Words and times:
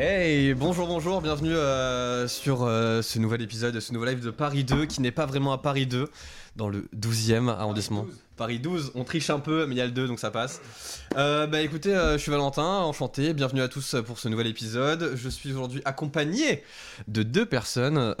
Hey, 0.00 0.54
bonjour, 0.54 0.86
bonjour, 0.86 1.20
bienvenue 1.20 1.56
euh, 1.56 2.28
sur 2.28 2.62
euh, 2.62 3.02
ce 3.02 3.18
nouvel 3.18 3.42
épisode, 3.42 3.80
ce 3.80 3.92
nouveau 3.92 4.04
live 4.04 4.24
de 4.24 4.30
Paris 4.30 4.62
2, 4.62 4.86
qui 4.86 5.00
n'est 5.00 5.10
pas 5.10 5.26
vraiment 5.26 5.52
à 5.52 5.58
Paris 5.58 5.88
2, 5.88 6.08
dans 6.54 6.68
le 6.68 6.88
12e 6.96 7.48
arrondissement. 7.48 8.06
Paris 8.36 8.60
12, 8.60 8.92
on 8.94 9.02
triche 9.02 9.28
un 9.28 9.40
peu, 9.40 9.66
mais 9.66 9.74
il 9.74 9.78
y 9.78 9.80
a 9.80 9.86
le 9.86 9.90
2, 9.90 10.06
donc 10.06 10.20
ça 10.20 10.30
passe. 10.30 10.60
Euh, 11.16 11.48
bah 11.48 11.62
écoutez, 11.62 11.90
je 12.12 12.16
suis 12.16 12.30
Valentin, 12.30 12.62
enchanté, 12.62 13.34
bienvenue 13.34 13.60
à 13.60 13.66
tous 13.66 13.96
pour 14.06 14.20
ce 14.20 14.28
nouvel 14.28 14.46
épisode. 14.46 15.14
Je 15.16 15.28
suis 15.28 15.50
aujourd'hui 15.50 15.82
accompagné 15.84 16.62
de 17.08 17.24
deux 17.24 17.44
personnes, 17.44 18.14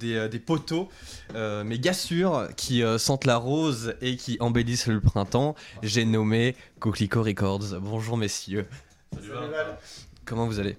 des, 0.00 0.28
des 0.28 0.38
poteaux, 0.40 0.88
mes 1.36 1.78
gars 1.78 1.92
sûrs, 1.92 2.48
qui 2.56 2.82
sentent 2.98 3.26
la 3.26 3.36
rose 3.36 3.94
et 4.00 4.16
qui 4.16 4.38
embellissent 4.40 4.88
le 4.88 5.00
printemps. 5.00 5.54
J'ai 5.84 6.04
nommé 6.04 6.56
Coquelicot 6.80 7.22
Records. 7.22 7.78
Bonjour 7.80 8.16
messieurs, 8.16 8.66
Salut 9.12 9.30
comment 10.24 10.46
vous 10.46 10.58
allez? 10.58 10.76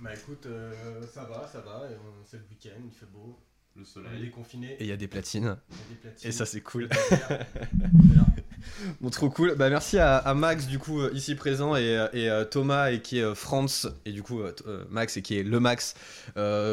Bah 0.00 0.10
écoute, 0.14 0.46
euh, 0.46 1.06
ça 1.06 1.24
va, 1.24 1.46
ça 1.46 1.60
va, 1.60 1.88
et 1.90 1.94
on- 1.94 2.24
c'est 2.26 2.36
le 2.38 2.44
week-end, 2.50 2.80
il 2.84 2.92
fait 2.92 3.06
beau, 3.06 3.38
Le 3.76 3.80
on 3.80 3.84
est 3.84 3.86
soleil. 3.88 4.20
déconfiné, 4.22 4.72
Et 4.74 4.84
il 4.84 4.86
y 4.86 4.92
a 4.92 4.96
des 4.96 5.08
platines. 5.08 5.56
il 5.70 5.76
y 5.76 5.80
a 5.80 5.88
des 5.88 5.94
platines. 6.00 6.28
Et 6.28 6.32
ça 6.32 6.44
c'est 6.46 6.60
cool. 6.60 6.88
On 6.90 7.14
est 7.14 7.16
là. 8.16 8.26
Bon, 9.00 9.10
trop 9.10 9.30
cool. 9.30 9.54
Bah, 9.54 9.70
merci 9.70 9.98
à, 9.98 10.16
à 10.16 10.34
Max, 10.34 10.66
du 10.66 10.78
coup, 10.78 11.00
euh, 11.00 11.10
ici 11.14 11.34
présent, 11.34 11.76
et, 11.76 11.96
euh, 11.96 12.08
et 12.12 12.30
euh, 12.30 12.44
Thomas, 12.44 12.90
et 12.90 13.00
qui 13.00 13.18
est 13.18 13.34
Franz, 13.34 13.88
et 14.04 14.12
du 14.12 14.22
coup, 14.22 14.40
Max, 14.90 15.16
et 15.16 15.22
qui 15.22 15.38
est 15.38 15.42
le 15.42 15.60
Max, 15.60 15.94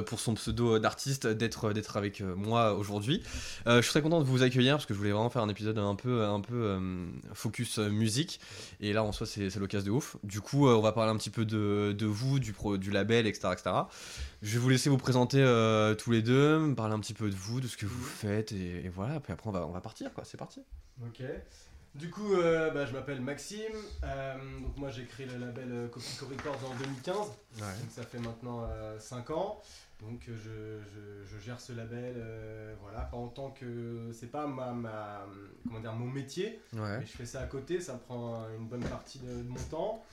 pour 0.05 0.19
son 0.19 0.33
pseudo 0.35 0.79
d'artiste, 0.79 1.27
d'être 1.27 1.73
d'être 1.73 1.97
avec 1.97 2.21
moi 2.21 2.73
aujourd'hui. 2.73 3.23
Je 3.65 3.81
suis 3.81 3.89
très 3.91 4.01
content 4.01 4.19
de 4.19 4.25
vous 4.25 4.43
accueillir, 4.43 4.75
parce 4.75 4.85
que 4.85 4.93
je 4.93 4.99
voulais 4.99 5.11
vraiment 5.11 5.29
faire 5.29 5.41
un 5.41 5.49
épisode 5.49 5.77
un 5.77 5.95
peu, 5.95 6.23
un 6.23 6.39
peu 6.41 6.79
focus 7.33 7.77
musique, 7.79 8.39
et 8.79 8.93
là, 8.93 9.03
en 9.03 9.11
soi, 9.11 9.27
c'est 9.27 9.55
l'occasion 9.57 9.91
de 9.91 9.91
ouf. 9.91 10.17
Du 10.23 10.41
coup, 10.41 10.67
on 10.67 10.81
va 10.81 10.91
parler 10.91 11.11
un 11.11 11.17
petit 11.17 11.29
peu 11.29 11.45
de, 11.45 11.95
de 11.97 12.05
vous, 12.05 12.39
du, 12.39 12.53
pro, 12.53 12.77
du 12.77 12.91
label, 12.91 13.27
etc., 13.27 13.49
etc. 13.53 13.75
Je 14.41 14.53
vais 14.53 14.59
vous 14.59 14.69
laisser 14.69 14.89
vous 14.89 14.97
présenter 14.97 15.39
tous 15.97 16.11
les 16.11 16.21
deux, 16.21 16.59
me 16.59 16.75
parler 16.75 16.93
un 16.93 16.99
petit 16.99 17.13
peu 17.13 17.29
de 17.29 17.35
vous, 17.35 17.61
de 17.61 17.67
ce 17.67 17.77
que 17.77 17.85
vous 17.85 18.03
faites, 18.03 18.51
et, 18.51 18.85
et 18.85 18.89
voilà, 18.89 19.19
puis 19.19 19.33
après, 19.33 19.49
on 19.49 19.53
va, 19.53 19.65
on 19.65 19.71
va 19.71 19.81
partir, 19.81 20.13
quoi, 20.13 20.23
c'est 20.25 20.37
parti. 20.37 20.61
Ok. 21.03 21.23
Du 21.95 22.09
coup, 22.09 22.35
euh, 22.35 22.71
bah, 22.71 22.85
je 22.85 22.93
m'appelle 22.93 23.19
Maxime, 23.19 23.73
euh, 24.05 24.59
donc 24.61 24.77
moi 24.77 24.89
j'ai 24.89 25.05
créé 25.05 25.25
le 25.25 25.37
label 25.37 25.67
euh, 25.71 25.87
Copico 25.89 26.25
Records 26.25 26.71
en 26.71 26.73
2015, 26.75 27.17
donc 27.81 27.91
ça 27.91 28.03
fait 28.03 28.19
maintenant 28.19 28.65
5 28.97 29.29
ans. 29.31 29.61
Donc 29.99 30.21
euh, 30.29 30.35
je, 30.37 30.89
je- 30.95 31.25
je 31.37 31.37
gère 31.43 31.59
ce 31.59 31.73
label, 31.73 32.15
euh, 32.17 32.73
voilà, 32.81 33.01
pas 33.01 33.17
en 33.17 33.27
tant 33.27 33.51
que... 33.51 34.09
C'est 34.13 34.31
pas 34.31 34.47
ma, 34.47 34.71
ma- 34.71 35.27
comment 35.67 35.79
dire, 35.81 35.93
mon 35.93 36.07
métier, 36.07 36.59
Ouais. 36.73 36.99
Mais 36.99 37.05
je 37.05 37.11
fais 37.11 37.25
ça 37.25 37.41
à 37.41 37.45
côté, 37.45 37.79
ça 37.81 37.95
prend 37.95 38.47
une 38.57 38.67
bonne 38.67 38.83
partie 38.85 39.19
de, 39.19 39.27
de 39.27 39.47
mon 39.47 39.59
temps. 39.69 40.03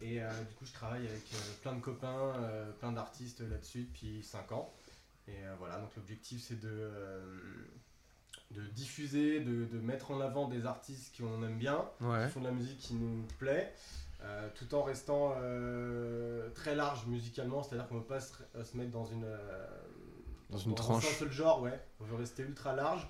Et 0.00 0.20
euh, 0.22 0.28
du 0.48 0.54
coup, 0.54 0.64
je 0.64 0.72
travaille 0.72 1.06
avec 1.06 1.22
euh, 1.34 1.36
plein 1.62 1.74
de 1.74 1.80
copains, 1.80 2.32
euh, 2.40 2.72
plein 2.80 2.90
d'artistes 2.92 3.40
là-dessus 3.40 3.82
depuis 3.82 4.22
5 4.24 4.50
ans. 4.52 4.72
Et 5.28 5.44
euh, 5.44 5.54
voilà, 5.58 5.78
donc 5.78 5.90
l'objectif 5.96 6.42
c'est 6.42 6.58
de, 6.58 6.68
euh, 6.68 7.20
de 8.52 8.62
diffuser, 8.68 9.40
de, 9.40 9.64
de 9.64 9.78
mettre 9.80 10.10
en 10.12 10.20
avant 10.20 10.48
des 10.48 10.66
artistes 10.66 11.16
qu'on 11.18 11.42
aime 11.42 11.58
bien, 11.58 11.84
Ouais. 12.00 12.26
qui 12.26 12.32
font 12.32 12.40
de 12.40 12.46
la 12.46 12.52
musique 12.52 12.78
qui 12.78 12.94
nous 12.94 13.24
plaît, 13.38 13.72
euh, 14.22 14.48
tout 14.54 14.74
en 14.74 14.82
restant 14.82 15.34
euh, 15.38 16.48
très 16.54 16.74
large 16.74 17.06
musicalement, 17.06 17.62
c'est-à-dire 17.62 17.86
qu'on 17.88 17.96
ne 17.96 18.00
veut 18.00 18.06
pas 18.06 18.20
se, 18.20 18.32
se 18.64 18.76
mettre 18.76 18.90
dans 18.92 19.04
une, 19.04 19.24
euh, 19.24 19.66
Dans 20.50 20.58
une 20.58 20.72
un 20.72 20.74
tranche. 20.74 21.06
seul 21.18 21.30
genre, 21.32 21.62
ouais. 21.62 21.78
On 22.00 22.04
veut 22.04 22.16
rester 22.16 22.42
ultra 22.44 22.72
large. 22.74 23.06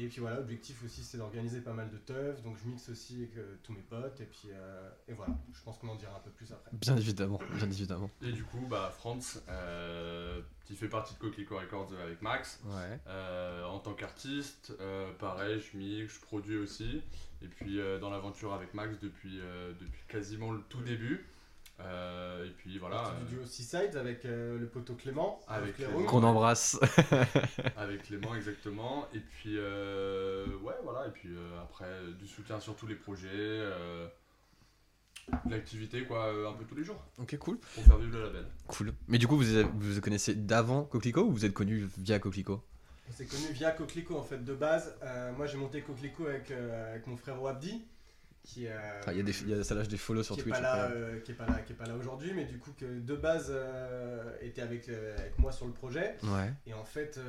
Et 0.00 0.06
puis 0.06 0.20
voilà, 0.20 0.36
l'objectif 0.36 0.82
aussi 0.84 1.02
c'est 1.02 1.18
d'organiser 1.18 1.60
pas 1.60 1.72
mal 1.72 1.90
de 1.90 1.96
teufs, 1.96 2.40
donc 2.42 2.56
je 2.62 2.68
mixe 2.68 2.88
aussi 2.88 3.16
avec 3.16 3.36
euh, 3.36 3.56
tous 3.64 3.72
mes 3.72 3.80
potes, 3.80 4.20
et 4.20 4.26
puis 4.26 4.48
euh, 4.52 4.88
et 5.08 5.12
voilà, 5.12 5.34
je 5.52 5.60
pense 5.62 5.76
qu'on 5.78 5.88
en 5.88 5.96
dira 5.96 6.16
un 6.16 6.20
peu 6.20 6.30
plus 6.30 6.52
après. 6.52 6.70
Bien 6.72 6.96
évidemment, 6.96 7.40
bien 7.54 7.66
évidemment. 7.66 8.10
Et 8.22 8.30
du 8.30 8.44
coup, 8.44 8.64
bah, 8.70 8.92
Franz, 8.96 9.40
euh, 9.48 10.40
qui 10.64 10.76
fait 10.76 10.88
partie 10.88 11.14
de 11.14 11.18
Coquelicot 11.18 11.58
Records 11.58 11.92
avec 12.00 12.22
Max. 12.22 12.60
Ouais. 12.64 13.00
Euh, 13.08 13.64
en 13.64 13.80
tant 13.80 13.94
qu'artiste, 13.94 14.72
euh, 14.80 15.12
pareil, 15.14 15.60
je 15.60 15.76
mixe, 15.76 16.14
je 16.14 16.20
produis 16.20 16.58
aussi. 16.58 17.02
Et 17.42 17.48
puis 17.48 17.80
euh, 17.80 17.98
dans 17.98 18.10
l'aventure 18.10 18.52
avec 18.52 18.74
Max 18.74 18.98
depuis, 19.00 19.40
euh, 19.40 19.72
depuis 19.80 20.02
quasiment 20.08 20.52
le 20.52 20.60
tout 20.68 20.80
début. 20.82 21.26
Euh, 21.80 22.44
et 22.44 22.50
puis 22.50 22.76
voilà, 22.78 23.12
du 23.28 23.34
euh, 23.34 23.38
duo 23.38 23.46
Seaside 23.46 23.96
avec 23.96 24.24
euh, 24.24 24.58
le 24.58 24.66
poteau 24.66 24.94
Clément, 24.94 25.40
Avec 25.46 25.76
Cléro. 25.76 25.92
Clément. 25.92 26.06
Qu'on 26.10 26.24
embrasse. 26.24 26.78
avec 27.76 28.02
Clément 28.02 28.34
exactement. 28.34 29.06
Et 29.14 29.20
puis 29.20 29.54
euh, 29.56 30.46
ouais, 30.62 30.74
voilà. 30.82 31.06
Et 31.06 31.10
puis 31.10 31.28
euh, 31.28 31.62
après, 31.62 31.88
du 32.18 32.26
soutien 32.26 32.58
sur 32.58 32.74
tous 32.74 32.86
les 32.86 32.96
projets. 32.96 33.28
euh, 33.32 34.08
de 35.44 35.50
l'activité 35.50 36.04
quoi, 36.04 36.26
euh, 36.32 36.48
un 36.48 36.54
peu 36.54 36.64
tous 36.64 36.74
les 36.74 36.84
jours 36.84 37.04
ok, 37.18 37.36
cool. 37.36 37.58
pour 37.58 37.84
faire 37.84 37.98
vivre 37.98 38.16
le 38.16 38.22
label. 38.24 38.46
Cool. 38.66 38.94
Mais 39.08 39.18
du 39.18 39.26
coup, 39.26 39.36
vous 39.36 39.44
vous 39.44 39.92
vous 39.94 40.00
connaissez 40.00 40.34
d'avant 40.34 40.84
Coquelicot 40.84 41.22
ou 41.24 41.32
vous 41.32 41.44
êtes 41.44 41.52
connu 41.52 41.86
via 41.98 42.18
Coquelicot? 42.18 42.64
On 43.08 43.12
s'est 43.12 43.26
connu 43.26 43.52
via 43.52 43.70
Coquelicot 43.72 44.16
en 44.16 44.22
fait 44.22 44.42
de 44.42 44.54
base. 44.54 44.96
Euh, 45.02 45.32
moi 45.36 45.46
j'ai 45.46 45.58
monté 45.58 45.82
Coquelicot 45.82 46.26
avec, 46.26 46.50
euh, 46.50 46.92
avec 46.92 47.06
mon 47.06 47.16
frère 47.18 47.44
Abdi, 47.46 47.84
qui 48.48 48.66
euh, 48.66 48.98
Enfin, 49.00 49.12
Il 49.12 49.18
y 49.18 49.20
a, 49.20 49.22
des, 49.22 49.42
y 49.44 49.52
a 49.52 49.62
ça 49.62 49.74
lâche 49.74 49.88
des 49.88 49.98
follow 49.98 50.22
sur 50.22 50.34
qui 50.34 50.40
est 50.40 50.50
pas 50.50 50.60
là, 50.60 50.86
euh, 50.86 51.20
qui 51.20 51.32
est 51.32 51.34
pas 51.34 51.46
là, 51.46 51.60
qui 51.60 51.72
est 51.72 51.76
pas 51.76 51.84
là 51.84 51.94
aujourd'hui, 51.94 52.32
mais 52.34 52.46
du 52.46 52.58
coup 52.58 52.72
que 52.76 52.98
de 52.98 53.14
base 53.14 53.48
euh, 53.50 54.32
était 54.40 54.62
avec, 54.62 54.88
avec 54.88 55.38
moi 55.38 55.52
sur 55.52 55.66
le 55.66 55.72
projet. 55.72 56.16
Ouais. 56.22 56.52
Et 56.66 56.72
en 56.72 56.84
fait, 56.84 57.20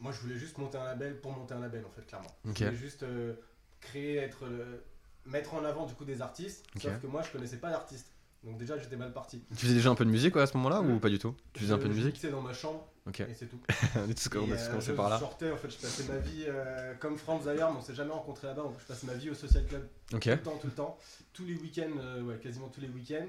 moi 0.00 0.12
je 0.12 0.20
voulais 0.20 0.36
juste 0.36 0.58
monter 0.58 0.76
un 0.78 0.84
label 0.84 1.20
pour 1.20 1.32
monter 1.32 1.54
un 1.54 1.60
label 1.60 1.84
en 1.86 1.90
fait 1.90 2.04
clairement. 2.06 2.34
Je 2.44 2.64
voulais 2.64 2.76
juste 2.76 3.04
créer, 3.80 4.16
être, 4.16 4.44
mettre 5.24 5.54
en 5.54 5.64
avant 5.64 5.86
du 5.86 5.94
coup 5.94 6.04
des 6.04 6.20
artistes. 6.20 6.66
Sauf 6.80 7.00
que 7.00 7.06
moi 7.06 7.22
je 7.22 7.30
connaissais 7.30 7.58
pas 7.58 7.70
d'artistes, 7.70 8.11
donc 8.44 8.58
déjà 8.58 8.76
j'étais 8.78 8.96
mal 8.96 9.12
parti. 9.12 9.42
Tu 9.50 9.66
faisais 9.66 9.74
déjà 9.74 9.90
un 9.90 9.94
peu 9.94 10.04
de 10.04 10.10
musique 10.10 10.32
quoi, 10.32 10.42
à 10.42 10.46
ce 10.46 10.56
moment-là 10.56 10.80
ou 10.80 10.98
pas 10.98 11.08
du 11.08 11.18
tout? 11.18 11.34
Tu 11.52 11.60
faisais 11.60 11.72
un 11.72 11.78
peu 11.78 11.88
de 11.88 11.92
je 11.92 11.98
musique? 11.98 12.14
mixais 12.14 12.30
dans 12.30 12.42
ma 12.42 12.52
chambre 12.52 12.86
Ok. 13.06 13.20
et 13.20 13.34
c'est 13.34 13.46
tout. 13.46 13.58
on 13.96 14.00
euh, 14.00 14.80
je 14.80 14.92
par 14.92 15.10
là? 15.10 15.18
sortais, 15.18 15.50
en 15.50 15.56
fait, 15.56 15.70
je 15.70 15.78
passais 15.78 16.04
ma 16.12 16.18
vie 16.18 16.44
euh, 16.46 16.94
comme 17.00 17.16
Franz 17.18 17.44
d'ailleurs, 17.44 17.72
mais 17.72 17.78
on 17.78 17.82
s'est 17.82 17.94
jamais 17.94 18.12
rencontré 18.12 18.46
là-bas. 18.46 18.62
donc 18.62 18.74
Je 18.80 18.86
passe 18.86 19.02
ma 19.04 19.14
vie 19.14 19.30
au 19.30 19.34
social 19.34 19.64
club 19.66 19.88
tout 20.08 20.16
le 20.28 20.36
temps, 20.38 20.58
tout 20.60 20.66
le 20.66 20.72
temps, 20.72 20.98
tous 21.32 21.44
les 21.44 21.54
week-ends, 21.54 21.98
euh, 21.98 22.22
ouais, 22.22 22.38
quasiment 22.38 22.68
tous 22.68 22.80
les 22.80 22.88
week-ends. 22.88 23.26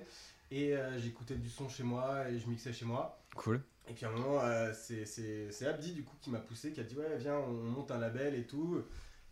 Et 0.51 0.75
euh, 0.75 0.99
j'écoutais 0.99 1.35
du 1.35 1.49
son 1.49 1.67
chez 1.69 1.83
moi 1.83 2.29
et 2.29 2.37
je 2.39 2.47
mixais 2.47 2.73
chez 2.73 2.85
moi. 2.85 3.19
Cool. 3.35 3.61
Et 3.89 3.93
puis 3.93 4.05
à 4.05 4.09
un 4.09 4.11
moment, 4.11 4.39
euh, 4.41 4.71
c'est 4.73 5.65
Abdi 5.65 5.93
du 5.93 6.03
coup 6.03 6.15
qui 6.21 6.29
m'a 6.29 6.39
poussé, 6.39 6.71
qui 6.71 6.79
a 6.79 6.83
dit 6.83 6.95
ouais 6.95 7.17
viens 7.17 7.37
on 7.37 7.51
monte 7.53 7.89
un 7.91 7.97
label 7.97 8.35
et 8.35 8.45
tout. 8.45 8.81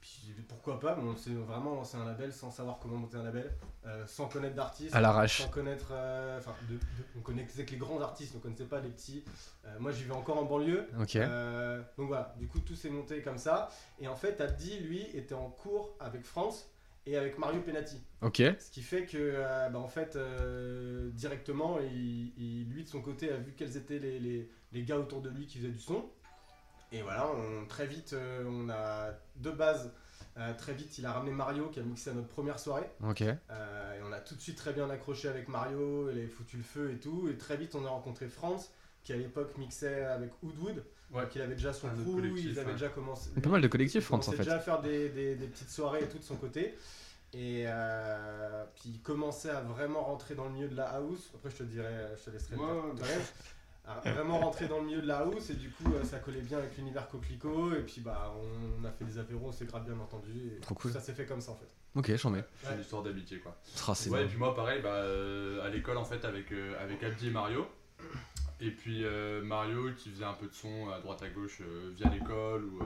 Puis 0.01 0.19
j'ai 0.25 0.33
pourquoi 0.43 0.79
pas, 0.79 0.95
mais 0.95 1.03
on 1.03 1.15
s'est 1.15 1.29
vraiment 1.29 1.75
lancé 1.75 1.95
un 1.95 2.05
label 2.05 2.33
sans 2.33 2.49
savoir 2.49 2.79
comment 2.79 2.97
monter 2.97 3.17
un 3.17 3.23
label, 3.23 3.53
euh, 3.85 4.03
sans 4.07 4.27
connaître 4.27 4.55
d'artistes. 4.55 4.95
À 4.95 4.99
l'arrache. 4.99 5.43
Sans 5.43 5.47
connaître, 5.49 5.89
euh, 5.91 6.39
enfin, 6.39 6.55
on 7.15 7.19
connaissait 7.21 7.65
que 7.65 7.71
les 7.71 7.77
grands 7.77 8.01
artistes, 8.01 8.33
on 8.35 8.39
connaissait 8.39 8.65
pas 8.65 8.79
les 8.79 8.89
petits. 8.89 9.23
Euh, 9.65 9.77
moi, 9.79 9.91
j'y 9.91 10.03
vais 10.03 10.13
encore 10.13 10.39
en 10.39 10.45
banlieue. 10.45 10.87
Ok. 10.99 11.17
Donc 11.97 12.07
voilà, 12.07 12.33
du 12.39 12.47
coup, 12.47 12.59
tout 12.59 12.75
s'est 12.75 12.89
monté 12.89 13.21
comme 13.21 13.37
ça. 13.37 13.69
Et 13.99 14.07
en 14.07 14.15
fait, 14.15 14.41
Abdi, 14.41 14.79
lui, 14.79 15.01
était 15.13 15.35
en 15.35 15.49
cours 15.51 15.95
avec 15.99 16.23
France 16.25 16.67
et 17.05 17.15
avec 17.15 17.37
Mario 17.37 17.61
Penati. 17.61 18.01
Ok. 18.21 18.37
Ce 18.59 18.71
qui 18.71 18.81
fait 18.81 19.05
que, 19.05 19.69
bah, 19.71 19.77
en 19.79 19.87
fait, 19.87 20.17
directement, 21.13 21.79
il, 21.79 22.33
il- 22.37 22.69
lui, 22.69 22.83
de 22.83 22.89
son 22.89 23.01
côté, 23.01 23.31
a 23.31 23.37
vu 23.37 23.53
quels 23.55 23.77
étaient 23.77 23.99
les, 23.99 24.19
les- 24.19 24.49
les 24.71 24.83
gars 24.83 24.97
autour 24.97 25.21
de 25.21 25.29
lui 25.29 25.45
qui 25.45 25.57
faisaient 25.59 25.69
du 25.71 25.79
son. 25.79 26.05
Et 26.91 27.01
voilà, 27.01 27.27
on, 27.29 27.65
très 27.67 27.85
vite, 27.87 28.13
euh, 28.13 28.43
on 28.47 28.69
a 28.69 29.11
de 29.37 29.49
base, 29.51 29.91
euh, 30.37 30.53
très 30.57 30.73
vite, 30.73 30.97
il 30.97 31.05
a 31.05 31.13
ramené 31.13 31.31
Mario 31.31 31.67
qui 31.69 31.79
a 31.79 31.83
mixé 31.83 32.09
à 32.09 32.13
notre 32.13 32.27
première 32.27 32.59
soirée. 32.59 32.89
Ok. 33.07 33.21
Euh, 33.21 33.97
et 33.97 34.01
on 34.07 34.11
a 34.11 34.19
tout 34.19 34.35
de 34.35 34.41
suite 34.41 34.57
très 34.57 34.73
bien 34.73 34.89
accroché 34.89 35.27
avec 35.29 35.47
Mario, 35.47 36.09
il 36.11 36.17
avait 36.17 36.27
foutu 36.27 36.57
le 36.57 36.63
feu 36.63 36.91
et 36.91 36.97
tout. 36.99 37.29
Et 37.29 37.37
très 37.37 37.55
vite, 37.57 37.75
on 37.75 37.85
a 37.85 37.89
rencontré 37.89 38.27
France, 38.27 38.71
qui 39.03 39.13
à 39.13 39.17
l'époque 39.17 39.57
mixait 39.57 40.03
avec 40.03 40.31
Woodwood, 40.43 40.83
Ouais. 41.13 41.27
qu'il 41.29 41.41
avait 41.41 41.55
déjà 41.55 41.73
son 41.73 41.87
autre 41.87 42.03
crew, 42.03 42.37
ils 42.37 42.57
avaient 42.57 42.67
ouais. 42.67 42.73
déjà 42.73 42.87
commencé. 42.89 43.29
Pas 43.41 43.49
mal 43.49 43.61
de 43.61 43.67
collectifs, 43.67 44.05
France 44.05 44.29
en 44.29 44.31
fait. 44.31 44.37
déjà 44.39 44.55
à 44.55 44.59
faire 44.59 44.81
des, 44.81 45.09
des- 45.09 45.35
des 45.35 45.47
petites 45.47 45.69
soirées 45.69 46.03
et 46.03 46.07
tout 46.07 46.17
de 46.19 46.23
son 46.23 46.35
côté. 46.37 46.77
Et 47.33 47.63
euh, 47.67 48.63
puis 48.75 48.89
il 48.95 49.01
commençait 49.01 49.49
à 49.49 49.59
vraiment 49.61 50.03
rentrer 50.03 50.35
dans 50.35 50.45
le 50.45 50.51
milieu 50.51 50.67
de 50.69 50.75
la 50.75 50.87
house. 50.89 51.31
Après, 51.35 51.49
je 51.49 51.57
te 51.57 51.63
dirai, 51.63 51.89
je 52.17 52.23
te 52.25 52.29
laisserai 52.29 52.55
le 52.55 52.61
Ouais, 52.61 53.01
à 53.85 53.99
vraiment 54.11 54.39
rentrer 54.39 54.67
dans 54.67 54.79
le 54.79 54.85
milieu 54.85 55.01
de 55.01 55.07
la 55.07 55.19
house 55.19 55.49
et 55.49 55.55
du 55.55 55.69
coup 55.69 55.91
euh, 55.93 56.03
ça 56.03 56.19
collait 56.19 56.41
bien 56.41 56.59
avec 56.59 56.77
l'univers 56.77 57.07
Coquelicot 57.09 57.73
et 57.73 57.81
puis 57.81 58.01
bah 58.01 58.33
on 58.79 58.85
a 58.85 58.91
fait 58.91 59.05
des 59.05 59.17
apéros, 59.17 59.47
on 59.47 59.51
s'est 59.51 59.65
grave 59.65 59.83
bien 59.85 59.99
entendu 59.99 60.53
et 60.55 60.59
Trop 60.59 60.75
cool. 60.75 60.91
ça 60.91 60.99
s'est 60.99 61.13
fait 61.13 61.25
comme 61.25 61.41
ça 61.41 61.51
en 61.51 61.55
fait. 61.55 61.67
Ok, 61.93 62.15
j'en 62.15 62.29
mets. 62.29 62.43
C'est 62.63 62.73
une 62.75 62.81
histoire 62.81 63.03
d'amitié 63.03 63.39
quoi. 63.39 63.57
Ah, 63.87 63.93
c'est 63.95 64.09
Ouais, 64.09 64.23
et 64.23 64.27
puis 64.27 64.37
moi, 64.37 64.55
pareil, 64.55 64.81
bah, 64.81 64.93
euh, 64.93 65.61
à 65.65 65.67
l'école, 65.67 65.97
en 65.97 66.05
fait, 66.05 66.23
avec, 66.23 66.53
euh, 66.53 66.81
avec 66.81 67.03
Abdi 67.03 67.27
et 67.27 67.31
Mario. 67.31 67.65
Et 68.61 68.71
puis 68.71 69.03
euh, 69.03 69.41
Mario 69.43 69.91
qui 69.97 70.09
faisait 70.09 70.23
un 70.23 70.33
peu 70.35 70.45
de 70.47 70.53
son 70.53 70.89
à 70.89 70.99
droite 70.99 71.21
à 71.23 71.29
gauche 71.29 71.61
euh, 71.61 71.91
via 71.95 72.09
l'école, 72.09 72.63
euh, 72.63 72.85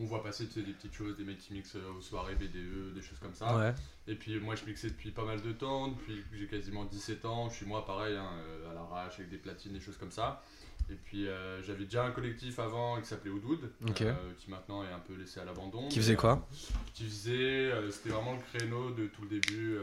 on 0.00 0.04
voit 0.04 0.22
passer 0.22 0.46
tu 0.46 0.54
sais, 0.54 0.62
des 0.62 0.72
petites 0.72 0.94
choses, 0.94 1.16
des 1.16 1.24
mecs 1.24 1.38
qui 1.38 1.52
mixent 1.52 1.76
euh, 1.76 1.92
aux 1.98 2.00
soirées 2.00 2.34
BDE, 2.34 2.94
des 2.94 3.02
choses 3.02 3.18
comme 3.20 3.34
ça. 3.34 3.56
Ouais. 3.56 3.74
Et 4.08 4.14
puis 4.14 4.38
moi, 4.40 4.54
je 4.54 4.64
mixais 4.64 4.88
depuis 4.88 5.10
pas 5.10 5.24
mal 5.24 5.40
de 5.42 5.52
temps, 5.52 5.88
depuis 5.88 6.22
que 6.30 6.36
j'ai 6.36 6.46
quasiment 6.46 6.84
17 6.84 7.24
ans. 7.26 7.48
Je 7.50 7.56
suis 7.56 7.66
moi, 7.66 7.84
pareil, 7.84 8.16
hein, 8.16 8.30
euh, 8.38 8.70
à 8.70 8.74
l'arrache, 8.74 9.14
avec 9.18 9.30
des 9.30 9.36
platines, 9.36 9.72
des 9.72 9.80
choses 9.80 9.96
comme 9.98 10.10
ça. 10.10 10.42
Et 10.90 10.94
puis 10.94 11.28
euh, 11.28 11.62
j'avais 11.62 11.84
déjà 11.84 12.04
un 12.04 12.10
collectif 12.10 12.58
avant 12.58 13.00
qui 13.00 13.06
s'appelait 13.06 13.30
Oudoud, 13.30 13.70
euh, 14.08 14.32
qui 14.38 14.50
maintenant 14.50 14.82
est 14.82 14.90
un 14.90 14.98
peu 14.98 15.14
laissé 15.14 15.38
à 15.38 15.44
l'abandon. 15.44 15.86
Qui 15.88 15.98
faisait 16.00 16.16
quoi 16.16 16.48
Qui 16.94 17.04
faisait, 17.04 17.70
c'était 17.92 18.08
vraiment 18.10 18.32
le 18.34 18.40
créneau 18.58 18.90
de 18.90 19.06
tout 19.06 19.22
le 19.22 19.28
début, 19.28 19.78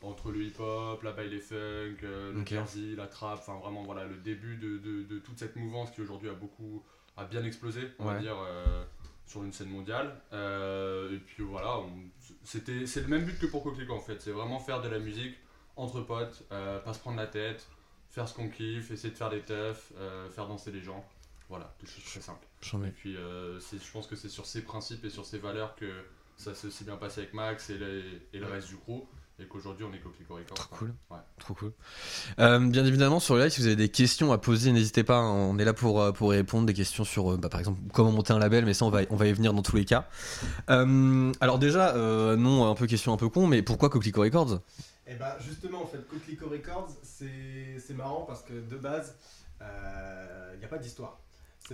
entre 0.00 0.30
le 0.30 0.42
hip-hop, 0.44 1.02
la 1.02 1.10
baile 1.12 1.40
funk, 1.40 1.56
euh, 2.04 2.32
le 2.32 2.38
jersey, 2.46 2.94
la 2.96 3.08
trap, 3.08 3.38
enfin 3.40 3.58
vraiment 3.58 3.82
voilà 3.82 4.04
le 4.04 4.14
début 4.16 4.54
de, 4.56 4.78
de- 4.78 5.02
de 5.02 5.18
toute 5.18 5.36
cette 5.40 5.56
mouvance 5.56 5.90
qui 5.90 6.02
aujourd'hui 6.02 6.28
a 6.28 6.34
beaucoup, 6.34 6.84
a 7.16 7.24
bien 7.24 7.42
explosé, 7.42 7.80
on 7.98 8.04
va 8.04 8.18
dire, 8.20 8.36
euh, 8.38 8.84
sur 9.28 9.44
une 9.44 9.52
scène 9.52 9.68
mondiale. 9.68 10.20
Euh, 10.32 11.14
et 11.14 11.18
puis 11.18 11.44
voilà, 11.44 11.78
c'était, 12.42 12.86
c'est 12.86 13.02
le 13.02 13.06
même 13.08 13.24
but 13.24 13.38
que 13.38 13.46
pour 13.46 13.62
Coquelicot 13.62 13.94
en 13.94 14.00
fait, 14.00 14.20
c'est 14.20 14.32
vraiment 14.32 14.58
faire 14.58 14.80
de 14.82 14.88
la 14.88 14.98
musique 14.98 15.36
entre 15.76 16.00
potes, 16.00 16.42
euh, 16.50 16.80
pas 16.80 16.92
se 16.94 16.98
prendre 16.98 17.18
la 17.18 17.26
tête, 17.28 17.68
faire 18.10 18.26
ce 18.28 18.34
qu'on 18.34 18.48
kiffe, 18.48 18.90
essayer 18.90 19.12
de 19.12 19.16
faire 19.18 19.30
des 19.30 19.42
teufs, 19.42 19.92
euh, 19.96 20.28
faire 20.30 20.48
danser 20.48 20.72
les 20.72 20.82
gens. 20.82 21.04
Voilà, 21.48 21.72
des 21.80 21.86
choses 21.86 22.04
très 22.04 22.20
simples. 22.20 22.46
Et 22.88 22.90
puis 22.92 23.16
euh, 23.16 23.60
c'est- 23.60 23.78
je 23.82 23.90
pense 23.92 24.06
que 24.06 24.16
c'est 24.16 24.28
sur 24.28 24.44
ces 24.46 24.62
principes 24.62 25.04
et 25.04 25.10
sur 25.10 25.24
ces 25.24 25.38
valeurs 25.38 25.76
que 25.76 25.90
ça 26.36 26.54
s'est 26.54 26.66
aussi 26.66 26.84
bien 26.84 26.96
passé 26.96 27.20
avec 27.22 27.32
Max 27.34 27.70
et, 27.70 27.78
les- 27.78 28.20
et 28.32 28.38
le 28.38 28.46
reste 28.46 28.68
du 28.68 28.76
crew. 28.76 29.02
Et 29.40 29.46
qu'aujourd'hui 29.46 29.84
on 29.88 29.94
est 29.94 30.00
Coquelicot 30.00 30.34
Records. 30.34 30.54
Trop 30.56 30.74
cool. 30.76 30.94
Ouais. 31.10 31.18
Trop 31.38 31.54
cool. 31.54 31.72
Euh, 32.40 32.58
bien 32.58 32.84
évidemment, 32.84 33.20
sur 33.20 33.36
le 33.36 33.42
live, 33.42 33.50
si 33.52 33.60
vous 33.60 33.66
avez 33.68 33.76
des 33.76 33.88
questions 33.88 34.32
à 34.32 34.38
poser, 34.38 34.72
n'hésitez 34.72 35.04
pas. 35.04 35.18
hein. 35.18 35.30
On 35.32 35.58
est 35.58 35.64
là 35.64 35.72
pour, 35.74 36.00
euh, 36.00 36.10
pour 36.10 36.34
y 36.34 36.36
répondre. 36.38 36.66
Des 36.66 36.74
questions 36.74 37.04
sur, 37.04 37.32
euh, 37.32 37.36
bah, 37.36 37.48
par 37.48 37.60
exemple, 37.60 37.78
comment 37.92 38.10
monter 38.10 38.32
un 38.32 38.40
label, 38.40 38.64
mais 38.64 38.74
ça, 38.74 38.84
on 38.84 38.90
va, 38.90 39.02
on 39.10 39.16
va 39.16 39.26
y 39.26 39.32
venir 39.32 39.54
dans 39.54 39.62
tous 39.62 39.76
les 39.76 39.84
cas. 39.84 40.08
Euh, 40.70 41.32
alors, 41.40 41.60
déjà, 41.60 41.94
euh, 41.94 42.36
non, 42.36 42.68
un 42.68 42.74
peu 42.74 42.86
question 42.88 43.12
un 43.12 43.16
peu 43.16 43.28
con, 43.28 43.46
mais 43.46 43.62
pourquoi 43.62 43.90
Coquelicot 43.90 44.22
Records? 44.22 44.60
Et 45.06 45.14
bah 45.14 45.38
justement 45.40 45.84
en 45.84 45.86
fait 45.86 46.06
Coquelicot 46.06 46.50
Records 46.50 46.90
c'est 47.02 47.78
c'est 47.78 47.94
marrant 47.94 48.26
parce 48.28 48.42
que 48.42 48.52
de 48.52 48.76
base 48.76 49.16
il 49.58 50.58
n'y 50.58 50.64
a 50.66 50.68
pas 50.68 50.76
d'histoire. 50.76 51.18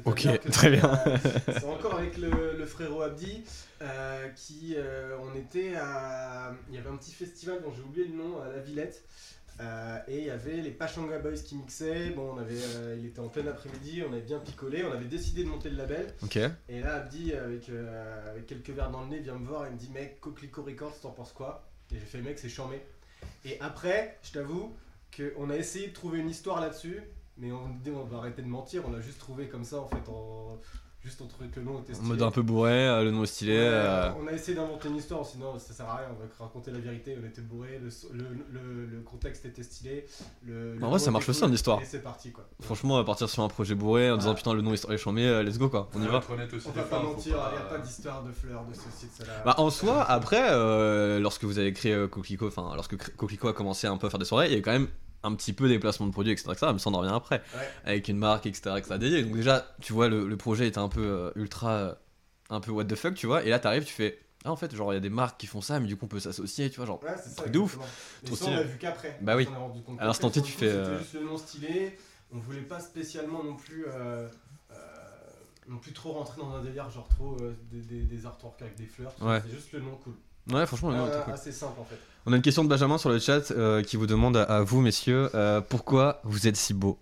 Ok, 0.05 0.27
très 0.51 0.71
bien. 0.71 0.99
c'est 1.53 1.65
encore 1.65 1.95
avec 1.97 2.17
le, 2.17 2.57
le 2.59 2.67
frérot 2.67 3.03
Abdi 3.03 3.45
euh, 3.83 4.29
qui 4.31 4.75
euh, 4.77 5.17
on 5.23 5.35
était 5.37 5.75
à 5.77 6.53
il 6.69 6.75
y 6.75 6.79
avait 6.79 6.89
un 6.91 6.97
petit 6.97 7.13
festival 7.13 7.63
dont 7.63 7.73
j'ai 7.73 7.83
oublié 7.83 8.07
le 8.09 8.15
nom 8.17 8.41
à 8.41 8.49
la 8.49 8.59
Villette. 8.61 9.05
euh, 9.61 9.99
et 10.09 10.19
il 10.19 10.25
y 10.25 10.31
avait 10.31 10.57
les 10.57 10.71
Pachanga 10.73 11.19
Boys 11.21 11.35
qui 11.45 11.55
mixaient. 11.57 12.11
Bon, 12.11 12.33
on 12.35 12.39
avait, 12.39 12.55
euh, 12.77 12.97
il 12.99 13.07
était 13.07 13.21
en 13.21 13.29
plein 13.29 13.47
après-midi, 13.47 14.03
on 14.09 14.13
avait 14.13 14.23
bien 14.23 14.41
picolé, 14.41 14.85
on 14.85 14.91
avait 14.93 15.05
décidé 15.05 15.45
de 15.45 15.49
monter 15.49 15.71
le 15.71 15.77
label. 15.77 16.07
Ok. 16.25 16.37
Et 16.69 16.81
là, 16.81 16.97
Abdi, 16.97 17.33
avec, 17.33 17.69
euh, 17.69 18.31
avec 18.31 18.47
quelques 18.47 18.71
verres 18.71 18.91
dans 18.91 19.03
le 19.03 19.09
nez, 19.11 19.21
vient 19.21 19.35
me 19.39 19.47
voir 19.47 19.67
et 19.67 19.71
me 19.71 19.77
dit 19.77 19.91
Mec, 19.93 20.21
Coquelicot 20.21 20.65
Records, 20.65 20.99
t'en 21.01 21.11
penses 21.11 21.33
quoi? 21.33 21.69
Et 21.93 22.01
j'ai 22.01 22.07
fait 22.07 22.19
Mec, 22.21 22.39
c'est 22.41 22.49
charmé. 22.49 22.81
Et 23.45 23.61
après, 23.61 24.19
je 24.25 24.33
t'avoue 24.33 24.75
qu'on 25.17 25.49
a 25.51 25.57
essayé 25.57 25.87
de 25.87 25.93
trouver 25.93 26.19
une 26.19 26.29
histoire 26.31 26.61
là-dessus, 26.61 27.01
mais 27.37 27.53
on, 27.53 27.59
on 27.95 28.05
va 28.05 28.19
arrêter 28.19 28.43
de 28.43 28.49
mentir, 28.49 28.83
on 28.87 28.93
l'a 28.93 29.01
juste 29.01 29.19
trouvé 29.19 29.49
comme 29.49 29.65
ça 29.65 29.81
en 29.81 29.89
fait. 29.89 30.09
En... 30.09 30.59
Juste 31.03 31.21
on 31.21 31.27
trouvait 31.27 31.51
que 31.51 31.61
le 31.61 31.67
nom 31.67 31.81
était 31.81 31.93
En 31.93 31.97
stylé. 31.97 32.09
mode 32.09 32.23
un 32.23 32.31
peu 32.31 32.41
bourré, 32.41 32.73
euh, 32.89 33.05
le 33.05 33.11
nom 33.11 33.25
est 33.25 33.27
stylé. 33.27 33.53
Ouais, 33.59 33.59
euh, 33.63 34.11
On 34.19 34.27
a 34.27 34.33
essayé 34.33 34.57
d'inventer 34.57 34.89
une 34.89 34.97
histoire, 34.97 35.27
sinon 35.27 35.59
ça 35.59 35.75
sert 35.75 35.87
à 35.87 35.97
rien, 35.97 36.07
on 36.11 36.15
va 36.19 36.25
raconter 36.47 36.71
la 36.71 36.79
vérité, 36.79 37.15
on 37.23 37.27
était 37.27 37.43
bourrés, 37.43 37.79
le, 37.79 37.91
le, 38.19 38.25
le- 38.51 38.87
le 38.87 39.01
contexte 39.03 39.45
était 39.45 39.63
stylé. 39.63 40.07
Le, 40.47 40.77
le 40.77 40.83
En 40.83 40.89
vrai, 40.89 40.99
ça 40.99 41.11
marche 41.11 41.29
aussi 41.29 41.45
en 41.45 41.53
histoire. 41.53 41.83
Et 41.83 41.85
c'est 41.85 42.03
parti 42.03 42.33
quoi. 42.33 42.49
Franchement, 42.63 42.97
à 42.97 43.05
partir 43.05 43.29
sur 43.29 43.43
un 43.43 43.49
projet 43.49 43.75
bourré 43.75 44.11
en 44.11 44.17
disant 44.17 44.35
putain, 44.35 44.55
le 44.55 44.63
nom 44.63 44.73
est 44.73 44.97
chambé, 44.97 45.27
euh, 45.27 45.43
let's 45.43 45.59
go 45.59 45.69
quoi, 45.69 45.91
on 45.95 46.01
y 46.03 46.07
va. 46.07 46.23
aussi 46.55 46.69
On 46.69 46.71
va 46.73 46.83
pas 46.85 47.03
mentir, 47.03 47.33
il 47.37 47.39
pas- 47.39 47.51
n'y 47.51 47.57
a 47.59 47.61
pas 47.69 47.79
d'histoire 47.85 48.23
de 48.25 48.33
fleurs, 48.33 48.65
de 48.65 48.73
ceci, 48.73 49.05
de 49.05 49.23
cela. 49.25 49.43
Bah, 49.45 49.57
en 49.59 49.69
soi, 49.69 50.05
après, 50.05 50.41
euh, 50.53 51.19
lorsque 51.21 51.45
vous 51.45 51.59
avez 51.59 51.75
créé 51.75 52.09
Coquelicot, 52.09 52.47
enfin, 52.49 52.73
lorsque 52.77 52.97
Coquelicot 53.15 53.49
a 53.49 53.53
commencé 53.53 53.87
un 53.87 53.99
peu 53.99 54.07
à 54.07 54.11
faire 54.11 54.19
des 54.21 54.25
soirées, 54.25 54.47
il 54.47 54.55
y 54.55 54.57
a 54.57 54.63
quand 54.63 54.73
même 54.73 54.89
un 55.25 55.35
petit 55.35 55.53
peu 55.53 55.69
des 55.69 55.79
placements 55.81 56.07
de 56.07 56.13
produits, 56.13 56.31
etc. 56.33 56.51
etc. 56.53 56.67
mais 56.73 56.79
ça, 56.79 56.91
on 56.91 56.95
en 56.95 56.99
revient 57.01 57.13
après. 57.15 57.43
Ouais. 57.55 57.69
Avec 57.85 58.09
une 58.09 58.19
marque, 58.19 58.47
etc. 58.47 58.75
etc. 58.79 58.99
dédiée. 58.99 59.23
Donc, 59.25 59.35
déjà, 59.35 59.67
tu 59.81 59.93
vois, 59.93 60.09
le, 60.09 60.29
le 60.29 60.37
projet 60.37 60.69
était 60.69 60.79
un 60.79 60.89
peu 60.89 61.03
euh, 61.05 61.31
ultra. 61.35 61.71
euh, 61.73 61.95
un 62.51 62.61
peu 62.61 62.71
what 62.71 62.85
the 62.85 62.95
fuck, 62.95 63.15
tu 63.15 63.27
vois. 63.27 63.43
Et 63.45 63.49
là, 63.51 63.59
t'arrives, 63.59 63.85
tu 63.85 63.93
fais. 63.95 64.19
Ah, 64.45 64.53
en 64.53 64.57
fait, 64.57 64.75
genre, 64.77 64.93
il 64.93 64.97
y 64.97 64.99
a 64.99 65.01
des 65.01 65.09
marques 65.09 65.41
qui 65.41 65.47
font 65.47 65.63
ça, 65.63 65.81
mais 65.81 65.87
du 65.87 65.97
coup, 65.97 66.05
on 66.05 66.09
peut 66.09 66.21
s'associer, 66.21 66.69
tu 66.71 66.77
vois. 66.77 66.85
Genre, 66.87 67.03
Ouais, 67.03 67.15
c'est. 67.25 67.35
Truc 67.35 67.51
de 67.51 67.59
ouf. 67.59 67.79
Trop 68.27 68.37
stylé. 68.37 68.53
on 68.53 68.57
l'a 68.57 68.63
vu 68.65 68.79
qu'après. 68.79 69.19
Bah 69.23 69.35
oui. 69.37 69.49
À 69.99 70.07
l'instant 70.07 70.29
T, 70.31 70.43
tu 70.43 70.53
fais, 70.53 70.69
euh, 70.69 70.85
C'était 70.85 70.99
juste 71.03 71.15
le 71.15 71.25
nom 71.25 71.37
stylé. 71.39 71.99
On 72.33 72.39
voulait 72.39 72.61
pas 72.61 72.79
spécialement 72.81 73.43
non 73.43 73.57
plus. 73.57 73.87
euh, 73.89 74.29
euh, 74.71 74.75
non 75.69 75.79
plus 75.79 75.93
trop 75.95 76.13
rentrer 76.13 76.41
dans 76.43 76.51
un 76.55 76.63
délire 76.63 76.91
genre 76.91 77.09
trop 77.09 77.39
des, 77.73 77.81
des, 77.81 78.03
des 78.03 78.27
artworks 78.27 78.61
avec 78.61 78.75
des 78.77 78.85
fleurs. 78.87 79.15
Ouais. 79.23 79.41
C'est 79.47 79.55
juste 79.55 79.73
le 79.73 79.81
nom 79.81 79.97
cool. 80.05 80.13
Ouais, 80.53 80.67
franchement, 80.67 80.91
le 80.91 80.97
nom 80.97 81.07
était 81.07 81.17
Euh, 81.17 81.21
cool. 81.23 81.35
Assez 81.35 81.53
simple 81.53 81.81
en 81.81 81.85
fait. 81.85 81.99
On 82.27 82.33
a 82.33 82.37
une 82.37 82.43
question 82.43 82.65
de 82.65 82.69
Benjamin 82.69 82.97
sur 82.99 83.11
le 83.11 83.19
chat 83.19 83.51
euh, 83.51 83.83
qui 83.83 83.97
vous 83.97 84.07
demande 84.07 84.37
à, 84.37 84.45
à 84.45 84.61
vous, 84.63 84.81
messieurs, 84.81 85.29
euh, 85.35 85.61
pourquoi 85.61 86.21
vous 86.25 86.47
êtes 86.47 86.57
si 86.57 86.73
beaux 86.73 86.99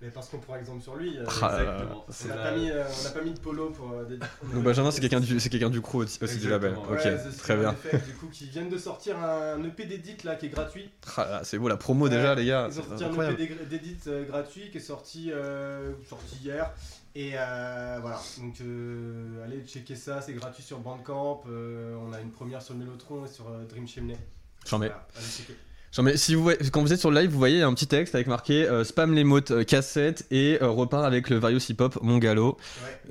Mais 0.00 0.10
parce 0.10 0.28
qu'on 0.28 0.38
prend 0.38 0.54
exemple 0.54 0.80
sur 0.82 0.94
lui. 0.94 1.16
euh, 1.18 1.24
Ah. 1.42 1.58
Exactement. 1.58 2.06
on 2.06 2.28
n'a 2.28 2.36
la- 2.36 2.42
pas, 2.50 2.56
mis, 2.56 2.70
euh, 2.70 2.84
pas 3.14 3.20
mis 3.22 3.32
de 3.32 3.40
polo 3.40 3.70
pour. 3.70 3.90
euh, 3.92 4.04
des- 4.04 4.18
Donc, 4.18 4.62
Benjamin, 4.62 4.92
c'est 4.92 5.00
quelqu'un 5.00 5.18
du, 5.18 5.40
c'est 5.40 5.48
quelqu'un 5.48 5.70
du 5.70 5.80
crew 5.80 5.96
aussi, 5.96 6.22
aussi 6.22 6.36
du 6.36 6.48
label. 6.48 6.70
Exactement, 6.72 6.94
Ok, 6.96 7.04
Ouais, 7.04 7.32
The 7.32 7.36
très 7.38 7.56
bien. 7.56 7.72
Effect, 7.72 8.06
du 8.06 8.12
coup, 8.12 8.26
qui 8.30 8.44
viennent 8.48 8.68
de 8.68 8.78
sortir 8.78 9.18
un 9.18 9.60
EP 9.64 9.86
d'édit 9.86 10.16
là 10.22 10.36
qui 10.36 10.46
est 10.46 10.50
gratuit. 10.50 10.88
Ah 11.16 11.40
c'est 11.42 11.58
beau 11.58 11.66
la 11.68 11.76
promo 11.76 12.08
déjà, 12.08 12.36
les 12.36 12.46
gars. 12.46 12.68
Ils 12.70 12.78
ont 12.78 12.84
sorti 12.84 13.04
un. 13.04 13.30
EP 13.30 13.48
d'édit 13.68 13.96
euh, 14.06 14.24
gratuit 14.24 14.70
qui 14.70 14.76
est 14.78 14.80
sorti, 14.80 15.32
euh, 15.32 15.90
sorti 16.08 16.36
hier. 16.44 16.70
Et 17.18 17.32
euh, 17.34 17.98
voilà, 18.00 18.20
donc 18.38 18.60
euh, 18.60 19.44
allez 19.44 19.66
checker 19.66 19.96
ça, 19.96 20.20
c'est 20.20 20.34
gratuit 20.34 20.62
sur 20.62 20.78
Bandcamp. 20.78 21.42
euh, 21.48 21.96
on 21.96 22.12
a 22.12 22.20
une 22.20 22.30
première 22.30 22.62
sur 22.62 22.76
Mellotron 22.76 23.24
et 23.24 23.28
sur 23.28 23.48
euh, 23.48 23.64
Dream 23.64 23.88
Chimney. 23.88 24.16
J'en 24.64 24.78
mets. 24.78 24.86
Voilà, 24.86 25.08
allez 25.16 25.26
checker. 25.26 25.56
Genre, 25.90 26.04
mais 26.04 26.16
si 26.18 26.34
vous 26.34 26.42
voyez- 26.42 26.58
quand 26.70 26.82
vous 26.82 26.92
êtes 26.92 27.00
sur 27.00 27.10
le 27.10 27.18
live, 27.20 27.30
vous 27.30 27.38
voyez 27.38 27.62
un 27.62 27.72
petit 27.72 27.86
texte 27.86 28.14
avec 28.14 28.26
marqué 28.26 28.68
euh, 28.68 28.84
spam 28.84 29.14
les 29.14 29.24
mots 29.24 29.40
euh, 29.50 29.64
cassette 29.64 30.26
et 30.30 30.58
euh, 30.62 30.68
repart 30.68 31.04
avec 31.04 31.30
le 31.30 31.38
Various 31.38 31.60
Hip 31.70 31.76
Hop 31.80 31.98
Mon. 32.02 32.18
Ouais. 32.18 32.56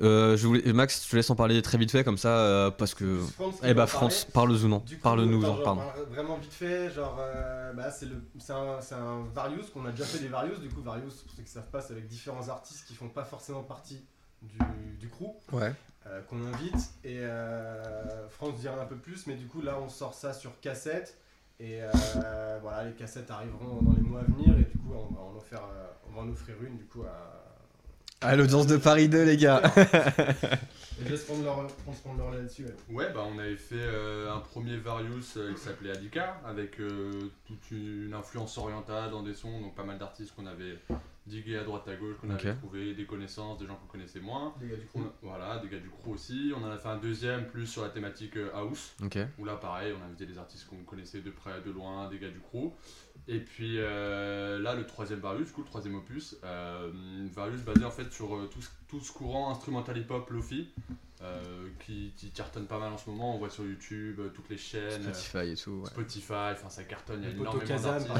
Euh, 0.00 0.36
je 0.36 0.46
voulais, 0.46 0.72
Max, 0.72 1.04
je 1.04 1.10
te 1.10 1.16
laisse 1.16 1.28
en 1.30 1.34
parler 1.34 1.60
très 1.62 1.76
vite 1.76 1.90
fait 1.90 2.04
comme 2.04 2.18
ça 2.18 2.72
parce 2.78 2.94
que. 2.94 3.18
Eh 3.64 3.74
bah 3.74 3.84
en 3.84 3.86
France, 3.88 4.26
parle-nous 4.32 4.68
coup, 4.78 5.02
parle-nous 5.02 5.44
en, 5.44 5.54
pardon. 5.56 5.82
Vraiment 6.12 6.36
vite 6.38 6.52
fait, 6.52 6.90
genre, 6.94 7.20
bah, 7.74 7.90
c'est 7.90 8.06
le- 8.06 8.22
c'est 8.38 8.52
un, 8.52 8.80
c'est 8.80 8.94
un 8.94 9.24
Various 9.34 9.64
qu'on 9.74 9.84
a 9.86 9.90
déjà 9.90 10.04
fait 10.04 10.18
des 10.20 10.28
Various. 10.28 10.58
Du 10.60 10.68
coup, 10.68 10.80
Various, 10.82 11.10
pour 11.26 11.34
ceux 11.36 11.42
qui 11.42 11.50
savent 11.50 11.70
pas, 11.72 11.80
c'est 11.80 11.92
avec 11.94 12.06
différents 12.06 12.48
artistes 12.48 12.86
qui 12.86 12.94
font 12.94 13.08
pas 13.08 13.24
forcément 13.24 13.62
partie 13.62 14.00
du, 14.42 14.58
du 15.00 15.08
crew. 15.08 15.30
Ouais. 15.52 15.72
qu'on 16.30 16.42
invite 16.46 16.74
et 17.04 17.18
euh, 17.20 18.28
France 18.30 18.58
dira 18.60 18.80
un 18.80 18.86
peu 18.86 18.96
plus 18.96 19.26
mais 19.26 19.34
du 19.34 19.46
coup 19.46 19.60
là 19.60 19.76
on 19.84 19.90
sort 19.90 20.14
ça 20.14 20.32
sur 20.32 20.58
cassette 20.60 21.18
et 21.60 21.82
euh, 21.82 22.58
voilà 22.62 22.84
les 22.84 22.92
cassettes 22.92 23.30
arriveront 23.30 23.82
dans 23.82 23.92
les 23.92 24.02
mois 24.02 24.20
à 24.20 24.24
venir 24.24 24.58
et 24.58 24.64
du 24.64 24.78
coup 24.78 24.92
on 24.94 25.14
va 25.14 25.20
en 25.20 25.36
offrir, 25.36 25.60
euh, 25.60 25.86
on 26.08 26.16
va 26.16 26.22
en 26.22 26.28
offrir 26.28 26.54
une 26.62 26.76
du 26.76 26.84
coup 26.84 27.02
à 28.20 28.34
l'audience 28.34 28.66
de 28.66 28.76
Paris 28.76 29.08
2, 29.08 29.22
les 29.22 29.36
gars. 29.36 29.62
et 29.76 31.04
je 31.04 31.08
laisse 31.08 31.24
prendre 31.24 31.44
leur, 31.44 31.66
prendre 32.02 32.18
leur 32.18 32.30
là-dessus 32.32 32.64
ouais. 32.64 32.96
Ouais, 32.96 33.12
bah 33.12 33.24
on 33.32 33.38
avait 33.38 33.56
fait 33.56 33.76
euh, 33.76 34.32
un 34.32 34.40
premier 34.40 34.76
Various 34.76 35.36
euh, 35.36 35.54
qui 35.54 35.60
s'appelait 35.60 35.92
Adika, 35.92 36.40
avec 36.44 36.80
euh, 36.80 37.30
toute 37.46 37.70
une 37.70 38.12
influence 38.14 38.58
orientale 38.58 39.12
dans 39.12 39.22
des 39.22 39.34
sons, 39.34 39.60
donc 39.60 39.76
pas 39.76 39.84
mal 39.84 39.98
d'artistes 39.98 40.34
qu'on 40.34 40.46
avait 40.46 40.78
digués 41.28 41.56
à 41.58 41.64
droite 41.64 41.86
à 41.86 41.94
gauche, 41.94 42.16
qu'on 42.20 42.30
Ok. 42.34 42.44
avait 42.44 42.54
trouvé, 42.54 42.94
des 42.94 43.04
connaissances, 43.04 43.58
des 43.58 43.66
gens 43.66 43.76
qu'on 43.76 43.86
connaissait 43.86 44.20
moins. 44.20 44.54
les 44.60 44.68
gars 44.68 44.76
du 44.76 44.86
a- 44.86 45.12
voilà, 45.22 45.58
des 45.58 45.68
gars 45.68 45.78
du 45.78 45.88
crew 45.90 46.08
aussi. 46.08 46.52
On 46.56 46.64
en 46.64 46.70
a 46.70 46.76
fait 46.76 46.88
un 46.88 46.96
deuxième 46.98 47.46
plus 47.46 47.66
sur 47.66 47.82
la 47.82 47.90
thématique 47.90 48.36
euh, 48.36 48.50
house, 48.54 48.94
où 49.38 49.44
là 49.44 49.56
pareil, 49.56 49.92
on 49.98 50.04
invité 50.04 50.26
des 50.26 50.38
artistes 50.38 50.66
qu'on 50.66 50.82
connaissait 50.84 51.20
de 51.20 51.30
près, 51.30 51.60
de 51.60 51.70
loin, 51.70 52.08
des 52.08 52.18
gars 52.18 52.30
du 52.30 52.40
crew. 52.40 52.72
Et 53.28 53.40
puis 53.40 53.74
euh, 53.78 54.58
là, 54.58 54.74
le 54.74 54.86
troisième 54.86 55.20
Various, 55.20 55.44
du 55.44 55.52
coup, 55.52 55.60
le 55.60 55.66
troisième 55.66 55.94
opus, 55.96 56.36
euh, 56.44 56.90
Various 57.34 57.58
basé 57.62 57.84
en 57.84 57.90
fait 57.90 58.10
sur 58.12 58.34
euh, 58.34 58.46
tout, 58.50 58.62
ce, 58.62 58.70
tout 58.88 59.00
ce 59.00 59.12
courant 59.12 59.50
instrumental 59.50 59.98
hip-hop, 59.98 60.30
Lofi, 60.30 60.68
euh, 61.22 61.68
qui, 61.84 62.12
qui 62.16 62.30
cartonne 62.30 62.66
pas 62.66 62.78
mal 62.78 62.92
en 62.92 62.98
ce 62.98 63.08
moment. 63.10 63.34
On 63.34 63.38
voit 63.38 63.50
sur 63.50 63.64
YouTube, 63.64 64.20
euh, 64.20 64.28
toutes 64.28 64.48
les 64.50 64.56
chaînes, 64.56 65.06
euh, 65.06 65.12
Spotify 65.12 65.50
et 65.52 65.56
tout. 65.56 65.70
ouais. 65.82 65.86
Spotify, 65.88 66.32
enfin 66.52 66.68
ça 66.68 66.84
cartonne, 66.84 67.20
il 67.22 67.28
y 67.28 67.32
a 67.32 67.34
énormément 67.34 67.62
exemple 67.62 68.10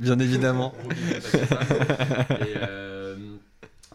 Bien 0.00 0.18
évidemment. 0.18 0.74
Et, 2.40 2.54
euh, 2.56 3.16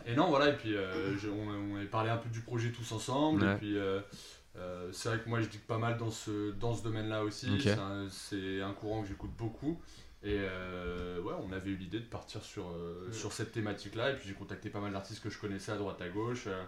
et 0.06 0.15
non, 0.15 0.30
voilà, 0.30 0.50
et 0.50 0.53
puis 0.58 0.75
euh, 0.75 1.18
je- 1.18 1.30
on, 1.30 1.48
on 1.74 1.75
avait 1.77 1.86
parlé 1.86 2.10
un 2.10 2.18
peu 2.18 2.30
du 2.30 2.41
projet 2.41 2.72
tous 2.72 2.91
ensemble, 2.91 3.44
Ouais. 3.44 3.53
et 3.53 3.58
puis 3.58 3.77
euh, 3.77 4.00
Euh, 4.58 4.89
c'est 4.91 5.08
vrai 5.08 5.20
que 5.22 5.30
moi 5.30 5.39
je 5.39 5.48
dis 5.48 5.60
pas 5.60 5.77
mal 5.77 5.98
dans 5.98 6.12
ce, 6.12 6.51
dans 6.51 6.74
ce 6.75 6.84
domaine-là 6.84 7.24
aussi. 7.24 7.48
C'est 8.12 8.62
un- 8.62 8.74
courant 8.74 9.01
que 9.01 9.08
j'écoute 9.08 9.32
beaucoup. 9.38 9.80
Et 10.24 10.36
euh, 10.39 11.22
ouais, 11.22 11.34
on 11.41 11.53
avait 11.53 11.70
eu 11.70 11.75
l'idée 11.77 12.00
de 12.01 12.06
partir 12.06 12.44
sur, 12.44 12.68
euh, 12.70 13.10
sur 13.13 13.32
cette 13.32 13.53
thématique-là. 13.53 14.12
Et 14.12 14.15
puis 14.18 14.27
j'ai 14.27 14.34
contacté 14.36 14.70
pas 14.70 14.82
mal 14.82 14.91
d'artistes 14.91 15.24
que 15.24 15.30
je 15.30 15.39
connaissais 15.39 15.72
à 15.72 15.77
droite 15.77 16.01
à 16.01 16.10
gauche. 16.10 16.48
Euh, 16.48 16.62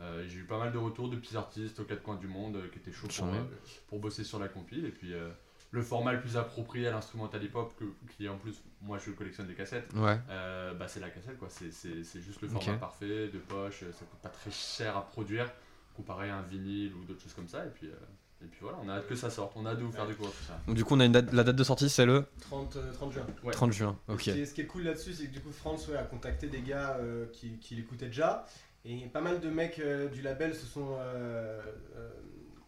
euh, 0.00 0.24
j'ai 0.28 0.38
eu 0.38 0.44
pas 0.44 0.58
mal 0.58 0.72
de 0.72 0.78
retours 0.78 1.08
de 1.08 1.16
petits 1.16 1.36
artistes 1.36 1.80
aux 1.80 1.84
quatre 1.84 2.02
coins 2.02 2.16
du 2.16 2.26
monde 2.28 2.56
euh, 2.56 2.68
qui 2.72 2.78
étaient 2.78 2.92
chauds 2.92 3.08
pour, 3.08 3.26
euh, 3.26 3.42
pour 3.88 3.98
bosser 4.00 4.24
sur 4.24 4.38
la 4.38 4.48
compile. 4.48 4.84
Et 4.86 4.90
puis 4.90 5.12
euh, 5.12 5.28
le 5.70 5.82
format 5.82 6.12
le 6.12 6.20
plus 6.20 6.36
approprié 6.36 6.86
à 6.88 6.90
l'instrumental 6.92 7.42
hip-hop, 7.44 7.74
que, 7.78 7.84
qui 8.16 8.28
en 8.28 8.38
plus, 8.38 8.62
moi 8.80 8.98
je 9.04 9.10
collectionne 9.10 9.46
des 9.46 9.54
cassettes, 9.54 9.88
Ouais. 9.94 10.18
euh, 10.30 10.72
bah, 10.74 10.88
c'est 10.88 11.00
la 11.00 11.10
cassette 11.10 11.38
quoi. 11.38 11.48
C'est- 11.50 11.72
C'est 11.72 12.04
c'est 12.04 12.20
juste 12.22 12.40
le 12.42 12.48
format 12.48 12.74
parfait, 12.78 13.28
de 13.28 13.38
poche, 13.38 13.80
ça 13.80 14.04
coûte 14.06 14.20
pas 14.22 14.28
très 14.30 14.50
cher 14.50 14.96
à 14.96 15.04
produire 15.06 15.50
comparé 15.96 16.30
à 16.30 16.36
un 16.38 16.42
vinyle 16.42 16.94
ou 16.94 17.04
d'autres 17.04 17.20
choses 17.22 17.34
comme 17.34 17.48
ça. 17.48 17.66
Et 17.66 17.70
puis, 17.70 17.88
euh, 17.88 17.94
et 18.40 18.46
puis 18.46 18.60
voilà, 18.62 18.78
on 18.84 18.88
a 18.88 18.92
hâte 18.94 19.08
que 19.08 19.16
ça 19.16 19.30
sorte, 19.30 19.52
on 19.56 19.66
a 19.66 19.70
hâte 19.72 19.78
de 19.80 19.82
vous 19.82 19.90
faire 19.90 20.06
découvrir 20.06 20.32
tout 20.32 20.44
ça. 20.44 20.60
Donc 20.68 20.76
du 20.76 20.84
coup, 20.84 20.94
on 20.94 21.00
a 21.00 21.04
une 21.06 21.10
date, 21.12 21.32
la 21.32 21.42
date 21.42 21.56
de 21.56 21.64
sortie, 21.64 21.88
c'est 21.90 22.06
le 22.06 22.24
30, 22.42 22.76
euh, 22.76 22.92
30 22.92 23.12
juin. 23.12 23.26
Ouais. 23.42 23.52
30 23.52 23.72
juin. 23.72 23.98
Et 24.08 24.12
Ok. 24.12 24.20
Ce, 24.20 24.30
qui 24.30 24.30
est, 24.40 24.46
ce 24.46 24.54
qui 24.54 24.60
est 24.60 24.66
cool 24.66 24.82
là-dessus, 24.84 25.12
c'est 25.12 25.26
que 25.26 25.32
du 25.32 25.40
coup, 25.40 25.50
France 25.50 25.88
ouais, 25.88 25.96
a 25.96 26.04
contacté 26.04 26.46
des 26.46 26.60
gars 26.62 26.98
euh, 27.00 27.26
qui, 27.32 27.58
qui 27.58 27.74
l'écoutaient 27.74 28.06
déjà. 28.06 28.46
Et 28.90 29.06
pas 29.12 29.20
mal 29.20 29.40
de 29.40 29.50
mecs 29.50 29.78
euh, 29.80 30.08
du 30.08 30.22
label 30.22 30.54
se 30.54 30.64
sont 30.66 30.96
euh, 30.98 31.60
euh, 31.96 32.08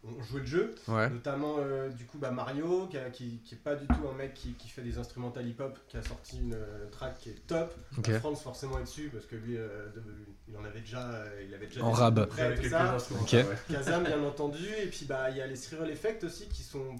ont 0.04 0.22
joué 0.22 0.40
le 0.40 0.46
jeu. 0.46 0.74
Ouais. 0.88 1.08
Notamment 1.08 1.56
euh, 1.58 1.88
du 1.88 2.04
coup 2.04 2.18
bah, 2.18 2.30
Mario, 2.30 2.86
qui, 2.88 2.98
a- 2.98 3.08
qui, 3.10 3.40
qui 3.44 3.54
est 3.54 3.58
pas 3.58 3.74
du 3.74 3.86
tout 3.86 4.06
un 4.12 4.14
mec 4.16 4.34
qui, 4.34 4.52
qui 4.54 4.68
fait 4.68 4.82
des 4.82 4.98
instrumentales 4.98 5.46
hip-hop, 5.48 5.78
qui 5.88 5.96
a 5.96 6.02
sorti 6.02 6.38
une 6.40 6.52
euh, 6.54 6.86
track 6.90 7.18
qui 7.18 7.30
est 7.30 7.46
top. 7.46 7.74
Bah, 7.98 8.18
France 8.18 8.42
forcément 8.42 8.78
est 8.78 8.82
dessus 8.82 9.08
parce 9.12 9.24
que 9.26 9.36
lui, 9.36 9.56
euh, 9.56 9.86
de- 9.94 10.02
il 10.48 10.56
en 10.56 10.64
avait 10.64 10.80
déjà, 10.80 11.08
euh, 11.10 11.42
il 11.46 11.54
avait 11.54 11.66
déjà 11.66 11.82
En 11.84 11.90
des 11.92 11.96
rab. 11.98 12.18
Avec 12.18 12.56
tout 12.56 12.60
quelques 12.62 12.70
ça. 12.70 12.94
instruments, 12.94 13.22
Ok. 13.22 13.32
ouais. 13.32 13.46
Kazam 13.70 14.04
bien 14.04 14.22
entendu, 14.22 14.66
et 14.82 14.86
puis 14.88 15.06
bah 15.06 15.30
il 15.30 15.36
y 15.38 15.40
a 15.40 15.46
les 15.46 15.56
Cyril 15.56 15.90
Effect 15.90 16.24
aussi 16.24 16.48
qui 16.48 16.62
sont 16.62 16.96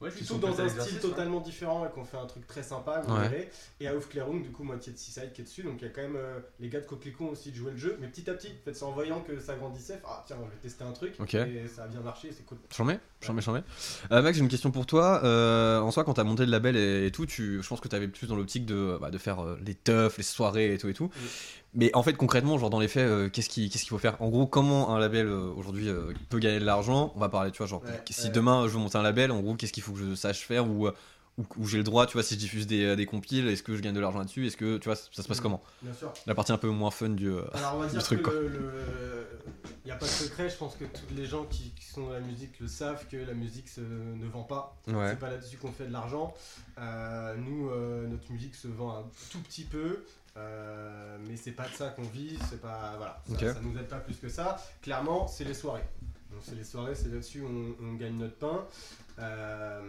Ouais, 0.00 0.08
plutôt 0.10 0.34
sont 0.34 0.38
dans 0.38 0.58
un 0.60 0.68
style 0.68 0.94
ouais. 0.94 1.00
totalement 1.00 1.40
différent 1.40 1.86
et 1.86 1.90
qu'on 1.90 2.04
fait 2.04 2.16
un 2.16 2.24
truc 2.24 2.46
très 2.46 2.62
sympa, 2.62 3.02
vous 3.06 3.14
Ouais. 3.14 3.28
verrez. 3.28 3.50
Et 3.80 3.86
à 3.86 3.94
Aufklärung, 3.94 4.42
du 4.42 4.50
coup, 4.50 4.62
moitié 4.62 4.92
de 4.94 4.98
Seaside 4.98 5.32
qui 5.34 5.42
est 5.42 5.44
dessus. 5.44 5.62
Donc 5.62 5.74
il 5.82 5.84
y 5.84 5.86
a 5.88 5.90
quand 5.90 6.00
même 6.00 6.16
euh, 6.16 6.38
les 6.58 6.70
gars 6.70 6.80
de 6.80 6.86
Coquelicot 6.86 7.26
aussi 7.28 7.50
de 7.50 7.56
jouer 7.56 7.72
le 7.72 7.76
jeu. 7.76 7.98
Mais 8.00 8.06
petit 8.08 8.28
à 8.30 8.34
petit, 8.34 8.48
en 8.48 8.64
fait, 8.64 8.72
c'est 8.74 8.84
en 8.84 8.92
voyant 8.92 9.20
que 9.20 9.38
ça 9.38 9.56
grandissait. 9.56 10.00
Ah 10.06 10.24
tiens, 10.26 10.36
je 10.42 10.50
vais 10.50 10.56
tester 10.62 10.84
un 10.84 10.92
truc. 10.92 11.14
Et 11.34 11.68
ça 11.68 11.84
a 11.84 11.88
bien 11.88 12.00
marché, 12.00 12.30
c'est 12.34 12.46
cool. 12.46 12.56
J'en 12.74 12.84
mets, 12.84 12.98
j'en 13.20 13.34
mets, 13.34 13.42
j'en 13.42 13.52
mets. 13.52 13.62
Euh, 14.10 14.22
Max, 14.22 14.38
j'ai 14.38 14.42
une 14.42 14.48
question 14.50 14.70
pour 14.70 14.86
toi. 14.86 15.20
Euh, 15.24 15.80
en 15.80 15.90
soi, 15.90 16.04
quand 16.04 16.14
t'as 16.14 16.24
monté 16.24 16.46
le 16.46 16.50
label 16.50 16.76
et, 16.76 17.06
et 17.06 17.10
tout, 17.10 17.26
tu, 17.26 17.62
je 17.62 17.68
pense 17.68 17.80
que 17.80 17.88
t'avais 17.88 18.08
plus 18.08 18.26
dans 18.26 18.36
l'optique 18.36 18.64
de, 18.64 18.96
bah, 19.00 19.10
de 19.10 19.18
faire 19.18 19.40
euh, 19.44 19.58
les 19.64 19.74
teufs, 19.74 20.16
les 20.16 20.22
soirées 20.24 20.72
et 20.72 20.78
tout 20.78 20.88
et 20.88 20.94
tout. 20.94 21.10
Mais 21.74 21.94
en 21.94 22.02
fait, 22.02 22.14
concrètement, 22.14 22.58
genre 22.58 22.70
dans 22.70 22.80
les 22.80 22.88
faits, 22.88 23.08
euh, 23.08 23.28
qu'est-ce 23.28 23.48
qui- 23.48 23.70
qu'est-ce 23.70 23.84
qu'il 23.84 23.90
faut 23.90 23.98
faire? 23.98 24.20
En 24.20 24.28
gros, 24.28 24.46
comment 24.46 24.94
un 24.94 24.98
label 24.98 25.26
euh, 25.28 25.52
aujourd'hui 25.56 25.88
euh, 25.88 26.12
peut 26.28 26.38
gagner 26.40 26.58
de 26.58 26.64
l'argent? 26.64 27.12
On 27.14 27.20
va 27.20 27.28
parler, 27.28 27.52
tu 27.52 27.58
vois, 27.58 27.66
genre 27.68 27.82
Ouais, 27.84 28.02
si 28.10 28.24
ouais. 28.24 28.30
demain 28.30 28.66
je 28.66 28.72
veux 28.72 28.78
monter 28.80 28.98
un 28.98 29.02
label, 29.02 29.30
en 29.30 29.40
gros, 29.40 29.54
qu'est-ce 29.54 29.72
qu'il 29.72 29.82
faut 29.84 29.92
que 29.92 29.98
je 30.00 30.14
sache 30.16 30.40
faire 30.40 30.68
ou 30.68 30.88
euh, 30.88 30.92
j'ai 31.62 31.78
le 31.78 31.84
droit, 31.84 32.06
tu 32.06 32.14
vois, 32.14 32.24
si 32.24 32.34
je 32.34 32.40
diffuse 32.40 32.66
des, 32.66 32.96
des 32.96 33.06
compiles, 33.06 33.46
est-ce 33.48 33.62
que 33.62 33.76
je 33.76 33.82
gagne 33.82 33.94
de 33.94 34.00
l'argent 34.00 34.18
là-dessus? 34.18 34.46
Est-ce 34.48 34.56
que, 34.56 34.78
tu 34.78 34.86
vois, 34.88 34.96
ça 34.96 35.22
se 35.22 35.28
passe 35.28 35.38
Mhm. 35.38 35.42
comment? 35.44 35.62
Bien 35.82 35.94
sûr. 35.94 36.12
La 36.26 36.34
partie 36.34 36.50
un 36.52 36.58
peu 36.58 36.68
moins 36.68 36.90
fun 36.90 37.10
du. 37.10 37.28
euh, 37.30 37.42
Alors 37.54 37.76
on 37.76 37.78
va 37.78 37.86
Du 37.86 37.92
dire 37.92 38.02
truc, 38.02 38.20
il 39.84 39.86
n'y 39.86 39.92
a 39.92 39.96
pas 39.96 40.06
de 40.06 40.10
secret. 40.10 40.50
Je 40.50 40.56
pense 40.56 40.74
que 40.76 40.84
tous 40.84 41.14
les 41.14 41.24
gens 41.24 41.44
qui, 41.44 41.70
qui 41.70 41.84
sont 41.86 42.02
dans 42.06 42.12
la 42.12 42.20
musique 42.20 42.58
le 42.60 42.66
savent 42.66 43.06
que 43.08 43.16
la 43.16 43.32
musique 43.32 43.68
se- 43.68 43.80
ne 43.80 44.26
vend 44.26 44.42
pas. 44.42 44.76
Ouais. 44.88 45.10
C'est 45.10 45.18
pas 45.18 45.30
là-dessus 45.30 45.56
qu'on 45.56 45.72
fait 45.72 45.86
de 45.86 45.92
l'argent. 45.92 46.34
Euh, 46.78 47.34
nous, 47.36 47.70
euh, 47.70 48.06
notre 48.08 48.30
musique 48.32 48.54
se 48.54 48.68
vend 48.68 48.90
un 48.98 49.04
tout 49.30 49.38
petit 49.38 49.64
peu. 49.64 50.04
Euh, 50.36 51.16
mais 51.28 51.36
c'est 51.36 51.52
pas 51.52 51.68
de 51.68 51.74
ça 51.74 51.88
qu'on 51.88 52.02
vit, 52.02 52.38
c'est 52.48 52.60
pas 52.60 52.94
voilà, 52.96 53.20
ça, 53.26 53.32
Ok. 53.34 53.40
ça 53.40 53.60
nous 53.62 53.76
aide 53.78 53.88
pas 53.88 53.98
plus 53.98 54.16
que 54.16 54.28
ça. 54.28 54.56
Clairement, 54.82 55.26
c'est 55.26 55.44
les 55.44 55.54
soirées. 55.54 55.84
Donc 56.30 56.40
c'est 56.42 56.54
les 56.54 56.64
soirées, 56.64 56.94
c'est 56.94 57.08
là-dessus 57.08 57.42
on, 57.44 57.74
on 57.84 57.94
gagne 57.94 58.16
notre 58.16 58.36
pain. 58.36 58.64
Euh, 59.18 59.80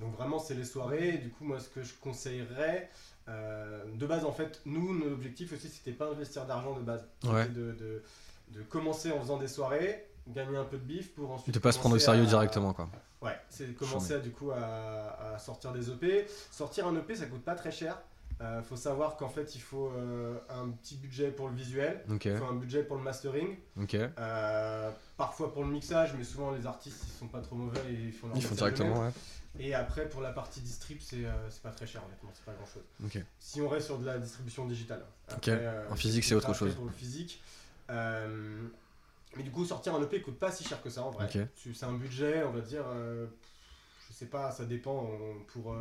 donc 0.00 0.14
vraiment 0.16 0.38
c'est 0.38 0.54
les 0.54 0.64
soirées. 0.64 1.10
Et 1.14 1.18
du 1.18 1.30
coup 1.30 1.44
moi 1.44 1.58
ce 1.60 1.68
que 1.68 1.82
je 1.82 1.92
conseillerais, 2.00 2.88
euh, 3.28 3.84
de 3.94 4.06
base 4.06 4.24
en 4.24 4.32
fait, 4.32 4.60
nous 4.66 4.94
notre 4.98 5.12
objectif 5.12 5.52
aussi 5.52 5.68
c'était 5.68 5.92
pas 5.92 6.06
investir 6.08 6.44
d'argent 6.46 6.74
de 6.76 6.82
base, 6.82 7.04
C'était 7.20 7.34
Ouais. 7.34 7.48
de, 7.48 7.72
de, 7.72 8.02
de 8.50 8.62
commencer 8.62 9.12
en 9.12 9.20
faisant 9.20 9.38
des 9.38 9.48
soirées, 9.48 10.06
gagner 10.28 10.56
un 10.56 10.64
peu 10.64 10.76
de 10.78 10.84
bif 10.84 11.12
pour 11.14 11.30
ensuite 11.32 11.54
De 11.54 11.58
pas 11.60 11.72
se 11.72 11.78
prendre 11.78 11.96
au 11.96 11.98
sérieux 11.98 12.22
à- 12.24 12.26
directement, 12.26 12.72
quoi. 12.72 12.88
Ouais, 13.20 13.38
c'est 13.50 13.72
commencer 13.76 14.14
à, 14.14 14.18
du 14.18 14.30
coup 14.32 14.50
à, 14.50 15.34
à 15.34 15.38
sortir 15.38 15.72
des 15.72 15.88
EP. 15.90 16.26
Sortir 16.50 16.88
un 16.88 16.96
EP, 16.96 17.14
ça 17.14 17.26
coûte 17.26 17.42
pas 17.44 17.54
très 17.54 17.70
cher. 17.70 18.00
Euh, 18.42 18.60
faut 18.62 18.76
savoir 18.76 19.16
qu'en 19.16 19.28
fait, 19.28 19.54
il 19.54 19.60
faut 19.60 19.92
euh, 19.96 20.36
un 20.50 20.68
petit 20.70 20.96
budget 20.96 21.30
pour 21.30 21.48
le 21.48 21.54
visuel, 21.54 22.02
il 22.34 22.38
faut 22.38 22.44
un 22.46 22.54
budget 22.56 22.82
pour 22.82 22.96
le 22.96 23.02
mastering, 23.02 23.56
euh, 24.18 24.90
parfois 25.16 25.52
pour 25.52 25.62
le 25.64 25.70
mixage, 25.70 26.12
mais 26.18 26.24
souvent 26.24 26.50
les 26.50 26.66
artistes 26.66 27.04
ils 27.06 27.12
sont 27.18 27.28
pas 27.28 27.40
trop 27.40 27.54
mauvais 27.54 27.78
et 27.88 28.06
ils 28.06 28.12
font 28.12 28.26
leur 28.26 28.36
Ils 28.36 28.42
font 28.42 28.54
directement, 28.56 29.00
ouais. 29.06 29.10
Et 29.60 29.74
après, 29.74 30.08
pour 30.08 30.22
la 30.22 30.32
partie 30.32 30.60
distrib, 30.60 30.98
c'est 31.00 31.24
euh, 31.24 31.30
pas 31.62 31.70
très 31.70 31.86
cher, 31.86 32.02
honnêtement, 32.04 32.30
c'est 32.34 32.44
pas 32.44 32.52
grand 32.54 32.66
chose. 32.66 32.82
Si 33.38 33.60
on 33.60 33.68
reste 33.68 33.86
sur 33.86 33.98
de 33.98 34.06
la 34.06 34.18
distribution 34.18 34.66
digitale. 34.66 35.04
En 35.88 35.94
physique, 35.94 36.24
ce 36.24 36.30
c'est 36.30 36.34
autre 36.34 36.52
chose. 36.54 36.74
Pour 36.74 36.86
le 36.86 36.90
physique. 36.90 37.40
Mais 37.88 39.42
du 39.44 39.50
coup, 39.52 39.64
sortir 39.64 39.94
un 39.94 40.02
EP 40.02 40.20
coûte 40.20 40.38
pas 40.38 40.50
si 40.50 40.64
cher 40.64 40.82
que 40.82 40.90
ça 40.90 41.02
en 41.04 41.10
vrai. 41.10 41.28
C'est 41.54 41.84
un 41.86 41.92
budget, 41.94 42.42
on 42.42 42.50
va 42.50 42.60
dire, 42.60 42.84
je 44.08 44.12
sais 44.12 44.26
pas, 44.26 44.50
ça 44.50 44.64
dépend. 44.64 45.08
on- 45.08 45.44
pour 45.44 45.76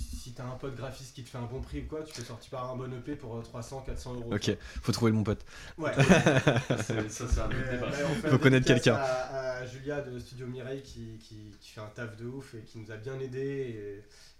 si 0.00 0.32
t'as 0.32 0.44
un 0.44 0.56
pote 0.56 0.74
graphiste 0.76 1.14
qui 1.14 1.22
te 1.24 1.28
fait 1.30 1.38
un 1.38 1.42
bon 1.46 1.60
prix 1.60 1.80
ou 1.82 1.86
quoi, 1.86 2.02
tu 2.02 2.12
peux 2.14 2.22
sortir 2.22 2.50
par 2.50 2.70
un 2.70 2.76
bon 2.76 2.92
EP 2.92 3.16
pour 3.16 3.36
euh, 3.36 3.42
300, 3.42 3.82
400 3.86 4.14
euros. 4.14 4.34
Ok, 4.34 4.56
faut 4.82 4.92
trouver 4.92 5.10
le 5.12 5.16
bon 5.18 5.24
pote. 5.24 5.44
Ouais. 5.78 5.92
C'est- 6.82 7.08
Ça, 7.08 7.24
c'est 7.28 7.40
un 7.40 7.46
autre 7.46 7.56
Euh, 7.56 7.70
débat. 7.72 7.86
bah, 8.22 8.28
Faut 8.30 8.38
connaître 8.38 8.66
quelqu'un. 8.66 8.94
À, 8.96 9.58
à 9.60 9.66
Julia 9.66 10.00
de 10.00 10.18
Studio 10.18 10.46
Mireille 10.46 10.82
qui, 10.82 11.18
qui, 11.18 11.54
qui 11.60 11.70
fait 11.72 11.80
un 11.80 11.86
taf 11.94 12.16
de 12.16 12.26
ouf 12.26 12.54
et 12.54 12.62
qui 12.62 12.78
nous 12.78 12.90
a 12.90 12.96
bien 12.96 13.18
aidé. 13.18 13.40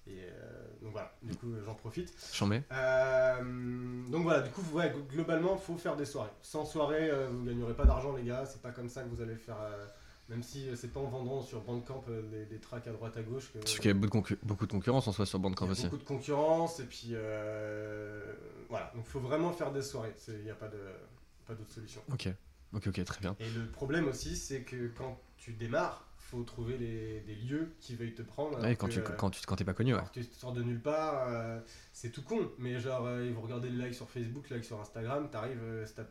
Et, 0.06 0.10
et, 0.10 0.24
euh, 0.24 0.64
donc 0.82 0.92
voilà, 0.92 1.12
du 1.22 1.34
coup 1.36 1.52
j'en 1.64 1.74
profite. 1.74 2.12
J'en 2.32 2.46
mets. 2.46 2.62
Euh, 2.72 4.10
donc 4.10 4.22
voilà, 4.22 4.40
du 4.42 4.50
coup, 4.50 4.62
ouais, 4.72 4.92
globalement, 5.10 5.56
faut 5.56 5.76
faire 5.76 5.96
des 5.96 6.06
soirées. 6.06 6.30
Sans 6.42 6.64
soirée, 6.64 7.10
euh, 7.10 7.28
vous 7.30 7.44
gagnerez 7.44 7.74
pas 7.74 7.84
d'argent, 7.84 8.14
les 8.16 8.24
gars. 8.24 8.44
C'est 8.46 8.62
pas 8.62 8.70
comme 8.70 8.88
ça 8.88 9.02
que 9.02 9.08
vous 9.08 9.22
allez 9.22 9.36
faire. 9.36 9.56
Même 10.30 10.42
si 10.42 10.68
euh, 10.68 10.76
c'est 10.76 10.88
pas 10.92 11.00
en 11.00 11.08
vendant 11.08 11.42
sur 11.42 11.60
Bandcamp 11.60 12.04
euh, 12.08 12.22
des, 12.30 12.46
des 12.46 12.58
tracks 12.60 12.86
à 12.86 12.92
droite 12.92 13.16
à 13.16 13.22
gauche 13.22 13.52
que. 13.52 13.58
Parce 13.58 13.76
qu'il 13.78 13.86
y 13.86 13.90
a 13.90 13.94
beaucoup 13.94 14.20
de, 14.22 14.38
beaucoup 14.44 14.66
de 14.66 14.72
concurrence 14.72 15.06
en 15.08 15.12
soi 15.12 15.26
sur 15.26 15.38
Bandcamp 15.40 15.68
aussi. 15.68 15.84
beaucoup 15.84 15.98
de 15.98 16.04
concurrence 16.04 16.80
et 16.80 16.84
puis 16.84 17.08
euh, 17.12 18.32
voilà, 18.68 18.90
donc 18.94 19.04
faut 19.06 19.20
vraiment 19.20 19.52
faire 19.52 19.72
des 19.72 19.82
soirées. 19.82 20.14
Il 20.28 20.44
n'y 20.44 20.50
a 20.50 20.54
pas 20.54 20.68
de 20.68 20.78
pas 21.46 21.54
d'autre 21.54 21.70
solution. 21.72 22.00
Ok, 22.12 22.28
ok, 22.72 22.86
ok, 22.86 23.04
très 23.04 23.20
bien. 23.20 23.36
Et 23.40 23.50
le 23.50 23.66
problème 23.66 24.06
aussi, 24.08 24.36
c'est 24.36 24.62
que 24.62 24.88
quand 24.96 25.18
tu 25.36 25.52
démarres, 25.52 26.06
faut 26.18 26.44
trouver 26.44 26.78
les, 26.78 27.20
des 27.22 27.34
lieux 27.34 27.72
qui 27.80 27.96
veuillent 27.96 28.14
te 28.14 28.22
prendre. 28.22 28.60
Ouais, 28.62 28.76
quand, 28.76 28.86
que, 28.86 28.92
tu, 28.92 29.00
quand, 29.02 29.30
tu, 29.30 29.40
quand 29.44 29.56
t'es 29.56 29.64
pas 29.64 29.72
connu, 29.74 29.94
ouais. 29.96 30.00
tu 30.12 30.22
sors 30.22 30.52
de 30.52 30.62
nulle 30.62 30.80
part, 30.80 31.26
euh, 31.28 31.58
c'est 31.92 32.10
tout 32.10 32.22
con. 32.22 32.48
Mais 32.58 32.78
genre, 32.78 33.04
euh, 33.06 33.26
ils 33.26 33.32
vont 33.32 33.40
regarder 33.40 33.68
le 33.68 33.78
like 33.78 33.94
sur 33.94 34.08
Facebook, 34.08 34.48
le 34.48 34.56
like 34.56 34.64
sur 34.64 34.80
Instagram, 34.80 35.28
t'arrives, 35.28 35.58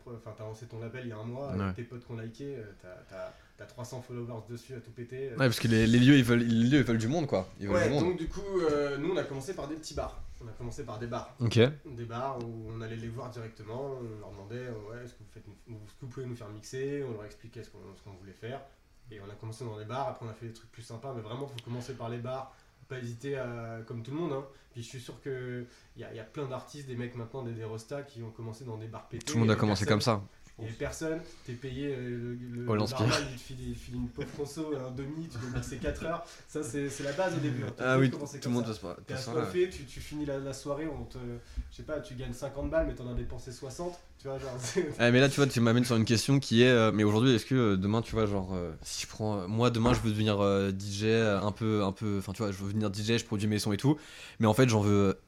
enfin, 0.06 0.34
t'as 0.36 0.44
lancé 0.44 0.66
ton 0.66 0.78
label 0.78 1.06
il 1.06 1.08
y 1.08 1.12
a 1.12 1.16
un 1.16 1.24
mois, 1.24 1.52
Ouais. 1.54 1.62
avec 1.62 1.76
tes 1.76 1.84
potes 1.84 2.04
qui 2.04 2.12
ont 2.12 2.18
liké, 2.18 2.58
t'as, 2.82 3.32
t'as- 3.60 3.64
t'as 3.66 3.70
300 3.72 4.02
followers 4.02 4.42
dessus 4.48 4.74
à 4.74 4.80
tout 4.80 4.90
péter. 4.90 5.28
euh. 5.28 5.32
Ouais, 5.32 5.36
parce 5.46 5.60
que 5.60 5.68
les, 5.68 5.86
les 5.86 5.98
lieux, 5.98 6.16
ils 6.16 6.24
veulent, 6.24 6.40
les 6.40 6.68
lieux, 6.68 6.78
ils 6.78 6.84
veulent 6.84 6.98
du 6.98 7.08
monde, 7.08 7.26
quoi. 7.26 7.48
Ils 7.60 7.66
veulent 7.68 7.76
Ouais, 7.76 7.88
du 7.88 7.94
monde. 7.94 8.04
donc 8.04 8.18
du 8.18 8.28
coup, 8.28 8.40
euh, 8.70 8.96
nous 8.98 9.10
on 9.12 9.16
a 9.16 9.24
commencé 9.24 9.54
par 9.54 9.68
des 9.68 9.74
petits 9.76 9.94
bars. 9.94 10.22
On 10.42 10.48
a 10.48 10.52
commencé 10.52 10.84
par 10.84 10.98
des 10.98 11.06
bars. 11.06 11.34
Ok, 11.40 11.58
Des 11.58 12.04
bars 12.06 12.38
où 12.42 12.70
on 12.74 12.80
allait 12.80 12.96
les 12.96 13.08
voir 13.08 13.28
directement, 13.30 13.98
on 14.00 14.20
leur 14.20 14.30
demandait 14.30 14.54
euh, 14.56 14.72
ouais, 14.90 15.04
est-ce 15.04 15.12
que, 15.12 15.18
vous 15.18 15.28
faites 15.32 15.44
une- 15.46 15.74
est-ce 15.74 15.92
que 15.94 16.00
vous 16.02 16.06
pouvez 16.08 16.26
nous 16.26 16.36
faire 16.36 16.48
mixer, 16.48 17.04
on 17.06 17.12
leur 17.12 17.24
expliquait 17.26 17.62
ce 17.62 17.68
qu'on, 17.70 17.78
ce 17.96 18.02
qu'on 18.02 18.12
voulait 18.18 18.32
faire. 18.32 18.62
Et 19.10 19.20
on 19.20 19.30
a 19.30 19.34
commencé 19.34 19.64
dans 19.64 19.76
les 19.78 19.84
bars, 19.84 20.08
après 20.08 20.24
on 20.24 20.30
a 20.30 20.34
fait 20.34 20.46
des 20.46 20.52
trucs 20.54 20.70
plus 20.72 20.82
sympas, 20.82 21.12
mais 21.14 21.20
vraiment 21.20 21.46
faut 21.46 21.62
commencer 21.64 21.92
par 21.94 22.08
les 22.08 22.18
bars, 22.18 22.54
pas 22.88 22.98
hésiter 22.98 23.36
à, 23.36 23.80
comme 23.86 24.02
tout 24.02 24.12
le 24.12 24.16
monde. 24.16 24.32
Hein. 24.32 24.44
Puis 24.72 24.82
je 24.82 24.88
suis 24.88 25.00
sûr 25.00 25.20
qu'il 25.20 25.66
y 25.96 26.04
a, 26.04 26.14
y 26.14 26.18
a 26.20 26.24
plein 26.24 26.46
d'artistes, 26.46 26.86
des 26.86 26.94
mecs 26.96 27.16
maintenant, 27.16 27.42
des, 27.42 27.52
des 27.52 27.64
qui 28.08 28.22
ont 28.22 28.30
commencé 28.30 28.64
dans 28.64 28.76
des 28.78 28.86
bars 28.86 29.08
pétés. 29.08 29.24
tout 29.26 29.34
le 29.34 29.40
monde 29.40 29.50
a 29.50 29.56
commencé 29.56 29.84
comme 29.84 30.00
ça. 30.00 30.22
Il 30.62 30.72
personne, 30.74 31.20
t'es 31.46 31.52
payé, 31.54 31.94
euh, 31.94 32.36
le, 32.54 32.64
le, 32.64 32.66
barman, 32.66 33.10
il 33.30 33.36
te 33.36 33.40
file, 33.40 33.56
il 33.68 33.74
te 33.74 33.78
file 33.78 33.94
une 33.96 34.08
pauvre 34.08 34.28
conso, 34.36 34.74
un 34.76 34.90
demi, 34.90 35.28
tu 35.28 35.38
dois 35.38 35.50
mixer 35.54 35.76
4 35.78 36.04
heures. 36.04 36.24
Ça 36.48 36.62
c'est, 36.62 36.88
c'est 36.90 37.02
la 37.02 37.12
base 37.12 37.34
au 37.34 37.38
début. 37.40 37.62
hein. 37.64 37.74
Ah 37.78 37.98
oui, 37.98 38.10
tout 38.10 38.18
le 38.18 38.50
monde 38.50 38.64
ça. 38.64 38.70
passe 38.70 38.78
par 38.80 38.96
T'es 39.06 39.14
assoiffé, 39.14 39.70
tu, 39.70 39.84
tu 39.84 40.00
finis 40.00 40.26
la, 40.26 40.38
la 40.38 40.52
soirée, 40.52 40.86
on 40.88 41.04
te, 41.04 41.18
je 41.70 41.76
sais 41.76 41.82
pas, 41.82 42.00
tu 42.00 42.14
gagnes 42.14 42.32
50 42.32 42.70
balles, 42.70 42.86
mais 42.86 42.94
t'en 42.94 43.08
as 43.10 43.14
dépensé 43.14 43.52
60, 43.52 43.98
tu 44.18 44.28
vois, 44.28 44.38
genre, 44.38 44.54
c'est- 44.58 44.88
Ah, 44.98 45.10
mais 45.10 45.20
là, 45.20 45.28
tu 45.28 45.36
vois, 45.36 45.46
tu 45.46 45.60
m'amènes 45.60 45.84
sur 45.84 45.96
une 45.96 46.04
question 46.04 46.38
qui 46.40 46.62
est 46.62 46.68
euh, 46.68 46.92
mais 46.92 47.04
aujourd'hui, 47.04 47.34
est-ce 47.34 47.46
que 47.46 47.54
euh, 47.54 47.76
demain, 47.76 48.02
tu 48.02 48.12
vois, 48.12 48.26
genre, 48.26 48.50
euh, 48.54 48.72
si 48.82 49.02
je 49.02 49.06
prends. 49.08 49.38
euh, 49.40 49.46
moi, 49.46 49.70
demain, 49.70 49.94
je 49.94 50.00
veux 50.00 50.10
devenir 50.10 50.40
euh, 50.40 50.70
DJ, 50.72 51.04
un 51.42 51.52
peu. 51.52 51.82
un 51.84 51.92
peu 51.92 52.18
Enfin, 52.18 52.32
tu 52.32 52.42
vois, 52.42 52.52
je 52.52 52.58
veux 52.58 52.72
devenir 52.72 52.90
DJ, 52.92 53.18
je 53.18 53.24
produis 53.24 53.48
mes 53.48 53.58
sons 53.58 53.72
et 53.72 53.76
tout. 53.78 53.98
Mais 54.40 54.46
en 54.46 54.54
fait, 54.54 54.68
j'en 54.68 54.80
veux 54.80 55.18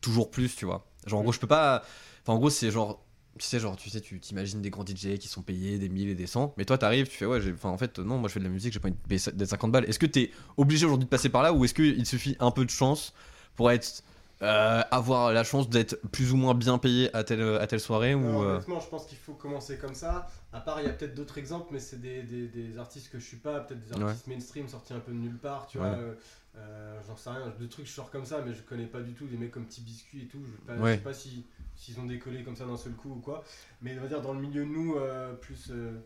toujours 0.00 0.30
plus, 0.30 0.56
tu 0.56 0.64
vois. 0.64 0.86
Genre, 1.06 1.20
en 1.20 1.22
gros, 1.22 1.32
je 1.32 1.38
peux 1.40 1.46
pas. 1.46 1.82
Enfin, 2.22 2.32
en 2.32 2.38
gros, 2.38 2.50
c'est 2.50 2.70
genre. 2.70 3.03
Tu 3.38 3.44
sais, 3.46 3.58
genre, 3.58 3.76
tu 3.76 3.90
sais, 3.90 4.00
tu 4.00 4.20
t'imagines 4.20 4.62
des 4.62 4.70
grands 4.70 4.84
DJ 4.86 5.18
qui 5.18 5.26
sont 5.26 5.42
payés 5.42 5.78
des 5.78 5.88
1000 5.88 6.08
et 6.08 6.14
des 6.14 6.26
100. 6.28 6.54
Mais 6.56 6.64
toi, 6.64 6.78
t'arrives, 6.78 7.08
tu 7.08 7.16
fais, 7.16 7.26
ouais, 7.26 7.40
enfin, 7.52 7.70
en 7.70 7.78
fait, 7.78 7.98
non, 7.98 8.16
moi, 8.18 8.28
je 8.28 8.34
fais 8.34 8.38
de 8.40 8.44
la 8.44 8.50
musique, 8.50 8.72
j'ai 8.72 8.78
pas 8.78 8.88
envie 8.88 8.96
de 8.96 9.08
payer 9.08 9.20
d'être 9.32 9.48
50 9.48 9.72
balles. 9.72 9.84
Est-ce 9.86 9.98
que 9.98 10.06
t'es 10.06 10.30
obligé 10.56 10.86
aujourd'hui 10.86 11.06
de 11.06 11.10
passer 11.10 11.28
par 11.30 11.42
là 11.42 11.52
ou 11.52 11.64
est-ce 11.64 11.74
qu'il 11.74 12.06
suffit 12.06 12.36
un 12.38 12.52
peu 12.52 12.64
de 12.64 12.70
chance 12.70 13.12
pour 13.56 13.72
être 13.72 14.04
euh, 14.42 14.82
avoir 14.90 15.32
la 15.32 15.42
chance 15.42 15.68
d'être 15.68 15.96
plus 16.12 16.32
ou 16.32 16.36
moins 16.36 16.54
bien 16.54 16.78
payé 16.78 17.14
à 17.16 17.24
telle, 17.24 17.40
à 17.42 17.66
telle 17.66 17.80
soirée 17.80 18.14
Non, 18.14 18.38
ou 18.38 18.42
euh, 18.44 18.54
honnêtement, 18.56 18.78
je 18.80 18.88
pense 18.88 19.06
qu'il 19.06 19.18
faut 19.18 19.32
commencer 19.34 19.78
comme 19.78 19.94
ça. 19.94 20.28
À 20.52 20.60
part, 20.60 20.80
il 20.80 20.86
y 20.86 20.88
a 20.88 20.92
peut-être 20.92 21.14
d'autres 21.14 21.38
exemples, 21.38 21.68
mais 21.72 21.78
c'est 21.80 22.00
des, 22.00 22.22
des- 22.22 22.46
des 22.48 22.78
artistes 22.78 23.10
que 23.10 23.18
je 23.18 23.24
suis 23.24 23.36
pas, 23.38 23.60
peut-être 23.60 23.80
des 23.88 23.96
Ouais. 23.96 24.04
artistes 24.10 24.26
mainstream 24.28 24.68
sortis 24.68 24.92
un 24.92 25.00
peu 25.00 25.12
de 25.12 25.18
nulle 25.18 25.38
part, 25.38 25.66
tu 25.66 25.78
Ouais. 25.78 25.88
vois. 25.88 25.98
euh, 25.98 27.00
J'en 27.08 27.16
sais 27.16 27.30
rien, 27.30 27.52
de 27.58 27.66
trucs 27.66 27.86
je 27.86 27.90
sors 27.92 28.10
comme 28.12 28.24
ça, 28.24 28.42
mais 28.46 28.54
je 28.54 28.62
connais 28.62 28.86
pas 28.86 29.00
du 29.00 29.12
tout 29.14 29.26
des 29.26 29.36
mecs 29.36 29.50
comme 29.50 29.64
Petit 29.66 29.80
Biscuit 29.80 30.22
et 30.22 30.26
tout. 30.26 30.38
Je, 30.46 30.52
vais 30.72 30.76
pas- 30.76 30.82
Ouais. 30.84 30.92
je 30.92 30.96
sais 30.98 31.02
pas 31.04 31.14
si 31.14 31.44
s'ils 31.76 31.98
ont 32.00 32.04
décollé 32.06 32.42
comme 32.44 32.56
ça 32.56 32.64
d'un 32.66 32.76
seul 32.76 32.92
coup 32.94 33.10
ou 33.12 33.20
quoi. 33.20 33.42
Mais 33.82 33.96
on 33.98 34.02
va 34.02 34.08
dire 34.08 34.22
dans 34.22 34.32
le 34.34 34.40
milieu 34.40 34.64
de 34.64 34.70
nous, 34.70 34.96
euh, 34.96 35.34
plus 35.34 35.70
euh, 35.70 35.98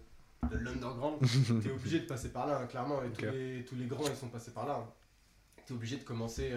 de 0.50 0.56
l'underground, 0.58 1.18
t'es 1.62 1.70
obligé 1.70 2.00
de 2.00 2.06
passer 2.06 2.30
par 2.32 2.46
là, 2.46 2.58
hein, 2.60 2.66
clairement. 2.66 3.02
Et 3.02 3.10
tous, 3.10 3.22
les, 3.32 3.64
tous 3.64 3.74
les 3.76 3.86
grands, 3.86 4.04
ils 4.08 4.16
sont 4.16 4.28
passés 4.28 4.52
par 4.52 4.66
là. 4.66 4.76
hein. 4.76 4.88
T'es 5.66 5.74
obligé 5.74 5.96
de 5.96 6.04
commencer. 6.04 6.50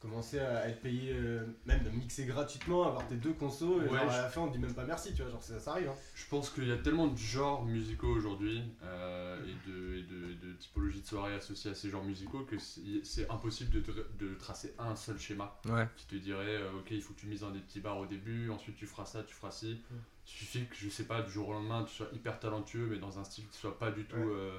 Commencer 0.00 0.38
à 0.38 0.66
être 0.68 0.80
payé, 0.80 1.12
euh, 1.12 1.44
même 1.66 1.84
de 1.84 1.90
mixer 1.90 2.24
gratuitement, 2.24 2.86
avoir 2.88 3.06
tes 3.06 3.16
deux 3.16 3.34
consos, 3.34 3.82
et 3.82 3.88
Ouais, 3.88 3.98
genre, 3.98 4.10
à 4.10 4.22
la 4.22 4.28
fin 4.30 4.40
on 4.40 4.48
te 4.48 4.52
dit 4.54 4.58
même 4.58 4.72
pas 4.74 4.84
merci, 4.84 5.12
tu 5.14 5.22
vois, 5.22 5.30
genre 5.30 5.42
ça, 5.42 5.60
ça 5.60 5.72
arrive. 5.72 5.88
Hein. 5.90 5.94
Je 6.14 6.24
pense 6.28 6.48
qu'il 6.50 6.66
y 6.68 6.72
a 6.72 6.78
tellement 6.78 7.06
de 7.08 7.16
genres 7.18 7.64
musicaux 7.66 8.08
aujourd'hui 8.08 8.62
euh, 8.82 9.38
et, 9.44 9.68
de, 9.70 9.94
et 9.98 10.02
de, 10.04 10.34
de 10.46 10.52
typologies 10.54 11.02
de 11.02 11.06
soirées 11.06 11.34
associées 11.34 11.70
à 11.70 11.74
ces 11.74 11.90
genres 11.90 12.04
musicaux 12.04 12.40
que 12.44 12.56
c'est 12.58 13.28
impossible 13.30 13.70
de, 13.70 13.80
tra- 13.92 14.16
de 14.18 14.34
tracer 14.34 14.74
un 14.78 14.96
seul 14.96 15.18
schéma 15.18 15.60
Ouais. 15.68 15.86
qui 15.96 16.06
te 16.06 16.14
dirait 16.16 16.56
euh, 16.56 16.72
ok 16.78 16.90
il 16.92 17.02
faut 17.02 17.12
que 17.12 17.20
tu 17.20 17.26
mises 17.26 17.40
dans 17.40 17.50
des 17.50 17.60
petits 17.60 17.80
bars 17.80 17.98
au 17.98 18.06
début, 18.06 18.48
ensuite 18.50 18.76
tu 18.76 18.86
feras 18.86 19.04
ça, 19.04 19.22
tu 19.22 19.34
feras 19.34 19.50
ci. 19.50 19.82
Il 20.26 20.30
suffit 20.30 20.64
que 20.66 20.76
je 20.76 20.88
sais 20.88 21.04
pas 21.04 21.20
du 21.22 21.30
jour 21.30 21.48
au 21.48 21.52
lendemain 21.52 21.84
tu 21.84 21.94
sois 21.94 22.08
hyper 22.14 22.38
talentueux 22.40 22.86
mais 22.90 22.98
dans 22.98 23.18
un 23.18 23.24
style 23.24 23.46
qui 23.48 23.58
soit 23.58 23.78
pas 23.78 23.90
du 23.90 24.04
tout 24.04 24.16
Ouais. 24.16 24.50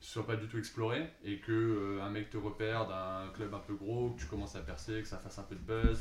Soit 0.00 0.26
pas 0.26 0.36
du 0.36 0.46
tout 0.48 0.58
exploré 0.58 1.08
et 1.24 1.38
que 1.40 1.52
euh, 1.52 2.02
un 2.02 2.10
mec 2.10 2.30
te 2.30 2.36
repère 2.38 2.86
d'un 2.86 3.28
club 3.34 3.52
un 3.54 3.58
peu 3.58 3.74
gros, 3.74 4.10
que 4.10 4.20
tu 4.20 4.26
commences 4.26 4.56
à 4.56 4.60
percer, 4.60 5.02
que 5.02 5.08
ça 5.08 5.18
fasse 5.18 5.38
un 5.38 5.42
peu 5.44 5.54
de 5.54 5.60
buzz. 5.60 5.98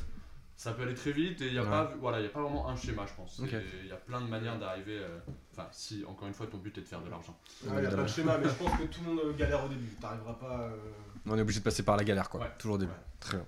Ça 0.56 0.74
peut 0.74 0.82
aller 0.84 0.94
très 0.94 1.13
vite 1.13 1.41
et 1.41 1.48
il 1.48 1.53
n'y 1.53 1.58
a, 1.58 1.63
Ouais. 1.63 1.70
pas, 1.70 1.94
voilà, 2.01 2.20
y 2.20 2.25
a 2.25 2.29
pas 2.29 2.41
vraiment 2.41 2.68
un 2.68 2.75
schéma, 2.75 3.06
je 3.08 3.13
pense. 3.13 3.39
Il 3.41 3.88
y 3.88 3.91
a 3.94 3.96
plein 3.96 4.20
de 4.20 4.27
manières 4.27 4.60
d'arriver. 4.60 4.98
euh, 5.00 5.18
Enfin, 5.53 5.68
si, 5.72 6.03
encore 6.06 6.27
une 6.27 6.34
fois, 6.34 6.48
ton 6.48 6.58
but 6.58 6.77
est 6.77 6.82
de 6.82 6.86
faire 6.86 7.01
de 7.01 7.10
l'argent. 7.10 7.38
Il 7.65 7.72
n'y 7.79 7.86
a 7.86 7.89
pas 7.91 8.03
de 8.03 8.08
schéma, 8.08 8.38
mais 8.38 8.48
je 8.50 8.53
pense 8.56 8.77
que 8.77 8.84
tout 8.84 9.00
le 9.06 9.13
monde 9.13 9.38
galère 9.38 9.63
au 9.63 9.70
début. 9.70 9.88
T'arriveras 10.01 10.34
pas. 10.34 10.60
euh, 10.63 10.70
On 11.27 11.38
est 11.38 11.41
obligé 11.41 11.60
de 11.60 11.63
passer 11.63 11.84
par 11.84 11.96
la 11.96 12.03
galère, 12.03 12.29
quoi. 12.29 12.41
Ouais. 12.41 12.51
Toujours 12.58 12.75
au 12.75 12.77
début. 12.77 12.91
Ouais. 12.91 12.98
Très 13.22 13.38
bien. 13.38 13.46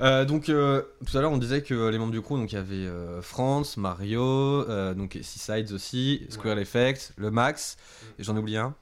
Euh, 0.00 0.24
donc, 0.24 0.48
euh, 0.48 0.82
tout 1.06 1.16
à 1.18 1.20
l'heure, 1.20 1.32
on 1.32 1.38
disait 1.38 1.62
que 1.62 1.88
les 1.88 1.98
membres 1.98 2.12
du 2.12 2.20
crew, 2.20 2.30
donc 2.36 2.50
il 2.52 2.56
y 2.56 2.58
avait 2.58 2.74
euh, 2.86 3.20
France, 3.20 3.76
Mario, 3.76 4.22
euh, 4.22 4.94
donc 4.94 5.18
Seasides 5.22 5.72
aussi, 5.72 6.24
Square 6.30 6.58
Effect, 6.58 7.12
le 7.16 7.30
Max, 7.32 7.76
et 8.18 8.22
j'en 8.24 8.34
ai 8.36 8.38
oublié 8.40 8.58
un. 8.58 8.74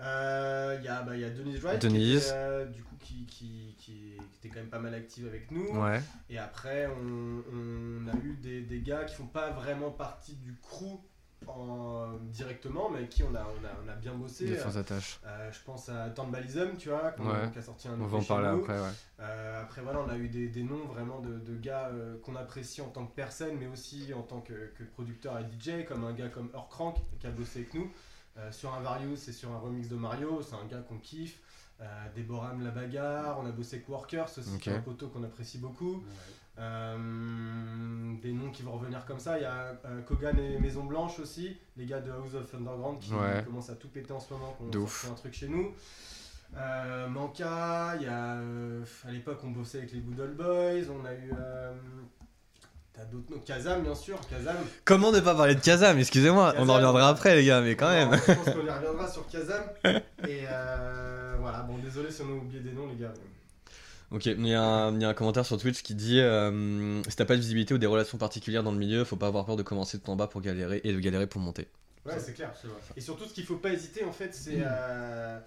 Euh, 0.00 0.76
Il 0.80 0.84
y, 0.84 0.88
a, 0.88 1.02
bah, 1.02 1.16
y 1.16 1.24
a 1.24 1.30
Denise 1.30 1.60
Wright, 1.62 1.80
qui, 1.80 1.86
était, 2.16 2.26
euh, 2.32 2.66
du 2.66 2.82
coup, 2.82 2.96
qui, 2.98 3.26
qui, 3.26 3.74
qui, 3.78 4.12
était 4.38 4.48
quand 4.48 4.60
même 4.60 4.68
pas 4.70 4.78
mal 4.80 4.94
active 4.94 5.26
avec 5.26 5.50
nous. 5.50 5.68
Ouais. 5.80 6.00
Et 6.28 6.38
après, 6.38 6.86
on, 6.88 7.42
on 7.52 8.08
a 8.08 8.16
eu 8.24 8.36
des, 8.42 8.62
des 8.62 8.80
gars 8.80 9.04
qui 9.04 9.14
font 9.14 9.26
pas 9.26 9.50
vraiment 9.50 9.90
partie 9.90 10.34
du 10.36 10.54
crew 10.60 10.98
en, 11.46 12.14
directement, 12.32 12.88
mais 12.90 12.98
avec 12.98 13.10
qui 13.10 13.22
on 13.22 13.34
a, 13.34 13.40
on 13.42 13.64
a, 13.64 13.70
on 13.84 13.88
a 13.88 13.94
bien 13.94 14.14
bossé. 14.14 14.46
Des 14.46 14.76
attaches. 14.78 15.20
Euh, 15.26 15.52
je 15.52 15.58
pense 15.64 15.88
à 15.90 16.08
Tandbalism, 16.10 16.76
tu 16.78 16.88
vois, 16.88 17.14
Ouais. 17.18 17.50
qui 17.52 17.58
a 17.58 17.62
sorti 17.62 17.86
un 17.86 18.00
On 18.00 18.06
va 18.06 18.18
en 18.18 18.22
parler 18.22 18.48
nous. 18.48 18.60
après, 18.62 18.80
ouais. 18.80 18.88
Euh, 19.20 19.62
après, 19.62 19.82
voilà, 19.82 20.00
on 20.00 20.08
a 20.08 20.16
eu 20.16 20.28
des, 20.28 20.48
des 20.48 20.62
noms 20.64 20.86
vraiment 20.86 21.20
de, 21.20 21.38
de 21.38 21.56
gars 21.56 21.88
euh, 21.92 22.16
qu'on 22.22 22.34
apprécie 22.34 22.80
en 22.80 22.88
tant 22.88 23.04
que 23.06 23.14
personne, 23.14 23.56
mais 23.60 23.66
aussi 23.66 24.12
en 24.14 24.22
tant 24.22 24.40
que, 24.40 24.72
que 24.76 24.84
producteur 24.84 25.38
et 25.38 25.42
DJ, 25.44 25.84
comme 25.86 26.04
un 26.04 26.12
gars 26.14 26.28
comme 26.28 26.48
Earthcrank 26.54 26.96
qui 27.20 27.26
a 27.26 27.30
bossé 27.30 27.60
avec 27.60 27.74
nous 27.74 27.90
euh, 28.38 28.50
sur 28.52 28.74
un 28.74 28.80
Various 28.80 29.28
et 29.28 29.32
sur 29.32 29.50
un 29.52 29.58
remix 29.58 29.88
de 29.88 29.96
Mario. 29.96 30.40
C'est 30.42 30.54
un 30.56 30.66
gars 30.66 30.82
qu'on 30.88 30.98
kiffe. 30.98 31.38
Euh, 31.80 31.84
Déborah 32.14 32.54
La 32.60 32.70
Bagarre, 32.70 33.38
on 33.40 33.46
a 33.46 33.50
bossé 33.50 33.76
avec 33.76 33.88
Workers 33.88 34.28
aussi, 34.38 34.58
qui 34.58 34.70
est 34.70 34.74
un 34.74 34.80
poteau 34.80 35.08
qu'on 35.08 35.24
apprécie 35.24 35.58
beaucoup. 35.58 36.04
Euh, 36.56 38.14
des 38.22 38.32
noms 38.32 38.50
qui 38.50 38.62
vont 38.62 38.72
revenir 38.72 39.04
comme 39.06 39.18
ça. 39.18 39.38
Il 39.38 39.42
y 39.42 39.46
a 39.46 39.76
euh, 39.86 40.02
Kogan 40.02 40.38
et 40.38 40.58
Maison 40.60 40.84
Blanche 40.84 41.18
aussi, 41.18 41.56
les 41.76 41.86
gars 41.86 42.00
de 42.00 42.10
House 42.12 42.34
of 42.34 42.54
Underground 42.54 43.00
qui 43.00 43.12
Ouais. 43.12 43.42
commencent 43.44 43.70
à 43.70 43.74
tout 43.74 43.88
péter 43.88 44.12
en 44.12 44.20
ce 44.20 44.32
moment, 44.32 44.56
ouf. 44.76 45.02
sorti 45.02 45.12
un 45.12 45.16
truc 45.16 45.34
chez 45.34 45.48
nous. 45.48 45.72
Euh, 46.56 47.08
Manka, 47.08 47.94
il 47.96 48.02
y 48.02 48.06
a 48.06 48.34
euh, 48.36 48.84
à 49.04 49.10
l'époque 49.10 49.40
on 49.42 49.50
bossait 49.50 49.78
avec 49.78 49.92
les 49.92 49.98
Good 50.00 50.20
Old 50.20 50.36
Boys, 50.36 50.88
on 50.94 51.04
a 51.04 51.12
eu 51.12 51.32
euh, 51.36 51.74
t'as 52.94 53.04
d'autres 53.04 53.30
noms, 53.32 53.40
Kazam 53.40 53.82
bien 53.82 53.94
sûr, 53.94 54.18
Kazam. 54.28 54.56
Comment 54.84 55.12
ne 55.12 55.20
pas 55.20 55.34
parler 55.34 55.54
de 55.54 55.60
Kazam? 55.60 55.98
Excusez-moi, 55.98 56.54
on 56.58 56.68
en 56.68 56.74
reviendra 56.74 57.08
après, 57.08 57.34
les 57.36 57.44
gars, 57.44 57.60
mais 57.60 57.76
quand 57.76 57.88
même. 57.90 58.10
Je 58.12 58.32
pense 58.32 58.44
qu'on 58.54 58.66
y 58.66 58.70
reviendra 58.70 59.10
sur 59.10 59.26
Kazam. 59.28 59.62
Et 60.28 60.44
euh, 60.50 61.36
voilà, 61.40 61.60
bon 61.62 61.78
désolé 61.78 62.10
si 62.10 62.22
on 62.22 62.28
a 62.28 62.32
oublié 62.32 62.60
des 62.60 62.72
noms 62.72 62.88
les 62.88 62.96
gars. 62.96 63.12
Ok, 64.10 64.26
il 64.26 64.46
y, 64.46 64.54
a 64.54 64.62
un- 64.62 64.94
il 64.94 65.02
y 65.02 65.04
a 65.04 65.08
un 65.08 65.14
commentaire 65.14 65.44
sur 65.44 65.58
Twitch 65.58 65.82
qui 65.82 65.94
dit 65.94 66.20
euh, 66.20 67.02
Si 67.08 67.16
t'as 67.16 67.24
pas 67.24 67.34
de 67.34 67.40
visibilité 67.40 67.74
ou 67.74 67.78
des 67.78 67.86
relations 67.86 68.16
particulières 68.18 68.62
dans 68.62 68.70
le 68.70 68.78
milieu, 68.78 69.02
faut 69.04 69.16
pas 69.16 69.26
avoir 69.26 69.44
peur 69.44 69.56
de 69.56 69.62
commencer 69.64 69.98
de 69.98 70.02
en 70.08 70.14
bas 70.14 70.28
pour 70.28 70.40
galérer 70.40 70.80
et 70.84 70.92
de 70.92 71.00
galérer 71.00 71.26
pour 71.26 71.40
monter. 71.40 71.66
Ouais, 72.06 72.18
c'est 72.20 72.34
clair. 72.34 72.52
Et 72.96 73.00
surtout, 73.00 73.24
ce 73.24 73.32
qu'il 73.32 73.44
faut 73.44 73.56
pas 73.56 73.70
hésiter, 73.70 74.04
en 74.04 74.12
fait, 74.12 74.32
c'est. 74.34 74.58
euh, 74.60 75.40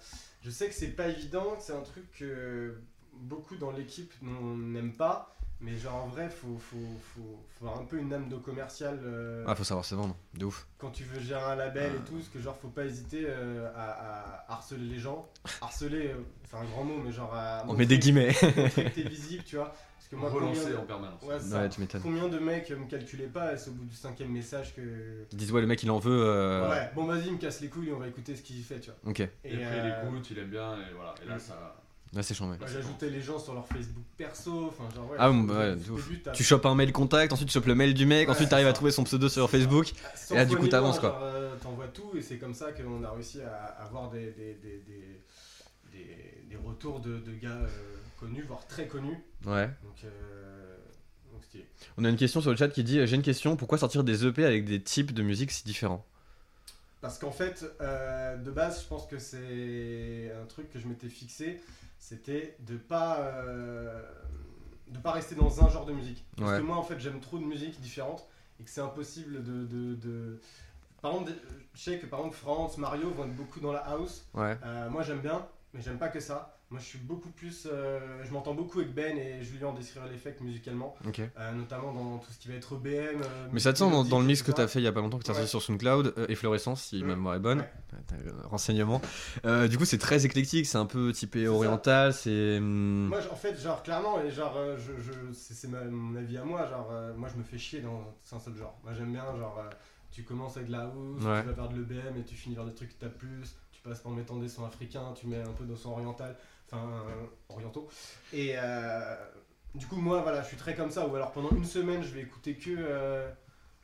je 0.44 0.50
sais 0.50 0.68
que 0.68 0.74
c'est 0.74 0.88
pas 0.88 1.08
évident, 1.08 1.54
que 1.56 1.62
c'est 1.62 1.72
un 1.72 1.80
truc 1.80 2.04
que 2.18 2.74
beaucoup 3.14 3.56
dans 3.56 3.70
l'équipe 3.70 4.12
n'aiment 4.22 4.92
pas, 4.92 5.34
mais 5.60 5.76
genre 5.76 6.04
en 6.04 6.06
vrai, 6.06 6.28
faut, 6.30 6.56
faut, 6.58 6.76
faut, 7.14 7.44
faut 7.58 7.66
avoir 7.66 7.80
un 7.80 7.84
peu 7.84 7.98
une 7.98 8.12
âme 8.12 8.28
de 8.28 8.36
commercial 8.36 8.98
euh, 9.02 9.44
Ah, 9.46 9.54
faut 9.54 9.64
savoir 9.64 9.84
se 9.84 9.94
vendre, 9.94 10.16
de 10.34 10.44
ouf. 10.44 10.66
quand 10.78 10.90
tu 10.90 11.02
veux 11.04 11.20
gérer 11.20 11.42
un 11.42 11.56
label 11.56 11.92
et 11.96 12.04
tout, 12.08 12.14
parce 12.14 12.28
que 12.28 12.38
genre 12.40 12.56
faut 12.56 12.68
pas 12.68 12.84
hésiter 12.84 13.24
euh, 13.26 13.68
à, 13.74 14.44
à 14.46 14.52
harceler 14.52 14.84
les 14.86 14.98
gens. 14.98 15.28
Harceler, 15.60 16.08
euh, 16.08 16.20
c'est 16.48 16.56
un 16.56 16.64
grand 16.64 16.84
mot, 16.84 16.98
mais 17.04 17.12
genre 17.12 17.34
à. 17.34 17.64
On 17.68 17.74
met 17.74 17.86
des 17.86 17.98
guillemets. 17.98 18.32
que 18.34 18.88
t'es 18.88 19.02
visible, 19.02 19.42
tu 19.44 19.56
vois. 19.56 19.72
Parce 19.96 20.08
que 20.10 20.16
moi, 20.16 20.30
Relancer 20.30 20.60
combien- 20.62 20.78
en 20.78 20.86
permanence. 20.86 21.22
Ouais, 21.24 21.38
ça. 21.40 21.60
ouais, 21.60 21.68
tu 21.68 21.80
m'étonnes. 21.82 22.00
Combien 22.02 22.28
de 22.28 22.38
mecs 22.38 22.70
me 22.70 22.86
calculaient 22.86 23.26
pas 23.26 23.52
et 23.52 23.58
c'est 23.58 23.68
au 23.70 23.74
bout 23.74 23.84
du 23.84 23.94
cinquième 23.96 24.30
message 24.30 24.74
que. 24.74 25.26
Ils 25.32 25.36
disent 25.36 25.52
Ouais, 25.52 25.60
le 25.60 25.66
mec 25.66 25.82
il 25.82 25.90
en 25.90 25.98
veut. 25.98 26.22
euh, 26.24 26.70
Ouais, 26.70 26.90
bon, 26.94 27.04
vas-y, 27.04 27.26
il 27.26 27.32
me 27.32 27.38
casse 27.38 27.60
les 27.60 27.68
couilles, 27.68 27.92
on 27.92 27.98
va 27.98 28.06
écouter 28.08 28.34
ce 28.36 28.42
qu'il 28.42 28.62
fait, 28.62 28.80
tu 28.80 28.90
vois. 28.90 29.10
Ok, 29.10 29.20
Et, 29.20 29.26
après, 29.62 29.78
il 29.78 29.90
euh, 29.92 30.02
écoute, 30.06 30.30
il 30.30 30.38
aime 30.38 30.48
bien, 30.50 30.74
et 30.76 30.94
voilà. 30.94 31.14
Et 31.22 31.28
là, 31.28 31.38
ça. 31.38 31.76
Là 32.14 32.22
c'est 32.22 32.34
chambé. 32.34 32.56
Bah, 32.58 32.66
J'ajoutais 32.66 33.10
les 33.10 33.20
gens 33.20 33.38
sur 33.38 33.54
leur 33.54 33.66
Facebook 33.66 34.04
perso, 34.16 34.68
enfin 34.68 34.88
genre 34.94 35.10
ouais. 35.10 35.16
Ah, 35.18 35.30
bon, 35.30 35.42
bah, 35.42 35.58
ouais, 35.58 35.76
début, 35.76 36.22
Tu 36.34 36.42
chopes 36.44 36.66
un 36.66 36.74
mail 36.74 36.92
contact, 36.92 37.32
ensuite 37.32 37.48
tu 37.48 37.54
chopes 37.54 37.66
le 37.66 37.74
mail 37.74 37.94
du 37.94 38.06
mec, 38.06 38.26
Ouais, 38.28 38.32
ensuite 38.34 38.46
c'est 38.46 38.50
t'arrives 38.50 38.66
à 38.68 38.72
trouver 38.72 38.90
son 38.92 39.04
pseudo 39.04 39.28
sur 39.28 39.48
Facebook. 39.50 39.92
sans 40.14 40.34
et 40.34 40.38
là, 40.38 40.44
du 40.44 40.56
coup, 40.56 40.68
t'avances, 40.68 40.98
quoi. 41.00 41.20
euh, 41.22 41.54
T'envoies 41.62 41.88
tout 41.88 42.12
et 42.16 42.22
c'est 42.22 42.38
comme 42.38 42.54
ça 42.54 42.72
qu'on 42.72 43.02
a 43.04 43.10
réussi 43.10 43.40
à 43.42 43.64
avoir 43.84 44.10
des, 44.10 44.26
des, 44.32 44.54
des, 44.54 44.78
des, 44.86 45.20
des- 45.92 46.44
des 46.48 46.56
retours 46.56 47.00
de, 47.00 47.18
de 47.18 47.32
gars 47.32 47.50
euh, 47.50 47.66
connus, 48.18 48.42
voire 48.48 48.66
très 48.66 48.86
connus. 48.86 49.18
Ouais. 49.44 49.66
Donc, 49.82 50.04
euh, 50.04 50.76
donc 51.32 51.44
stylé. 51.44 51.66
On 51.98 52.04
a 52.04 52.08
une 52.08 52.16
question 52.16 52.40
sur 52.40 52.50
le 52.50 52.56
chat 52.56 52.68
qui 52.68 52.82
dit 52.84 53.06
J'ai 53.06 53.16
une 53.16 53.22
question, 53.22 53.56
pourquoi 53.56 53.76
sortir 53.76 54.02
des 54.04 54.24
EP 54.26 54.44
avec 54.46 54.64
des 54.64 54.80
types 54.82 55.12
de 55.12 55.22
musique 55.22 55.50
si 55.50 55.64
différents? 55.64 56.06
Parce 57.00 57.18
qu'en 57.18 57.30
fait, 57.30 57.64
euh, 57.80 58.36
de 58.38 58.50
base, 58.50 58.82
je 58.82 58.88
pense 58.88 59.06
que 59.06 59.18
c'est 59.18 60.32
un 60.42 60.46
truc 60.46 60.68
que 60.72 60.78
je 60.80 60.88
m'étais 60.88 61.08
fixé, 61.08 61.60
c'était 61.98 62.56
de 62.60 62.76
pas 62.76 63.18
euh, 63.20 64.02
de 64.88 64.98
pas 64.98 65.12
rester 65.12 65.34
dans 65.34 65.62
un 65.64 65.68
genre 65.68 65.84
de 65.86 65.92
musique. 65.92 66.24
Parce 66.36 66.52
Ouais. 66.52 66.58
que 66.58 66.62
moi, 66.62 66.76
en 66.76 66.82
fait, 66.82 66.98
j'aime 66.98 67.20
trop 67.20 67.38
de 67.38 67.44
musiques 67.44 67.80
différentes 67.80 68.26
et 68.60 68.64
que 68.64 68.70
c'est 68.70 68.80
impossible 68.80 69.42
de, 69.42 69.64
de, 69.66 69.94
de- 69.96 70.40
Par 71.02 71.12
exemple, 71.12 71.32
je 71.74 71.80
sais 71.80 71.98
que 71.98 72.06
par 72.06 72.20
exemple 72.20 72.36
France, 72.36 72.78
Mario 72.78 73.10
vont 73.10 73.24
être 73.24 73.36
beaucoup 73.36 73.60
dans 73.60 73.72
la 73.72 73.80
house. 73.80 74.26
Ouais. 74.34 74.56
Euh, 74.64 74.88
moi, 74.90 75.02
j'aime 75.02 75.20
bien, 75.20 75.46
mais 75.72 75.80
j'aime 75.82 75.98
pas 75.98 76.08
que 76.08 76.20
ça. 76.20 76.57
Moi, 76.70 76.78
je 76.80 76.84
suis 76.84 76.98
beaucoup 76.98 77.30
plus. 77.30 77.66
euh, 77.72 78.22
je 78.24 78.30
m'entends 78.30 78.52
beaucoup 78.52 78.80
avec 78.80 78.92
Ben 78.94 79.16
et 79.16 79.42
Julien 79.42 79.72
décrire 79.72 80.04
l'effect 80.04 80.42
musicalement, 80.42 80.94
Ok. 81.06 81.18
euh, 81.20 81.52
notamment 81.52 81.94
dans 81.94 82.18
tout 82.18 82.30
ce 82.30 82.38
qui 82.38 82.48
va 82.48 82.54
être 82.56 82.74
EBM. 82.74 83.22
euh, 83.22 83.48
Mais 83.54 83.60
ça 83.60 83.72
te 83.72 83.78
sent 83.78 83.88
dans, 83.90 84.04
dans 84.04 84.20
le 84.20 84.26
mix 84.26 84.42
que 84.42 84.50
etc. 84.50 84.64
t'as 84.66 84.68
fait 84.68 84.80
il 84.80 84.82
y 84.82 84.86
a 84.86 84.92
pas 84.92 85.00
longtemps, 85.00 85.18
que 85.18 85.22
t'as 85.24 85.32
Ouais. 85.32 85.38
sorti 85.38 85.48
sur 85.50 85.62
SoundCloud, 85.62 86.12
euh, 86.18 86.26
Efflorescence, 86.28 86.82
si 86.82 86.96
Mm. 87.02 87.06
ma 87.06 87.14
mémoire 87.14 87.34
est 87.36 87.40
bonne. 87.40 87.60
Ouais. 87.60 88.32
Renseignement. 88.44 89.00
Du 89.70 89.78
coup, 89.78 89.86
c'est 89.86 89.96
très 89.96 90.26
éclectique, 90.26 90.66
c'est 90.66 90.76
un 90.76 90.84
peu 90.84 91.10
typé 91.12 91.48
oriental, 91.48 92.12
c'est. 92.12 92.58
hum, 92.58 93.06
Moi, 93.08 93.20
en 93.32 93.36
fait, 93.36 93.58
genre, 93.58 93.82
clairement, 93.82 94.20
et 94.22 94.30
genre, 94.30 94.54
je, 94.76 94.92
je- 95.00 95.32
c'est 95.32 95.68
mon 95.68 96.16
avis 96.16 96.36
à 96.36 96.44
moi, 96.44 96.66
genre, 96.68 96.92
moi, 97.16 97.30
je 97.32 97.38
me 97.38 97.44
fais 97.44 97.56
chier 97.56 97.80
dans 97.80 98.14
un 98.30 98.38
seul 98.38 98.54
genre. 98.56 98.78
Moi, 98.84 98.92
j'aime 98.92 99.12
bien, 99.12 99.24
genre, 99.38 99.58
tu 100.10 100.22
commences 100.22 100.58
avec 100.58 100.68
la 100.68 100.82
house, 100.82 101.22
Ouais. 101.24 101.40
tu 101.40 101.46
vas 101.46 101.52
vers 101.52 101.68
de 101.70 101.76
l'EBM 101.76 102.18
et 102.18 102.24
tu 102.24 102.34
finis 102.34 102.56
vers 102.56 102.66
des 102.66 102.74
trucs 102.74 102.90
qui 102.90 102.96
tapent 102.96 103.16
plus, 103.16 103.56
tu 103.72 103.80
passes 103.80 104.00
par 104.00 104.12
mettant 104.12 104.36
des 104.36 104.48
sons 104.48 104.64
africains, 104.66 105.14
tu 105.18 105.26
mets 105.28 105.40
un 105.40 105.52
peu 105.52 105.64
de 105.64 105.74
son 105.76 105.92
oriental, 105.92 106.36
enfin, 106.70 107.04
orientaux. 107.48 107.88
Et 108.32 108.52
euh, 108.56 109.16
du 109.74 109.86
coup, 109.86 109.96
moi, 109.96 110.22
voilà, 110.22 110.42
je 110.42 110.48
suis 110.48 110.56
très 110.56 110.74
comme 110.74 110.90
ça, 110.90 111.06
ou 111.06 111.14
alors 111.16 111.32
pendant 111.32 111.50
une 111.50 111.64
semaine, 111.64 112.02
je 112.02 112.12
vais 112.14 112.22
écouter 112.22 112.54
que. 112.54 112.70
euh, 112.78 113.30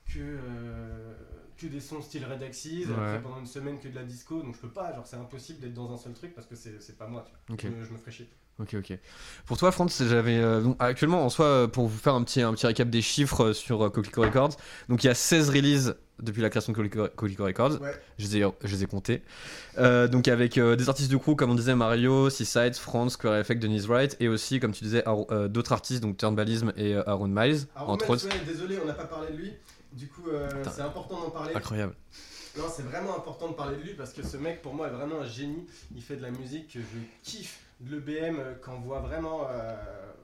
que 0.07 0.19
euh, 0.19 1.15
que 1.57 1.67
des 1.67 1.81
sons 1.81 2.03
style 2.03 2.25
Red 2.27 2.43
Axis, 2.43 2.87
Ouais. 2.89 2.93
après 2.95 3.23
pendant 3.23 3.39
une 3.39 3.47
semaine 3.47 3.79
que 3.79 3.87
de 3.89 3.95
la 3.95 4.03
disco, 4.03 4.43
donc 4.43 4.55
je 4.57 4.61
peux 4.61 4.69
pas, 4.73 4.93
genre 4.93 5.07
c'est 5.07 5.17
impossible 5.17 5.61
d'être 5.61 5.73
dans 5.73 5.93
un 5.93 5.97
seul 5.97 6.13
truc 6.13 6.35
parce 6.35 6.47
que 6.49 6.57
c'est 6.57 6.99
pas 6.99 7.07
moi, 7.07 7.25
tu 7.25 7.31
vois. 7.33 7.57
Je, 7.63 7.69
me, 7.69 7.85
je 7.85 7.93
me 7.93 7.97
ferais 7.97 8.11
chier. 8.11 8.29
Ok, 8.61 8.75
ok. 8.79 8.97
Pour 9.47 9.57
toi, 9.59 9.73
France, 9.73 10.01
j'avais. 10.09 10.39
euh, 10.39 10.63
actuellement, 10.79 11.25
en 11.25 11.29
soi, 11.29 11.47
euh, 11.47 11.67
pour 11.67 11.89
vous 11.89 11.99
faire 11.99 12.15
un 12.15 12.23
petit, 12.23 12.41
un 12.41 12.53
petit 12.55 12.67
récap 12.67 12.89
des 12.89 13.03
chiffres 13.03 13.47
euh, 13.47 13.53
sur 13.53 13.85
euh, 13.85 13.91
Coquelicot 13.91 14.23
Records, 14.23 14.57
donc 14.89 15.03
il 15.03 15.09
y 15.09 15.11
a 15.11 15.15
16 15.15 15.51
releases 15.51 15.97
depuis 16.23 16.41
la 16.41 16.51
création 16.51 16.73
de 16.73 16.77
Coquelicot 16.77 17.09
Coquelicot 17.17 17.45
Records. 17.47 17.81
Ouais. 17.81 17.91
Je 18.19 18.27
les 18.29 18.37
ai, 18.39 18.45
je 18.63 18.77
les 18.77 18.85
ai 18.85 18.87
comptés. 18.87 19.23
Euh, 19.79 20.07
donc, 20.07 20.29
avec 20.29 20.57
des 20.57 20.89
artistes 20.89 21.11
de 21.11 21.17
crew, 21.17 21.35
comme 21.35 21.51
on 21.51 21.57
disait, 21.57 21.75
Mario, 21.75 22.31
Seaside, 22.31 22.77
France, 22.77 23.15
Square 23.15 23.39
Effect, 23.39 23.61
Denise 23.61 23.89
Wright, 23.89 24.17
et 24.21 24.29
aussi, 24.29 24.61
comme 24.61 24.71
tu 24.71 24.85
disais, 24.85 25.03
d'autres 25.49 25.73
artistes, 25.73 26.01
donc 26.01 26.17
Turnbalism 26.17 26.73
et 26.77 26.95
Aaron 26.95 27.27
Miles, 27.27 27.67
entre 27.75 28.07
Romain, 28.07 28.15
autres. 28.15 28.29
ouais, 28.29 28.45
désolé, 28.47 28.79
on 28.81 28.87
n'a 28.87 28.95
pas 28.95 29.07
parlé 29.07 29.33
de 29.33 29.37
lui. 29.37 29.53
Du 29.93 30.07
coup, 30.09 30.23
c'est 30.73 30.83
important 30.83 31.21
d'en 31.21 31.31
parler. 31.31 31.55
Incroyable. 31.57 31.95
Non, 32.57 32.65
c'est 32.75 32.83
vraiment 32.83 33.17
important 33.17 33.49
de 33.49 33.55
parler 33.55 33.77
de 33.77 33.83
lui 33.83 33.95
parce 33.95 34.13
que 34.13 34.23
ce 34.23 34.37
mec, 34.37 34.63
pour 34.63 34.75
moi, 34.75 34.87
est 34.89 34.91
vraiment 34.93 35.21
un 35.21 35.27
génie. 35.27 35.67
Il 35.95 36.03
fait 36.03 36.17
de 36.17 36.23
la 36.23 36.31
musique 36.31 36.73
que 36.73 36.81
je 36.81 36.99
kiffe. 37.23 37.61
De 37.81 37.97
l'EBM, 37.97 38.39
euh, 38.39 38.55
quand 38.63 38.75
on 38.77 38.81
voit 38.81 39.01
vraiment, 39.01 39.49
euh, 39.51 39.75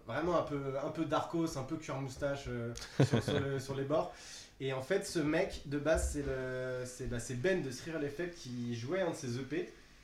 vraiment 0.06 0.38
un 0.38 0.42
peu, 0.42 0.74
un 0.82 0.90
peu 0.90 1.04
darkos, 1.04 1.58
un 1.58 1.64
peu 1.64 1.76
cuir 1.76 1.96
moustache 1.96 2.44
euh, 2.48 2.72
sur, 3.04 3.22
sur 3.22 3.40
le- 3.40 3.58
sur 3.58 3.74
les 3.74 3.82
bords. 3.82 4.14
Et 4.60 4.72
en 4.72 4.82
fait, 4.82 5.04
ce 5.04 5.18
mec, 5.18 5.62
de 5.66 5.78
base, 5.78 6.12
c'est 6.12 6.24
le- 6.24 6.84
c'est 6.86 7.08
bah, 7.08 7.18
c'est 7.18 7.34
Ben 7.34 7.62
de 7.62 7.68
Effect 8.04 8.36
qui 8.36 8.76
jouait 8.76 9.00
un 9.00 9.10
de 9.10 9.16
ses 9.16 9.38
EP. 9.38 9.56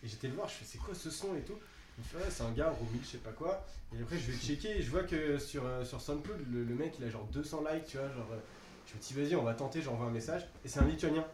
Et 0.03 0.09
j'étais 0.09 0.27
le 0.27 0.35
voir, 0.35 0.49
je 0.49 0.55
fais 0.55 0.65
c'est 0.65 0.79
quoi 0.79 0.95
ce 0.95 1.11
son 1.11 1.37
et 1.37 1.43
tout? 1.43 1.55
Il 1.99 2.03
me 2.03 2.07
fait 2.09 2.17
ouais, 2.27 2.31
c'est 2.31 2.43
un 2.43 2.51
gars, 2.51 2.71
Romy, 2.71 3.01
je 3.03 3.07
sais 3.13 3.19
pas 3.19 3.31
quoi. 3.33 3.65
Et 3.97 4.03
après, 4.03 4.19
je 4.19 4.33
vais 4.33 4.37
checker 4.37 4.79
et 4.79 4.83
je 4.83 4.91
vois 4.91 5.05
que 5.05 5.39
sur, 5.39 5.63
sur 5.85 6.01
SoundCloud, 6.01 6.45
le, 6.53 6.65
le 6.65 6.75
mec, 6.75 6.95
il 6.99 7.05
a 7.05 7.11
genre 7.11 7.27
200 7.33 7.63
likes, 7.73 7.87
tu 7.87 7.97
vois. 7.99 8.09
Genre, 8.09 8.27
je 8.89 8.95
me 8.95 9.01
dis, 9.01 9.15
vas-y, 9.15 9.37
on 9.37 9.45
va 9.45 9.55
tenter, 9.55 9.81
j'envoie 9.81 10.07
un 10.07 10.11
message. 10.11 10.43
Et 10.65 10.69
c'est 10.69 10.81
un 10.81 10.85
lituanien. 10.85 11.25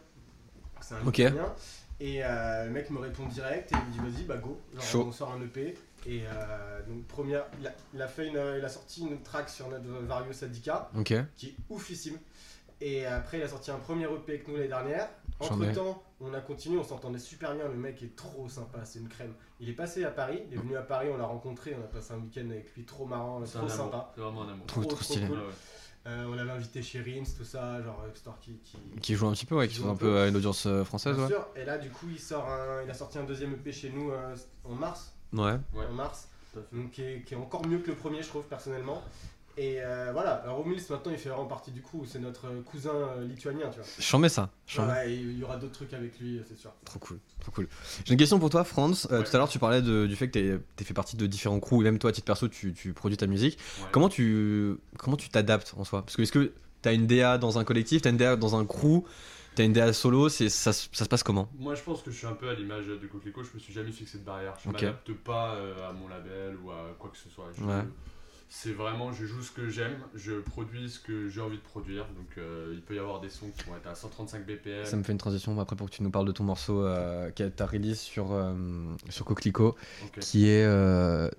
C'est 0.83 0.95
un 0.95 1.07
Ok. 1.07 1.17
lituanien. 1.17 1.53
Et 1.99 2.23
euh, 2.23 2.65
le 2.65 2.71
mec 2.71 2.89
me 2.89 2.99
répond 2.99 3.25
direct 3.27 3.71
et 3.71 3.75
il 3.95 4.01
me 4.01 4.09
dit, 4.09 4.15
vas-y, 4.17 4.23
bah 4.25 4.37
go. 4.37 4.59
Genre, 4.73 5.07
on 5.07 5.11
sort 5.11 5.31
un 5.31 5.41
EP. 5.41 5.77
Et 6.05 6.23
euh, 6.25 6.81
donc, 6.87 7.05
première, 7.07 7.45
il 7.61 7.67
a, 7.67 7.71
il 7.93 8.01
a 8.01 8.07
fait 8.07 8.27
une, 8.27 8.41
il 8.57 8.65
a 8.65 8.69
sorti 8.69 9.01
une 9.07 9.21
track 9.21 9.49
sur 9.49 9.69
notre 9.69 9.85
Vario 10.05 10.33
Sadika 10.33 10.89
qui 11.35 11.47
est 11.47 11.55
oufissime. 11.69 12.17
Et 12.81 13.05
après, 13.05 13.37
il 13.37 13.43
a 13.43 13.47
sorti 13.47 13.71
un 13.71 13.77
premier 13.77 14.03
EP 14.05 14.33
avec 14.33 14.47
nous 14.47 14.55
l'année 14.55 14.67
dernière. 14.67 15.07
Entre 15.39 15.71
temps, 15.73 16.03
on 16.19 16.33
a 16.33 16.41
continué, 16.41 16.77
on 16.77 16.83
s'entendait 16.83 17.19
super 17.19 17.55
bien. 17.55 17.67
Le 17.67 17.75
mec 17.75 18.01
est 18.03 18.15
trop 18.15 18.49
sympa, 18.49 18.79
c'est 18.83 18.99
une 18.99 19.07
crème. 19.07 19.33
Il 19.61 19.69
est 19.69 19.73
passé 19.73 20.03
à 20.03 20.11
Paris, 20.11 20.41
il 20.49 20.53
est 20.53 20.59
venu 20.61 20.75
à 20.75 20.81
Paris, 20.81 21.07
on 21.13 21.17
l'a 21.17 21.25
rencontré, 21.25 21.75
on 21.79 21.83
a 21.83 21.87
passé 21.87 22.13
un 22.13 22.17
week-end 22.17 22.49
avec 22.49 22.73
lui, 22.75 22.83
trop 22.83 23.05
marrant, 23.05 23.41
trop 23.41 23.69
sympa. 23.69 24.11
C'est 24.15 24.21
vraiment 24.21 24.43
un 24.43 24.49
amour. 24.49 24.65
Trop, 24.65 24.83
trop 24.83 25.01
stylé. 25.01 25.25
Ouais, 25.27 25.37
ouais. 25.37 25.43
Euh, 26.05 26.25
on 26.27 26.35
l'avait 26.35 26.51
invité 26.51 26.81
chez 26.81 26.99
Rims, 26.99 27.23
tout 27.37 27.45
ça, 27.45 27.81
genre 27.81 28.03
histoire 28.13 28.37
qui. 28.39 28.57
qui... 28.63 28.77
Qui 29.01 29.15
joue 29.15 29.27
un 29.27 29.31
petit 29.31 29.45
peu, 29.45 29.55
ouais, 29.55 29.67
qui 29.67 29.75
Qui 29.75 29.81
joue 29.81 29.89
un 29.89 29.95
peu 29.95 30.19
à 30.19 30.27
une 30.27 30.35
audience 30.35 30.65
euh, 30.65 30.83
française, 30.83 31.15
Bien 31.15 31.23
ouais. 31.25 31.29
sûr. 31.29 31.47
Et 31.55 31.63
là, 31.63 31.77
du 31.77 31.89
coup, 31.89 32.07
il 32.11 32.19
sort 32.19 32.47
un, 32.49 32.83
il 32.83 32.89
a 32.89 32.93
sorti 32.93 33.17
un 33.19 33.23
deuxième 33.23 33.53
EP 33.53 33.71
chez 33.71 33.89
nous 33.89 34.11
euh, 34.11 34.35
en 34.65 34.73
mars. 34.75 35.13
Ouais. 35.31 35.53
Ouais. 35.73 35.85
En 35.89 35.93
mars. 35.93 36.27
Donc, 36.71 36.91
qui 36.91 37.01
est, 37.01 37.21
qui 37.23 37.33
est 37.33 37.37
encore 37.37 37.65
mieux 37.65 37.79
que 37.79 37.89
le 37.89 37.95
premier, 37.95 38.21
je 38.21 38.27
trouve, 38.27 38.43
personnellement. 38.43 39.01
Et 39.55 39.75
euh, 39.81 40.09
voilà, 40.13 40.31
alors 40.43 40.57
Romulus 40.57 40.81
maintenant 40.89 41.11
il 41.11 41.17
fait 41.19 41.29
vraiment 41.29 41.45
partie 41.45 41.69
du 41.71 41.81
crew, 41.83 42.05
c'est 42.07 42.17
notre 42.19 42.47
euh, 42.47 42.61
cousin 42.63 42.89
euh, 42.95 43.23
lituanien, 43.27 43.69
tu 43.69 43.77
vois. 43.79 43.87
J'en 43.99 44.17
mets 44.17 44.29
ça. 44.29 44.49
j'en 44.65 44.87
mets. 44.87 44.91
Ouais, 44.93 45.13
il 45.15 45.37
y 45.37 45.43
aura 45.43 45.57
d'autres 45.57 45.73
trucs 45.73 45.93
avec 45.93 46.19
lui, 46.19 46.41
c'est 46.47 46.57
sûr. 46.57 46.71
Trop 46.85 46.97
cool, 46.99 47.19
trop 47.39 47.51
cool. 47.51 47.67
J'ai 48.03 48.13
une 48.13 48.17
question 48.19 48.39
pour 48.39 48.49
toi, 48.49 48.63
Franz. 48.63 49.07
Euh, 49.11 49.19
Ouais. 49.19 49.23
Tout 49.23 49.35
à 49.35 49.37
l'heure, 49.37 49.49
tu 49.49 49.59
parlais 49.59 49.83
de- 49.83 50.07
du 50.07 50.15
fait 50.15 50.29
que 50.31 50.59
tu 50.75 50.83
fait 50.83 50.93
partie 50.95 51.15
de 51.17 51.27
différents 51.27 51.59
crews, 51.59 51.81
et 51.81 51.83
même 51.85 51.99
toi, 51.99 52.09
à 52.09 52.13
titre 52.13 52.25
perso, 52.25 52.47
tu, 52.47 52.73
tu 52.73 52.93
produis 52.93 53.15
ta 53.17 53.27
musique. 53.27 53.59
Ouais. 53.79 53.87
Comment 53.91 54.09
tu 54.09 54.75
comment 54.97 55.17
tu 55.17 55.29
t'adaptes 55.29 55.75
en 55.77 55.83
soi? 55.83 56.01
Parce 56.01 56.15
que 56.15 56.23
est-ce 56.23 56.31
que 56.31 56.51
tu 56.81 56.89
as 56.89 56.93
une 56.93 57.05
DA 57.05 57.37
dans 57.37 57.59
un 57.59 57.63
collectif, 57.63 58.01
tu 58.01 58.07
as 58.07 58.11
une 58.11 58.17
DA 58.17 58.35
dans 58.35 58.55
un 58.55 58.65
crew, 58.65 59.03
tu 59.55 59.61
as 59.61 59.65
une 59.65 59.73
DA 59.73 59.93
solo, 59.93 60.29
c'est 60.29 60.49
ça, 60.49 60.73
se- 60.73 60.87
ça 60.93 61.03
se 61.05 61.09
passe 61.09 61.21
comment? 61.21 61.47
Moi, 61.59 61.75
je 61.75 61.83
pense 61.83 62.01
que 62.01 62.09
je 62.09 62.17
suis 62.17 62.25
un 62.25 62.33
peu 62.33 62.49
à 62.49 62.55
l'image 62.55 62.87
de 62.87 63.05
Coquelicot. 63.05 63.43
Je 63.43 63.53
me 63.53 63.59
suis 63.59 63.71
jamais 63.71 63.91
fixé 63.91 64.17
de 64.17 64.23
barrière. 64.23 64.55
Je 64.63 64.67
Ok. 64.69 64.81
m'adapte 64.81 65.13
pas 65.13 65.53
euh, 65.57 65.87
à 65.89 65.93
mon 65.93 66.07
label 66.07 66.57
ou 66.63 66.71
à 66.71 66.95
quoi 66.97 67.11
que 67.11 67.17
ce 67.17 67.29
soit. 67.29 67.51
Je- 67.55 67.63
Ouais. 67.63 67.83
C'est 68.55 68.71
vraiment, 68.73 69.11
je 69.11 69.25
joue 69.25 69.41
ce 69.41 69.49
que 69.51 69.67
j'aime, 69.67 69.97
je 70.13 70.33
produis 70.39 70.87
ce 70.87 70.99
que 70.99 71.27
j'ai 71.27 71.41
envie 71.41 71.57
de 71.57 71.61
produire. 71.63 72.05
Donc, 72.15 72.37
euh, 72.37 72.69
il 72.71 72.81
peut 72.81 72.93
y 72.95 72.99
avoir 72.99 73.19
des 73.19 73.27
sons 73.29 73.49
qui 73.49 73.63
vont 73.67 73.75
être 73.75 73.87
à 73.87 73.95
135 73.95 74.45
BPM. 74.45 74.85
Ça 74.85 74.95
me 74.95 75.01
fait 75.01 75.11
une 75.11 75.17
transition 75.17 75.59
après 75.59 75.75
pour 75.75 75.89
que 75.89 75.95
tu 75.95 76.03
nous 76.03 76.11
parles 76.11 76.27
de 76.27 76.31
ton 76.31 76.43
morceau 76.43 76.85
euh, 76.85 77.31
que 77.31 77.49
tu 77.49 77.63
as 77.63 77.65
release 77.65 77.99
sur, 77.99 78.31
euh, 78.31 78.53
sur 79.09 79.25
Coquelicot, 79.25 79.75
qui 80.21 80.47
est. 80.47 80.65
euh. 80.65 81.29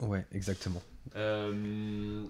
Ouais, 0.00 0.24
exactement. 0.32 0.80
Euh, 1.16 2.22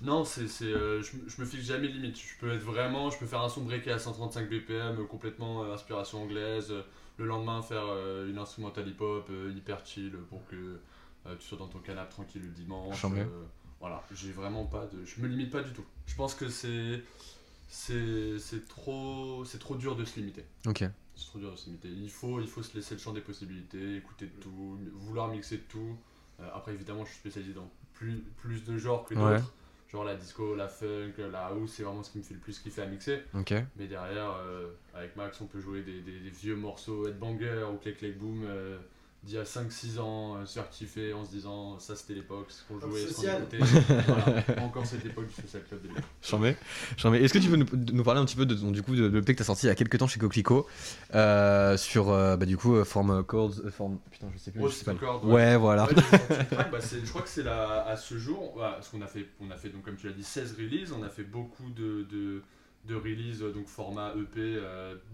Non, 0.00 0.24
c'est, 0.24 0.48
c'est, 0.48 0.64
euh, 0.64 1.02
je, 1.02 1.16
me- 1.18 1.28
je 1.28 1.40
me 1.42 1.46
fixe 1.46 1.64
jamais 1.66 1.88
de 1.88 1.92
limite. 1.92 2.16
Je 2.18 2.40
peux 2.40 2.50
être 2.54 2.62
vraiment, 2.62 3.10
je 3.10 3.18
peux 3.18 3.26
faire 3.26 3.42
un 3.42 3.50
son 3.50 3.60
breaké 3.60 3.92
à 3.92 3.98
135 3.98 4.48
BPM, 4.48 5.06
complètement 5.06 5.70
inspiration 5.70 6.22
anglaise. 6.22 6.72
le 7.18 7.26
lendemain, 7.26 7.60
faire 7.60 7.84
une 8.26 8.38
instrumentale 8.38 8.88
hip-hop 8.88 9.30
hyper 9.54 9.84
chill 9.84 10.12
pour 10.30 10.40
que 10.48 10.78
tu 11.38 11.46
sois 11.46 11.58
dans 11.58 11.68
ton 11.68 11.78
canapé 11.78 12.10
tranquille 12.10 12.42
le 12.42 12.48
dimanche. 12.48 13.04
Euh, 13.04 13.24
voilà, 13.80 14.02
j'ai 14.14 14.32
vraiment 14.32 14.64
pas 14.66 14.86
de, 14.86 15.04
je 15.04 15.20
me 15.20 15.26
limite 15.28 15.50
pas 15.50 15.62
du 15.62 15.72
tout. 15.72 15.84
Je 16.06 16.14
pense 16.14 16.34
que 16.34 16.48
c'est, 16.48 17.02
c'est, 17.68 18.68
trop, 18.68 19.44
c'est 19.44 19.58
trop 19.58 19.76
dur 19.76 19.96
de 19.96 20.04
se 20.04 20.18
limiter. 20.18 20.44
Ok. 20.66 20.84
C'est 21.14 21.26
trop 21.26 21.38
dur 21.38 21.50
de 21.52 21.56
se 21.56 21.66
limiter. 21.66 21.88
Il 21.88 22.10
faut, 22.10 22.40
il 22.40 22.46
faut 22.48 22.62
se 22.62 22.74
laisser 22.76 22.94
le 22.94 23.00
champ 23.00 23.12
des 23.12 23.20
possibilités, 23.20 23.96
écouter 23.96 24.26
de 24.26 24.40
tout, 24.40 24.78
vouloir 24.94 25.28
mixer 25.28 25.56
de 25.58 25.62
tout. 25.68 25.96
Euh, 26.40 26.48
après, 26.54 26.72
évidemment, 26.72 27.04
je 27.04 27.10
suis 27.10 27.18
spécialisé 27.20 27.54
dans 27.54 27.70
plus, 27.94 28.18
plus 28.38 28.64
de 28.64 28.76
genres 28.78 29.04
que 29.04 29.14
Ouais. 29.14 29.36
d'autres. 29.36 29.52
Genre 29.90 30.04
la 30.04 30.16
disco, 30.16 30.54
la 30.54 30.68
funk, 30.68 31.12
la 31.30 31.46
house, 31.48 31.72
c'est 31.76 31.82
vraiment 31.82 32.02
ce 32.02 32.10
qui 32.10 32.16
me 32.18 32.22
fait 32.22 32.32
le 32.32 32.40
plus 32.40 32.58
kiffer 32.58 32.80
à 32.80 32.86
mixer. 32.86 33.20
Ok. 33.34 33.52
Mais 33.76 33.86
derrière, 33.86 34.30
euh, 34.38 34.70
avec 34.94 35.16
Max, 35.16 35.38
on 35.42 35.46
peut 35.46 35.60
jouer 35.60 35.82
des, 35.82 36.00
des- 36.00 36.18
des 36.20 36.30
vieux 36.30 36.56
morceaux 36.56 37.06
Headbanger 37.06 37.66
ou 37.70 37.76
Click 37.76 37.98
Click 37.98 38.16
Boom 38.18 38.42
euh, 38.46 38.78
d'il 39.24 39.34
y 39.36 39.38
a 39.38 39.44
5-6 39.44 40.00
ans, 40.00 40.34
euh, 40.36 40.46
se 40.46 40.54
faire 40.54 40.68
kiffer 40.68 41.12
en 41.12 41.24
se 41.24 41.30
disant 41.30 41.78
ça 41.78 41.94
c'était 41.94 42.14
l'époque, 42.14 42.46
ce 42.48 42.62
qu'on 42.66 42.80
jouait, 42.80 43.06
ce 43.06 43.14
qu'on 43.14 43.22
écoutait. 43.22 43.58
Voilà. 44.06 44.44
Encore 44.64 44.84
cette 44.84 45.04
époque 45.04 45.28
du 45.28 45.34
Social 45.34 45.62
Club. 45.68 45.80
J'en 46.22 46.38
mets. 46.40 46.56
Est-ce 47.22 47.32
que 47.32 47.38
tu 47.38 47.48
peux 47.48 47.54
nous, 47.56 47.66
nous 47.92 48.02
parler 48.02 48.20
un 48.20 48.24
petit 48.24 48.34
peu 48.34 48.46
de, 48.46 48.54
du 48.54 48.82
coup, 48.82 48.96
de, 48.96 49.08
de 49.08 49.18
l'EP 49.18 49.32
que 49.32 49.36
tu 49.36 49.42
as 49.42 49.46
sorti 49.46 49.66
il 49.66 49.68
y 49.68 49.72
a 49.72 49.76
quelques 49.76 49.96
temps 49.98 50.08
chez 50.08 50.18
Coquelicot 50.18 50.66
euh, 51.14 51.76
sur 51.76 52.10
euh, 52.10 52.36
bah, 52.36 52.46
du 52.46 52.56
coup 52.56 52.74
euh, 52.74 52.84
forme 52.84 53.22
Chords, 53.24 53.60
euh, 53.64 53.70
forme 53.70 53.98
putain 54.10 54.26
je 54.32 54.38
sais 54.38 54.50
plus. 54.50 54.60
Rose 54.60 54.72
je 54.72 54.76
sais 54.78 54.84
pas. 54.84 54.94
Chord, 54.94 55.24
Ouais, 55.24 55.56
voilà. 55.56 55.84
Ouais, 55.86 55.94
bah, 56.72 56.78
je 56.80 57.08
crois 57.08 57.22
que 57.22 57.28
c'est 57.28 57.44
la, 57.44 57.82
à 57.86 57.96
ce 57.96 58.18
jour, 58.18 58.52
voilà, 58.56 58.72
parce 58.72 58.88
qu'on 58.88 59.02
a 59.02 59.06
fait, 59.06 59.26
on 59.40 59.50
a 59.52 59.56
fait 59.56 59.68
donc 59.68 59.82
comme 59.84 59.96
tu 59.96 60.06
l'as 60.08 60.12
dit 60.14 60.24
16 60.24 60.56
releases, 60.58 60.92
on 60.92 61.02
a 61.04 61.08
fait 61.08 61.22
beaucoup 61.22 61.70
de, 61.70 62.04
de, 62.10 62.42
de 62.88 62.94
releases 62.96 63.40
donc 63.54 63.68
format 63.68 64.12
EP, 64.16 64.58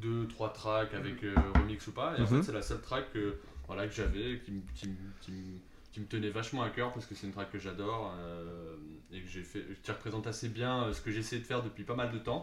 2 0.00 0.26
3 0.28 0.52
tracks 0.54 0.94
avec 0.94 1.22
euh, 1.24 1.34
remix 1.56 1.86
ou 1.86 1.92
pas. 1.92 2.14
Et 2.16 2.22
en 2.22 2.24
Mhm. 2.24 2.38
fait, 2.38 2.42
c'est 2.44 2.52
la 2.52 2.62
seule 2.62 2.80
track 2.80 3.12
que 3.12 3.34
voilà 3.68 3.86
que 3.86 3.94
j'avais 3.94 4.40
qui, 4.44 4.50
me- 4.52 4.62
qui, 4.74 4.88
qui, 5.20 6.00
me- 6.00 6.06
tenait 6.06 6.30
vachement 6.30 6.62
à 6.62 6.70
cœur 6.70 6.92
parce 6.92 7.06
que 7.06 7.14
c'est 7.14 7.26
une 7.26 7.32
track 7.32 7.50
que 7.52 7.58
j'adore 7.58 8.14
euh, 8.18 8.76
et 9.12 9.20
que 9.20 9.28
j'ai 9.28 9.42
fait 9.42 9.64
qui 9.82 9.90
représente 9.90 10.26
assez 10.26 10.48
bien 10.48 10.84
euh, 10.84 10.92
ce 10.92 11.00
que 11.00 11.10
j'essaie 11.10 11.38
de 11.38 11.44
faire 11.44 11.62
depuis 11.62 11.84
pas 11.84 11.94
mal 11.96 12.10
de 12.12 12.18
temps. 12.18 12.42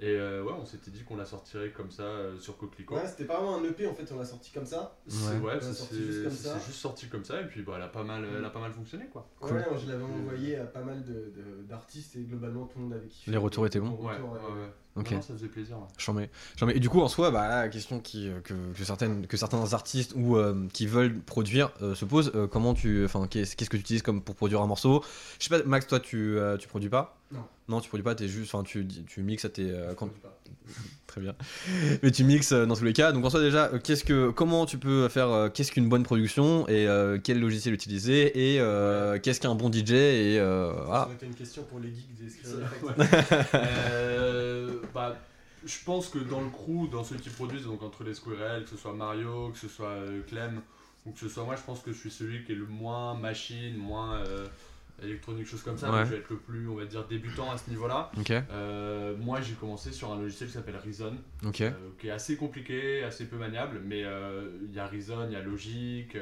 Et 0.00 0.10
euh, 0.14 0.44
ouais, 0.44 0.52
on 0.56 0.64
s'était 0.64 0.92
dit 0.92 1.02
qu'on 1.02 1.16
la 1.16 1.24
sortirait 1.24 1.70
comme 1.70 1.90
ça 1.90 2.04
euh, 2.04 2.38
sur 2.38 2.56
Coquelicot. 2.56 2.94
Ouais, 2.94 3.06
c'était 3.08 3.24
pas 3.24 3.40
vraiment 3.40 3.56
un 3.58 3.64
EP 3.64 3.84
en 3.86 3.94
fait, 3.94 4.04
on 4.12 4.18
l'a 4.18 4.24
sorti 4.24 4.52
comme 4.52 4.64
ça. 4.64 4.96
C'est 5.08 5.26
Ouais. 5.34 5.38
ouais, 5.40 5.54
l'a 5.54 5.60
c'est- 5.60 5.72
sorti 5.72 5.96
juste 5.96 6.22
comme 6.22 6.30
c'est 6.32 6.48
ça. 6.48 6.58
juste 6.58 6.78
sorti 6.78 7.08
comme 7.08 7.24
ça 7.24 7.40
et 7.40 7.46
puis 7.46 7.62
bah, 7.62 7.72
elle 7.76 7.82
a 7.82 7.88
pas 7.88 8.04
mal, 8.04 8.24
elle 8.38 8.44
a 8.44 8.50
pas 8.50 8.60
mal 8.60 8.70
fonctionné 8.72 9.06
quoi. 9.12 9.28
Cool. 9.40 9.56
Ouais, 9.56 9.64
je 9.84 9.90
l'avais 9.90 10.04
envoyé 10.04 10.56
à 10.56 10.64
pas 10.66 10.82
mal 10.82 11.02
de- 11.02 11.12
de- 11.34 11.62
d'artistes 11.68 12.14
et 12.14 12.20
globalement 12.20 12.66
tout 12.66 12.78
le 12.78 12.84
monde 12.84 12.92
avait 12.92 13.08
kiffé. 13.08 13.28
Les 13.32 13.36
retours 13.38 13.66
étaient 13.66 13.80
bons. 13.80 13.90
Ouais, 13.90 14.12
retour, 14.14 14.30
ouais, 14.32 14.38
ouais. 14.38 14.72
Non, 15.14 15.22
ça 15.22 15.34
faisait 15.34 15.48
plaisir. 15.48 15.76
ouais. 15.78 15.84
J'en 15.98 16.12
mets. 16.14 16.30
Et 16.76 16.80
du 16.80 16.88
coup, 16.88 17.00
en 17.00 17.08
soi, 17.08 17.30
bah, 17.32 17.48
là, 17.48 17.62
la 17.62 17.68
question 17.68 18.00
qui, 18.00 18.28
euh, 18.28 18.40
que, 18.40 18.54
que, 18.76 18.84
certaines, 18.84 19.26
que 19.26 19.36
certains 19.36 19.72
artistes 19.72 20.12
ou 20.16 20.36
euh, 20.36 20.66
qui 20.72 20.86
veulent 20.86 21.18
produire 21.20 21.70
euh, 21.82 21.94
se 21.96 22.04
pose 22.04 22.32
euh, 22.34 22.46
comment 22.48 22.74
tu, 22.74 23.04
enfin, 23.04 23.26
qu'est-ce 23.28 23.54
qu'est-ce 23.56 23.70
que 23.70 23.76
tu 23.76 23.82
utilises 23.82 24.02
comme 24.02 24.22
pour 24.22 24.34
produire 24.36 24.60
un 24.60 24.66
morceau? 24.66 25.04
Je 25.40 25.44
sais 25.48 25.50
pas, 25.56 25.64
Max, 25.68 25.86
toi, 25.88 25.98
tu, 26.00 26.36
euh, 26.38 26.56
tu 26.56 26.66
produis 26.68 26.88
pas? 26.88 27.17
Non. 27.32 27.44
Non, 27.68 27.80
tu 27.80 27.88
produis 27.88 28.04
pas. 28.04 28.14
T'es 28.14 28.28
juste, 28.28 28.54
enfin, 28.54 28.64
tu, 28.64 28.86
tu 28.86 29.22
mixes 29.22 29.44
à 29.44 29.50
tes. 29.50 29.70
euh, 29.70 29.90
je 29.90 29.94
quand- 29.94 30.06
produis 30.06 30.20
pas. 30.22 30.34
Très 31.06 31.20
bien. 31.22 31.34
Mais 32.02 32.10
tu 32.10 32.24
mixes 32.24 32.52
euh, 32.52 32.66
dans 32.66 32.76
tous 32.76 32.84
les 32.84 32.92
cas. 32.92 33.12
Donc 33.12 33.24
en 33.24 33.30
soi 33.30 33.40
déjà, 33.40 33.66
euh, 33.72 33.78
qu'est-ce 33.82 34.04
que, 34.04 34.30
comment 34.30 34.66
tu 34.66 34.76
peux 34.78 35.08
faire, 35.08 35.28
euh, 35.30 35.48
qu'est-ce 35.48 35.72
qu'une 35.72 35.88
bonne 35.88 36.02
production 36.02 36.68
et 36.68 36.86
euh, 36.86 37.18
quel 37.22 37.40
logiciel 37.40 37.72
utiliser 37.74 38.54
et 38.54 38.60
euh, 38.60 39.18
qu'est-ce 39.18 39.40
qu'un 39.40 39.54
bon 39.54 39.72
DJ 39.72 39.92
et 39.92 40.38
euh, 40.38 40.70
Ça 40.74 40.82
voilà. 40.84 41.04
aurait 41.06 41.14
été 41.14 41.26
une 41.26 41.34
question 41.34 41.62
pour 41.64 41.80
les 41.80 41.88
geeks 41.88 42.14
des 42.14 42.28
Ouais. 42.86 42.94
Euh, 43.54 44.80
bah, 44.94 45.16
je 45.64 45.76
pense 45.84 46.08
que 46.08 46.18
dans 46.18 46.40
le 46.40 46.50
crew, 46.50 46.88
dans 46.90 47.04
ceux 47.04 47.16
qui 47.16 47.30
produisent, 47.30 47.64
donc 47.64 47.82
entre 47.82 48.04
les 48.04 48.14
Squirrels, 48.14 48.64
que 48.64 48.70
ce 48.70 48.76
soit 48.76 48.92
Mario, 48.92 49.50
que 49.50 49.58
ce 49.58 49.68
soit 49.68 49.88
euh, 49.88 50.20
Clem, 50.28 50.60
ou 51.06 51.12
que 51.12 51.20
ce 51.20 51.28
soit 51.28 51.44
moi, 51.44 51.56
je 51.56 51.62
pense 51.62 51.80
que 51.80 51.92
je 51.92 51.98
suis 51.98 52.10
celui 52.10 52.44
qui 52.44 52.52
est 52.52 52.56
le 52.56 52.66
moins 52.66 53.14
machine, 53.14 53.76
moins 53.76 54.16
euh, 54.18 54.46
électronique, 55.02 55.46
chose 55.46 55.62
comme 55.62 55.78
ça. 55.78 55.90
Ouais. 55.90 55.98
Donc 55.98 56.06
je 56.06 56.10
vais 56.12 56.18
être 56.18 56.30
le 56.30 56.38
plus, 56.38 56.68
on 56.68 56.74
va 56.74 56.84
dire, 56.84 57.06
débutant 57.06 57.50
à 57.50 57.58
ce 57.58 57.70
niveau-là. 57.70 58.10
Euh, 58.30 59.16
moi, 59.16 59.40
j'ai 59.40 59.54
commencé 59.54 59.92
sur 59.92 60.12
un 60.12 60.18
logiciel 60.18 60.48
qui 60.48 60.54
s'appelle 60.54 60.76
Reason. 60.76 61.16
Euh, 61.44 61.70
qui 61.98 62.08
est 62.08 62.10
assez 62.10 62.36
compliqué, 62.36 63.02
assez 63.04 63.26
peu 63.26 63.36
maniable, 63.36 63.80
mais 63.84 64.04
euh, 64.04 64.48
il 64.62 64.74
y 64.74 64.78
a 64.78 64.86
Reason, 64.86 65.26
il 65.26 65.32
y 65.32 65.36
a 65.36 65.42
Logic, 65.42 66.16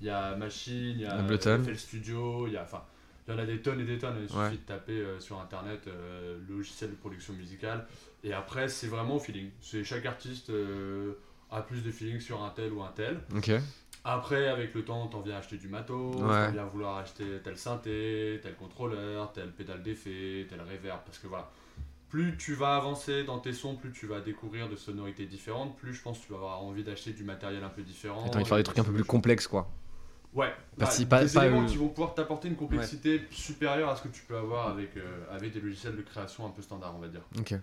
il 0.00 0.06
y 0.06 0.10
a 0.10 0.36
Machine, 0.36 0.94
il 0.96 1.00
y 1.00 1.06
a 1.06 1.14
Ableton. 1.14 1.62
FL 1.64 1.76
Studio, 1.76 2.46
il 2.46 2.54
y 2.54 2.56
a, 2.56 2.62
enfin, 2.62 2.84
Il 3.26 3.34
y 3.34 3.36
en 3.36 3.38
a 3.38 3.46
des 3.46 3.60
tonnes 3.60 3.80
et 3.80 3.84
des 3.84 3.98
tonnes. 3.98 4.16
Il 4.20 4.28
suffit 4.28 4.58
de 4.58 4.66
taper 4.66 5.04
sur 5.18 5.40
internet 5.40 5.88
logiciel 6.48 6.90
de 6.90 6.96
production 6.96 7.34
musicale. 7.34 7.86
Et 8.22 8.32
après, 8.32 8.68
c'est 8.68 8.86
vraiment 8.86 9.16
au 9.16 9.20
feeling. 9.20 9.50
C'est 9.60 9.84
chaque 9.84 10.06
artiste 10.06 10.50
a 11.50 11.62
plus 11.62 11.82
de 11.82 11.90
feeling 11.90 12.20
sur 12.20 12.42
un 12.42 12.50
tel 12.50 12.72
ou 12.72 12.82
un 12.82 12.92
tel. 12.94 13.20
Après, 14.04 14.48
avec 14.48 14.74
le 14.74 14.84
temps, 14.84 15.06
t'en 15.06 15.20
viens 15.20 15.38
acheter 15.38 15.56
du 15.56 15.68
matos, 15.68 16.16
Ouais. 16.16 16.46
t'en 16.46 16.52
viens 16.52 16.64
vouloir 16.64 16.98
acheter 16.98 17.24
tel 17.42 17.56
synthé, 17.56 18.38
tel 18.42 18.54
contrôleur, 18.54 19.32
tel 19.32 19.50
pédale 19.50 19.82
d'effet, 19.82 20.46
tel 20.48 20.60
reverb, 20.60 21.00
parce 21.06 21.18
que 21.18 21.26
voilà. 21.26 21.50
Plus 22.10 22.36
tu 22.36 22.54
vas 22.54 22.76
avancer 22.76 23.24
dans 23.24 23.38
tes 23.38 23.52
sons, 23.52 23.74
plus 23.76 23.90
tu 23.92 24.06
vas 24.06 24.20
découvrir 24.20 24.68
de 24.68 24.76
sonorités 24.76 25.24
différentes, 25.26 25.76
plus 25.78 25.94
je 25.94 26.02
pense 26.02 26.18
que 26.20 26.26
tu 26.26 26.30
vas 26.32 26.38
avoir 26.38 26.62
envie 26.62 26.84
d'acheter 26.84 27.12
du 27.12 27.24
matériel 27.24 27.64
un 27.64 27.70
peu 27.70 27.82
différent. 27.82 28.22
T'as 28.28 28.34
envie 28.36 28.42
de 28.44 28.48
faire 28.48 28.56
des 28.58 28.62
trucs 28.62 28.78
un 28.78 28.84
peu 28.84 28.92
plus 28.92 29.04
complexes, 29.04 29.48
quoi. 29.48 29.68
Ouais, 30.34 30.52
bah, 30.76 30.86
si- 30.86 31.06
pas- 31.06 31.24
des 31.24 31.32
pas, 31.32 31.46
éléments 31.46 31.62
euh, 31.62 31.66
qui 31.66 31.76
vont 31.76 31.88
pouvoir 31.88 32.12
t'apporter 32.14 32.48
une 32.48 32.56
complexité 32.56 33.22
supérieure 33.30 33.88
à 33.88 33.96
ce 33.96 34.02
que 34.02 34.08
tu 34.08 34.22
peux 34.22 34.36
avoir 34.36 34.68
avec, 34.68 34.96
euh, 34.96 35.24
avec 35.30 35.52
des 35.52 35.60
logiciels 35.60 35.96
de 35.96 36.02
création 36.02 36.44
un 36.44 36.50
peu 36.50 36.60
standard, 36.60 36.94
on 36.94 36.98
va 37.00 37.08
dire. 37.08 37.22
Ok. 37.38 37.54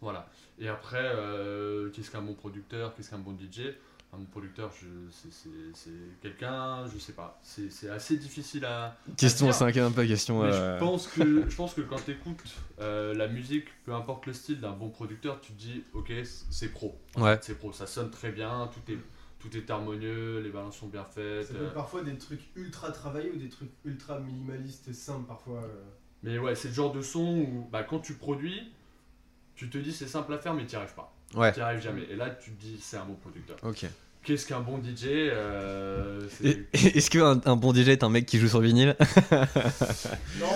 Voilà. 0.00 0.28
Et 0.60 0.68
après, 0.68 1.00
euh, 1.14 1.90
qu'est-ce 1.90 2.10
qu'un 2.10 2.20
bon 2.22 2.34
producteur 2.34 2.94
Qu'est-ce 2.94 3.10
qu'un 3.10 3.18
bon 3.18 3.36
DJ 3.36 3.74
Un 4.12 4.16
bon 4.18 4.24
producteur, 4.24 4.70
je, 4.80 4.86
c'est, 5.10 5.30
c'est, 5.32 5.50
c'est 5.74 6.20
quelqu'un, 6.22 6.86
je 6.86 6.98
sais 6.98 7.12
pas. 7.12 7.38
C'est, 7.42 7.70
c'est 7.70 7.90
assez 7.90 8.16
difficile 8.16 8.64
à. 8.64 8.96
Question. 9.18 9.52
5 9.52 9.76
un 9.76 9.90
peu 9.90 10.06
question. 10.06 10.42
Mais 10.42 10.50
euh, 10.50 10.78
je 10.78 10.84
pense 10.84 11.06
que, 11.08 11.48
je 11.50 11.54
pense 11.56 11.74
que 11.74 11.82
quand 11.82 12.02
tu 12.04 12.12
écoutes 12.12 12.42
la 12.78 13.28
musique, 13.28 13.66
peu 13.84 13.92
importe 13.94 14.24
le 14.26 14.32
style 14.32 14.60
d'un 14.60 14.72
bon 14.72 14.88
producteur, 14.88 15.40
tu 15.42 15.52
te 15.52 15.58
dis, 15.58 15.84
ok, 15.92 16.10
c'est 16.50 16.68
pro. 16.72 16.98
Ouais. 17.16 17.38
C'est 17.42 17.58
pro, 17.58 17.72
ça 17.72 17.86
sonne 17.86 18.10
très 18.10 18.32
bien, 18.32 18.70
tout 18.72 18.90
est, 18.92 18.98
tout 19.38 19.54
est 19.56 19.70
harmonieux, 19.70 20.40
les 20.40 20.50
balances 20.50 20.78
sont 20.78 20.88
bien 20.88 21.04
faites. 21.04 21.46
Ça 21.46 21.54
peut 21.54 21.64
euh, 21.66 21.70
parfois 21.70 22.02
des 22.02 22.16
trucs 22.16 22.48
ultra 22.56 22.90
travaillés 22.90 23.30
ou 23.30 23.36
des 23.36 23.48
trucs 23.50 23.70
ultra 23.84 24.18
minimalistes 24.20 24.88
et 24.88 24.94
simples 24.94 25.26
parfois. 25.28 25.62
euh. 25.64 25.84
Mais 26.22 26.38
ouais, 26.38 26.54
c'est 26.54 26.68
le 26.68 26.74
genre 26.74 26.92
de 26.92 27.02
son 27.02 27.40
où 27.40 27.68
bah, 27.70 27.82
quand 27.84 28.00
tu 28.00 28.14
produis, 28.14 28.72
tu 29.54 29.68
te 29.70 29.78
dis 29.78 29.92
c'est 29.92 30.08
simple 30.08 30.32
à 30.32 30.38
faire, 30.38 30.54
mais 30.54 30.64
tu 30.66 30.70
n'y 30.74 30.76
arrives 30.76 30.94
pas. 30.94 31.14
Ouais. 31.34 31.52
Tu 31.52 31.58
n'y 31.58 31.64
arrives 31.64 31.82
jamais. 31.82 32.02
Et 32.10 32.16
là, 32.16 32.30
tu 32.30 32.52
te 32.52 32.60
dis 32.60 32.78
c'est 32.80 32.96
un 32.96 33.04
bon 33.04 33.14
producteur. 33.14 33.56
Ok. 33.62 33.86
Qu'est-ce 34.24 34.46
qu'un 34.46 34.60
bon 34.60 34.78
DJ 34.78 35.06
euh, 35.06 36.20
Est-ce 36.72 37.08
qu'un 37.10 37.40
un 37.46 37.56
bon 37.56 37.72
DJ 37.72 37.88
est 37.88 38.02
un 38.02 38.10
mec 38.10 38.26
qui 38.26 38.38
joue 38.38 38.48
sur 38.48 38.60
vinyle? 38.60 38.94
Non 40.38 40.46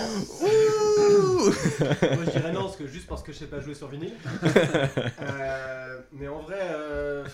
Moi 1.43 1.53
je 2.27 2.31
dirais 2.31 2.53
non, 2.53 2.65
parce 2.65 2.77
que 2.77 2.87
juste 2.87 3.07
parce 3.07 3.23
que 3.23 3.33
je 3.33 3.39
sais 3.39 3.47
pas 3.47 3.61
jouer 3.61 3.75
sur 3.75 3.89
vinyle. 3.89 4.13
Euh, 5.23 6.01
mais 6.13 6.29
en 6.29 6.41
vrai, 6.41 6.59
euh, 6.61 7.25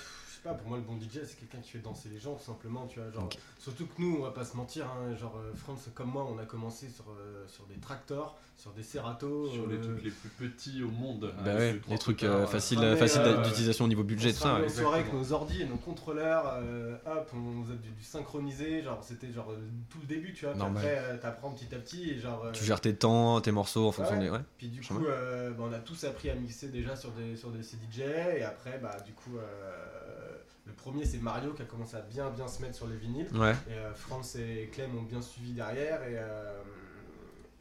bon 0.89 0.99
DJ 0.99 1.21
c'est 1.25 1.39
quelqu'un 1.39 1.59
qui 1.61 1.71
fait 1.71 1.79
danser 1.79 2.09
les 2.09 2.19
gens 2.19 2.35
tout 2.35 2.45
simplement, 2.45 2.87
tu 2.87 2.99
vois. 3.01 3.11
Genre. 3.11 3.29
Surtout 3.59 3.87
que 3.87 4.01
nous, 4.01 4.17
on 4.19 4.23
va 4.23 4.31
pas 4.31 4.45
se 4.45 4.57
mentir, 4.57 4.87
hein, 4.87 5.15
genre 5.17 5.37
euh, 5.39 5.55
France 5.55 5.89
comme 5.95 6.11
moi, 6.11 6.27
on 6.31 6.39
a 6.39 6.45
commencé 6.47 6.89
sur, 6.89 7.05
euh, 7.11 7.45
sur 7.49 7.67
des 7.67 7.77
tractors, 7.77 8.39
sur 8.57 8.73
des 8.73 8.83
Serato. 8.83 9.49
sur 9.51 9.67
les 9.67 9.77
euh, 9.77 9.83
trucs 9.83 10.03
les 10.05 10.11
plus 10.11 10.49
petits 10.49 10.83
au 10.83 10.89
monde. 10.91 11.33
Bah 11.45 11.53
avec 11.53 11.59
ouais, 11.61 11.81
les 11.91 11.99
trucs 11.99 12.19
38 12.19 12.27
euh, 12.27 12.31
heures, 12.43 12.49
faciles 12.51 12.79
Ah, 12.81 12.85
euh, 13.29 13.43
d'utilisation 13.45 13.85
au 13.85 13.89
niveau 13.89 14.03
budget, 14.05 14.29
on 14.29 14.33
tout 14.33 14.37
se 14.39 14.43
ça. 14.43 14.61
aux 14.61 14.69
soirées 14.69 15.01
avec 15.01 15.13
nos 15.13 15.33
ordi 15.33 15.63
et 15.63 15.67
nos 15.67 15.77
contrôleurs, 15.77 16.55
euh, 16.63 16.97
hop, 17.07 17.31
on 17.35 17.65
faisait 17.65 17.77
du, 17.79 17.91
du 17.91 18.03
synchronisé, 18.05 18.83
genre 18.83 19.03
c'était 19.03 19.31
genre 19.33 19.53
tout 19.91 19.99
le 20.01 20.07
début, 20.07 20.33
tu 20.33 20.45
vois. 20.47 20.55
Puis 20.55 20.63
après, 20.63 20.99
euh, 20.99 21.17
t'apprends 21.19 21.51
petit 21.53 21.75
à 21.75 21.79
petit 21.79 22.11
et 22.11 22.19
genre. 22.19 22.45
euh, 22.47 22.53
Tu 22.53 22.65
gères 22.65 22.81
tes 22.81 22.95
temps, 22.95 23.41
tes 23.41 23.53
morceaux 23.53 23.87
en 23.89 23.93
fonction 23.93 24.17
Ouais. 24.17 24.25
des. 24.25 24.31
Ouais. 24.31 24.39
Puis 24.57 24.69
du 24.69 24.81
coup, 24.81 25.05
euh, 25.07 25.51
bah, 25.51 25.65
on 25.69 25.73
a 25.73 25.79
tous 25.79 26.05
appris 26.05 26.31
à 26.31 26.35
mixer 26.35 26.69
déjà 26.69 26.97
sur 26.97 27.11
des, 27.13 27.37
sur 27.37 27.51
des 27.51 27.63
CDJ. 27.63 28.01
Et 28.39 28.43
après, 28.43 28.79
bah, 28.79 28.97
du 29.05 29.13
coup, 29.13 29.37
euh, 29.39 30.28
le 30.69 30.73
premier 30.75 31.05
c'est 31.05 31.19
Mario 31.19 31.53
qui 31.55 31.63
a 31.63 31.65
commencé 31.65 31.97
à 31.97 32.01
bien 32.03 32.31
bien 32.31 32.47
se 32.47 32.63
mettre 32.63 32.77
sur 32.77 32.87
les 32.87 32.97
vinyles. 32.97 33.29
Ouais. 33.35 33.55
Et 33.69 33.73
euh, 33.73 33.93
France 33.95 34.37
et 34.37 34.69
Clem 34.73 34.97
ont 34.97 35.03
bien 35.03 35.21
suivi 35.23 35.53
derrière. 35.53 36.03
Et, 36.05 36.15
euh, 36.17 36.63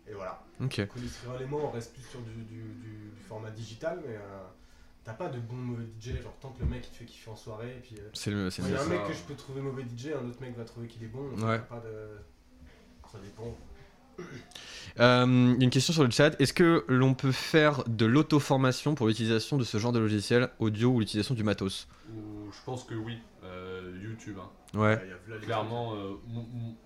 et 0.08 0.13
voilà. 0.13 0.43
Ok. 0.62 0.78
Les 1.39 1.46
moi, 1.46 1.62
on 1.63 1.72
reste 1.72 1.93
plus 1.93 2.04
sur 2.04 2.20
du, 2.22 2.32
du, 2.32 2.43
du- 2.43 3.10
du 3.12 3.22
format 3.28 3.50
digital. 3.52 4.00
Mais 4.06 4.15
euh, 4.15 4.43
t'as 5.04 5.13
pas 5.13 5.30
de 5.30 5.39
bon 5.39 5.56
mauvais 5.56 5.86
DJ. 6.00 6.22
Genre, 6.22 6.34
tant 6.41 6.50
que 6.52 6.60
le 6.62 6.67
mec 6.70 6.86
il 6.88 6.91
te 6.91 6.96
fait 6.98 7.06
kiffer 7.06 7.32
en 7.32 7.36
soirée. 7.36 7.76
Et 7.78 7.80
puis, 7.82 7.96
euh, 8.00 8.10
C'est 8.13 8.32
le. 8.32 8.50
c'est 8.50 8.62
il 8.62 8.72
y 8.72 8.76
a 8.76 8.82
un 8.82 8.86
mec 8.86 9.06
que 9.08 9.13
je 9.13 9.22
peux 9.24 9.36
trouver 9.36 9.62
mauvais 9.62 9.84
DJ, 9.84 10.08
un 10.22 10.28
autre 10.28 10.39
mec 10.41 10.56
va 10.58 10.63
trouver 10.65 10.88
qu'il 10.88 11.04
est 11.04 11.08
bon. 11.08 11.30
donc 11.32 11.39
Ouais. 11.48 11.60
Pas 11.60 11.80
de... 11.80 12.17
Ça 13.12 13.17
dépend. 13.24 13.56
Euh, 15.00 15.26
une 15.26 15.70
question 15.70 15.93
sur 15.93 16.04
le 16.04 16.10
chat. 16.10 16.32
Est-ce 16.41 16.54
que 16.54 16.84
l'on 16.88 17.13
peut 17.13 17.32
faire 17.32 17.84
de 17.88 18.06
l'auto-formation 18.08 18.96
pour 18.96 19.06
l'utilisation 19.08 19.58
de 19.58 19.63
ce 19.63 19.78
genre 19.78 19.91
de 19.91 20.00
logiciel 20.00 20.50
audio 20.58 20.89
ou 20.89 21.00
l'utilisation 21.02 21.36
du 21.36 21.43
matos? 21.43 21.88
Je 22.51 22.63
pense 22.65 22.83
que 22.83 22.95
oui, 22.95 23.17
euh, 23.43 23.97
YouTube. 24.01 24.38
hein. 24.41 24.49
Ouais. 24.77 24.99
Y 25.39 25.45
Clairement, 25.45 25.95
euh, 25.95 26.15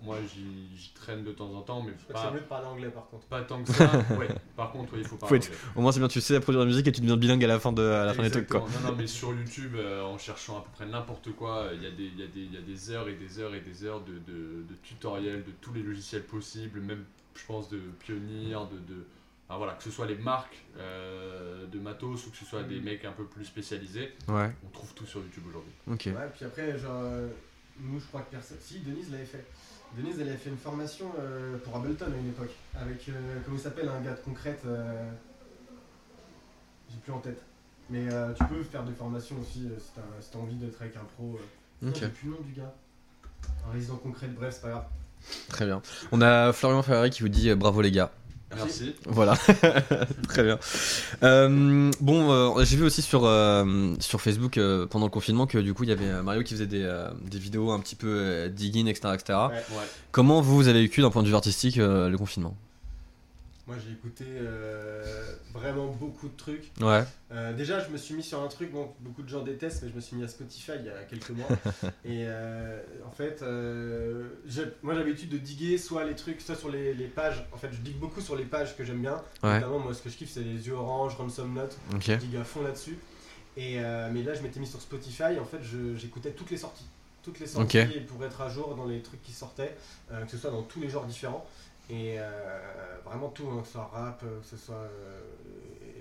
moi 0.03 0.17
j'y 0.33 0.75
j'y 0.77 0.93
traîne 0.93 1.23
de 1.23 1.31
temps 1.31 1.51
en 1.53 1.61
temps, 1.61 1.81
mais 1.81 1.93
que 1.93 2.13
pas, 2.13 2.23
c'est 2.25 2.31
mieux 2.33 2.39
de 2.41 2.45
parler 2.45 2.67
anglais 2.67 2.89
par 2.89 3.07
contre. 3.09 3.25
pas 3.27 3.41
tant 3.41 3.63
que 3.63 3.71
ça. 3.71 3.85
ouais. 4.19 4.27
Par 4.55 4.71
contre, 4.71 4.93
il 4.97 5.03
faut 5.03 5.11
Faut 5.11 5.17
parler. 5.17 5.37
être-. 5.37 5.51
Au 5.75 5.81
moins, 5.81 5.91
c'est 5.91 5.99
bien, 5.99 6.07
tu 6.07 6.21
sais 6.21 6.39
produire 6.39 6.59
de 6.61 6.65
la 6.65 6.71
musique 6.71 6.87
et 6.87 6.91
tu 6.91 7.01
deviens 7.01 7.17
bilingue 7.17 7.43
à 7.43 7.47
la 7.47 7.59
fin, 7.59 7.71
de, 7.71 7.81
à 7.81 8.05
la 8.05 8.13
fin 8.13 8.21
des 8.23 8.29
trucs, 8.31 8.47
quoi. 8.47 8.59
Non, 8.83 8.89
non, 8.91 8.95
mais 8.95 9.07
sur 9.07 9.33
YouTube, 9.33 9.73
euh, 9.75 10.03
en 10.03 10.17
cherchant 10.17 10.59
à 10.59 10.61
peu 10.61 10.69
près 10.73 10.85
n'importe 10.85 11.31
quoi, 11.31 11.69
il 11.73 11.81
y, 11.81 11.87
a 11.87 11.91
des- 11.91 12.03
il 12.05 12.19
y, 12.19 12.23
a 12.23 12.27
des- 12.27 12.41
il 12.41 12.53
y 12.53 12.57
a 12.57 12.61
des 12.61 12.91
heures 12.91 13.07
et 13.07 13.15
des 13.15 13.39
heures 13.39 13.55
et 13.55 13.61
des 13.61 13.83
heures 13.83 14.01
de, 14.01 14.13
de- 14.13 14.63
de 14.69 14.75
tutoriels 14.83 15.43
de 15.43 15.51
tous 15.61 15.73
les 15.73 15.81
logiciels 15.83 16.23
possibles, 16.23 16.79
même, 16.81 17.03
je 17.35 17.45
pense, 17.45 17.69
de 17.69 17.79
Pioneer, 17.99 18.59
de. 18.71 18.93
de 18.93 19.05
enfin, 19.51 19.57
voilà, 19.57 19.73
que 19.73 19.83
ce 19.83 19.91
soit 19.91 20.05
les 20.07 20.15
marques 20.15 20.57
euh, 20.77 21.67
de 21.67 21.77
matos 21.79 22.25
ou 22.25 22.31
que 22.31 22.37
ce 22.37 22.45
soit 22.45 22.63
des 22.63 22.79
Mm. 22.79 22.83
mecs 22.83 23.05
un 23.05 23.11
peu 23.11 23.25
plus 23.25 23.43
spécialisés, 23.45 24.13
Ouais, 24.29 24.49
on 24.65 24.69
trouve 24.69 24.93
tout 24.93 25.05
sur 25.05 25.19
YouTube 25.21 25.43
aujourd'hui. 25.49 25.73
ok. 25.87 26.03
Ouais, 26.17 26.29
puis 26.33 26.45
après, 26.45 26.77
genre, 26.79 27.01
euh, 27.03 27.27
nous, 27.81 27.99
je 27.99 28.05
crois 28.05 28.21
que 28.21 28.31
personne. 28.31 28.57
Si, 28.61 28.79
Denise 28.79 29.11
l'avait 29.11 29.25
fait. 29.25 29.45
Denise, 29.97 30.15
elle 30.21 30.29
avait 30.29 30.37
fait 30.37 30.49
une 30.51 30.57
formation 30.57 31.11
euh, 31.19 31.57
pour 31.57 31.75
Ableton 31.75 32.05
à 32.05 32.17
une 32.17 32.29
époque. 32.29 32.51
Avec, 32.75 33.09
euh, 33.09 33.39
comment 33.43 33.57
il 33.57 33.61
s'appelle, 33.61 33.89
un 33.89 33.99
gars 34.01 34.13
de 34.13 34.21
concrète. 34.21 34.61
euh, 34.65 35.11
J'ai 36.89 36.97
plus 36.99 37.11
en 37.11 37.19
tête. 37.19 37.41
Mais 37.89 38.07
euh, 38.09 38.33
tu 38.33 38.43
peux 38.45 38.63
faire 38.63 38.83
des 38.83 38.93
formations 38.93 39.35
aussi 39.41 39.65
euh, 39.67 39.77
si 39.79 39.91
t'as 39.95 40.01
si 40.21 40.35
envie 40.37 40.55
d'être 40.55 40.81
avec 40.81 40.95
un 40.95 41.03
pro. 41.03 41.37
euh. 41.83 41.89
Ok. 41.89 41.95
J'ai 41.99 42.07
plus 42.07 42.27
le 42.29 42.35
nom 42.35 42.41
du 42.41 42.53
gars. 42.53 42.73
Un 43.67 43.71
résident 43.73 43.97
concrète, 43.97 44.33
bref, 44.33 44.53
c'est 44.55 44.61
pas 44.61 44.69
grave. 44.69 44.85
Très 45.49 45.65
bien. 45.65 45.81
On 46.11 46.21
a 46.21 46.51
Florian 46.53 46.81
Ferrari 46.83 47.09
qui 47.09 47.21
vous 47.21 47.29
dit 47.29 47.49
euh, 47.49 47.55
bravo 47.55 47.81
les 47.81 47.91
gars. 47.91 48.11
Merci. 48.55 48.95
Voilà, 49.05 49.35
très 50.27 50.43
bien. 50.43 50.59
Euh, 51.23 51.91
bon, 51.99 52.31
euh, 52.31 52.63
j'ai 52.65 52.77
vu 52.77 52.83
aussi 52.83 53.01
sur, 53.01 53.25
euh, 53.25 53.93
sur 53.99 54.21
Facebook 54.21 54.57
euh, 54.57 54.85
pendant 54.85 55.05
le 55.05 55.11
confinement 55.11 55.47
que 55.47 55.57
du 55.57 55.73
coup 55.73 55.83
il 55.83 55.89
y 55.89 55.93
avait 55.93 56.21
Mario 56.21 56.43
qui 56.43 56.53
faisait 56.53 56.67
des, 56.67 56.83
euh, 56.83 57.09
des 57.29 57.39
vidéos 57.39 57.71
un 57.71 57.79
petit 57.79 57.95
peu 57.95 58.07
euh, 58.09 58.49
digging, 58.49 58.87
etc. 58.87 59.09
etc. 59.13 59.39
Ouais. 59.49 59.55
Ouais. 59.55 59.83
Comment 60.11 60.41
vous, 60.41 60.55
vous 60.55 60.67
avez 60.67 60.81
vécu 60.81 61.01
d'un 61.01 61.09
point 61.09 61.23
de 61.23 61.27
vue 61.27 61.35
artistique 61.35 61.77
euh, 61.77 62.09
le 62.09 62.17
confinement? 62.17 62.55
Moi, 63.71 63.79
j'ai 63.87 63.93
écouté 63.93 64.25
euh, 64.27 65.33
vraiment 65.53 65.87
beaucoup 65.87 66.27
de 66.27 66.35
trucs. 66.35 66.71
Ouais, 66.81 67.05
Euh, 67.31 67.53
déjà, 67.53 67.79
je 67.79 67.89
me 67.89 67.95
suis 67.97 68.13
mis 68.13 68.21
sur 68.23 68.41
un 68.43 68.49
truc, 68.49 68.69
bon, 68.73 68.91
beaucoup 68.99 69.23
de 69.23 69.29
gens 69.29 69.41
détestent, 69.43 69.83
mais 69.83 69.89
je 69.89 69.95
me 69.95 70.01
suis 70.01 70.17
mis 70.17 70.25
à 70.25 70.27
Spotify 70.27 70.73
il 70.77 70.87
y 70.87 70.89
a 70.89 71.03
quelques 71.05 71.29
mois. 71.29 71.47
et 72.03 72.25
euh, 72.27 72.81
en 73.07 73.11
fait, 73.11 73.41
j'ai- 74.45 74.65
moi 74.81 74.93
j'avais 74.93 75.05
l'habitude 75.07 75.29
de 75.29 75.37
diguer 75.37 75.77
soit 75.77 76.03
les 76.03 76.15
trucs, 76.15 76.41
soit 76.41 76.55
sur 76.57 76.69
les, 76.69 76.93
les 76.93 77.07
pages. 77.07 77.45
En 77.53 77.57
fait, 77.57 77.69
je 77.71 77.77
digue 77.79 77.95
beaucoup 77.97 78.19
sur 78.19 78.35
les 78.35 78.43
pages 78.43 78.75
que 78.75 78.83
j'aime 78.83 78.99
bien. 79.01 79.21
ouais, 79.41 79.53
Notamment, 79.61 79.79
moi, 79.79 79.93
ce 79.93 80.01
que 80.01 80.09
je 80.09 80.17
kiffe, 80.17 80.31
c'est 80.31 80.41
les 80.43 80.67
yeux 80.67 80.73
orange, 80.73 81.15
Ransom 81.15 81.53
Note. 81.53 81.77
ok. 81.93 82.01
Je 82.07 82.15
digue 82.15 82.35
à 82.35 82.43
fond 82.43 82.61
là-dessus. 82.63 82.97
Et 83.55 83.77
mais 84.11 84.23
là, 84.23 84.33
je 84.33 84.41
m'étais 84.41 84.59
mis 84.59 84.67
sur 84.67 84.81
Spotify. 84.81 85.39
En 85.39 85.45
fait, 85.45 85.59
j'écoutais 85.95 86.31
toutes 86.31 86.51
les 86.51 86.57
sorties. 86.57 86.87
Toutes 87.23 87.39
les 87.39 87.45
sorties 87.47 87.77
pour 88.07 88.25
être 88.25 88.41
à 88.41 88.49
jour 88.49 88.75
dans 88.75 88.85
les 88.85 88.99
trucs 89.01 89.21
qui 89.21 89.31
sortaient, 89.31 89.77
euh, 90.11 90.25
que 90.25 90.31
ce 90.31 90.37
soit 90.37 90.49
dans 90.49 90.63
tous 90.63 90.81
les 90.81 90.89
genres 90.89 91.05
différents. 91.05 91.45
Et 91.91 92.15
euh, 92.19 92.97
vraiment 93.05 93.29
tout, 93.29 93.47
hein, 93.49 93.59
que 93.61 93.67
ce 93.67 93.73
soit 93.73 93.85
rap, 93.93 94.23
euh, 94.23 94.39
que 94.39 94.45
ce 94.45 94.57
soit 94.57 94.75
euh, 94.75 95.21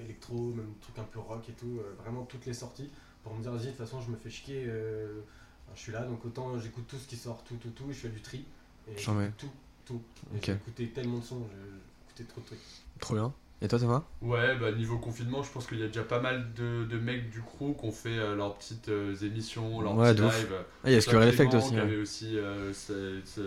électro, 0.04 0.52
même 0.54 0.72
truc 0.80 0.98
un 0.98 1.04
peu 1.04 1.18
rock 1.18 1.48
et 1.48 1.52
tout, 1.52 1.78
euh, 1.80 1.94
vraiment 2.02 2.24
toutes 2.24 2.46
les 2.46 2.54
sorties. 2.54 2.90
Pour 3.24 3.34
me 3.34 3.42
dire, 3.42 3.52
vas-y, 3.52 3.66
de 3.66 3.70
toute 3.70 3.78
façon, 3.78 4.00
je 4.00 4.10
me 4.10 4.16
fais 4.16 4.30
chier, 4.30 4.64
euh, 4.68 5.20
enfin, 5.66 5.74
je 5.74 5.80
suis 5.80 5.92
là, 5.92 6.02
donc 6.04 6.24
autant 6.24 6.58
j'écoute 6.58 6.86
tout 6.88 6.96
ce 6.96 7.08
qui 7.08 7.16
sort, 7.16 7.42
tout, 7.44 7.56
tout, 7.56 7.70
tout, 7.70 7.90
et 7.90 7.92
je 7.92 7.98
fais 8.00 8.08
du 8.08 8.22
tri. 8.22 8.44
Et 8.88 8.92
J'en 8.98 9.14
mets. 9.14 9.32
j'écoute 9.32 9.34
tout, 9.38 9.50
tout. 9.86 10.02
Et 10.34 10.36
Ok. 10.38 10.46
J'ai 10.46 10.52
écouté 10.54 10.88
tellement 10.90 11.18
de 11.18 11.24
sons, 11.24 11.46
j'ai 11.50 12.04
écouté 12.06 12.24
trop 12.24 12.40
de 12.40 12.46
trucs. 12.46 12.60
Trop 13.00 13.14
bien. 13.14 13.32
Et 13.62 13.68
toi, 13.68 13.78
Thomas? 13.78 14.02
Ouais, 14.22 14.54
bah 14.58 14.70
niveau 14.72 14.98
confinement, 14.98 15.42
je 15.42 15.50
pense 15.50 15.66
qu'il 15.66 15.78
y 15.80 15.82
a 15.82 15.86
déjà 15.86 16.04
pas 16.04 16.20
mal 16.20 16.52
de, 16.52 16.84
de 16.84 16.98
mecs 16.98 17.30
du 17.30 17.40
crew 17.40 17.74
qui 17.78 17.86
ont 17.86 17.90
fait 17.92 18.18
euh, 18.18 18.36
leurs 18.36 18.56
petites 18.56 18.90
euh, 18.90 19.16
émissions, 19.16 19.80
leurs 19.80 19.96
Ouais, 19.96 20.12
petits 20.12 20.20
lives. 20.20 20.54
Ah, 20.84 20.90
il 20.90 20.92
y 20.92 20.96
a 20.96 21.00
Clément, 21.00 21.22
Effect 21.22 21.54
aussi. 21.54 21.68
qui 21.70 21.76
ouais. 21.76 21.80
avait 21.80 21.96
aussi 21.96 22.38
euh, 22.38 22.72
ce- 22.74 23.20
ce- 23.24 23.40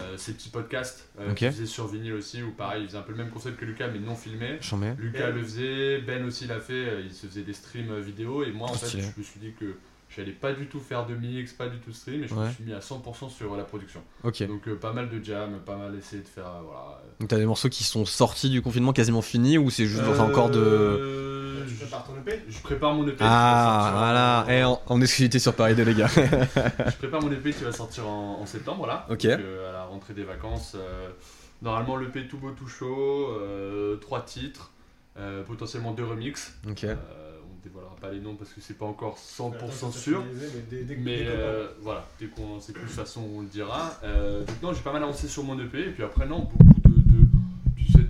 euh, 0.00 0.16
ces 0.16 0.32
petits 0.34 0.48
podcasts 0.50 1.08
euh, 1.20 1.30
Ok. 1.30 1.36
qu'il 1.36 1.50
faisait 1.50 1.66
sur 1.66 1.86
vinyle 1.86 2.12
aussi, 2.14 2.42
où 2.42 2.50
pareil, 2.52 2.82
il 2.82 2.86
faisait 2.88 2.98
un 2.98 3.02
peu 3.02 3.12
le 3.12 3.18
même 3.18 3.30
concept 3.30 3.58
que 3.58 3.64
Lucas, 3.64 3.88
mais 3.88 3.98
non 3.98 4.14
filmé. 4.14 4.58
Lucas 4.98 5.26
Ben. 5.30 5.34
le 5.36 5.42
faisait, 5.42 5.98
Ben 6.00 6.24
aussi 6.24 6.46
l'a 6.46 6.60
fait, 6.60 6.72
euh, 6.72 7.02
il 7.04 7.12
se 7.12 7.26
faisait 7.26 7.42
des 7.42 7.52
streams 7.52 7.90
euh, 7.90 8.00
vidéo, 8.00 8.42
et 8.44 8.52
moi 8.52 8.68
en 8.68 8.74
fait, 8.74 8.98
je 8.98 9.18
me 9.18 9.22
suis 9.24 9.40
dit 9.40 9.52
que 9.58 9.76
j'allais 10.16 10.32
pas 10.32 10.52
du 10.54 10.66
tout 10.66 10.80
faire 10.80 11.04
de 11.06 11.14
mix, 11.14 11.52
pas 11.52 11.68
du 11.68 11.78
tout 11.78 11.92
stream, 11.92 12.22
et 12.24 12.28
je 12.28 12.34
Ouais. 12.34 12.46
me 12.46 12.50
suis 12.52 12.64
mis 12.64 12.72
à 12.72 12.80
100% 12.80 13.28
sur 13.28 13.56
la 13.56 13.64
production. 13.64 14.02
Donc 14.24 14.66
euh, 14.68 14.74
pas 14.76 14.92
mal 14.92 15.10
de 15.10 15.22
jam, 15.22 15.58
pas 15.66 15.76
mal 15.76 15.94
essayé 15.96 16.22
de 16.22 16.28
faire, 16.28 16.46
euh, 16.46 16.60
voilà. 16.64 17.02
Donc 17.20 17.28
t'as 17.28 17.36
des 17.36 17.44
morceaux 17.46 17.68
qui 17.68 17.84
sont 17.84 18.04
sortis 18.06 18.48
du 18.48 18.62
confinement 18.62 18.92
quasiment 18.94 19.20
finis 19.22 19.58
ou 19.58 19.70
c'est 19.70 19.86
juste 19.86 20.02
enfin, 20.08 20.24
encore 20.24 20.50
de. 20.50 20.58
Tu 21.66 21.74
je- 21.74 21.80
prépares 21.80 22.04
ton 22.04 22.14
EP 22.16 22.42
je 22.48 22.58
prépare 22.60 22.94
mon 22.94 23.06
EP. 23.08 23.16
Ah, 23.20 23.90
voilà. 23.94 24.44
en- 24.46 24.50
Et 24.50 24.64
en, 24.64 24.80
en 24.86 25.00
exclusivité 25.00 25.38
sur 25.38 25.54
Paris 25.54 25.74
2, 25.74 25.82
les 25.84 25.94
gars. 25.94 26.08
Je 26.08 26.96
prépare 26.98 27.22
mon 27.22 27.30
EP 27.32 27.52
qui 27.52 27.64
va 27.64 27.72
sortir 27.72 28.06
en, 28.08 28.40
en 28.40 28.46
septembre 28.46 28.86
là. 28.86 29.06
Ok. 29.10 29.22
Donc, 29.26 29.40
euh, 29.40 29.68
à 29.70 29.72
la 29.72 29.84
rentrée 29.84 30.14
des 30.14 30.24
vacances. 30.24 30.72
euh, 30.76 31.08
Normalement, 31.62 31.96
l'EP 31.96 32.28
tout 32.28 32.38
beau, 32.38 32.52
tout 32.52 32.68
chaud, 32.68 33.30
euh, 33.40 33.96
trois 33.96 34.20
titres, 34.22 34.70
euh, 35.18 35.42
potentiellement 35.42 35.90
deux 35.92 36.04
remixes. 36.04 36.54
Ok. 36.70 36.84
Euh, 36.84 36.94
on 37.42 37.64
dévoilera 37.64 37.96
pas 38.00 38.10
les 38.12 38.20
noms 38.20 38.36
parce 38.36 38.50
que 38.52 38.60
c'est 38.60 38.78
pas 38.78 38.86
encore 38.86 39.18
100% 39.18 39.54
Attends, 39.56 39.90
je 39.92 39.98
sûr. 39.98 40.22
Mais, 40.32 40.46
dès- 40.70 40.84
dès 40.84 40.94
que- 40.94 41.00
Mais 41.00 41.16
dès 41.18 41.24
que- 41.24 41.30
euh, 41.30 41.66
voilà, 41.80 42.04
dès 42.20 42.26
qu'on 42.26 42.60
sait 42.60 42.72
plus, 42.72 42.82
de 42.82 42.86
toute 42.86 42.94
façon, 42.96 43.22
on 43.36 43.40
le 43.40 43.48
dira. 43.48 43.90
Euh, 44.04 44.44
donc, 44.44 44.62
non, 44.62 44.72
j'ai 44.72 44.82
pas 44.82 44.92
mal 44.92 45.02
avancé 45.02 45.26
sur 45.26 45.42
mon 45.42 45.58
EP. 45.58 45.80
Et 45.80 45.90
puis 45.90 46.04
après, 46.04 46.26
non, 46.26 46.48
beaucoup 46.56 46.77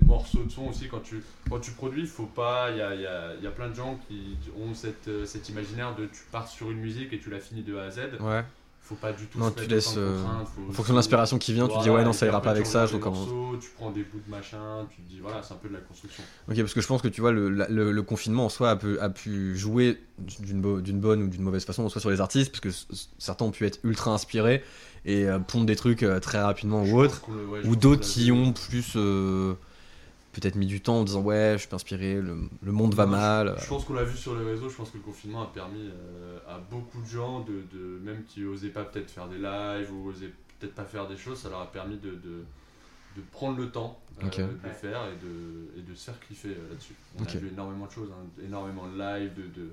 morceaux 0.08 0.42
de 0.44 0.50
son 0.50 0.62
aussi. 0.66 0.88
Quand 0.88 1.00
tu, 1.00 1.22
quand 1.48 1.60
tu 1.60 1.70
produis, 1.72 2.06
faut 2.06 2.24
pas. 2.26 2.70
Il 2.72 2.78
y 2.78 2.82
a, 2.82 2.94
y, 2.94 3.06
a, 3.06 3.34
y 3.40 3.46
a 3.46 3.50
plein 3.50 3.68
de 3.68 3.74
gens 3.74 3.98
qui 4.08 4.36
ont 4.60 4.74
cette, 4.74 5.06
euh, 5.08 5.24
cet 5.26 5.48
imaginaire 5.48 5.94
de 5.94 6.06
tu 6.06 6.22
pars 6.32 6.48
sur 6.48 6.70
une 6.70 6.78
musique 6.78 7.12
et 7.12 7.18
tu 7.20 7.30
la 7.30 7.38
finis 7.38 7.62
de 7.62 7.76
A 7.76 7.84
à 7.84 7.90
Z. 7.90 7.98
Ouais. 8.20 8.44
Faut 8.80 8.94
pas 8.94 9.12
du 9.12 9.26
tout 9.26 9.38
Non, 9.38 9.50
se 9.54 9.62
tu 9.62 9.68
laisses, 9.68 9.96
euh, 9.98 10.16
En 10.70 10.72
fonction 10.72 10.94
de 10.94 10.98
l'inspiration 10.98 11.36
qui 11.36 11.52
vient, 11.52 11.68
tu 11.68 11.78
dis 11.80 11.90
ouais 11.90 12.04
non 12.04 12.14
ça 12.14 12.24
ira 12.24 12.40
pas 12.40 12.52
avec 12.52 12.64
ça, 12.64 12.86
je 12.86 12.94
recommence. 12.94 13.28
Tu 13.60 13.68
prends 13.76 13.90
des 13.90 14.02
bouts 14.02 14.20
de 14.26 14.30
machin, 14.30 14.86
tu 14.90 15.02
te 15.02 15.08
dis 15.10 15.20
voilà, 15.20 15.42
c'est 15.42 15.52
un 15.52 15.58
peu 15.58 15.68
de 15.68 15.74
la 15.74 15.80
construction. 15.80 16.22
Ok, 16.48 16.56
parce 16.56 16.72
que 16.72 16.80
je 16.80 16.86
pense 16.86 17.02
que 17.02 17.08
tu 17.08 17.20
vois, 17.20 17.30
le, 17.32 17.50
la- 17.50 17.68
le, 17.68 17.92
le 17.92 18.02
confinement 18.02 18.46
en 18.46 18.48
soi 18.48 18.70
a 18.70 18.76
pu, 18.76 18.98
a 18.98 19.10
pu 19.10 19.54
jouer 19.58 20.00
d'une 20.40 20.62
bo- 20.62 20.80
d'une 20.80 21.00
bonne 21.00 21.22
ou 21.22 21.28
d'une 21.28 21.42
mauvaise 21.42 21.66
façon, 21.66 21.86
soit 21.90 22.00
sur 22.00 22.08
les 22.08 22.22
artistes, 22.22 22.50
parce 22.50 22.60
que 22.60 22.70
certains 23.18 23.44
ont 23.44 23.50
pu 23.50 23.66
être 23.66 23.78
ultra 23.84 24.10
inspirés 24.12 24.64
et 25.04 25.28
euh, 25.28 25.38
pondre 25.38 25.66
des 25.66 25.76
trucs 25.76 26.02
euh, 26.02 26.18
très 26.18 26.40
rapidement 26.40 26.82
Je 26.86 26.92
ou 26.94 26.98
autre, 27.00 27.20
ouais, 27.28 27.66
ou 27.66 27.76
d'autres 27.76 28.00
qui 28.08 28.32
ont 28.32 28.54
plus 28.54 28.94
euh, 28.96 29.52
peut-être 30.40 30.56
mis 30.56 30.66
du 30.66 30.80
temps 30.80 31.00
en 31.00 31.04
disant 31.04 31.22
ouais, 31.22 31.54
je 31.58 31.66
suis 31.66 31.74
inspiré, 31.74 32.14
le, 32.20 32.36
le 32.62 32.72
monde 32.72 32.94
va 32.94 33.04
je- 33.04 33.10
mal. 33.10 33.54
Je, 33.60 33.66
pense 33.68 33.84
qu'on 33.84 33.94
l'a 33.94 34.04
vu 34.04 34.16
sur 34.16 34.36
les 34.38 34.44
réseaux, 34.44 34.68
je 34.68 34.76
pense 34.76 34.90
que 34.90 34.96
le 34.98 35.02
confinement 35.02 35.42
a 35.42 35.46
permis 35.46 35.88
euh, 35.88 36.38
à 36.48 36.58
beaucoup 36.70 37.00
de 37.00 37.06
gens, 37.06 37.40
de, 37.40 37.62
de- 37.72 37.98
même 38.04 38.24
qui 38.24 38.44
osaient 38.44 38.68
pas 38.68 38.84
peut-être 38.84 39.10
faire 39.10 39.28
des 39.28 39.38
lives 39.38 39.92
ou 39.92 40.08
osaient 40.08 40.32
peut-être 40.58 40.74
pas 40.74 40.84
faire 40.84 41.06
des 41.08 41.16
choses, 41.16 41.38
ça 41.38 41.48
leur 41.48 41.60
a 41.60 41.70
permis 41.70 41.96
de, 41.98 42.10
de, 42.10 42.44
de 43.16 43.22
prendre 43.32 43.58
le 43.58 43.70
temps 43.70 44.00
euh, 44.22 44.28
de 44.28 44.42
le 44.64 44.70
faire 44.74 45.00
et 45.06 45.16
de, 45.24 45.78
et 45.80 45.82
de 45.88 45.94
se 45.94 46.06
faire 46.06 46.20
kiffer 46.26 46.48
euh, 46.48 46.68
là-dessus. 46.70 46.94
On 47.18 47.22
a 47.22 47.26
vu 47.38 47.48
énormément 47.48 47.86
de 47.86 47.90
choses, 47.92 48.10
hein, 48.12 48.26
énormément 48.44 48.86
de 48.88 48.98
lives, 48.98 49.34
de, 49.36 49.70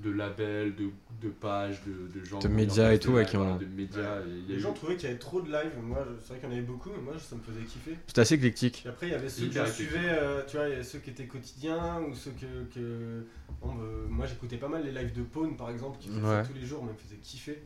de, 0.00 0.10
labels, 0.10 0.74
de, 0.76 0.90
de 1.20 1.28
pages, 1.28 1.80
de, 1.84 2.18
de 2.18 2.24
gens. 2.24 2.38
De 2.38 2.48
médias 2.48 2.92
et 2.92 2.98
tout, 3.00 3.08
des 3.10 3.14
ouais, 3.16 3.26
qui 3.26 3.36
ont- 3.36 3.42
voilà, 3.44 3.58
De 3.58 3.66
médias. 3.66 4.20
et 4.20 4.24
il 4.28 4.40
y 4.42 4.44
a 4.44 4.48
Les 4.48 4.54
eu- 4.54 4.60
gens 4.60 4.72
trouvaient 4.72 4.94
qu'il 4.96 5.08
y 5.08 5.10
avait 5.10 5.18
trop 5.18 5.40
de 5.40 5.50
live. 5.50 5.72
Moi, 5.82 6.06
je- 6.08 6.20
c'est 6.20 6.28
vrai 6.28 6.38
qu'il 6.38 6.48
y 6.48 6.52
en 6.52 6.54
avait 6.56 6.64
beaucoup, 6.66 6.90
mais 6.90 7.02
moi, 7.02 7.14
ça 7.18 7.34
me 7.36 7.40
faisait 7.42 7.64
kiffer. 7.64 7.96
C'était 8.06 8.20
assez 8.20 8.34
éclectique. 8.36 8.84
Après, 8.88 9.08
il 9.08 9.10
y 9.12 9.14
avait 9.14 9.28
ceux 9.28 9.46
que 9.48 9.52
je 9.66 9.70
suivais, 9.72 9.98
euh, 10.04 10.42
tu 10.46 10.56
vois, 10.56 10.68
il 10.68 10.76
y 10.76 10.80
a 10.80 10.84
ceux 10.84 11.00
qui 11.00 11.10
étaient 11.10 11.26
quotidiens 11.26 12.00
ou 12.02 12.14
ceux 12.14 12.30
que. 12.32 12.72
que- 12.74 13.24
bon, 13.60 13.74
bah, 13.74 13.82
moi, 14.08 14.26
j'écoutais 14.26 14.56
pas 14.56 14.68
mal 14.68 14.84
les 14.84 14.92
lives 14.92 15.12
de 15.12 15.22
Pawn 15.22 15.56
par 15.56 15.70
exemple, 15.70 15.98
qui 15.98 16.08
faisaient 16.08 16.20
Ouais. 16.20 16.42
ça 16.42 16.48
tous 16.48 16.54
les 16.58 16.66
jours, 16.66 16.84
mais 16.84 16.92
me 16.92 16.96
faisaient 16.98 17.16
kiffer. 17.20 17.62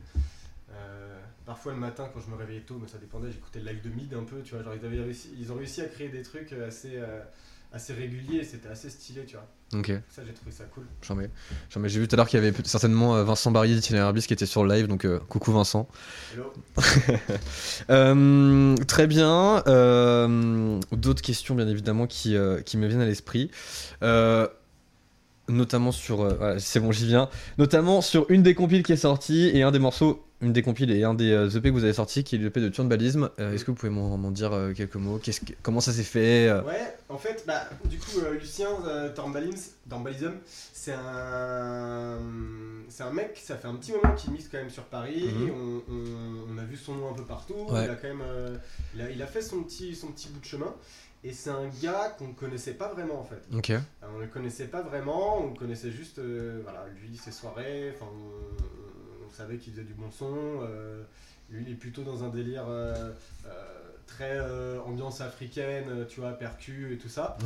Euh, 0.71 1.19
parfois 1.45 1.73
le 1.73 1.77
matin, 1.79 2.09
quand 2.11 2.19
je 2.19 2.31
me 2.31 2.35
réveillais 2.35 2.61
tôt, 2.61 2.79
mais 2.81 2.87
ça 2.87 2.97
dépendait, 2.97 3.31
j'écoutais 3.31 3.59
le 3.59 3.69
live 3.71 3.81
de 3.83 3.89
mid 3.89 4.11
un 4.15 4.23
peu, 4.23 4.41
tu 4.41 4.55
vois. 4.55 4.63
Genre, 4.63 4.73
ils, 4.73 4.83
avaient 4.85 5.01
réussi- 5.03 5.29
ils 5.37 5.51
ont 5.51 5.55
réussi 5.55 5.81
à 5.81 5.85
créer 5.85 6.09
des 6.09 6.23
trucs 6.23 6.51
assez, 6.53 6.93
euh, 6.95 7.19
assez 7.73 7.93
réguliers 7.93 8.37
et 8.39 8.43
c'était 8.43 8.69
assez 8.69 8.89
stylé, 8.89 9.25
tu 9.25 9.35
vois. 9.35 9.47
Ok, 9.79 9.91
Ça, 10.09 10.21
j'ai 10.25 10.33
trouvé 10.33 10.51
ça 10.51 10.65
cool. 10.65 10.83
j'en 11.01 11.15
mets. 11.15 11.29
J'ai 11.89 11.99
vu 11.99 12.07
tout 12.07 12.15
à 12.15 12.17
l'heure 12.17 12.27
qu'il 12.27 12.39
y 12.39 12.45
avait 12.47 12.55
certainement 12.63 13.15
euh, 13.15 13.23
Vincent 13.23 13.49
Barrier 13.49 13.73
d'Itinéraire 13.73 14.13
qui 14.13 14.31
était 14.33 14.45
sur 14.45 14.63
le 14.63 14.73
live, 14.75 14.85
donc 14.87 15.05
euh, 15.05 15.19
coucou 15.27 15.51
Vincent. 15.51 15.87
Hello. 16.33 16.53
Euh, 17.89 18.75
très 18.87 19.07
bien. 19.07 19.63
Euh, 19.67 20.79
D'autres 20.91 21.21
questions, 21.23 21.55
bien 21.55 21.67
évidemment, 21.67 22.05
qui, 22.07 22.35
qui 22.65 22.77
me 22.77 22.87
viennent 22.87 23.01
à 23.01 23.05
l'esprit. 23.05 23.49
Notamment 25.49 25.91
sur. 25.91 26.17
voilà, 26.37 26.59
c'est 26.59 26.79
bon, 26.79 26.91
j'y 26.91 27.07
viens. 27.07 27.29
Notamment 27.57 28.01
sur 28.01 28.25
une 28.29 28.43
des 28.43 28.55
compiles 28.55 28.83
qui 28.83 28.93
est 28.93 28.97
sortie 28.97 29.49
et 29.53 29.63
un 29.63 29.71
des 29.71 29.79
morceaux. 29.79 30.25
Une 30.43 30.51
des 30.51 30.61
compiles 30.61 30.91
et 30.91 31.03
un 31.05 31.13
des 31.13 31.31
euh, 31.31 31.49
EP 31.49 31.69
que 31.69 31.73
vous 31.73 31.85
avez 31.85 31.93
sorti, 31.93 32.23
qui 32.25 32.35
est 32.35 32.37
l'EP 32.37 32.59
de 32.59 32.67
Turnbalisme. 32.67 33.29
Euh, 33.39 33.53
Est-ce 33.53 33.63
que 33.63 33.71
vous 33.71 33.75
pouvez 33.77 33.89
m'en 33.91 34.29
dire 34.29 34.51
euh, 34.51 34.73
quelques 34.73 34.97
mots? 34.97 35.17
Que- 35.17 35.31
Comment 35.61 35.79
ça 35.79 35.93
s'est 35.93 36.03
fait 36.03 36.51
Ouais, 36.65 36.95
en 37.07 37.17
fait, 37.17 37.45
bah, 37.47 37.61
du 37.85 37.97
coup, 37.97 38.19
Lucien 38.39 38.67
Tormbalism, 39.15 40.33
c'est 40.45 40.91
un, 40.93 42.17
c'est 42.89 43.03
un 43.03 43.13
mec, 43.13 43.39
ça 43.41 43.55
fait 43.55 43.67
un 43.69 43.75
petit 43.75 43.93
moment 43.93 44.13
qu'il 44.15 44.31
mixe 44.33 44.49
quand 44.51 44.57
même 44.57 44.69
sur 44.69 44.83
Paris. 44.83 45.29
Mhm. 45.33 45.51
on, 45.51 45.81
on- 45.93 46.53
on 46.53 46.57
a 46.57 46.63
vu 46.65 46.75
son 46.75 46.95
nom 46.95 47.09
un 47.11 47.13
peu 47.13 47.23
partout. 47.23 47.53
Ouais. 47.69 47.85
Il 47.85 47.89
a 47.89 47.95
quand 47.95 48.07
même, 48.09 48.23
il, 48.95 49.01
a, 49.01 49.09
il 49.11 49.21
a 49.21 49.27
fait 49.27 49.41
son 49.41 49.63
petit, 49.63 49.95
son 49.95 50.07
petit 50.07 50.27
bout 50.29 50.39
de 50.41 50.45
chemin. 50.45 50.73
Et 51.23 51.31
c'est 51.31 51.51
un 51.51 51.69
gars 51.81 52.13
qu'on 52.19 52.33
connaissait 52.33 52.73
pas 52.73 52.89
vraiment 52.89 53.21
en 53.21 53.23
fait. 53.23 53.41
Ok. 53.55 53.69
Euh, 53.69 53.79
On 54.13 54.19
le 54.19 54.27
connaissait 54.27 54.65
pas 54.65 54.81
vraiment, 54.81 55.41
on 55.41 55.53
connaissait 55.53 55.89
juste, 55.91 56.19
voilà, 56.63 56.85
lui, 57.01 57.15
ses 57.15 57.31
soirées. 57.31 57.93
Enfin, 57.95 58.11
savait 59.33 59.57
qu'il 59.57 59.73
faisait 59.73 59.83
du 59.83 59.93
bon 59.93 60.09
son. 60.11 60.61
euh, 60.61 61.03
lui, 61.49 61.63
il 61.67 61.71
est 61.73 61.75
plutôt 61.75 62.03
dans 62.03 62.23
un 62.23 62.29
délire 62.29 62.65
euh, 62.67 63.11
euh, 63.45 63.51
très 64.07 64.39
ambiance 64.85 65.21
africaine, 65.21 66.05
tu 66.07 66.19
vois, 66.19 66.33
percu 66.33 66.93
et 66.93 66.97
tout 66.97 67.09
ça. 67.09 67.37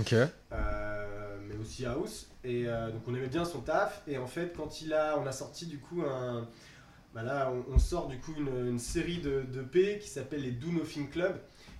Mais 0.51 1.55
aussi 1.61 1.85
house. 1.85 2.27
Et 2.43 2.65
donc 2.65 3.01
on 3.07 3.15
aimait 3.15 3.27
bien 3.27 3.45
son 3.45 3.61
taf. 3.61 4.01
Et 4.07 4.17
en 4.17 4.27
fait, 4.27 4.53
quand 4.55 4.81
il 4.81 4.93
a, 4.93 5.17
on 5.17 5.25
a 5.25 5.31
sorti 5.31 5.65
du 5.65 5.79
coup 5.79 6.03
un, 6.03 6.47
bah 7.13 7.23
là, 7.23 7.51
on, 7.51 7.73
on 7.73 7.79
sort 7.79 8.07
du 8.07 8.19
coup 8.19 8.33
une, 8.37 8.67
une 8.67 8.79
série 8.79 9.19
de, 9.19 9.43
de 9.43 9.61
P 9.61 9.99
qui 9.99 10.09
s'appelle 10.09 10.41
les 10.41 10.51
Do 10.51 10.67
Nothing 10.71 11.09
Club. 11.09 11.39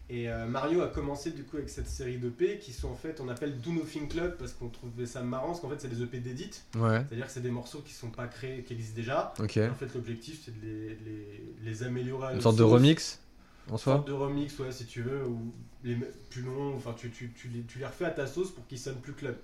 Et 0.10 0.30
euh, 0.30 0.46
Mario 0.46 0.82
a 0.82 0.88
commencé 0.88 1.32
du 1.32 1.44
coup 1.44 1.58
avec 1.58 1.70
cette 1.70 1.90
série 1.90 2.18
de 2.18 2.30
P 2.30 2.60
qui 2.60 2.72
sont 2.72 2.88
en 2.90 2.96
fait, 2.96 3.20
on 3.20 3.28
appelle 3.28 3.60
Do 3.60 3.72
Nothing 3.74 4.08
Club 4.08 4.38
parce 4.38 4.54
qu'on 4.54 4.70
trouvait 4.70 5.06
ça 5.06 5.22
marrant, 5.22 5.48
parce 5.48 5.60
qu'en 5.60 5.70
fait 5.70 5.82
c'est 5.82 5.90
des 5.90 6.02
EP 6.02 6.20
d'édit, 6.20 6.50
Ouais. 6.78 7.04
c'est-à-dire 7.10 7.26
que 7.26 7.32
c'est 7.34 7.42
des 7.42 7.52
morceaux 7.52 7.80
qui 7.82 7.94
sont 7.94 8.10
pas 8.10 8.28
créés, 8.28 8.64
qui 8.64 8.72
existent 8.74 8.96
déjà. 8.96 9.34
En 9.38 9.48
fait 9.76 9.94
l'objectif 9.94 10.42
c'est 10.46 10.58
de 10.58 10.66
les, 10.66 10.90
les, 11.06 11.44
les 11.62 11.84
améliorer 11.84 12.28
à 12.28 12.34
Une 12.34 12.40
sorte 12.42 12.56
de 12.56 12.64
remix 12.64 13.20
en 13.68 13.74
Une 13.74 13.78
soi 13.80 13.94
sorte 13.96 14.08
de 14.08 14.14
remix, 14.14 14.58
ouais, 14.60 14.72
si 14.72 14.86
tu 14.86 15.02
veux, 15.02 15.26
ou 15.26 15.52
les 15.84 15.98
plus 16.30 16.42
longs, 16.42 16.74
enfin 16.78 16.96
tu, 16.98 17.12
tu, 17.12 17.34
tu, 17.34 17.50
les, 17.50 17.64
tu 17.64 17.80
les 17.80 17.86
refais 17.86 18.06
à 18.06 18.12
ta 18.12 18.28
sauce 18.28 18.52
pour 18.52 18.66
qu'ils 18.66 18.80
sonnent 18.80 19.02
plus 19.02 19.12
club. 19.12 19.36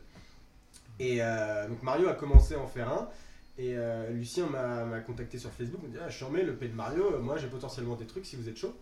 Et 0.99 1.17
euh, 1.21 1.67
donc 1.67 1.83
Mario 1.83 2.07
a 2.07 2.13
commencé 2.13 2.53
à 2.55 2.59
en 2.59 2.67
faire 2.67 2.87
un, 2.87 3.09
et 3.57 3.75
euh, 3.75 4.11
Lucien 4.11 4.45
m'a 4.47 4.99
contacté 5.01 5.37
sur 5.39 5.51
Facebook, 5.51 5.81
il 5.83 5.89
m'a 5.89 5.97
dit 5.97 6.01
Ah, 6.05 6.09
je 6.09 6.23
remets 6.23 6.43
le 6.43 6.55
P 6.55 6.69
de 6.69 6.73
Mario, 6.73 7.19
moi 7.19 7.35
j'ai 7.37 7.47
potentiellement 7.47 7.95
des 7.95 8.05
trucs 8.05 8.25
si 8.25 8.37
vous 8.37 8.47
êtes 8.47 8.57
chaud. 8.57 8.73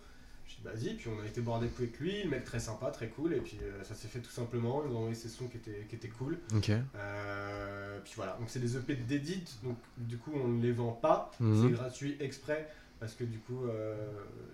Je 0.63 0.69
dis 0.69 0.85
vas-y, 0.85 0.93
puis 0.95 1.09
on 1.09 1.21
a 1.23 1.25
été 1.25 1.39
boire 1.41 1.59
des 1.59 1.67
coups 1.67 1.81
avec 1.89 1.99
lui, 1.99 2.23
le 2.23 2.29
mec 2.29 2.43
très 2.43 2.59
sympa, 2.59 2.91
très 2.91 3.07
cool, 3.07 3.33
et 3.33 3.39
puis 3.39 3.57
euh, 3.63 3.83
ça 3.83 3.95
s'est 3.95 4.07
fait 4.07 4.19
tout 4.19 4.29
simplement, 4.31 4.81
il 4.83 4.89
nous 4.89 4.95
a 4.95 4.97
envoyé 4.97 5.15
ses 5.15 5.29
sons 5.29 5.47
qui 5.47 5.57
étaient, 5.57 5.85
qui 5.89 5.95
étaient 5.95 6.09
cool. 6.09 6.37
Ok. 6.55 6.71
Euh, 7.15 7.99
puis 8.03 8.13
voilà, 8.15 8.35
donc 8.39 8.49
c'est 8.49 8.59
des 8.59 8.75
EP 8.77 8.95
d'édit, 8.95 9.43
donc 9.63 9.77
du 9.97 10.17
coup 10.17 10.31
on 10.35 10.47
ne 10.47 10.61
les 10.61 10.71
vend 10.71 10.91
pas, 10.91 11.31
Mhm. 11.39 11.63
c'est 11.67 11.71
gratuit 11.73 12.17
exprès 12.19 12.67
parce 12.99 13.13
que 13.13 13.23
du 13.23 13.39
coup 13.39 13.65
euh, 13.65 13.95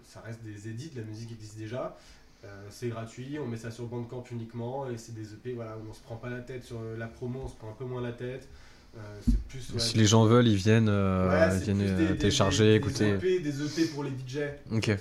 ça 0.03 0.21
reste 0.21 0.43
des 0.43 0.67
édits, 0.69 0.91
la 0.95 1.03
musique 1.03 1.31
existe 1.31 1.57
déjà. 1.57 1.97
Euh, 2.45 2.67
c'est 2.69 2.89
gratuit, 2.89 3.39
on 3.43 3.47
met 3.47 3.57
ça 3.57 3.71
sur 3.71 3.85
Bandcamp 3.87 4.23
uniquement 4.31 4.87
et 4.89 4.97
c'est 4.97 5.13
des 5.15 5.33
EP 5.33 5.53
voilà, 5.53 5.75
où 5.77 5.89
on 5.89 5.93
se 5.93 6.01
prend 6.01 6.15
pas 6.17 6.29
la 6.29 6.39
tête 6.39 6.63
sur 6.63 6.79
la 6.97 7.07
promo, 7.07 7.41
on 7.45 7.47
se 7.47 7.55
prend 7.55 7.69
un 7.69 7.73
peu 7.73 7.85
moins 7.85 8.01
la 8.01 8.11
tête. 8.13 8.47
Euh, 8.95 8.99
c'est 9.27 9.39
plus 9.47 9.73
ouais, 9.73 9.79
Si 9.79 9.97
les 9.97 10.05
gens 10.05 10.25
veulent, 10.25 10.47
ils 10.47 10.55
viennent, 10.55 10.87
euh, 10.89 11.29
ouais, 11.49 11.59
viennent 11.59 11.81
euh, 11.81 12.09
des- 12.11 12.17
télécharger, 12.17 12.65
des- 12.65 12.75
écouter. 12.75 13.17
Des 13.17 13.35
EP, 13.35 13.39
des 13.39 13.61
EP 13.81 13.87
pour 13.91 14.03
les 14.03 14.11
DJ. 14.11 14.39
Ok. 14.71 14.91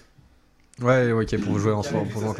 Ouais, 0.82 1.10
ok, 1.12 1.40
pour 1.40 1.58
jouer 1.58 1.72
en 1.72 1.80
Avec 1.80 1.90
soir, 1.90 2.02
Lucien, 2.04 2.12
pour 2.12 2.20
jouer 2.20 2.28
en 2.30 2.32
ça- 2.34 2.36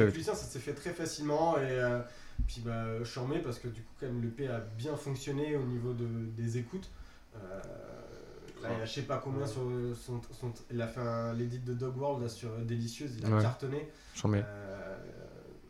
s'est 0.47 0.59
fait 0.59 0.75
très 0.75 0.91
facilement 0.91 1.57
et 1.57 1.61
euh, 1.63 2.01
puis 2.47 2.61
bah 2.65 2.99
je 2.99 3.05
suis 3.05 3.21
remis 3.21 3.39
parce 3.39 3.59
que 3.59 3.69
du 3.69 3.81
coup 3.81 3.93
quand 3.99 4.07
même 4.07 4.23
l'EP 4.23 4.47
a 4.49 4.61
bien 4.77 4.95
fonctionné 4.97 5.57
au 5.57 5.63
niveau 5.65 5.93
de, 5.95 6.07
des 6.37 6.59
écoutes. 6.59 6.91
Euh, 7.35 7.39
là, 8.63 8.69
il 8.77 8.83
a 8.83 8.85
je 8.85 8.93
sais 8.93 9.03
pas 9.03 9.19
combien 9.25 9.47
sur 9.47 9.63
son, 9.99 10.21
son- 10.39 10.53
il 10.71 10.81
a 10.83 10.87
fait 10.87 11.01
l'édit 11.39 11.61
de 11.61 11.73
Dog 11.73 11.97
World 11.97 12.23
là, 12.23 12.29
sur 12.29 12.51
Délicieuse, 12.59 13.17
il 13.19 13.25
a 13.27 13.31
Ouais. 13.37 13.43
cartonné. 13.43 13.89
Mets. 14.29 14.45
Euh, 14.47 14.96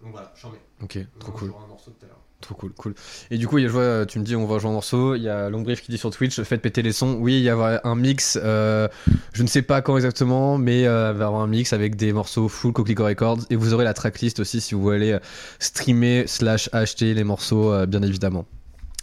donc 0.07 0.13
voilà, 0.13 0.33
j'en 0.41 0.51
mets. 0.51 0.61
Ok, 0.83 0.99
trop 1.19 1.33
On 1.35 1.39
cool. 1.39 1.49
un 1.65 1.67
morceau 1.69 1.91
tout 1.91 2.05
à 2.05 2.09
l'heure. 2.09 2.17
Trop 2.41 2.55
cool, 2.55 2.73
cool. 2.75 2.95
Et 3.31 3.39
du 3.39 3.49
coup, 3.49 3.57
il 3.59 3.63
y 3.63 3.65
a, 3.65 3.69
je 3.69 3.73
vois, 3.73 4.07
tu 4.07 4.19
me 4.19 4.25
dis, 4.25 4.37
on 4.37 4.47
va 4.47 4.59
jouer 4.59 4.69
un 4.71 4.75
morceau. 4.75 5.15
Il 5.15 5.23
y 5.23 5.29
a 5.29 5.49
Longbrief 5.49 5.81
qui 5.83 5.91
dit 5.91 5.97
sur 5.99 6.11
Twitch, 6.11 6.41
faites 6.43 6.61
péter 6.61 6.83
les 6.83 6.93
sons. 6.93 7.17
Oui, 7.19 7.39
il 7.39 7.43
y 7.43 7.51
aura 7.51 7.81
un 7.83 7.95
mix. 7.95 8.39
euh, 8.41 8.89
je 9.33 9.43
ne 9.43 9.49
sais 9.49 9.63
pas 9.63 9.81
quand 9.81 9.97
exactement, 9.97 10.59
mais 10.59 10.87
euh, 10.87 11.13
il 11.13 11.19
va 11.19 11.25
y 11.25 11.27
avoir 11.27 11.41
un 11.43 11.47
mix 11.47 11.73
avec 11.73 11.97
des 11.97 12.13
morceaux 12.13 12.49
full 12.49 12.73
Coquelicot 12.75 13.05
Records. 13.07 13.39
Et 13.51 13.57
vous 13.57 13.73
aurez 13.73 13.85
la 13.85 13.95
tracklist 13.95 14.39
aussi 14.39 14.61
si 14.61 14.75
vous 14.75 14.83
voulez 14.83 15.13
euh, 15.13 15.19
streamer 15.59 16.25
slash 16.27 16.69
acheter 16.73 17.15
les 17.15 17.25
morceaux, 17.25 17.73
euh, 17.73 17.87
bien 17.87 18.03
évidemment. 18.03 18.45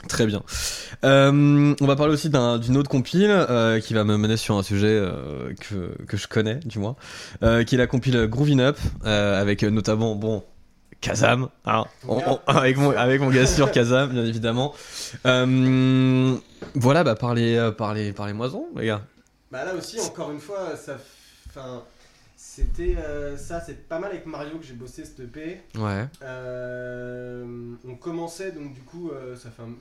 Très 0.08 0.26
bien. 0.28 0.44
Euh, 1.06 1.74
on 1.80 1.86
va 1.88 1.96
parler 1.96 2.14
aussi 2.14 2.30
d'un- 2.30 2.60
d'une 2.60 2.78
autre 2.78 2.90
compile 2.90 3.32
euh, 3.32 3.80
qui 3.80 3.94
va 3.94 4.04
me 4.04 4.18
mener 4.18 4.38
sur 4.38 4.58
un 4.58 4.64
sujet 4.64 4.88
euh, 4.90 5.54
que, 5.60 5.96
que 6.06 6.18
je 6.18 6.28
connais, 6.28 6.56
du 6.66 6.78
moins, 6.80 6.96
euh, 7.42 7.64
qui 7.64 7.76
est 7.76 7.78
la 7.78 7.88
compile 7.88 8.28
Groovin' 8.28 8.60
Up, 8.60 8.78
euh, 9.06 9.42
avec 9.42 9.64
euh, 9.64 9.70
notamment, 9.70 10.16
bon, 10.16 10.44
Kazam, 11.08 11.50
hein, 11.66 11.84
on- 12.08 12.18
on- 12.26 12.40
avec, 12.48 12.78
mon, 12.78 12.92
avec 12.92 13.20
mon 13.20 13.30
gars 13.30 13.46
sûr 13.46 13.70
Kazam, 13.72 14.10
bien 14.12 14.24
évidemment. 14.26 14.74
Euh, 15.26 16.36
voilà, 16.76 17.04
bah 17.04 17.16
parlez, 17.16 17.56
euh, 17.58 17.72
parlez, 17.72 18.14
parlez-moi-en, 18.14 18.68
les 18.78 18.86
gars. 18.88 19.02
Bah 19.52 19.66
là 19.66 19.76
aussi, 19.76 20.00
encore 20.00 20.32
une 20.32 20.40
fois, 20.40 20.78
ça, 20.78 20.98
c'était 22.38 22.96
euh, 22.98 23.38
ça, 23.38 23.62
c'est 23.62 23.88
pas 23.88 24.00
mal 24.00 24.12
avec 24.12 24.26
Mario 24.26 24.58
que 24.58 24.64
j'ai 24.66 24.74
bossé 24.74 25.04
cette 25.04 25.20
EP. 25.20 25.60
Ouais, 25.78 26.08
Euh, 26.24 27.46
on 27.88 27.96
commençait 27.96 28.52
donc 28.54 28.74
du 28.74 28.82
coup, 28.82 29.12
ça 29.36 29.50
fait 29.50 29.62
un- 29.64 29.76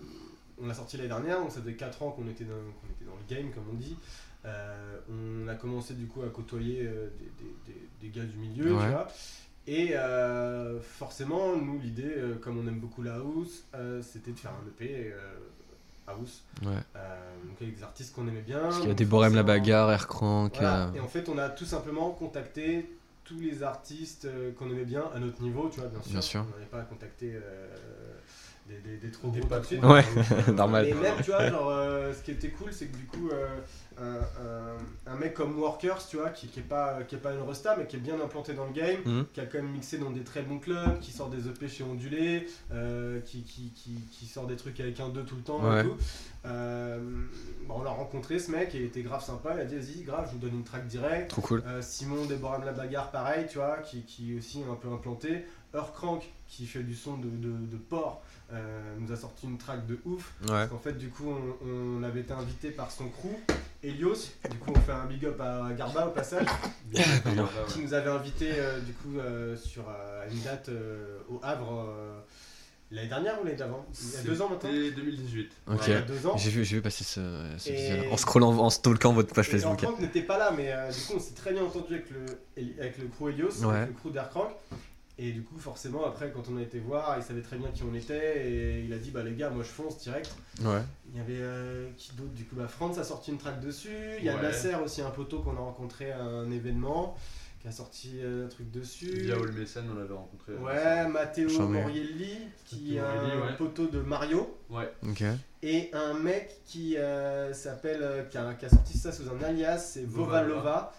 on 0.62 0.66
l'a 0.66 0.74
sorti 0.74 0.96
l'année 0.96 1.08
dernière, 1.08 1.38
donc 1.40 1.50
ça 1.52 1.60
faisait 1.60 1.74
4 1.74 2.02
ans 2.02 2.10
qu'on 2.10 2.28
était, 2.28 2.44
dans- 2.44 2.54
qu'on 2.54 2.88
était 2.90 3.04
dans 3.06 3.16
le 3.16 3.34
game 3.34 3.50
comme 3.52 3.64
on 3.72 3.76
dit. 3.76 3.96
On 4.44 5.48
a 5.48 5.54
commencé 5.54 5.94
du 5.94 6.06
coup 6.06 6.22
à 6.22 6.30
côtoyer 6.30 6.82
des, 6.82 7.30
des- 7.38 7.72
des- 7.72 7.88
des 8.00 8.08
gars 8.20 8.24
du 8.26 8.36
milieu, 8.36 8.74
Ouais. 8.74 8.82
tu 8.84 8.90
vois. 8.90 9.08
Et 9.66 9.90
euh, 9.94 10.80
forcément, 10.80 11.56
nous, 11.56 11.78
l'idée, 11.78 12.14
euh, 12.16 12.34
comme 12.40 12.58
on 12.58 12.66
aime 12.66 12.80
beaucoup 12.80 13.02
la 13.02 13.14
house, 13.14 13.64
euh, 13.74 14.02
c'était 14.02 14.32
de 14.32 14.38
faire 14.38 14.50
un 14.50 14.66
EP 14.68 15.14
house. 16.08 16.42
Ouais. 16.62 16.70
Donc 17.46 17.60
avec 17.60 17.76
des 17.76 17.82
artistes 17.82 18.14
qu'on 18.14 18.26
aimait 18.26 18.42
bien. 18.42 18.60
Parce 18.60 18.78
qu'il 18.78 18.88
y 18.88 18.92
a 18.92 18.94
des 18.94 19.04
Borem 19.04 19.34
la 19.34 19.44
bagarre, 19.44 19.90
Air 19.90 20.08
Crank. 20.08 20.56
Voilà. 20.56 20.90
Et 20.94 21.00
en 21.00 21.08
fait, 21.08 21.28
on 21.28 21.38
a 21.38 21.48
tout 21.48 21.64
simplement 21.64 22.10
contacté 22.10 22.90
tous 23.24 23.38
les 23.38 23.62
artistes 23.62 24.28
qu'on 24.58 24.68
aimait 24.68 24.84
bien 24.84 25.04
à 25.14 25.20
notre 25.20 25.40
niveau, 25.42 25.68
tu 25.72 25.78
vois, 25.78 25.88
bien 25.88 26.02
sûr. 26.02 26.10
Bien 26.10 26.20
sûr. 26.20 26.44
On 26.48 26.58
n'avait 26.58 26.70
pas 26.70 26.82
contacté 26.82 27.36
des, 28.68 28.78
des, 28.90 28.96
des 28.96 29.10
trop 29.10 29.28
Des 29.28 29.40
gros 29.40 29.58
de 29.58 29.64
suite. 29.64 29.82
Ouais, 29.84 30.04
normal. 30.52 30.86
Et 30.88 30.94
même, 30.94 31.14
tu 31.22 31.30
vois, 31.30 31.48
genre, 31.48 31.68
euh, 31.70 32.12
ce 32.14 32.22
qui 32.22 32.30
était 32.30 32.50
cool, 32.50 32.72
c'est 32.72 32.86
que 32.86 32.96
du 32.96 33.04
coup, 33.06 33.28
euh, 33.30 33.46
un, 34.00 34.16
un- 34.20 35.12
un 35.12 35.16
mec 35.16 35.34
comme 35.34 35.58
Workers, 35.58 36.06
tu 36.08 36.16
vois, 36.16 36.30
qui, 36.30 36.46
qui 36.46 36.60
est 36.60 36.62
pas 36.62 37.02
qui 37.02 37.16
est 37.16 37.18
pas 37.18 37.32
une 37.34 37.42
resta, 37.42 37.76
mais 37.76 37.86
qui 37.86 37.96
est 37.96 38.00
bien 38.00 38.18
implanté 38.20 38.54
dans 38.54 38.64
le 38.66 38.72
game, 38.72 39.00
Mhm. 39.04 39.26
qui 39.34 39.40
a 39.40 39.46
quand 39.46 39.58
même 39.58 39.70
mixé 39.72 39.98
dans 39.98 40.10
des 40.10 40.22
très 40.22 40.42
bons 40.42 40.58
clubs, 40.58 40.98
qui 41.00 41.10
sort 41.12 41.28
des 41.28 41.48
EP 41.48 41.68
chez 41.68 41.84
Ondulé, 41.84 42.46
euh, 42.72 43.20
qui, 43.20 43.42
qui, 43.42 43.72
qui, 43.74 43.94
qui 44.10 44.26
sort 44.26 44.46
des 44.46 44.56
trucs 44.56 44.78
avec 44.80 44.98
un 45.00 45.08
2 45.08 45.22
tout 45.24 45.36
le 45.36 45.42
temps 45.42 45.60
Ouais. 45.62 45.80
et 45.80 45.84
tout. 45.84 45.96
Euh, 46.46 46.98
bon, 47.66 47.74
on 47.78 47.82
l'a 47.82 47.90
rencontré 47.90 48.38
ce 48.38 48.50
mec 48.50 48.74
et 48.74 48.78
il 48.78 48.84
était 48.84 49.02
grave 49.02 49.22
sympa. 49.24 49.54
Il 49.54 49.60
a 49.60 49.64
dit 49.64 49.76
vas-y, 49.76 50.02
grave, 50.02 50.26
je 50.28 50.32
vous 50.32 50.38
donne 50.38 50.54
une 50.54 50.64
track 50.64 50.86
direct. 50.86 51.30
Trop 51.30 51.42
cool. 51.42 51.62
Euh, 51.66 51.80
Simon 51.82 52.24
Déborah 52.26 52.58
la 52.64 52.72
bagarre, 52.72 53.10
pareil, 53.10 53.46
tu 53.48 53.58
vois, 53.58 53.78
qui, 53.78 54.02
qui 54.02 54.32
est 54.34 54.38
aussi 54.38 54.62
un 54.70 54.74
peu 54.74 54.88
implanté. 54.88 55.44
Earthcrank, 55.74 56.30
qui 56.48 56.66
fait 56.66 56.82
du 56.82 56.94
son 56.94 57.16
de, 57.16 57.28
de, 57.30 57.48
de 57.66 57.76
porc, 57.76 58.22
euh, 58.52 58.94
nous 58.98 59.10
a 59.12 59.16
sorti 59.16 59.46
une 59.46 59.58
track 59.58 59.86
de 59.86 59.98
ouf. 60.04 60.32
Ouais. 60.42 60.48
Parce 60.48 60.68
qu'en 60.70 60.78
fait, 60.78 60.92
du 60.98 61.08
coup, 61.08 61.30
on, 61.30 61.66
on 61.66 62.02
avait 62.02 62.20
été 62.20 62.32
invité 62.32 62.70
par 62.70 62.90
son 62.90 63.08
crew, 63.08 63.30
Helios. 63.82 64.14
Du 64.50 64.58
coup, 64.58 64.72
on 64.76 64.80
fait 64.80 64.92
un 64.92 65.06
big 65.06 65.24
up 65.26 65.40
à 65.40 65.72
Garba 65.76 66.06
au 66.06 66.10
passage, 66.10 66.46
qui 67.68 67.80
nous 67.80 67.94
avait 67.94 68.10
invité 68.10 68.50
euh, 68.52 68.80
du 68.80 68.92
coup 68.92 69.18
euh, 69.18 69.56
sur 69.56 69.84
euh, 69.88 70.28
une 70.30 70.40
date 70.42 70.68
euh, 70.68 71.18
au 71.28 71.40
Havre 71.42 71.86
euh, 71.88 72.20
l'année 72.90 73.08
dernière 73.08 73.40
ou 73.40 73.44
l'année 73.44 73.56
d'avant? 73.56 73.86
Il 74.02 74.10
y 74.12 74.16
a 74.16 74.22
deux 74.22 74.42
ans 74.42 74.48
maintenant? 74.50 74.70
C'était 74.70 74.90
2018. 74.92 75.50
Ok. 75.66 75.72
Ouais, 75.72 75.78
Il 75.86 75.92
y 75.92 75.96
a 75.96 76.00
deux 76.02 76.26
ans. 76.26 76.36
J'ai 76.36 76.50
vu, 76.50 76.64
j'ai 76.64 76.76
vu 76.76 76.82
passer 76.82 77.04
ce, 77.04 77.20
ce 77.58 77.70
Et- 77.70 77.72
visuel. 77.76 78.08
En 78.12 78.16
scrollant, 78.18 78.50
en 78.58 78.70
stalkant 78.70 79.12
votre 79.14 79.34
page 79.34 79.48
Et 79.48 79.52
Facebook. 79.52 79.80
Franck 79.80 80.00
n'était 80.00 80.22
pas 80.22 80.36
là, 80.38 80.52
mais 80.56 80.70
euh, 80.72 80.90
du 80.92 81.00
coup, 81.00 81.14
on 81.16 81.20
s'est 81.20 81.34
très 81.34 81.52
bien 81.52 81.64
entendu 81.64 81.94
avec 81.94 82.10
le, 82.10 82.26
avec 82.78 82.98
le 82.98 83.06
crew 83.08 83.28
Helios, 83.30 83.64
Ouais. 83.64 83.76
avec 83.76 83.88
le 83.88 83.94
crew 83.94 84.12
d'Aircrank. 84.12 84.50
Et 85.24 85.30
du 85.30 85.42
coup, 85.42 85.56
forcément, 85.56 86.04
après, 86.04 86.32
quand 86.32 86.42
on 86.52 86.56
a 86.56 86.62
été 86.62 86.80
voir, 86.80 87.14
il 87.16 87.22
savait 87.22 87.42
très 87.42 87.56
bien 87.56 87.68
qui 87.68 87.84
on 87.84 87.94
était. 87.94 88.44
Et 88.50 88.84
il 88.84 88.92
a 88.92 88.98
dit 88.98 89.10
Bah, 89.12 89.22
les 89.22 89.34
gars, 89.34 89.50
moi 89.50 89.62
je 89.62 89.68
fonce 89.68 89.98
direct. 89.98 90.34
Ouais. 90.62 90.80
Il 91.12 91.16
y 91.16 91.20
avait 91.20 91.40
euh, 91.40 91.88
qui 91.96 92.12
d'autre? 92.16 92.32
Du 92.32 92.44
coup, 92.44 92.56
bah, 92.56 92.66
Franz 92.66 92.98
a 92.98 93.04
sorti 93.04 93.30
une 93.30 93.38
track 93.38 93.60
dessus. 93.60 94.16
Il 94.18 94.24
y 94.24 94.28
a 94.28 94.34
Ouais. 94.34 94.42
Nasser 94.42 94.74
aussi, 94.74 95.00
un 95.00 95.10
poteau 95.10 95.38
qu'on 95.40 95.56
a 95.56 95.60
rencontré 95.60 96.10
à 96.10 96.20
un 96.22 96.50
événement, 96.50 97.16
qui 97.60 97.68
a 97.68 97.70
sorti 97.70 98.14
euh, 98.16 98.46
un 98.46 98.48
truc 98.48 98.72
dessus. 98.72 99.12
Via 99.12 99.36
All 99.36 99.52
Mécène, 99.52 99.84
on 99.92 99.94
l'avait 99.94 100.14
rencontré. 100.14 100.54
Ouais, 100.54 101.06
Matteo. 101.06 101.68
Morielli, 101.68 102.38
qui 102.64 102.96
est 102.96 103.00
un 103.00 103.42
ouais. 103.46 103.56
poteau 103.56 103.86
de 103.86 104.00
Mario. 104.00 104.58
Ouais. 104.70 104.90
Ok. 105.08 105.22
Et 105.62 105.90
un 105.92 106.14
mec 106.14 106.56
qui 106.66 106.96
euh, 106.96 107.52
s'appelle, 107.52 108.02
euh, 108.02 108.24
qui, 108.24 108.36
a, 108.38 108.54
qui 108.54 108.64
a 108.64 108.68
sorti 108.68 108.98
ça 108.98 109.12
sous 109.12 109.30
un 109.30 109.40
alias, 109.44 109.78
c'est 109.78 110.04
Vovalova. 110.04 110.92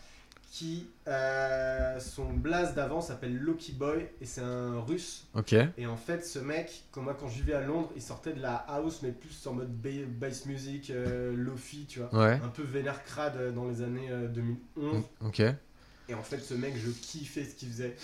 Qui 0.54 0.88
euh, 1.08 2.00
son 2.00 2.32
blaze 2.32 2.76
d'avant 2.76 3.02
s'appelle 3.02 3.36
Loki 3.40 3.72
Boy 3.72 4.08
et 4.22 4.26
c'est 4.28 4.42
un 4.42 4.82
russe. 4.82 5.26
Ok. 5.34 5.56
Et 5.80 5.88
en 5.88 5.98
fait, 5.98 6.24
ce 6.24 6.38
mec, 6.38 6.84
quand 6.92 7.02
moi 7.02 7.18
quand 7.20 7.28
je 7.28 7.38
vivais 7.38 7.56
à 7.56 7.62
Londres, 7.62 7.90
il 7.96 8.04
sortait 8.04 8.34
de 8.34 8.40
la 8.40 8.58
house, 8.68 9.00
mais 9.02 9.12
plus 9.12 9.48
en 9.48 9.54
mode 9.54 9.72
ba- 9.82 9.90
bass 10.08 10.46
music, 10.46 10.92
euh, 10.92 11.34
lofi, 11.36 11.88
tu 11.90 12.02
vois. 12.02 12.14
Ouais. 12.14 12.40
Un 12.44 12.50
peu 12.50 12.62
vénère 12.62 13.04
crade 13.04 13.36
euh, 13.38 13.52
dans 13.52 13.68
les 13.68 13.82
années 13.82 14.10
euh, 14.12 14.28
2011. 14.28 15.04
Ok. 15.22 15.40
Et 15.40 16.14
en 16.14 16.22
fait, 16.22 16.38
ce 16.38 16.54
mec, 16.54 16.76
je 16.78 16.92
kiffais 16.92 17.46
ce 17.46 17.56
qu'il 17.56 17.70
faisait. 17.70 17.96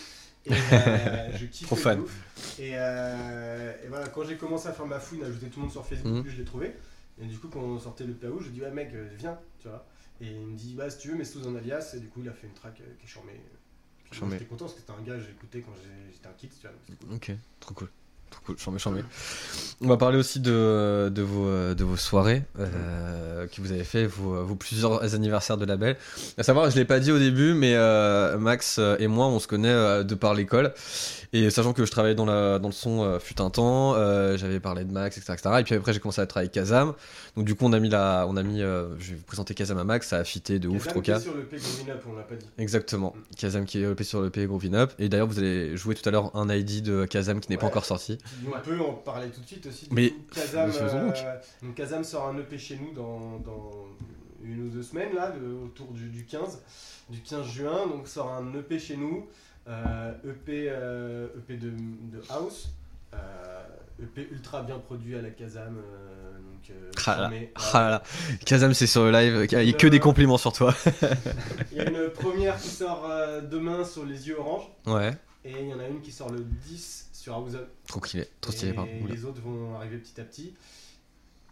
Et 0.47 0.51
euh, 0.73 1.37
je 1.37 1.45
kiffais 1.45 1.67
Trop 1.67 1.75
fan. 1.75 2.01
Et, 2.57 2.71
euh, 2.73 3.73
et 3.85 3.87
voilà, 3.89 4.07
quand 4.07 4.23
j'ai 4.23 4.37
commencé 4.37 4.67
à 4.67 4.73
faire 4.73 4.87
ma 4.87 4.99
fouine, 4.99 5.21
à 5.23 5.27
ajouter 5.27 5.49
tout 5.49 5.59
le 5.59 5.65
monde 5.65 5.71
sur 5.71 5.85
Facebook, 5.85 6.23
puis 6.23 6.31
je 6.33 6.37
l'ai 6.39 6.45
trouvé. 6.45 6.73
Et 7.21 7.25
du 7.25 7.37
coup, 7.37 7.47
quand 7.49 7.59
on 7.59 7.77
sortait 7.77 8.05
le 8.05 8.13
PAO, 8.13 8.39
je 8.39 8.49
dis 8.49 8.61
ouais 8.61 8.71
mec, 8.71 8.89
euh, 8.95 9.07
viens, 9.19 9.37
tu 9.59 9.67
vois. 9.67 9.85
Et 10.21 10.27
il 10.27 10.47
me 10.47 10.57
dit 10.57 10.75
bah 10.75 10.89
si 10.89 10.97
tu 10.99 11.09
veux, 11.09 11.15
mais 11.15 11.25
sous 11.25 11.47
un 11.47 11.55
alias. 11.55 11.93
Et 11.95 11.99
du 11.99 12.07
coup, 12.07 12.21
il 12.21 12.29
a 12.29 12.33
fait 12.33 12.47
une 12.47 12.53
track 12.53 12.81
euh, 12.81 12.95
qui 12.99 13.05
est 13.05 13.09
charmée. 13.09 13.39
J'étais 14.11 14.45
content 14.45 14.65
parce 14.65 14.73
que 14.73 14.79
c'était 14.79 14.91
un 14.91 15.01
gars 15.01 15.15
que 15.15 15.23
j'écoutais 15.23 15.61
quand 15.61 15.73
j'étais 16.11 16.27
un 16.27 16.33
kid, 16.33 16.49
tu 16.49 16.67
vois. 16.67 16.71
donc 16.71 16.99
cool. 16.99 17.13
Ok. 17.13 17.31
Trop 17.59 17.73
cool. 17.75 17.89
Trop. 18.29 18.53
On 19.81 19.87
va 19.87 19.97
parler 19.97 20.17
aussi 20.17 20.39
de, 20.39 21.09
de, 21.09 21.21
vos, 21.21 21.73
de 21.73 21.83
vos 21.83 21.95
soirées 21.95 22.43
euh, 22.59 23.47
que 23.47 23.61
vous 23.61 23.71
avez 23.71 23.83
fait, 23.83 24.05
vos, 24.05 24.43
vos 24.43 24.55
plusieurs 24.55 25.15
anniversaires 25.15 25.57
de 25.57 25.65
label. 25.65 25.95
À 26.37 26.43
savoir, 26.43 26.69
je 26.69 26.75
l'ai 26.75 26.85
pas 26.85 26.99
dit 26.99 27.11
au 27.11 27.19
début, 27.19 27.53
mais 27.53 27.75
euh, 27.75 28.37
Max 28.37 28.79
et 28.99 29.07
moi, 29.07 29.27
on 29.27 29.39
se 29.39 29.47
connaît 29.47 29.69
euh, 29.69 30.03
de 30.03 30.15
par 30.15 30.33
l'école. 30.33 30.73
Et 31.31 31.51
sachant 31.51 31.73
que 31.73 31.85
je 31.85 31.91
travaillais 31.91 32.15
dans, 32.15 32.25
la, 32.25 32.57
dans 32.57 32.69
le 32.69 32.73
son 32.73 33.03
euh, 33.03 33.19
fut 33.19 33.39
un 33.39 33.51
temps, 33.51 33.93
euh, 33.95 34.35
j'avais 34.35 34.59
parlé 34.59 34.83
de 34.83 34.91
Max, 34.91 35.15
etc., 35.17 35.33
etc. 35.33 35.55
Et 35.59 35.63
puis 35.63 35.75
après, 35.75 35.93
j'ai 35.93 35.99
commencé 35.99 36.21
à 36.21 36.25
travailler 36.25 36.47
avec 36.47 36.53
Kazam. 36.53 36.93
Donc 37.35 37.45
du 37.45 37.53
coup, 37.53 37.65
on 37.65 37.73
a 37.73 37.79
mis 37.79 37.89
la, 37.89 38.25
on 38.27 38.35
a 38.35 38.41
mis, 38.41 38.63
euh, 38.63 38.87
je 38.97 39.11
vais 39.11 39.17
vous 39.17 39.23
présenter 39.23 39.53
Kazam 39.53 39.77
à 39.77 39.83
Max, 39.83 40.07
ça 40.07 40.17
a 40.17 40.23
fité 40.23 40.57
de 40.57 40.67
ouf, 40.67 40.85
Kazam 40.85 40.93
trop 40.93 41.01
qui 41.01 41.11
est 41.11 41.13
cas. 41.13 41.19
sur 41.19 41.35
le 41.35 41.43
P 41.43 41.57
Up, 41.57 42.03
on 42.09 42.15
l'a 42.15 42.23
pas 42.23 42.35
dit. 42.35 42.47
Exactement. 42.57 43.15
Kazam 43.37 43.65
qui 43.65 43.77
est 43.77 43.81
développé 43.81 44.03
sur 44.03 44.21
le 44.21 44.31
P 44.31 44.47
Groovin 44.47 44.73
Up. 44.73 44.91
Et 44.97 45.07
d'ailleurs, 45.07 45.27
vous 45.27 45.37
allez 45.37 45.77
jouer 45.77 45.93
tout 45.93 46.07
à 46.09 46.11
l'heure 46.11 46.35
un 46.35 46.49
ID 46.49 46.81
de 46.81 47.05
Kazam 47.05 47.39
qui 47.39 47.51
n'est 47.51 47.57
pas 47.57 47.67
encore 47.67 47.85
sorti. 47.85 48.17
On 48.47 48.59
peut 48.59 48.79
en 48.79 48.93
parler 48.93 49.29
tout 49.29 49.41
de 49.41 49.45
suite 49.45 49.65
aussi. 49.67 49.87
Du 49.87 49.95
Mais 49.95 50.09
coup, 50.11 50.21
Kazam, 50.35 50.71
euh, 50.81 51.11
donc 51.63 51.75
Kazam 51.75 52.03
sort 52.03 52.27
un 52.27 52.37
EP 52.37 52.57
chez 52.57 52.77
nous 52.77 52.93
dans, 52.93 53.39
dans 53.39 53.71
une 54.43 54.67
ou 54.67 54.69
deux 54.69 54.83
semaines, 54.83 55.13
là, 55.15 55.31
de- 55.31 55.53
autour 55.65 55.91
du, 55.93 56.09
du 56.09 56.25
15, 56.25 56.61
du 57.09 57.19
15 57.21 57.45
juin. 57.47 57.87
Donc 57.87 58.07
sort 58.07 58.31
un 58.31 58.53
EP 58.55 58.79
chez 58.79 58.97
nous, 58.97 59.27
euh, 59.67 60.11
EP, 60.25 60.67
euh, 60.69 61.27
EP 61.37 61.57
de, 61.57 61.69
de 61.71 62.21
House, 62.29 62.69
EP 64.01 64.27
ultra 64.31 64.61
bien 64.61 64.79
produit 64.79 65.15
à 65.17 65.21
la 65.21 65.29
Kazam. 65.29 65.77
euh, 65.77 66.37
donc, 66.37 66.69
euh, 66.71 66.89
Ah 67.05 67.11
là, 67.11 67.15
charmé. 67.17 67.51
ah 67.73 67.89
là. 67.89 68.03
Kazam, 68.45 68.73
c'est 68.73 68.87
sur 68.87 69.03
le 69.03 69.11
live. 69.11 69.47
Il 69.51 69.67
y 69.67 69.69
a 69.69 69.73
que 69.73 69.87
des 69.87 69.99
compliments 69.99 70.37
sur 70.37 70.53
toi. 70.53 70.73
Il 71.71 71.77
y 71.77 71.81
a 71.81 71.89
une 71.89 72.09
première 72.11 72.57
qui 72.57 72.69
sort 72.69 73.09
demain 73.49 73.83
sur 73.83 74.05
Les 74.05 74.27
Yeux 74.27 74.39
Orange, 74.39 74.63
Ouais. 74.87 75.11
et 75.43 75.51
il 75.59 75.67
y 75.69 75.73
en 75.73 75.79
a 75.79 75.87
une 75.87 75.99
qui 76.01 76.11
sort 76.11 76.29
le 76.31 76.39
10 76.39 77.08
sur 77.19 77.33
House. 77.33 77.57
Trop 77.87 78.03
stylé. 78.05 78.27
Trop 78.39 78.51
stylé, 78.51 78.73
pardon. 78.73 78.91
Les 79.07 79.25
autres 79.25 79.41
vont 79.41 79.75
arriver 79.75 79.97
petit 79.97 80.19
à 80.21 80.23
petit. 80.23 80.53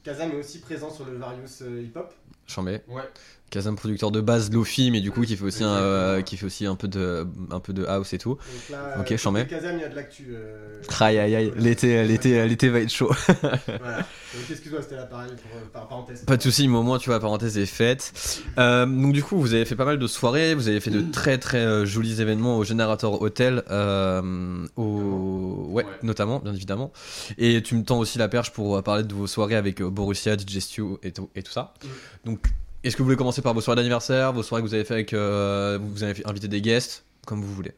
Kazam 0.04 0.32
est 0.32 0.36
aussi 0.36 0.60
présent 0.60 0.90
sur 0.90 1.06
le 1.06 1.18
Various 1.18 1.62
euh, 1.62 1.84
Hip 1.84 1.98
Hop. 1.98 2.14
Chambé. 2.48 2.82
Ouais. 2.88 3.04
Kazam, 3.50 3.78
producteur 3.78 4.12
de 4.12 4.20
base, 4.20 4.52
Lofi, 4.52 4.92
mais 4.92 5.00
du 5.00 5.10
coup, 5.10 5.22
qui 5.22 5.38
fait 5.38 5.46
aussi, 5.46 5.64
un, 5.64 5.70
euh, 5.78 6.22
qui 6.22 6.36
fait 6.36 6.46
aussi 6.46 6.66
un, 6.66 6.76
peu 6.76 6.90
de, 6.90 7.26
un 7.50 7.62
peu 7.62 7.72
de 7.72 7.86
house 7.86 8.12
et 8.12 8.18
tout. 8.18 8.32
Donc 8.32 8.40
là, 8.70 8.96
Ok, 9.00 9.12
euh, 9.14 9.18
côté 9.18 9.46
Kazam, 9.48 9.78
il 9.78 9.82
y 9.82 9.86
a 9.86 9.88
de 9.88 9.96
l'actu. 9.96 10.28
euh, 10.32 10.82
Aïe 11.00 11.18
aïe 11.18 11.34
aïe, 11.34 11.54
l'été, 11.56 12.04
l'été, 12.04 12.46
l'été 12.46 12.68
va 12.68 12.82
être 12.82 12.92
chaud. 12.92 13.10
Voilà. 13.30 14.00
Donc 14.34 14.52
excuse-moi, 14.52 14.82
c'était 14.82 14.98
la 14.98 15.06
pareille 15.06 15.32
pour, 15.42 15.58
euh, 15.58 15.64
par 15.72 15.88
parenthèse. 15.88 16.26
Pas 16.26 16.36
de 16.36 16.42
soucis, 16.44 16.68
mais 16.68 16.76
au 16.76 16.84
moins, 16.84 16.98
tu 16.98 17.06
vois, 17.06 17.16
la 17.16 17.20
parenthèse 17.22 17.58
est 17.58 17.66
faite. 17.66 18.12
Euh, 18.58 18.86
donc, 18.86 19.14
du 19.14 19.24
coup, 19.24 19.40
vous 19.40 19.54
avez 19.54 19.64
fait 19.64 19.78
pas 19.78 19.86
mal 19.86 19.98
de 19.98 20.08
soirées, 20.08 20.54
vous 20.54 20.68
avez 20.68 20.82
fait 20.82 20.92
de 20.92 21.10
très 21.10 21.38
très 21.38 21.60
euh, 21.60 21.86
jolis 21.86 22.20
événements 22.22 22.58
au 22.58 22.66
Générateur 22.66 23.22
Hotel, 23.22 23.64
euh, 23.72 24.68
au... 24.76 25.68
ouais, 25.70 25.86
Ouais. 25.86 25.90
notamment, 26.04 26.40
bien 26.40 26.54
évidemment. 26.54 26.92
Et 27.38 27.62
tu 27.64 27.76
me 27.76 27.84
tends 27.84 28.00
aussi 28.00 28.18
la 28.18 28.28
perche 28.28 28.52
pour 28.52 28.76
euh, 28.76 28.82
parler 28.82 29.04
de 29.04 29.14
vos 29.14 29.26
soirées 29.28 29.56
avec 29.56 29.82
euh, 29.82 29.90
Borussia, 29.90 30.36
DJ 30.36 30.60
Stu 30.60 30.84
et 31.04 31.12
tout, 31.14 31.30
et 31.34 31.44
tout 31.44 31.52
ça. 31.54 31.74
Mm. 31.84 31.88
Donc, 32.26 32.37
est-ce 32.84 32.96
que 32.96 33.02
vous 33.02 33.06
voulez 33.06 33.18
commencer 33.18 33.42
par 33.42 33.54
vos 33.54 33.62
soirées 33.62 33.78
d'anniversaire, 33.78 34.34
vos 34.34 34.44
soirées 34.44 34.64
que 34.64 34.68
vous 34.68 34.74
avez 34.74 34.86
fait 34.86 34.94
avec. 34.94 35.14
euh, 35.14 35.78
vous 35.82 36.04
avez 36.04 36.26
invité 36.26 36.48
des 36.48 36.62
guests, 36.62 37.04
comme 37.26 37.42
vous 37.42 37.54
voulez. 37.54 37.74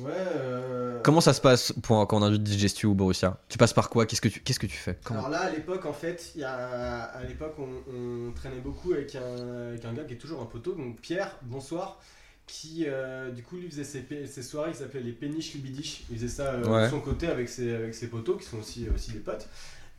Ouais. 0.00 0.10
euh, 0.16 1.00
Comment 1.04 1.20
ça 1.20 1.32
se 1.32 1.40
passe 1.40 1.72
pour, 1.82 2.06
quand 2.08 2.18
on 2.18 2.22
invite 2.22 2.46
DJ 2.46 2.66
Stu 2.66 2.86
ou 2.86 2.94
Borussia? 2.94 3.38
Tu 3.48 3.58
passes 3.58 3.72
par 3.72 3.90
quoi? 3.90 4.06
Qu'est-ce 4.06 4.20
que 4.20 4.28
tu, 4.28 4.40
qu'est-ce 4.40 4.58
que 4.58 4.66
tu 4.66 4.76
fais? 4.76 4.98
Comment? 5.04 5.20
Alors 5.20 5.30
là, 5.30 5.40
à 5.42 5.50
l'époque, 5.50 5.86
en 5.86 5.92
fait, 5.92 6.32
il 6.34 6.40
y 6.40 6.44
a, 6.44 7.04
à 7.04 7.22
l'époque, 7.24 7.54
on, 7.58 7.68
on 7.92 8.32
traînait 8.32 8.60
beaucoup 8.60 8.92
avec 8.92 9.14
un, 9.14 9.68
avec 9.68 9.84
un 9.84 9.92
gars 9.92 10.04
qui 10.04 10.14
est 10.14 10.18
toujours 10.18 10.42
un 10.42 10.46
poteau, 10.46 10.72
donc 10.74 11.00
Pierre, 11.00 11.36
bonsoir, 11.42 12.00
qui 12.48 12.84
euh, 12.86 13.30
du 13.30 13.42
coup 13.42 13.56
lui 13.56 13.68
faisait 13.70 13.84
ses, 13.84 14.04
ses 14.26 14.42
soirées 14.42 14.72
qui 14.72 14.78
s'appelaient 14.78 15.00
les 15.02 15.12
péniches 15.12 15.54
lubidiches. 15.54 16.02
Il 16.10 16.16
faisait 16.16 16.28
ça 16.28 16.54
euh, 16.54 16.64
Ouais. 16.64 16.84
de 16.86 16.90
son 16.90 17.00
côté 17.00 17.28
avec 17.28 17.48
ses, 17.48 17.72
avec 17.74 17.94
ses 17.94 18.08
poteaux 18.08 18.36
qui 18.36 18.46
sont 18.46 18.58
aussi, 18.58 18.86
aussi 18.94 19.12
des 19.12 19.18
potes. 19.20 19.46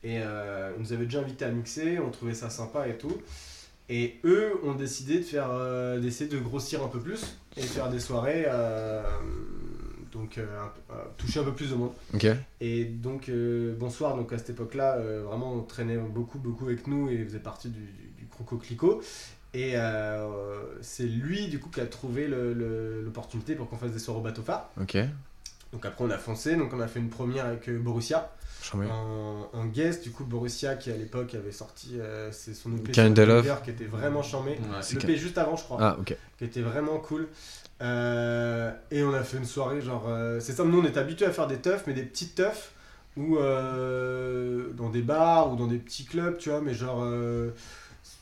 Et 0.04 0.20
euh, 0.22 0.72
ils 0.78 0.82
nous 0.82 0.94
avaient 0.94 1.06
déjà 1.06 1.20
invités 1.20 1.46
à 1.46 1.52
mixer, 1.52 2.00
on 2.00 2.10
trouvait 2.10 2.34
ça 2.34 2.50
sympa 2.50 2.88
et 2.88 2.98
tout. 2.98 3.18
Et 3.90 4.20
eux 4.24 4.54
ont 4.64 4.76
décidé 4.76 5.18
de 5.18 5.24
faire, 5.24 5.50
euh, 5.52 6.00
d'essayer 6.00 6.30
de 6.30 6.38
grossir 6.38 6.84
un 6.84 6.88
peu 6.88 7.00
plus 7.00 7.38
et 7.58 7.62
de 7.62 7.66
faire 7.66 7.90
des 7.90 8.00
soirées, 8.00 8.46
euh, 8.48 9.02
donc 10.12 10.38
euh, 10.38 10.46
un 10.92 10.96
toucher 11.18 11.40
un 11.40 11.44
peu 11.44 11.54
plus 11.54 11.72
de 11.72 11.76
monde. 11.76 11.92
Et 12.62 12.86
donc, 12.86 13.32
bonsoir, 13.80 14.16
donc 14.16 14.32
à 14.32 14.38
cette 14.38 14.52
époque-là, 14.52 15.00
vraiment, 15.24 15.54
on 15.54 15.64
traînait 15.64 15.98
beaucoup, 15.98 16.38
beaucoup 16.38 16.66
avec 16.66 16.86
nous 16.86 17.10
et 17.10 17.26
faisait 17.26 17.40
partie 17.40 17.70
du, 17.70 17.80
du, 17.80 18.10
du 18.16 18.28
Croco 18.28 18.58
Clico. 18.58 19.02
Et 19.56 19.74
c'est 20.82 21.08
lui, 21.08 21.48
du 21.48 21.60
coup, 21.60 21.70
qui 21.70 21.82
a 21.82 21.88
trouvé 21.88 22.28
l'opportunité 22.28 23.56
pour 23.56 23.68
qu'on 23.70 23.78
fasse 23.78 23.92
des 23.92 24.00
soirées 24.00 24.20
au 24.20 24.24
bateau 24.24 24.44
phare. 24.44 24.70
Donc 25.74 25.86
après, 25.86 26.04
on 26.04 26.12
a 26.12 26.18
foncé, 26.18 26.56
donc 26.56 26.74
on 26.74 26.80
a 26.80 26.88
fait 26.88 27.00
une 27.00 27.10
première 27.10 27.46
avec 27.46 27.70
Borussia, 27.70 28.32
En, 28.92 29.50
en 29.54 29.66
guest, 29.66 30.04
du 30.04 30.12
coup, 30.12 30.26
Borussia 30.26 30.76
qui 30.76 30.92
à 30.92 30.96
l'époque 30.98 31.34
avait 31.36 31.52
sorti 31.52 31.98
euh, 32.00 32.30
c'est 32.32 32.54
son 32.54 32.76
EP 32.76 32.92
qui 33.64 33.70
était 33.72 33.86
vraiment 33.86 34.22
charmé. 34.22 34.52
Ouais. 34.52 34.58
L'EP 35.08 35.18
juste 35.18 35.38
avant, 35.38 35.56
je 35.56 35.64
crois 35.64 35.78
Ah, 35.80 35.98
ok. 36.00 36.16
qui 36.38 36.44
était 36.44 36.62
vraiment 36.62 36.98
cool. 36.98 37.28
Euh, 37.82 38.72
et 38.92 39.04
on 39.04 39.14
a 39.14 39.24
fait 39.24 39.38
une 39.38 39.46
soirée, 39.46 39.82
genre. 39.82 40.06
euh, 40.10 40.40
c'est 40.40 40.52
ça, 40.54 40.64
nous 40.66 40.80
on 40.80 40.84
est 40.84 40.98
habitués 40.98 41.26
à 41.26 41.32
faire 41.32 41.48
des 41.48 41.58
teufs, 41.58 41.84
mais 41.88 41.94
des 41.94 42.04
petites 42.04 42.36
teufs, 42.36 42.72
ou 43.16 43.38
euh, 43.38 44.70
dans 44.74 44.90
des 44.90 45.02
bars, 45.02 45.52
ou 45.52 45.56
dans 45.56 45.68
des 45.68 45.78
petits 45.78 46.06
clubs, 46.06 46.38
tu 46.38 46.50
vois, 46.50 46.62
mais 46.62 46.74
genre. 46.74 47.04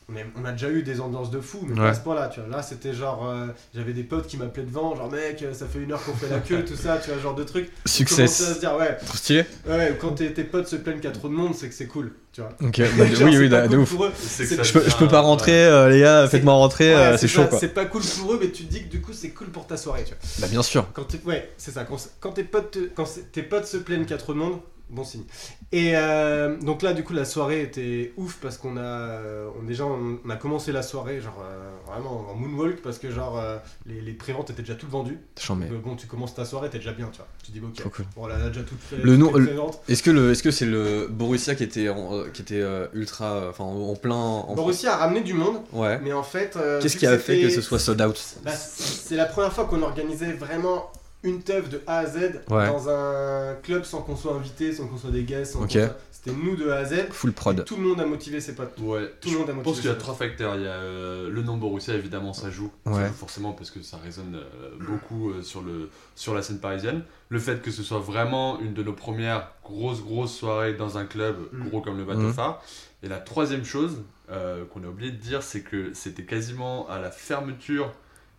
Euh, 0.10 0.24
on, 0.38 0.46
a, 0.46 0.52
déjà 0.54 0.70
eu 0.70 0.84
des 0.84 1.02
ambiances 1.02 1.32
de 1.32 1.42
fou, 1.42 1.60
mais 1.68 1.76
pas 1.76 1.90
à 1.90 1.94
ce 1.94 2.00
point-là, 2.00 2.30
tu 2.34 2.40
vois. 2.40 2.50
Là, 2.50 2.64
c'était 2.64 2.94
genre. 2.94 3.28
euh, 3.30 3.48
J'avais 3.76 3.92
des 3.94 4.04
potes 4.04 4.28
qui 4.28 4.38
m'appelaient 4.38 4.64
devant, 4.64 4.96
genre, 4.96 5.12
mec, 5.12 5.44
ça 5.54 5.66
fait 5.66 5.80
une 5.80 5.92
heure 5.92 6.02
qu'on 6.04 6.14
fait 6.14 6.30
la 6.30 6.40
queue, 6.40 6.64
tout 6.66 6.76
ça, 6.78 6.98
tu 6.98 7.10
vois, 7.12 7.20
genre 7.20 7.36
de 7.36 7.44
trucs. 7.44 7.66
On 7.70 7.70
commençait 8.06 8.24
à 8.24 8.28
se 8.28 8.44
Success. 8.44 8.60
dire, 8.62 8.76
ouais, 8.78 8.96
Trop 9.06 9.18
stylé. 9.18 9.44
ouais, 9.68 9.98
quand 10.00 10.12
tes, 10.12 10.32
tes 10.34 10.44
potes 10.46 10.68
se 10.68 10.78
plaignent 10.78 10.98
qu'il 11.00 11.10
y 11.10 11.14
a 11.14 11.16
trop 11.16 11.28
de 11.28 11.34
monde, 11.34 11.54
c'est 11.56 11.68
que 11.68 11.76
c'est 11.76 11.88
cool, 11.88 12.14
tu 12.32 12.40
vois. 12.42 12.52
Ok, 12.62 12.78
Genre, 12.82 12.88
bah, 12.98 13.04
oui, 13.10 13.16
c'est 13.16 13.24
oui, 13.38 13.50
pas 13.50 13.68
de 13.68 13.76
cool 13.76 13.80
ouf. 13.80 13.92
Je 13.92 13.98
peux, 13.98 14.54
je 14.64 14.74
devient- 14.86 14.96
peux 15.00 15.08
pas 15.10 15.20
rentrer, 15.22 15.66
euh, 15.66 15.90
les 15.90 16.00
gars, 16.00 16.28
faites-moi 16.30 16.54
rentrer, 16.54 16.96
Ouais, 16.96 17.02
euh, 17.02 17.18
c'est 17.18 17.28
chaud 17.28 17.42
ça, 17.42 17.48
quoi. 17.50 17.60
C'est 17.60 17.74
pas 17.74 17.86
cool 17.86 18.02
pour 18.02 18.34
eux, 18.34 18.40
mais 18.42 18.50
tu 18.52 18.64
te 18.66 18.72
dis 18.72 18.84
que 18.84 18.90
du 18.90 19.02
coup, 19.02 19.12
c'est 19.12 19.30
cool 19.32 19.48
pour 19.48 19.68
ta 19.68 19.76
soirée, 19.76 20.04
tu 20.06 20.12
vois. 20.12 20.20
Bah, 20.40 20.48
bien 20.50 20.64
sûr. 20.64 20.88
Quand 20.94 21.04
t'es- 21.04 21.20
ouais, 21.26 21.50
c'est 21.58 21.72
ça. 21.72 21.84
Quand, 21.84 21.98
quand 22.22 22.32
tes 22.32 22.44
potes, 22.46 22.72
te- 22.72 22.90
quand 22.96 23.06
tes 23.34 23.44
potes 23.44 23.66
se 23.68 23.76
plaignent 23.78 24.04
qu'il 24.04 24.12
y 24.12 24.14
a 24.14 24.18
trop 24.18 24.34
de 24.34 24.40
monde, 24.40 24.60
bon 24.90 25.04
signe. 25.04 25.24
Et 25.72 25.92
euh, 25.96 26.58
donc 26.62 26.82
là, 26.82 26.94
du 26.94 27.04
coup, 27.04 27.14
la 27.14 27.26
soirée 27.26 27.62
était 27.62 28.14
ouf 28.18 28.38
parce 28.42 28.58
qu'on 28.58 28.78
a, 28.78 29.20
on, 29.60 29.64
déjà, 29.64 29.86
on, 29.86 30.20
on 30.26 30.30
a 30.30 30.36
commencé 30.38 30.72
la 30.72 30.82
soirée 30.82 31.20
genre 31.20 31.44
euh, 31.44 31.70
vraiment 31.86 32.26
en 32.32 32.36
moonwalk 32.36 32.82
parce 32.82 32.98
que 32.98 33.12
genre 33.12 33.38
euh, 33.38 33.58
les, 33.86 34.00
les 34.02 34.14
préventes 34.14 34.50
étaient 34.50 34.62
déjà 34.62 34.76
toutes 34.76 34.90
vendues. 34.90 35.20
Donc, 35.50 35.82
bon, 35.84 35.96
tu 35.96 36.08
commences 36.08 36.36
ta 36.36 36.46
soirée, 36.46 36.70
t'es 36.70 36.78
déjà 36.78 36.94
bien, 36.94 37.10
tu 37.12 37.18
vois. 37.18 37.28
Tu 37.44 37.52
dis 37.52 37.60
ok. 37.60 37.90
Cool. 37.92 38.06
Bon, 38.16 38.28
là, 38.28 38.36
on 38.42 38.46
a 38.46 38.50
déjà 38.50 38.62
toutes. 38.64 38.80
Le 39.02 39.18
nom- 39.18 39.34
les 39.34 39.40
le- 39.42 39.46
préventes. 39.48 39.82
Est-ce 39.90 40.04
que 40.04 40.12
le, 40.12 40.32
est-ce 40.32 40.44
que 40.44 40.52
c'est 40.52 40.66
le 40.66 41.08
Borussia 41.10 41.56
qui 41.56 41.64
était, 41.64 41.90
en- 41.90 42.24
qui 42.34 42.42
était 42.42 42.64
ultra, 42.94 43.50
enfin 43.50 43.64
en, 43.66 43.96
plein. 43.96 44.16
En... 44.16 44.56
Borussia 44.56 44.94
a 44.94 44.98
ramené 44.98 45.22
du 45.22 45.34
monde, 45.34 45.58
Ouais. 45.74 46.00
mais 46.02 46.14
en 46.14 46.24
fait. 46.24 46.58
Qu'est-ce 46.82 46.98
qui 46.98 47.06
a 47.08 47.18
fait 47.18 47.42
que 47.42 47.50
ce 47.50 47.62
soit 47.62 47.80
sold 47.80 48.02
out? 48.02 48.20
Bah, 48.44 48.52
c'est 48.52 49.16
la 49.16 49.26
première 49.26 49.52
fois 49.52 49.66
qu'on 49.66 49.82
organisait 49.82 50.32
vraiment 50.34 50.92
une 51.24 51.42
teuf 51.42 51.68
de 51.70 51.82
A 51.88 52.00
à 52.00 52.06
Z 52.06 52.42
Ouais. 52.50 52.68
dans 52.68 52.90
un 52.90 53.56
club 53.64 53.84
sans 53.84 54.02
qu'on 54.02 54.16
soit 54.16 54.34
invité, 54.36 54.72
sans 54.72 54.88
qu'on 54.88 54.98
soit 54.98 55.12
des 55.12 55.24
guests. 55.24 55.54
sans 55.54 55.64
Ok. 55.64 55.74
qu'on 55.74 55.80
soit- 55.80 55.98
C'était 56.12 56.32
nous 56.36 56.56
de 56.56 56.70
A 56.70 56.78
à 56.78 56.86
Z. 56.86 57.08
Full 57.12 57.30
Et 57.30 57.34
prod. 57.34 57.64
tout 57.66 57.76
le 57.76 57.84
monde 57.84 58.00
a 58.02 58.06
motivé 58.06 58.40
ses 58.42 58.54
potes. 58.56 58.74
Ouais, 58.80 59.12
Tout 59.22 59.30
le 59.32 59.38
monde 59.40 59.50
a 59.50 59.52
je 59.52 59.56
motivé 59.58 59.64
pense 59.64 59.80
qu'il 59.82 59.90
y 59.90 59.94
a 59.94 59.96
trois 59.96 60.14
facteurs. 60.16 60.56
Il 60.56 60.64
y 60.64 60.68
a 60.68 60.72
euh, 60.72 61.30
le 61.30 61.42
nom 61.42 61.58
Borussia, 61.58 61.94
évidemment, 61.96 62.34
ça 62.34 62.50
joue. 62.50 62.72
Ça 62.86 62.92
Ouais. 62.92 63.08
joue 63.08 63.14
forcément 63.14 63.54
parce 63.54 63.72
que 63.72 63.82
ça 63.82 63.98
résonne 63.98 64.36
euh, 64.36 64.72
beaucoup 64.80 65.32
euh, 65.32 65.42
sur, 65.42 65.62
le, 65.62 65.90
sur 66.16 66.34
la 66.34 66.42
scène 66.42 66.60
parisienne. 66.60 67.04
Le 67.30 67.40
fait 67.40 67.62
que 67.62 67.72
ce 67.72 67.84
soit 67.84 68.00
vraiment 68.00 68.60
une 68.60 68.74
de 68.74 68.84
nos 68.84 68.94
premières 68.94 69.52
grosses, 69.64 70.02
grosses 70.04 70.36
soirées 70.36 70.74
dans 70.74 70.98
un 70.98 71.06
club 71.06 71.38
Mm. 71.52 71.70
gros 71.70 71.82
comme 71.82 71.98
le 71.98 72.06
bateau 72.06 72.20
Mhm. 72.22 72.34
phare. 72.34 72.62
Et 73.04 73.08
la 73.08 73.18
troisième 73.20 73.64
chose 73.66 74.02
euh, 74.30 74.66
qu'on 74.66 74.84
a 74.84 74.88
oublié 74.88 75.12
de 75.12 75.16
dire, 75.18 75.42
c'est 75.42 75.62
que 75.62 75.94
c'était 75.94 76.24
quasiment 76.26 76.90
à 76.90 77.00
la 77.00 77.12
fermeture 77.12 77.94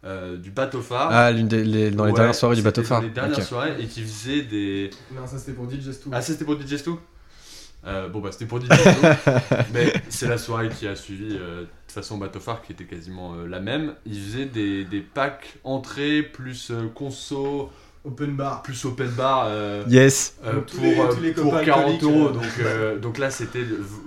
euh, 0.04 0.36
du 0.36 0.50
bateau 0.50 0.80
phare. 0.80 1.08
Ah, 1.10 1.30
l'une 1.32 1.48
des, 1.48 1.64
les- 1.64 1.90
dans 1.90 2.04
les 2.04 2.12
Ouais, 2.12 2.16
dernières 2.16 2.34
soirées 2.34 2.56
du 2.56 2.62
bateau 2.62 2.82
dans 2.82 2.86
phare. 2.88 3.02
les 3.02 3.10
dernières 3.10 3.42
soirées 3.42 3.76
et 3.80 3.86
qui 3.86 4.02
faisait 4.02 4.42
des. 4.42 4.90
Non, 5.14 5.26
ça 5.26 5.38
c'était 5.38 5.52
pour 5.52 5.68
DJ 5.70 5.90
Stu. 5.92 6.08
Ah, 6.12 6.20
ça, 6.22 6.32
c'était 6.32 6.44
pour 6.44 6.60
DJ 6.60 6.76
Stu? 6.76 6.90
Euh, 7.86 8.08
Bon, 8.08 8.20
bah, 8.20 8.30
c'était 8.32 8.46
pour 8.46 8.60
DJ 8.60 8.66
Stu. 8.66 9.06
mais 9.72 9.92
c'est 10.08 10.28
la 10.28 10.38
soirée 10.38 10.68
qui 10.68 10.86
a 10.86 10.96
suivi, 10.96 11.36
euh, 11.38 11.60
de 11.62 11.64
toute 11.66 11.92
façon, 11.92 12.18
Bateau 12.18 12.40
Phare 12.40 12.62
qui 12.62 12.72
était 12.72 12.84
quasiment 12.84 13.34
euh, 13.34 13.46
la 13.46 13.60
même. 13.60 13.94
Ils 14.06 14.20
faisaient 14.20 14.46
des, 14.46 14.84
des 14.84 15.00
packs 15.00 15.58
entrée 15.64 16.22
plus 16.22 16.70
euh, 16.70 16.88
conso, 16.94 17.70
Open 18.04 18.36
bar. 18.36 18.62
plus 18.62 18.84
open 18.84 19.08
bar. 19.10 19.46
euh, 19.48 19.84
Yes. 19.88 20.36
euh, 20.44 20.60
pour, 20.60 20.82
les- 20.82 20.98
euh, 20.98 21.12
tous 21.14 21.20
les 21.20 21.32
pour 21.32 21.44
copains 21.50 21.64
40 21.64 21.84
alcooliques, 21.84 22.02
euros. 22.04 22.28
euh. 22.28 22.32
Donc, 22.32 22.44
euh, 22.60 22.98
donc 22.98 23.18
là, 23.18 23.30
c'était 23.30 23.64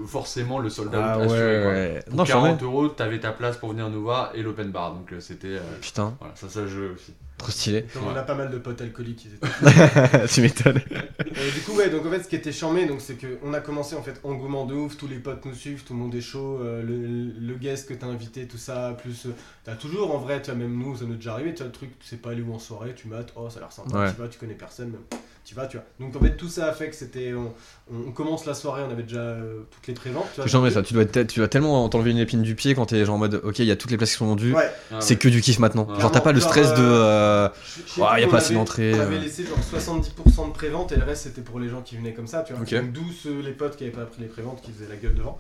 forcément 0.08 0.60
le 0.60 0.70
soldat 0.70 1.14
Ah 1.16 1.20
ouais, 1.20 1.28
ouais. 1.28 2.04
Pour 2.08 2.16
Non, 2.18 2.26
j'en 2.26 2.42
40 2.44 2.64
euros, 2.64 2.88
t'avais 2.88 3.20
ta 3.20 3.32
place 3.32 3.58
pour 3.58 3.70
venir 3.70 3.90
nous 3.90 4.02
voir 4.02 4.32
et 4.34 4.42
l'open 4.42 4.72
bar. 4.72 4.94
Donc 4.94 5.12
euh, 5.14 5.20
c'était. 5.20 5.48
euh, 5.50 5.60
Putain, 5.82 6.16
voilà, 6.20 6.34
ça, 6.36 6.50
ça 6.50 6.66
jouait 6.68 6.90
aussi. 6.90 7.14
Trop 7.42 7.52
stylé. 7.52 7.86
Comme 7.94 8.04
on 8.08 8.16
a 8.16 8.22
pas 8.24 8.36
mal 8.36 8.50
de 8.52 8.58
potes 8.58 8.82
alcooliques. 8.82 9.28
Étaient... 9.28 10.28
tu 10.34 10.42
m'étonnes. 10.42 10.78
Et 10.78 11.52
du 11.52 11.62
coup, 11.66 11.74
ouais, 11.74 11.90
donc 11.90 12.06
en 12.06 12.10
fait, 12.12 12.24
ce 12.24 12.28
qui 12.28 12.36
était 12.36 12.52
charmé, 12.52 12.86
donc 12.86 13.02
c'est 13.02 13.16
qu'on 13.16 13.54
a 13.54 13.60
commencé 13.60 13.96
en 13.96 14.02
fait 14.04 14.20
engouement 14.24 14.66
de 14.66 14.74
ouf, 14.76 14.98
tous 14.98 15.08
les 15.08 15.18
potes 15.20 15.44
nous 15.46 15.54
suivent, 15.54 15.84
tout 15.84 15.94
le 15.94 16.00
monde 16.00 16.14
est 16.16 16.22
chaud, 16.22 16.60
euh, 16.62 16.82
le, 16.84 17.46
le 17.48 17.56
guest 17.56 17.88
que 17.90 17.94
t'as 17.94 18.08
invité, 18.08 18.48
tout 18.48 18.58
ça, 18.58 18.96
plus 19.02 19.26
euh, 19.26 19.30
t'as 19.64 19.76
toujours 19.76 20.14
en 20.16 20.18
vrai, 20.20 20.42
tu 20.42 20.52
vois, 20.52 20.60
même 20.60 20.78
nous, 20.78 20.96
ça 20.96 21.06
nous 21.06 21.14
est 21.14 21.18
déjà 21.18 21.34
arrivé, 21.34 21.52
tu 21.54 21.58
vois, 21.58 21.68
le 21.68 21.72
truc, 21.72 21.98
tu 22.00 22.08
sais 22.08 22.18
pas 22.18 22.32
aller 22.32 22.42
où 22.42 22.54
en 22.54 22.60
soirée, 22.60 22.94
tu 22.96 23.08
mates, 23.08 23.34
oh 23.36 23.50
ça 23.50 23.58
a 23.58 23.62
l'air 23.62 23.72
sympa, 23.72 23.98
Ouais. 23.98 24.12
tu 24.14 24.20
vas, 24.22 24.28
tu 24.28 24.40
connais 24.40 24.54
personne, 24.56 24.92
mais 24.94 25.18
tu 25.44 25.56
vas, 25.56 25.66
tu 25.68 25.78
vois. 25.78 25.86
Donc 26.00 26.16
en 26.16 26.20
fait, 26.20 26.36
tout 26.38 26.48
ça 26.48 26.68
a 26.68 26.72
fait 26.72 26.90
que 26.90 26.96
c'était, 26.96 27.34
on, 27.34 27.54
on- 27.92 28.12
commence 28.12 28.46
la 28.46 28.54
soirée, 28.54 28.84
on 28.88 28.92
avait 28.92 29.04
déjà 29.04 29.20
euh, 29.20 29.62
toutes 29.72 29.88
les 29.88 29.94
préventes, 29.94 30.28
tu 30.34 30.42
vois. 30.42 30.48
J'en 30.48 30.62
mets 30.62 30.72
ça. 30.72 30.82
Tu 30.84 30.94
dois, 30.94 31.04
être, 31.04 31.24
tu 31.28 31.40
dois 31.40 31.48
tellement 31.48 31.90
t'enlever 31.90 32.12
une 32.12 32.20
épine 32.20 32.42
du 32.42 32.56
pied 32.56 32.76
quand 32.76 32.86
t'es 32.86 33.04
genre 33.06 33.16
en 33.16 33.18
mode 33.18 33.42
ok, 33.44 33.60
il 33.60 33.66
y 33.66 33.72
a 33.72 33.76
toutes 33.76 33.92
les 33.92 33.98
places 33.98 34.12
qui 34.12 34.18
sont 34.18 34.28
vendues. 34.28 34.54
Ouais, 34.54 34.70
Ah, 34.92 35.02
C'est 35.02 35.16
ouais. 35.16 35.20
que 35.20 35.28
du 35.30 35.42
kiff 35.42 35.60
maintenant. 35.60 35.88
Ouais. 35.90 36.00
Genre 36.00 36.12
t'as 36.12 36.22
pas 36.22 36.32
le 36.32 36.40
Genre, 36.40 36.50
stress 36.50 36.70
de. 36.74 36.76
euh, 36.80 37.48
euh, 37.48 37.50
je 37.66 37.92
sais 37.94 38.02
Ouais, 38.02 38.08
plus, 38.14 38.22
y 38.22 38.24
a 38.24 38.28
pas 38.28 38.38
assez 38.38 38.46
avait- 38.48 38.56
d'entrée, 38.56 38.94
On 38.96 39.00
avait 39.00 39.16
euh. 39.18 39.20
laissé 39.20 39.44
genre 39.46 39.58
70% 39.60 40.48
de 40.48 40.54
prévente 40.54 40.92
et 40.92 40.96
le 40.96 41.04
reste 41.04 41.24
c'était 41.24 41.42
pour 41.42 41.60
les 41.60 41.70
gens 41.70 41.82
qui 41.82 41.98
venaient 41.98 42.14
comme 42.14 42.28
ça, 42.28 42.44
tu 42.44 42.54
vois. 42.54 42.62
Ok. 42.62 42.74
Donc 42.74 42.92
d'où 42.92 43.12
ceux- 43.12 43.42
les 43.42 43.52
potes 43.54 43.76
qui 43.76 43.84
avaient 43.84 43.92
pas 43.94 44.06
pris 44.06 44.22
les 44.22 44.28
préventes 44.28 44.62
qui 44.62 44.72
faisaient 44.72 44.90
la 44.90 44.96
gueule 44.96 45.16
devant. 45.16 45.38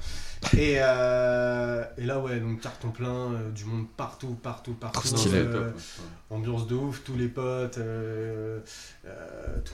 Et, 0.57 0.77
euh, 0.79 1.83
et 1.97 2.03
là, 2.03 2.19
ouais, 2.19 2.39
donc 2.39 2.61
carton 2.61 2.89
plein, 2.89 3.33
euh, 3.33 3.51
du 3.51 3.65
monde 3.65 3.85
partout, 3.95 4.35
partout, 4.41 4.73
partout. 4.73 5.07
Euh, 5.33 5.71
ambiance 6.29 6.67
de 6.67 6.75
ouf, 6.75 7.03
tous 7.03 7.15
les 7.15 7.27
potes, 7.27 7.75
tout 7.75 7.81
le 7.81 8.61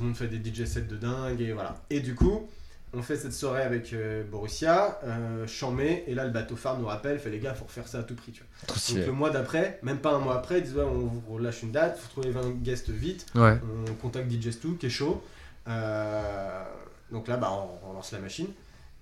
monde 0.02 0.16
fait 0.16 0.28
des 0.28 0.38
DJ 0.44 0.66
sets 0.66 0.82
de 0.82 0.98
dingue 0.98 1.42
et 1.42 1.54
voilà. 1.54 1.78
Et 1.90 2.02
du 2.02 2.16
coup, 2.16 2.48
on 2.94 3.02
fait 3.02 3.16
cette 3.16 3.34
soirée 3.34 3.64
avec 3.64 3.96
Borussia, 4.30 5.00
Chambé, 5.48 6.04
et 6.08 6.14
là 6.14 6.26
le 6.26 6.32
bateau 6.32 6.56
phare 6.56 6.78
nous 6.78 6.88
rappelle, 6.88 7.20
fait 7.20 7.30
les 7.30 7.40
gars, 7.40 7.54
faut 7.54 7.66
refaire 7.66 7.88
ça 7.88 8.00
à 8.00 8.04
tout 8.04 8.16
prix, 8.16 8.32
tu 8.32 8.42
vois. 8.42 8.50
Trop 8.76 8.96
Donc 8.96 9.06
le 9.06 9.12
mois 9.14 9.30
d'après, 9.30 9.80
même 9.84 10.00
pas 10.00 10.14
un 10.14 10.20
mois 10.20 10.36
après, 10.36 10.60
ils 10.60 10.64
disent 10.64 10.76
ouais, 10.76 10.84
on 10.84 11.00
vous 11.00 11.34
relâche 11.34 11.64
une 11.64 11.72
date, 11.72 11.98
faut 11.98 12.10
trouver 12.10 12.32
20 12.32 12.62
guests 12.62 12.90
vite. 12.90 13.26
Ouais. 13.36 13.58
On 13.88 13.94
contacte 13.96 14.30
DJ 14.30 14.52
Stu 14.52 14.76
qui 14.78 14.88
est 14.88 14.90
chaud. 14.90 15.24
Donc 15.66 17.30
là, 17.30 17.38
bah, 17.38 17.52
on, 17.54 17.90
on 17.90 17.94
lance 17.94 18.12
la 18.12 18.20
machine. 18.20 18.48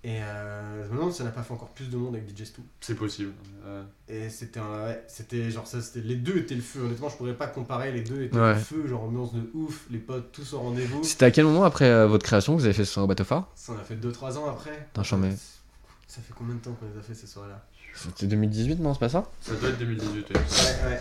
Et 0.07 0.21
euh, 0.21 0.85
je 0.85 0.89
me 0.91 0.97
demande 0.97 1.11
si 1.11 1.17
ça 1.17 1.23
n'a 1.23 1.31
pas 1.31 1.41
fait 1.41 1.51
encore 1.53 1.69
plus 1.69 1.89
de 1.89 1.97
monde 1.97 2.13
avec 2.15 2.29
DJ 2.29 2.43
Stu. 2.45 2.61
C'est 2.79 2.93
possible. 2.93 3.31
Euh, 3.65 3.83
Et 4.07 4.29
c'était 4.29 4.59
un- 4.59 4.85
ouais, 4.85 5.03
c'était 5.07 5.49
genre 5.49 5.65
ça, 5.65 5.81
c'était 5.81 6.01
les 6.07 6.15
deux 6.15 6.37
étaient 6.37 6.53
le 6.53 6.61
feu. 6.61 6.81
Honnêtement, 6.81 7.09
je 7.09 7.17
pourrais 7.17 7.33
pas 7.33 7.47
comparer. 7.47 7.91
Les 7.91 8.01
deux 8.01 8.21
étaient 8.21 8.37
Ouais. 8.37 8.53
le 8.53 8.59
feu, 8.59 8.85
genre 8.87 9.01
ambiance 9.03 9.33
de 9.33 9.49
ouf, 9.55 9.87
les 9.89 9.97
potes 9.97 10.31
tous 10.31 10.53
au 10.53 10.59
rendez-vous. 10.59 11.03
C'était 11.03 11.25
à 11.25 11.31
quel 11.31 11.45
moment 11.45 11.63
après 11.63 11.85
euh, 11.89 12.05
votre 12.05 12.23
création 12.23 12.53
que 12.53 12.59
vous 12.59 12.65
avez 12.65 12.75
fait 12.75 12.85
ce 12.85 12.99
bateau 13.07 13.23
phare? 13.23 13.49
Ça 13.55 13.73
on 13.75 13.79
a 13.79 13.83
fait 13.83 13.95
2-3 13.95 14.37
ans 14.37 14.47
après. 14.47 14.87
Putain, 14.93 15.01
j'en. 15.03 15.21
Ça 16.07 16.21
fait 16.21 16.33
combien 16.37 16.53
de 16.53 16.59
temps 16.59 16.73
qu'on 16.73 16.85
les 16.93 16.99
a 16.99 17.01
fait 17.01 17.15
ces 17.15 17.25
soirées-là? 17.25 17.65
C'était 17.95 18.27
2018, 18.27 18.79
non 18.79 18.93
C'est 18.93 18.99
pas 18.99 19.09
ça? 19.09 19.23
Ça 19.41 19.53
doit 19.55 19.69
être 19.69 19.79
2018. 19.79 20.29
ouais. 20.29 20.35
Ouais, 20.35 20.41
ouais. 20.91 20.99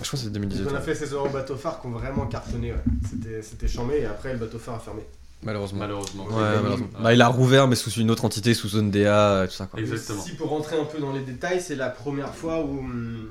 Je 0.00 0.06
crois 0.06 0.10
que 0.10 0.16
c'est 0.16 0.30
2018. 0.30 0.68
On 0.70 0.74
a 0.76 0.80
fait 0.80 0.94
ces 0.94 1.06
soirées 1.08 1.28
au 1.28 1.32
bateau 1.32 1.56
phare 1.56 1.80
qui 1.80 1.86
ont 1.88 1.90
vraiment 1.90 2.26
cartonné. 2.26 2.72
Ouais. 2.72 2.78
C'était, 3.10 3.42
c'était 3.42 3.66
chambé 3.68 4.00
et 4.02 4.06
après 4.06 4.34
le 4.34 4.38
bateau 4.38 4.58
phare 4.60 4.76
a 4.76 4.78
fermé. 4.78 5.02
Malheureusement. 5.44 5.78
Malheureusement. 5.80 6.24
Ouais, 6.26 6.32
malheureusement. 6.56 6.88
Bah, 7.00 7.12
il 7.14 7.20
a 7.22 7.28
rouvert, 7.28 7.68
mais 7.68 7.76
sous 7.76 7.90
une 7.90 8.10
autre 8.10 8.24
entité, 8.24 8.54
sous 8.54 8.68
zone 8.68 8.90
DA, 8.90 9.44
et 9.44 9.48
tout 9.48 9.54
ça 9.54 9.66
quoi. 9.66 9.78
Exactement. 9.80 10.22
Si 10.22 10.32
pour 10.34 10.48
rentrer 10.48 10.78
un 10.78 10.84
peu 10.84 10.98
dans 10.98 11.12
les 11.12 11.20
détails, 11.22 11.60
c'est 11.60 11.76
la 11.76 11.90
première 11.90 12.34
fois 12.34 12.60
où 12.64 12.78
hum, 12.78 13.30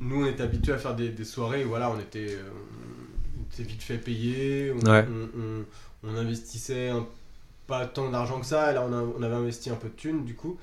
nous 0.00 0.24
on 0.24 0.26
était 0.26 0.42
habitués 0.42 0.72
à 0.72 0.78
faire 0.78 0.94
des, 0.96 1.10
des 1.10 1.24
soirées 1.24 1.64
où 1.64 1.68
voilà, 1.68 1.90
on 1.90 1.98
était, 2.00 2.34
euh, 2.34 2.42
on 3.38 3.54
était 3.54 3.62
vite 3.68 3.82
fait 3.82 3.98
payer, 3.98 4.72
on, 4.72 4.88
Ouais. 4.90 5.06
on- 5.08 5.40
on- 5.40 5.64
on 6.10 6.16
investissait 6.16 6.88
un- 6.88 7.06
pas 7.66 7.86
tant 7.86 8.10
d'argent 8.10 8.40
que 8.40 8.46
ça, 8.46 8.70
et 8.70 8.74
là 8.74 8.84
on, 8.88 8.92
a- 8.92 9.02
on 9.18 9.22
avait 9.22 9.34
investi 9.34 9.68
un 9.70 9.74
peu 9.76 9.88
de 9.88 9.94
thunes 9.94 10.24
du 10.24 10.34
coup, 10.34 10.56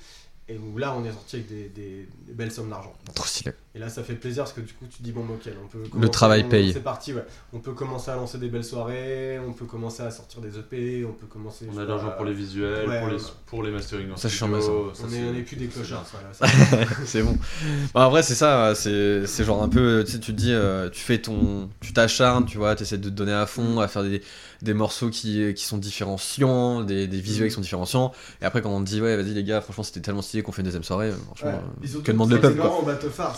et 0.50 0.58
où 0.58 0.78
là 0.78 0.96
on 0.98 1.06
est 1.06 1.12
sorti 1.12 1.36
avec 1.38 1.48
des, 1.48 1.70
des- 1.70 2.08
des 2.28 2.34
belles 2.34 2.52
sommes 2.52 2.70
d'argent. 2.70 2.94
Trop 3.14 3.26
stylé. 3.26 3.52
Et 3.76 3.80
là 3.80 3.90
ça 3.90 4.04
fait 4.04 4.14
plaisir 4.14 4.44
parce 4.44 4.54
que 4.54 4.62
du 4.62 4.72
coup 4.74 4.86
tu 4.90 5.00
te 5.00 5.04
dis 5.04 5.12
bon 5.12 5.22
ok, 5.22 5.50
on 5.64 5.68
peut 5.68 5.80
Le 5.84 5.90
commencer- 5.90 6.10
travail 6.12 6.44
on- 6.46 6.50
paye. 6.50 6.72
C'est 6.72 6.80
parti, 6.80 7.14
ouais. 7.14 7.26
On 7.52 7.60
peut 7.60 7.74
commencer 7.74 8.10
à 8.10 8.16
lancer 8.16 8.38
des 8.38 8.48
belles 8.48 8.64
soirées, 8.64 9.38
on 9.46 9.52
peut 9.52 9.66
commencer 9.66 10.02
à 10.04 10.12
sortir 10.12 10.40
des 10.40 10.58
EP, 10.58 11.06
on 11.06 11.12
peut 11.12 11.28
commencer. 11.28 11.68
On 11.74 11.78
a 11.78 11.82
de 11.84 11.88
l'argent 11.90 12.12
pour 12.16 12.24
les 12.26 12.34
visuels, 12.34 12.88
ouais, 12.88 13.00
pour, 13.00 13.10
les, 13.10 13.16
ouais. 13.16 13.30
pour 13.48 13.64
les 13.64 13.72
mastering 13.72 14.12
en 14.12 14.16
Ça, 14.18 14.30
je 14.30 14.36
suis 14.36 14.38
studio, 14.46 14.62
charmé, 14.62 14.90
On 14.90 14.94
c'est- 15.10 15.18
est, 15.18 15.24
on 15.30 15.36
est 15.36 15.42
plus 15.42 15.56
des 15.58 15.68
clochards. 15.68 16.06
c'est 17.06 17.22
bon. 17.22 17.38
Bah, 17.94 18.08
en 18.08 18.10
vrai, 18.10 18.24
c'est 18.24 18.36
ça. 18.36 18.74
C'est 18.76 19.28
c'est 19.28 19.44
genre 19.44 19.62
un 19.62 19.70
peu. 19.70 20.04
Tu 20.06 20.14
sais, 20.14 20.20
tu 20.20 20.32
te 20.34 20.38
dis, 20.38 20.54
euh, 20.54 20.90
tu 20.90 21.02
fais 21.02 21.18
ton. 21.22 21.70
Tu 21.82 21.92
t'acharnes, 21.94 22.46
tu 22.46 22.58
vois, 22.58 22.76
tu 22.76 22.84
essaies 22.84 22.98
de 22.98 23.10
te 23.10 23.14
donner 23.14 23.34
à 23.34 23.46
fond, 23.46 23.80
à 23.82 23.88
faire 23.90 24.04
des, 24.04 24.22
des 24.62 24.74
morceaux 24.74 25.10
qui, 25.10 25.54
qui 25.54 25.66
sont 25.66 25.78
différenciants, 25.78 26.82
des, 26.84 27.08
des 27.08 27.20
visuels 27.20 27.50
qui 27.50 27.56
sont 27.56 27.62
différenciants. 27.62 28.14
Et 28.42 28.46
après, 28.46 28.62
quand 28.62 28.70
on 28.70 28.80
te 28.84 28.88
dit, 28.90 29.02
ouais, 29.02 29.16
vas-y 29.18 29.34
les 29.34 29.44
gars, 29.44 29.60
franchement, 29.62 29.84
c'était 29.84 30.00
tellement 30.02 30.22
stylé 30.22 30.44
qu'on 30.44 30.52
fait 30.54 30.62
une 30.62 30.66
deuxième 30.68 30.84
soirée, 30.84 31.10
euh, 31.10 31.16
franchement, 31.26 31.50
Ouais. 31.82 31.90
euh, 31.96 32.02
que 32.02 32.12
demande 32.14 32.32
le 32.32 32.40
peuple, 32.40 32.62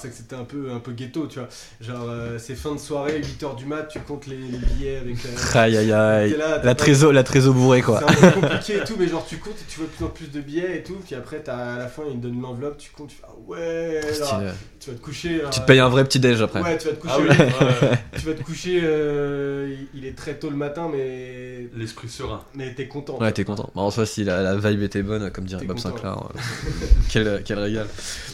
c'est 0.01 0.09
que 0.09 0.15
c'était 0.30 0.41
un 0.41 0.43
peu, 0.45 0.71
un 0.73 0.80
peu 0.80 0.91
ghetto, 0.91 1.25
tu 1.28 1.39
vois. 1.39 1.47
Genre, 1.80 2.05
euh, 2.09 2.38
c'est 2.38 2.55
fin 2.55 2.73
de 2.73 2.80
soirée, 2.80 3.21
8h 3.21 3.55
du 3.55 3.65
mat, 3.65 3.84
tu 3.84 3.99
comptes 4.01 4.28
les, 4.28 4.36
les 4.38 4.57
billets 4.57 4.97
avec. 4.97 5.15
euh, 5.25 5.59
Aïe 5.59 5.78
aïe 5.78 5.91
aïe. 5.93 6.36
là, 6.38 6.61
La 6.63 6.75
trésor, 6.75 7.13
la 7.13 7.23
trésor 7.23 7.53
bourrée, 7.53 7.82
quoi. 7.82 7.99
C'est 8.05 8.25
un 8.28 8.32
peu 8.32 8.41
compliqué 8.41 8.78
et 8.78 8.84
tout, 8.84 8.95
mais 8.99 9.07
genre 9.07 9.25
tu 9.25 9.38
comptes 9.38 9.53
et 9.61 9.65
tu 9.69 9.80
vois 9.80 9.88
de 9.88 9.91
plus 9.93 10.05
en 10.05 10.09
plus 10.09 10.30
de 10.32 10.41
billets 10.41 10.78
et 10.80 10.84
tout, 10.84 10.97
puis 11.05 11.15
après 11.15 11.39
t'as, 11.39 11.75
à 11.75 11.78
la 11.78 11.88
fin 11.88 12.03
ils 12.09 12.17
te 12.19 12.23
donnent 12.28 12.41
l'enveloppe, 12.41 12.78
tu 12.78 12.91
comptes, 12.91 13.09
tu 13.09 13.15
fais 13.15 13.23
ah 13.25 13.32
ouais, 13.47 14.01
tu 14.80 14.89
vas 14.91 14.95
te 14.97 15.01
coucher. 15.01 15.41
Tu 15.51 15.59
te 15.61 15.65
payes 15.65 15.80
un 15.80 15.89
vrai 15.89 16.03
petit 16.03 16.19
déj 16.19 16.41
après. 16.41 16.61
Ouais, 16.61 16.78
tu 16.78 16.88
vas 16.88 16.93
te 16.93 16.99
coucher. 16.99 17.13
Ah 17.15 17.21
oui, 17.21 17.30
ouais, 17.30 17.97
Tu 18.19 18.25
vas 18.25 18.34
te 18.34 18.43
coucher, 18.43 18.80
euh, 18.84 19.75
il- 19.93 20.05
est 20.05 20.15
très 20.17 20.36
tôt 20.36 20.49
le 20.49 20.55
matin, 20.55 20.89
mais 20.91 21.67
l'esprit 21.75 22.07
serein. 22.09 22.43
mais 22.55 22.73
t'es 22.73 22.88
content. 22.88 23.17
Ouais, 23.19 23.32
t'es 23.34 23.43
content. 23.43 23.69
Bah, 23.75 23.82
en 23.82 23.91
soi, 23.91 24.05
si 24.05 24.23
la, 24.23 24.41
la 24.41 24.55
vibe 24.55 24.84
était 24.84 25.03
bonne, 25.03 25.30
comme 25.32 25.43
dirait 25.45 25.61
T'es 25.61 25.67
Bob. 25.67 25.80
Sinclair, 25.80 26.13
euh, 26.17 26.39
quel, 27.09 27.41
quel 27.43 27.59
régal. 27.59 27.88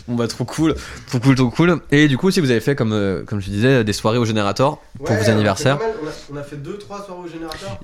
Bon, 0.07 0.15
bah, 0.15 0.27
trop 0.27 0.45
cool, 0.45 0.75
trop 1.07 1.19
cool, 1.19 1.35
trop 1.35 1.49
cool. 1.49 1.79
Et 1.91 2.07
du 2.07 2.17
coup, 2.17 2.31
si 2.31 2.39
vous 2.39 2.49
avez 2.51 2.59
fait, 2.59 2.75
comme, 2.75 2.93
euh, 2.93 3.23
comme 3.23 3.39
je 3.39 3.49
disais, 3.49 3.83
des 3.83 3.93
soirées 3.93 4.17
au 4.17 4.25
générateur 4.25 4.77
pour 4.97 5.09
Ouais, 5.11 5.17
vos 5.17 5.23
on 5.25 5.27
a 5.27 5.31
anniversaires. 5.31 5.79
fait 5.79 5.85
pas 5.85 5.91
mal, 5.93 5.97
On 6.31 6.35
a, 6.35 6.37
on 6.37 6.41
a 6.41 6.43
fait 6.43 6.55
2-3 6.57 7.05
soirées 7.05 7.21
au 7.23 7.27
générateur. 7.27 7.79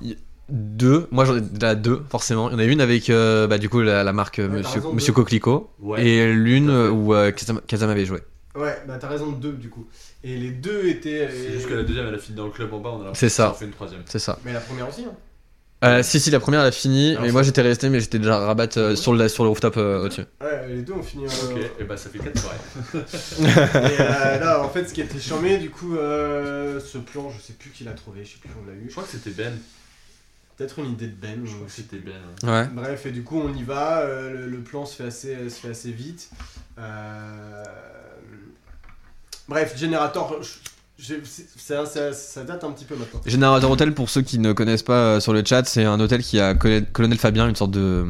Deux, 0.52 1.06
moi 1.12 1.24
j'en 1.24 1.36
ai 1.36 1.40
déjà 1.42 1.76
deux, 1.76 2.02
forcément. 2.10 2.50
Il 2.50 2.54
y 2.54 2.56
en 2.56 2.58
a 2.58 2.64
une 2.64 2.80
avec 2.80 3.08
euh, 3.08 3.46
bah, 3.46 3.58
du 3.58 3.68
coup 3.68 3.82
la, 3.82 4.02
la 4.02 4.12
marque 4.12 4.40
euh, 4.40 4.48
Ouais, 4.48 4.50
t'as 4.50 4.58
Monsieur, 4.58 4.80
raison, 4.80 4.92
Monsieur 4.94 5.12
deux. 5.12 5.16
Coquelicot. 5.22 5.70
Ouais. 5.80 6.04
Et 6.04 6.32
l'une 6.32 6.70
euh, 6.70 6.90
où 6.90 7.14
euh, 7.14 7.30
Kazam, 7.30 7.60
Kazam 7.68 7.88
avait 7.88 8.04
joué. 8.04 8.18
Ouais, 8.56 8.76
bah 8.88 8.96
t'as 9.00 9.06
raison, 9.06 9.30
2 9.30 9.52
du 9.52 9.70
coup. 9.70 9.86
Et 10.24 10.36
les 10.36 10.50
deux 10.50 10.88
étaient. 10.88 11.28
C'est 11.30 11.52
juste 11.52 11.68
que 11.68 11.74
la 11.74 11.84
deuxième 11.84 12.06
elle 12.08 12.16
a 12.16 12.18
fini 12.18 12.36
dans 12.36 12.46
le 12.46 12.50
club 12.50 12.74
en 12.74 12.80
bas, 12.80 12.90
on 12.92 13.02
a 13.08 13.14
C'est 13.14 13.28
ça. 13.28 13.52
on 13.52 13.54
fait 13.54 13.66
une 13.66 13.70
troisième. 13.70 14.00
C'est 14.06 14.18
ça. 14.18 14.40
Mais 14.44 14.52
la 14.52 14.58
première 14.58 14.88
aussi, 14.88 15.04
hein. 15.04 15.12
Euh, 15.82 16.02
si, 16.02 16.20
si, 16.20 16.30
la 16.30 16.40
première 16.40 16.60
elle 16.60 16.66
a 16.66 16.72
fini, 16.72 17.12
Alors, 17.12 17.22
mais 17.22 17.32
moi 17.32 17.42
j'étais 17.42 17.62
resté, 17.62 17.88
mais 17.88 18.00
j'étais 18.00 18.18
déjà 18.18 18.38
rabat 18.38 18.68
euh, 18.76 18.94
sur, 18.96 19.14
le, 19.14 19.28
sur 19.28 19.44
le 19.44 19.48
rooftop 19.48 19.76
euh, 19.78 20.04
au-dessus. 20.04 20.24
Ouais, 20.42 20.68
les 20.68 20.82
deux 20.82 20.92
ont 20.92 21.02
fini. 21.02 21.24
euh, 21.24 21.54
Ok, 21.54 21.70
et 21.80 21.84
bah 21.84 21.96
ça 21.96 22.10
fait 22.10 22.18
4 22.18 22.38
soirées. 22.38 22.56
Et 23.96 24.00
euh, 24.00 24.38
là, 24.40 24.62
en 24.62 24.68
fait, 24.68 24.86
ce 24.88 24.92
qui 24.92 25.00
était 25.00 25.18
charmé, 25.18 25.56
du 25.56 25.70
coup, 25.70 25.96
euh, 25.96 26.78
ce 26.80 26.98
plan, 26.98 27.30
je 27.34 27.40
sais 27.42 27.54
plus 27.54 27.70
qui 27.70 27.84
l'a 27.84 27.92
trouvé, 27.92 28.24
je 28.24 28.32
sais 28.32 28.38
plus 28.40 28.50
où 28.50 28.62
on 28.62 28.66
l'a 28.66 28.74
eu. 28.76 28.84
Je 28.88 28.90
crois 28.92 29.04
que 29.04 29.10
c'était 29.10 29.30
Ben. 29.30 29.52
Peut-être 30.58 30.78
une 30.80 30.90
idée 30.92 31.06
de 31.06 31.14
Ben. 31.16 31.40
Je 31.46 31.54
crois 31.54 31.66
que 31.66 31.72
c'était 31.72 31.96
Ben. 31.96 32.12
ouais. 32.42 32.50
Ouais. 32.50 32.66
Bref, 32.74 33.06
et 33.06 33.10
du 33.12 33.22
coup, 33.22 33.40
on 33.40 33.54
y 33.54 33.62
va. 33.62 34.00
euh, 34.00 34.32
le, 34.32 34.46
le 34.50 34.58
plan 34.58 34.84
se 34.84 34.96
fait 34.96 35.04
assez, 35.06 35.48
se 35.48 35.54
fait 35.60 35.70
assez 35.70 35.92
vite. 35.92 36.28
Euh, 36.78 37.64
Bref, 39.48 39.74
c'est- 39.76 39.86
ça, 41.56 41.86
ça- 41.86 42.12
ça 42.12 42.44
date 42.44 42.64
un 42.64 42.70
petit 42.72 42.84
peu 42.84 42.94
maintenant. 42.96 43.20
Générateur 43.26 43.70
Hôtel, 43.70 43.94
pour 43.94 44.10
ceux 44.10 44.22
qui 44.22 44.38
ne 44.38 44.52
connaissent 44.52 44.82
pas 44.82 45.16
euh, 45.16 45.20
sur 45.20 45.32
le 45.32 45.42
chat, 45.44 45.64
c'est 45.66 45.84
un 45.84 45.98
hôtel 46.00 46.22
qui 46.22 46.38
a 46.40 46.54
Colonel 46.54 47.18
Fabien, 47.18 47.48
une 47.48 47.56
sorte 47.56 47.70
de 47.70 48.04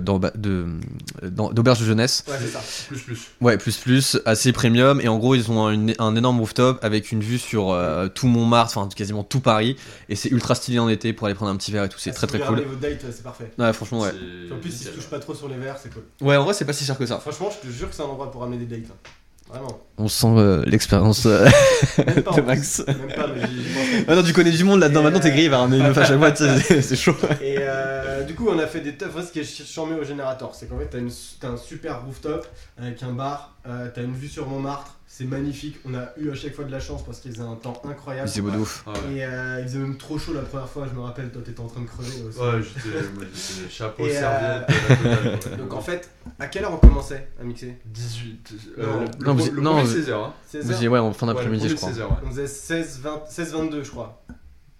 d'auberge 0.00 1.80
de 1.80 1.84
jeunesse. 1.84 2.24
Ouais, 2.28 2.34
c'est 2.40 2.48
ça. 2.48 2.60
Plus, 2.88 3.00
plus. 3.00 3.18
Ouais, 3.40 3.56
plus 3.58 3.76
plus, 3.78 4.18
assez 4.24 4.52
premium. 4.52 5.00
Et 5.00 5.08
en 5.08 5.18
gros, 5.18 5.34
ils 5.34 5.50
ont 5.50 5.66
un, 5.66 5.86
un 5.98 6.16
énorme 6.16 6.40
rooftop 6.40 6.78
avec 6.82 7.12
une 7.12 7.20
vue 7.20 7.38
sur 7.38 7.70
euh, 7.72 8.08
tout 8.08 8.26
Montmartre, 8.26 8.76
enfin 8.78 8.88
quasiment 8.94 9.24
tout 9.24 9.40
Paris. 9.40 9.76
Et 10.08 10.16
c'est 10.16 10.30
ultra 10.30 10.54
stylé 10.54 10.78
en 10.78 10.88
été 10.88 11.12
pour 11.12 11.26
aller 11.26 11.34
prendre 11.34 11.50
un 11.52 11.56
petit 11.56 11.72
verre 11.72 11.84
et 11.84 11.88
tout. 11.88 11.98
C'est 11.98 12.10
Ah, 12.10 12.14
très 12.14 12.26
si 12.26 12.38
très 12.38 12.46
cool. 12.46 12.60
vos 12.62 12.76
dates, 12.76 13.04
c'est 13.10 13.22
parfait. 13.22 13.50
Ouais, 13.58 13.72
franchement, 13.72 14.00
ouais. 14.00 14.10
En 14.52 14.56
plus, 14.58 14.70
ils 14.70 14.84
se 14.84 14.88
touchent 14.90 15.10
pas 15.10 15.18
trop 15.18 15.34
sur 15.34 15.48
les 15.48 15.56
verres, 15.56 15.76
c'est 15.82 15.92
cool. 15.92 16.02
Ouais, 16.20 16.36
en 16.36 16.44
vrai, 16.44 16.54
c'est 16.54 16.64
pas 16.64 16.72
si 16.72 16.84
cher 16.84 16.98
que 16.98 17.06
ça. 17.06 17.18
Franchement, 17.18 17.50
je 17.50 17.68
te 17.68 17.72
jure 17.72 17.88
que 17.88 17.94
c'est 17.94 18.02
un 18.02 18.06
endroit 18.06 18.30
pour 18.30 18.40
ramener 18.42 18.58
des 18.64 18.76
dates. 18.76 18.90
hein. 18.90 19.08
Vraiment. 19.52 19.78
On 19.98 20.08
sent 20.08 20.26
euh, 20.36 20.62
l'expérience 20.66 21.26
euh, 21.26 21.46
de 21.98 22.40
Max. 22.40 22.82
Même 22.86 22.96
pas, 23.14 23.26
mais 23.28 23.40
pense. 23.42 24.04
Ah 24.08 24.14
non, 24.16 24.22
tu 24.22 24.32
connais 24.32 24.50
du 24.50 24.64
monde 24.64 24.80
là-dedans. 24.80 25.02
Maintenant, 25.02 25.20
t'es 25.20 25.30
grillé 25.30 25.48
vers 25.50 25.60
ramener 25.60 25.76
une 25.76 25.88
meuf 25.88 25.98
à 25.98 26.04
chaque 26.06 26.18
fois, 26.18 26.34
c'est- 26.34 26.96
chaud. 26.96 27.14
Et 27.42 27.56
euh, 27.58 28.22
du 28.24 28.34
coup, 28.34 28.48
on 28.48 28.58
a 28.58 28.66
fait 28.66 28.80
des 28.80 28.94
teufs. 28.96 29.10
Ce 29.26 29.30
qui 29.32 29.40
est 29.40 29.64
charmé 29.66 29.94
au 29.94 30.04
générateur, 30.04 30.54
c'est 30.54 30.66
qu'en 30.68 30.78
fait, 30.78 30.86
t'as, 30.90 30.98
une, 30.98 31.10
t'as 31.40 31.48
un 31.48 31.56
super 31.58 32.02
rooftop 32.04 32.46
avec 32.80 33.02
un 33.02 33.12
bar, 33.12 33.54
euh, 33.68 33.88
t'as 33.94 34.02
une 34.02 34.14
vue 34.14 34.28
sur 34.28 34.46
Montmartre, 34.48 34.96
c'est 35.14 35.24
magnifique. 35.26 35.76
On 35.84 35.92
a 35.94 36.08
eu 36.16 36.30
à 36.30 36.34
chaque 36.34 36.54
fois 36.54 36.64
de 36.64 36.70
la 36.70 36.80
chance 36.80 37.04
parce 37.04 37.20
qu'il 37.20 37.32
faisait 37.32 37.42
un 37.42 37.54
temps 37.56 37.82
incroyable. 37.84 38.26
C'est 38.30 38.40
beau 38.40 38.50
de 38.50 38.56
ouf. 38.56 38.82
Ah 38.86 38.92
ouais. 38.92 39.16
Et 39.16 39.24
euh, 39.26 39.58
il 39.60 39.64
faisait 39.68 39.78
même 39.78 39.98
trop 39.98 40.16
chaud 40.18 40.32
la 40.32 40.40
première 40.40 40.66
fois, 40.66 40.86
je 40.90 40.96
me 40.96 41.02
rappelle, 41.02 41.30
toi 41.30 41.42
t'étais 41.44 41.60
en 41.60 41.66
train 41.66 41.82
de 41.82 41.86
crever 41.86 42.22
aussi. 42.26 42.38
Ouais, 42.38 42.62
j'étais 42.62 43.68
chapeau, 43.68 44.06
Et, 44.06 44.16
euh, 44.16 44.20
serviette. 44.20 45.46
ouais. 45.50 45.56
Donc 45.58 45.74
en 45.74 45.82
fait, 45.82 46.08
à 46.38 46.46
quelle 46.46 46.64
heure 46.64 46.72
on 46.72 46.78
commençait 46.78 47.28
à 47.38 47.44
mixer? 47.44 47.76
18. 47.84 48.52
Non, 48.78 48.84
euh, 48.84 49.04
non, 49.20 49.34
le, 49.34 49.42
vous- 49.42 49.50
le 49.52 49.60
non, 49.60 49.70
premier, 49.72 49.84
vous- 49.84 49.98
16h. 49.98 50.12
Hein. 50.14 50.32
16 50.46 50.64
Vous 50.64 50.70
heures 50.70 50.76
disiez, 50.76 50.88
ouais, 50.88 50.98
en 50.98 51.12
fin 51.12 51.26
d'après-midi, 51.26 51.68
je 51.68 51.74
crois. 51.74 51.90
premier, 51.90 52.02
16h, 52.04 52.08
ouais. 52.08 52.16
On 52.24 52.30
faisait 52.30 52.46
16, 52.46 53.00
20, 53.02 53.22
16, 53.28 53.52
22 53.52 53.84
je 53.84 53.90
crois. 53.90 54.24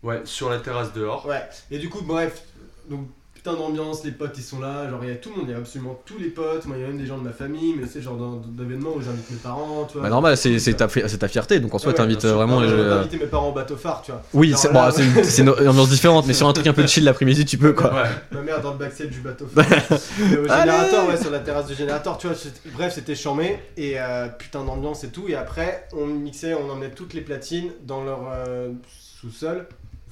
Ouais, 0.03 0.23
sur 0.25 0.49
la 0.49 0.59
terrasse 0.61 0.95
dehors. 0.95 1.27
Ouais, 1.27 1.43
et 1.71 1.79
du 1.79 1.91
coup, 1.91 2.01
bref, 2.01 2.43
donc 2.89 3.07
putain 3.43 3.57
d'ambiance, 3.57 4.05
les 4.05 4.13
potes 4.13 4.35
ils 4.39 4.43
sont 4.43 4.61
là, 4.61 4.89
genre 4.89 5.01
il 5.03 5.09
y 5.09 5.13
a 5.13 5.17
tout 5.17 5.31
le 5.31 5.37
monde, 5.37 5.47
il 5.49 5.53
y 5.53 5.55
a 5.55 5.59
absolument 5.59 6.01
tous 6.07 6.17
les 6.17 6.29
potes, 6.29 6.65
moi 6.67 6.77
il 6.77 6.83
y 6.83 6.85
a 6.85 6.87
même 6.87 6.99
des 6.99 7.07
gens 7.07 7.19
de 7.19 7.25
ma 7.25 7.33
famille, 7.33 7.75
mais 7.77 7.89
c'est 7.93 8.01
genre 8.01 8.17
d'événements 8.47 8.91
où 8.95 9.03
j'invite 9.03 9.29
mes 9.33 9.37
parents, 9.39 9.85
tu 9.87 9.95
vois. 9.95 10.05
Bah, 10.05 10.11
normal, 10.11 10.37
c'est 10.37 10.77
ta, 10.77 10.89
fierté. 11.29 11.59
Donc 11.59 11.75
en 11.75 11.79
soi, 11.79 11.91
ouais, 11.91 11.97
t'invites 11.97 12.25
vraiment. 12.25 12.63
J'ai 12.63 12.73
euh, 12.73 13.01
invité 13.01 13.19
mes 13.19 13.27
parents 13.27 13.49
au 13.49 13.53
bateau 13.53 13.77
phare, 13.77 14.03
tu 14.03 14.13
vois. 14.13 14.23
Oui, 14.33 14.55
c'est 14.57 14.73
bon, 14.73 14.81
une, 14.81 15.69
ambiance 15.69 15.89
différente, 15.89 16.27
mais 16.29 16.35
sur 16.35 16.47
un 16.47 16.53
truc 16.53 16.69
un 16.69 16.73
peu 16.73 16.87
chill 16.87 17.03
l'après-midi, 17.03 17.45
tu 17.45 17.59
peux 17.59 17.73
quoi. 17.73 17.93
Ouais. 17.93 18.09
Ma 18.31 18.43
mère 18.43 18.63
dans 18.63 18.73
le 18.73 18.79
backstage 18.79 19.09
du 19.09 19.21
bateau 19.21 19.47
phare. 19.47 19.67
Mais 20.21 20.37
au 20.37 20.45
générateur, 20.45 21.09
ouais, 21.09 21.17
sur 21.17 21.31
la 21.31 21.41
terrasse 21.41 21.67
du 21.67 21.75
générateur, 21.75 22.19
tu 22.19 22.29
vois, 22.29 22.37
bref, 22.75 22.93
c'était 22.95 23.17
charmé, 23.17 23.59
et 23.77 23.95
euh, 23.97 24.29
putain 24.29 24.63
d'ambiance 24.65 25.03
et 25.03 25.09
tout, 25.09 25.25
et 25.29 25.35
après, 25.35 25.89
on 25.93 26.07
mixait, 26.07 26.55
on 26.55 26.71
emmenait 26.71 26.91
toutes 26.91 27.13
les 27.13 27.23
platines 27.23 27.73
dans 27.85 28.05
leur 28.05 28.21
euh, 28.33 28.69
sous-sol, 29.21 29.67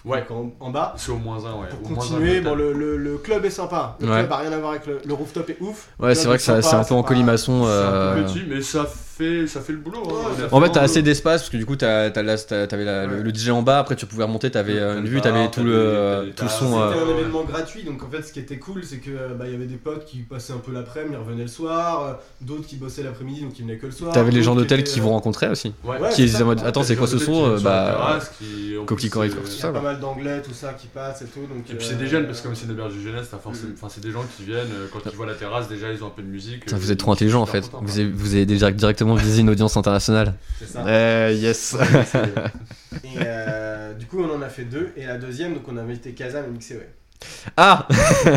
Ouais. 0.05 0.24
en, 0.30 0.51
en 0.61 0.70
bas. 0.70 0.94
C'est 0.96 1.12
au 1.12 1.16
moins 1.16 1.44
un, 1.44 1.61
ouais. 1.61 1.68
Pour 1.68 1.90
au 1.90 1.94
moins 1.94 2.05
un 2.05 2.09
continuer, 2.09 2.40
bon, 2.40 2.55
le, 2.55 2.72
le, 2.72 2.96
le 2.96 3.18
club 3.18 3.44
est 3.44 3.51
sympa. 3.51 3.96
Le 4.01 4.09
Ouais. 4.09 4.18
club 4.20 4.32
a 4.32 4.36
rien 4.38 4.53
à 4.53 4.59
voir 4.59 4.70
avec 4.72 4.86
le, 4.86 5.01
le 5.05 5.14
rooftop 5.14 5.51
est 5.51 5.59
ouf. 5.61 5.88
Ouais, 5.98 6.14
c'est 6.14 6.26
vrai 6.26 6.36
que 6.38 6.42
c'est 6.42 6.53
un 6.74 6.84
peu 6.84 6.94
en 6.94 7.03
colimaçon. 7.03 7.64
C'est 7.64 7.68
un 7.68 7.72
euh, 7.72 8.14
peu 8.22 8.24
petit, 8.32 8.44
mais 8.48 8.62
ça 8.62 8.84
fait, 8.84 9.09
ça 9.46 9.60
fait 9.60 9.72
le 9.72 9.78
boulot. 9.78 10.02
hein, 10.06 10.12
Ouais, 10.30 10.48
fait 10.48 10.54
En 10.54 10.60
fait, 10.60 10.70
t'as 10.70 10.82
assez 10.82 11.02
d'espace 11.02 11.42
parce 11.42 11.50
que 11.50 11.56
du 11.56 11.66
coup, 11.66 11.76
t'avais 11.76 12.10
Ouais. 12.10 13.22
le 13.22 13.30
DJ 13.34 13.50
en 13.50 13.62
bas. 13.62 13.78
Après, 13.78 13.96
tu 13.96 14.06
pouvais 14.06 14.24
remonter, 14.24 14.50
t'avais 14.50 14.78
euh, 14.78 14.98
une 14.98 15.06
vue, 15.06 15.20
t'avais 15.20 15.50
tout 15.50 15.60
des- 15.60 15.66
le 15.66 16.22
des 16.26 16.32
tout 16.32 16.44
le 16.44 16.50
son. 16.50 16.66
C'était 16.88 16.98
euh, 17.00 17.06
un 17.06 17.18
événement 17.18 17.44
gratuit, 17.44 17.84
donc 17.84 18.02
en 18.02 18.08
fait, 18.10 18.22
ce 18.22 18.32
qui 18.32 18.40
était 18.40 18.58
cool, 18.58 18.82
c'est 18.84 18.98
que 18.98 19.10
bah, 19.38 19.44
il 19.46 19.52
y 19.52 19.54
avait 19.54 19.66
des 19.66 19.76
potes 19.76 20.04
qui 20.04 20.18
passaient 20.18 20.52
un 20.52 20.58
peu 20.58 20.72
l'après-midi, 20.72 21.14
ils 21.14 21.18
revenaient 21.24 21.42
le 21.42 21.48
soir, 21.48 22.04
euh, 22.04 22.12
d'autres 22.40 22.66
qui 22.66 22.76
bossaient 22.76 23.02
l'après-midi, 23.02 23.42
donc 23.42 23.58
ils 23.58 23.62
venaient 23.62 23.76
que 23.78 23.86
le 23.86 23.92
soir. 23.92 24.12
T'avais 24.12 24.30
les 24.30 24.42
gens 24.42 24.54
d'hôtel 24.54 24.84
qui 24.84 25.00
euh, 25.00 25.02
vous 25.02 25.10
rencontraient 25.10 25.48
aussi. 25.50 25.72
Ouais. 25.84 25.98
Ouais, 25.98 26.10
Qui 26.10 26.22
disaient 26.22 26.44
attends, 26.64 26.82
c'est 26.82 26.96
quoi 26.96 27.06
ce 27.06 27.18
son 27.18 27.46
Euh, 27.46 27.58
Bah, 27.60 28.18
Coquille 28.86 29.10
Corée, 29.10 29.28
tout 29.30 29.36
Il 29.46 29.52
y 29.52 29.58
ça. 29.58 29.68
a 29.68 29.72
pas 29.72 29.80
mal 29.80 30.00
d'anglais, 30.00 30.40
tout 30.42 30.52
ça 30.54 30.72
qui 30.72 30.86
passe 30.86 31.22
et 31.22 31.26
tout. 31.26 31.40
Donc, 31.40 31.58
Et 31.70 31.74
puis 31.74 31.86
euh, 31.86 31.88
c'est 31.90 31.98
des 31.98 32.06
jeunes, 32.06 32.26
parce 32.26 32.40
que 32.40 32.46
comme 32.46 32.54
c'est 32.56 32.64
une 32.66 32.72
auberge 32.72 32.94
de 32.94 33.00
jeunesse. 33.00 33.28
Mm. 33.32 33.36
enfin, 33.36 33.88
c'est 33.88 34.00
des 34.02 34.10
gens 34.10 34.24
qui 34.36 34.44
viennent, 34.44 34.58
euh, 34.72 34.86
quand 34.92 35.00
ils 35.10 35.16
voient 35.16 35.26
la 35.26 35.34
terrasse, 35.34 35.68
déjà 35.68 35.92
ils 35.92 36.02
ont 36.02 36.06
un 36.08 36.12
peu 36.14 36.22
de 36.22 36.28
musique. 36.28 36.64
Euh, 36.72 36.76
vous 36.76 36.90
êtes 36.92 36.98
trop 36.98 37.12
intelligent 37.12 37.40
en 37.42 37.46
fait. 37.46 37.70
vous 37.82 38.34
avez 38.34 38.46
déjà 38.46 38.70
directement 38.70 39.09
visé 39.14 39.40
une 39.40 39.50
audience 39.50 39.76
internationale. 39.76 40.34
C'est 40.58 40.68
ça. 40.68 40.84
Eh, 40.86 41.34
yes. 41.36 41.76
Et 43.04 43.08
euh, 43.24 43.94
du 43.98 44.06
coup, 44.06 44.22
on 44.22 44.34
en 44.36 44.42
a 44.42 44.48
fait 44.48 44.64
deux. 44.64 44.92
Et 44.96 45.06
la 45.06 45.16
deuxième, 45.18 45.54
donc 45.54 45.62
on 45.68 45.76
a 45.76 45.82
invité 45.82 46.12
Kazam 46.12 46.44
et 46.46 46.50
Mixé, 46.50 46.74
ouais. 46.76 46.88
Ah 47.56 47.86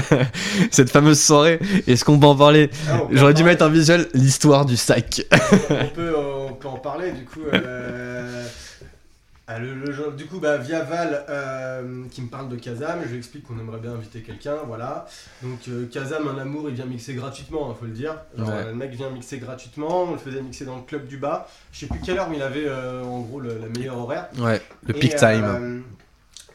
Cette 0.71 0.89
fameuse 0.89 1.21
soirée, 1.21 1.59
est-ce 1.87 2.03
qu'on 2.03 2.19
peut 2.19 2.27
en 2.27 2.35
parler 2.35 2.69
Ah, 2.89 3.03
en 3.03 3.07
J'aurais 3.11 3.33
dû 3.33 3.41
parler. 3.41 3.53
mettre 3.53 3.65
un 3.65 3.69
visuel, 3.69 4.07
l'histoire 4.13 4.65
du 4.65 4.75
sac. 4.75 5.21
on, 5.69 5.87
peut, 5.87 6.13
on 6.17 6.53
peut 6.53 6.67
en 6.67 6.77
parler 6.79 7.11
du 7.13 7.23
coup. 7.23 7.39
euh, 7.53 8.45
ah, 9.47 9.59
le, 9.59 9.73
le 9.75 10.11
du 10.15 10.25
coup, 10.25 10.39
bah, 10.39 10.57
via 10.57 10.83
Val 10.83 11.25
euh, 11.29 12.05
qui 12.11 12.21
me 12.21 12.27
parle 12.29 12.47
de 12.47 12.55
Kazam, 12.55 13.01
je 13.03 13.09
lui 13.09 13.17
explique 13.17 13.43
qu'on 13.45 13.59
aimerait 13.59 13.79
bien 13.79 13.91
inviter 13.91 14.21
quelqu'un, 14.21 14.55
voilà. 14.65 15.05
Donc 15.41 15.59
euh, 15.67 15.85
Kazam, 15.87 16.27
un 16.29 16.37
amour, 16.37 16.69
il 16.69 16.75
vient 16.75 16.85
mixer 16.85 17.13
gratuitement, 17.13 17.73
il 17.75 17.77
faut 17.77 17.85
le 17.85 17.91
dire. 17.91 18.15
Genre, 18.37 18.47
Ouais. 18.47 18.53
euh, 18.55 18.69
Le 18.69 18.75
mec 18.75 18.91
vient 18.91 19.09
mixer 19.09 19.39
gratuitement, 19.39 20.03
on 20.03 20.11
le 20.13 20.17
faisait 20.17 20.41
mixer 20.41 20.63
dans 20.65 20.77
le 20.77 20.83
club 20.83 21.07
du 21.07 21.17
bas. 21.17 21.47
Je 21.73 21.79
sais 21.79 21.87
plus 21.87 21.99
quelle 21.99 22.17
heure, 22.19 22.29
mais 22.29 22.37
il 22.37 22.41
avait 22.41 22.65
euh, 22.67 23.03
en 23.03 23.19
gros 23.19 23.39
le, 23.41 23.57
la 23.57 23.67
meilleure 23.67 23.97
horaire. 23.97 24.29
Ouais, 24.37 24.61
le 24.87 24.95
Et, 24.95 24.99
peak 24.99 25.15
time. 25.17 25.83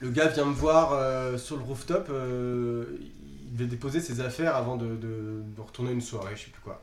le 0.01 0.11
gars 0.11 0.29
vient 0.29 0.47
me 0.47 0.55
voir 0.55 1.39
sur 1.39 1.57
le 1.59 1.63
rooftop. 1.65 2.09
il 2.11 3.57
devait 3.57 3.69
déposer 3.69 4.01
ses 4.01 4.21
affaires 4.21 4.57
avant 4.57 4.77
de, 4.77 4.87
de- 4.87 5.43
de 5.57 5.61
retourner 5.61 5.93
une 5.93 6.01
soirée, 6.01 6.33
je 6.37 6.45
sais 6.45 6.51
plus 6.51 6.63
quoi. 6.63 6.81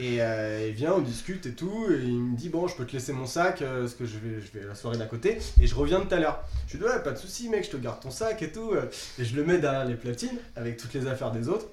Et 0.00 0.20
euh, 0.20 0.66
il 0.68 0.74
vient, 0.74 0.92
on 0.94 1.00
discute 1.00 1.46
et 1.46 1.52
tout. 1.52 1.86
Et 1.90 2.02
il 2.02 2.18
me 2.18 2.36
dit 2.36 2.48
Bon, 2.48 2.66
je 2.66 2.74
peux 2.74 2.84
te 2.84 2.92
laisser 2.92 3.12
mon 3.12 3.26
sac 3.26 3.62
euh, 3.62 3.82
parce 3.82 3.94
que 3.94 4.04
je 4.06 4.14
vais, 4.18 4.40
je 4.40 4.58
vais 4.58 4.64
à 4.64 4.68
la 4.68 4.74
soirée 4.74 4.98
d'à 4.98 5.06
côté. 5.06 5.38
Et 5.60 5.66
je 5.66 5.74
reviens 5.74 6.00
tout 6.00 6.12
à 6.14 6.18
l'heure. 6.18 6.42
Je 6.66 6.76
lui 6.76 6.84
dis 6.84 6.90
Ouais, 6.90 7.00
pas 7.02 7.12
de 7.12 7.18
souci, 7.18 7.48
mec, 7.48 7.64
je 7.64 7.70
te 7.70 7.76
garde 7.76 8.00
ton 8.00 8.10
sac 8.10 8.42
et 8.42 8.50
tout. 8.50 8.72
euh. 8.72 8.82
Et 9.18 9.24
je 9.24 9.36
le 9.36 9.44
mets 9.44 9.58
derrière 9.58 9.84
les 9.84 9.94
platines 9.94 10.36
avec 10.56 10.76
toutes 10.78 10.94
les 10.94 11.06
affaires 11.06 11.30
des 11.30 11.48
autres. 11.48 11.66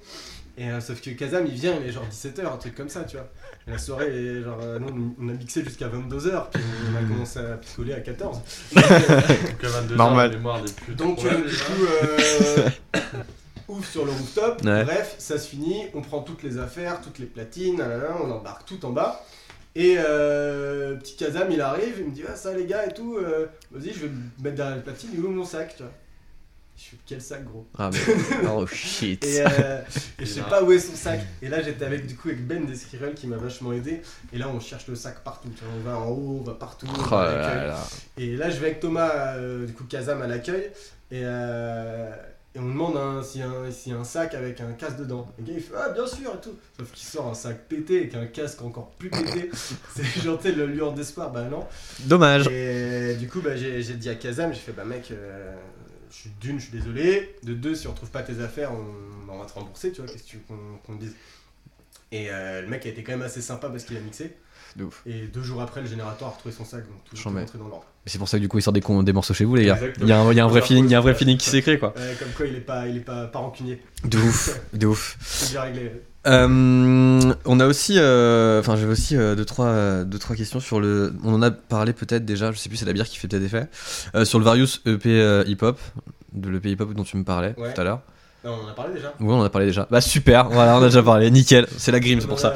Et 0.58 0.68
euh, 0.70 0.80
sauf 0.82 1.00
que 1.00 1.08
Kazam 1.10 1.46
il 1.46 1.54
vient, 1.54 1.74
il 1.80 1.88
est 1.88 1.92
genre 1.92 2.06
17h, 2.12 2.46
un 2.46 2.58
truc 2.58 2.74
comme 2.74 2.90
ça, 2.90 3.04
tu 3.04 3.16
vois. 3.16 3.26
Et 3.66 3.70
la 3.70 3.78
soirée, 3.78 4.08
est 4.08 4.42
genre, 4.42 4.58
euh, 4.62 4.78
nous, 4.78 5.16
on 5.18 5.28
a 5.30 5.32
mixé 5.32 5.64
jusqu'à 5.64 5.88
22h, 5.88 6.50
puis 6.52 6.62
on 6.92 6.96
a 6.96 7.08
commencé 7.08 7.38
à 7.38 7.56
picoler 7.56 7.94
à 7.94 8.00
14. 8.00 8.38
Donc 8.74 8.84
à 9.64 9.68
22 9.68 9.96
Normal. 9.96 10.30
mémoire 10.32 10.62
des 10.62 10.70
plus 10.70 10.94
Donc, 10.94 11.24
euh, 11.24 11.30
du 11.48 11.56
coup, 11.56 11.86
euh, 12.04 12.68
ouf 13.72 13.90
sur 13.90 14.04
le 14.04 14.12
rooftop. 14.12 14.62
Ouais. 14.64 14.84
Bref, 14.84 15.14
ça 15.18 15.38
se 15.38 15.48
finit. 15.48 15.84
On 15.94 16.00
prend 16.02 16.20
toutes 16.22 16.42
les 16.42 16.58
affaires, 16.58 17.00
toutes 17.00 17.18
les 17.18 17.26
platines, 17.26 17.76
nanana, 17.78 18.16
on 18.22 18.30
embarque 18.30 18.64
tout 18.66 18.84
en 18.84 18.90
bas. 18.90 19.24
Et 19.74 19.96
euh, 19.98 20.96
petit 20.96 21.16
Kazam, 21.16 21.50
il 21.50 21.60
arrive, 21.60 21.94
il 21.98 22.04
me 22.06 22.10
dit 22.10 22.22
Ah, 22.30 22.36
ça 22.36 22.52
les 22.54 22.66
gars 22.66 22.86
et 22.86 22.92
tout, 22.92 23.16
euh, 23.16 23.46
vas-y, 23.70 23.92
je 23.94 24.00
vais 24.00 24.08
me 24.08 24.20
mettre 24.44 24.56
derrière 24.56 24.76
les 24.76 24.82
platines, 24.82 25.10
il 25.14 25.20
où 25.24 25.30
mon 25.30 25.46
sac 25.46 25.74
tu 25.76 25.82
vois 25.82 25.92
Je 26.76 26.82
fais 26.90 26.96
Quel 27.06 27.22
sac, 27.22 27.42
gros? 27.44 27.66
Ah, 27.78 27.88
mais... 27.90 27.98
Oh 28.54 28.66
shit. 28.66 29.24
et, 29.24 29.40
euh, 29.40 29.80
et 30.18 30.26
je 30.26 30.30
sais 30.30 30.40
là. 30.40 30.46
pas 30.46 30.62
où 30.62 30.72
est 30.72 30.78
son 30.78 30.94
sac. 30.94 31.20
Et 31.40 31.48
là, 31.48 31.62
j'étais 31.62 31.86
avec 31.86 32.06
du 32.06 32.14
coup 32.16 32.28
avec 32.28 32.46
Ben 32.46 32.66
Desquirel 32.66 33.14
qui 33.14 33.26
m'a 33.26 33.36
vachement 33.38 33.72
aidé. 33.72 34.02
Et 34.34 34.36
là, 34.36 34.48
on 34.50 34.60
cherche 34.60 34.86
le 34.88 34.94
sac 34.94 35.24
partout. 35.24 35.48
tu 35.56 35.64
vois, 35.64 35.72
on 35.74 35.80
va 35.90 35.98
en 36.06 36.10
haut, 36.10 36.38
on 36.40 36.44
va 36.44 36.52
partout. 36.52 36.86
on 36.90 37.02
Oh 37.02 37.08
va 37.08 37.20
à 37.22 37.24
là 37.34 37.40
l'accueil. 37.40 37.66
là. 37.68 37.78
Et 38.18 38.36
là, 38.36 38.50
je 38.50 38.58
vais 38.60 38.66
avec 38.66 38.80
Thomas, 38.80 39.36
euh, 39.36 39.64
du 39.64 39.72
coup, 39.72 39.84
Kazam 39.84 40.20
à 40.20 40.26
l'accueil. 40.26 40.70
Et, 41.10 41.22
euh, 41.24 42.10
et 42.54 42.58
on 42.58 42.66
demande 42.68 42.96
un- 42.96 43.22
s'il 43.22 43.40
y, 43.40 43.44
a 43.44 43.48
un- 43.48 43.96
a 43.96 44.00
un 44.00 44.04
sac 44.04 44.34
avec 44.34 44.60
un 44.60 44.72
casque 44.72 44.98
dedans. 44.98 45.26
Le 45.38 45.44
gars, 45.44 45.52
il 45.56 45.62
fait 45.62 45.72
Ah, 45.76 45.88
bien 45.90 46.06
sûr 46.06 46.34
et 46.34 46.40
tout. 46.40 46.54
Sauf 46.78 46.92
qu'il 46.92 47.06
sort 47.06 47.28
un 47.28 47.34
sac 47.34 47.66
pété 47.68 47.98
avec 48.00 48.14
un 48.14 48.26
casque 48.26 48.60
encore 48.62 48.90
plus 48.98 49.08
pété. 49.10 49.50
C'est 49.96 50.04
genre, 50.22 50.38
tu 50.38 50.52
le 50.52 50.66
lueur 50.66 50.92
d'espoir. 50.92 51.30
Bah 51.32 51.44
non. 51.44 51.66
Dommage. 52.00 52.48
Et 52.48 53.14
du 53.16 53.28
coup, 53.28 53.40
bah, 53.40 53.56
j'ai 53.56 53.82
j'ai 53.82 53.94
dit 53.94 54.08
à 54.10 54.14
Kazam 54.16 54.52
J'ai 54.52 54.58
fait 54.60 54.72
Bah, 54.72 54.84
mec, 54.84 55.10
euh, 55.10 55.54
je 56.10 56.16
suis 56.16 56.30
d'une, 56.40 56.58
je 56.60 56.64
suis 56.68 56.72
désolé. 56.78 57.36
De 57.42 57.54
deux, 57.54 57.74
si 57.74 57.86
on 57.86 57.92
retrouve 57.92 58.10
pas 58.10 58.22
tes 58.22 58.40
affaires, 58.40 58.70
on, 58.72 59.32
on 59.32 59.38
va 59.38 59.46
te 59.46 59.52
rembourser, 59.54 59.92
tu 59.92 60.02
vois. 60.02 60.10
Qu'est-ce 60.10 60.24
que 60.24 60.28
tu 60.28 60.38
qu'on 60.40 60.58
qu'on 60.84 60.94
dise? 60.96 61.14
Et 62.10 62.30
euh, 62.30 62.60
le 62.60 62.68
mec 62.68 62.84
a 62.84 62.90
été 62.90 63.02
quand 63.02 63.12
même 63.12 63.22
assez 63.22 63.40
sympa 63.40 63.70
parce 63.70 63.84
qu'il 63.84 63.96
a 63.96 64.00
mixé. 64.00 64.36
De 64.76 64.84
ouf. 64.84 65.02
Et 65.06 65.26
deux 65.32 65.42
jours 65.42 65.60
après, 65.62 65.80
le 65.82 65.86
générateur 65.86 66.28
a 66.28 66.30
retrouvé 66.32 66.54
son 66.54 66.64
sac, 66.64 66.80
donc 66.86 67.04
tout, 67.04 67.16
Chambé. 67.16 67.40
rentré 67.40 67.58
dans 67.58 67.68
l'ordre. 67.68 67.84
C'est 68.06 68.18
pour 68.18 68.28
ça 68.28 68.38
que 68.38 68.42
du 68.42 68.48
coup 68.48 68.58
il 68.58 68.62
sort 68.62 68.72
des, 68.72 68.80
des 68.80 69.12
morceaux 69.12 69.34
chez 69.34 69.44
vous 69.44 69.54
les 69.54 69.66
gars. 69.66 69.78
Il 70.00 70.08
y, 70.08 70.12
a 70.12 70.20
un, 70.20 70.32
il 70.32 70.36
y 70.36 70.40
a 70.40 70.44
un 70.44 70.48
vrai 70.48 70.62
feeling, 70.62 70.86
il 70.86 70.90
y 70.90 70.94
a 70.94 70.98
un 70.98 71.02
vrai 71.02 71.14
feeling 71.14 71.36
qui 71.36 71.48
s'est 71.48 71.62
créé 71.62 71.78
quoi. 71.78 71.94
Comme 72.18 72.28
quoi 72.36 72.46
il 72.46 72.54
est 72.56 72.60
pas, 72.60 72.88
il 72.88 72.96
est 72.96 73.00
pas, 73.00 73.26
pas 73.26 73.38
rancunier. 73.38 73.80
De 74.04 74.18
ouf, 74.18 74.60
de 74.72 74.86
ouf. 74.86 75.16
C'est 75.20 75.52
bien 75.52 75.62
réglé. 75.62 75.92
Euh, 76.26 77.34
on 77.44 77.60
a 77.60 77.66
aussi, 77.66 77.94
euh, 77.98 78.60
enfin 78.60 78.76
j'avais 78.76 78.92
aussi 78.92 79.16
euh, 79.16 79.34
deux, 79.34 79.44
trois, 79.44 80.04
deux 80.04 80.18
trois 80.18 80.36
questions 80.36 80.60
sur 80.60 80.80
le. 80.80 81.12
On 81.24 81.34
en 81.34 81.42
a 81.42 81.50
parlé 81.50 81.92
peut-être 81.92 82.24
déjà, 82.24 82.50
je 82.52 82.58
sais 82.58 82.68
plus, 82.68 82.78
c'est 82.78 82.86
la 82.86 82.92
bière 82.92 83.06
qui 83.08 83.18
fait 83.18 83.28
peut-être 83.28 83.42
effet. 83.44 83.68
Sur 84.24 84.38
le 84.38 84.44
Various 84.44 84.78
EP 84.86 85.44
hip 85.46 85.58
hop, 85.62 85.78
de 86.32 86.48
l'EP 86.48 86.70
hip 86.70 86.80
hop 86.80 86.94
dont 86.94 87.04
tu 87.04 87.16
me 87.16 87.24
parlais 87.24 87.54
Ouais. 87.58 87.72
tout 87.74 87.80
à 87.80 87.84
l'heure. 87.84 88.02
Non, 88.44 88.58
on 88.60 88.64
en 88.66 88.68
a 88.68 88.72
parlé 88.74 88.94
déjà. 88.94 89.14
Oui, 89.20 89.26
on 89.28 89.38
en 89.40 89.44
a 89.44 89.50
parlé 89.50 89.68
déjà. 89.68 89.86
Bah 89.90 90.00
super, 90.00 90.48
voilà, 90.50 90.76
on 90.76 90.82
a 90.82 90.86
déjà 90.86 91.02
parlé, 91.02 91.30
nickel. 91.30 91.68
C'est 91.76 91.92
la 91.92 92.00
grime, 92.00 92.20
c'est 92.20 92.26
pour 92.26 92.40
ça. 92.40 92.52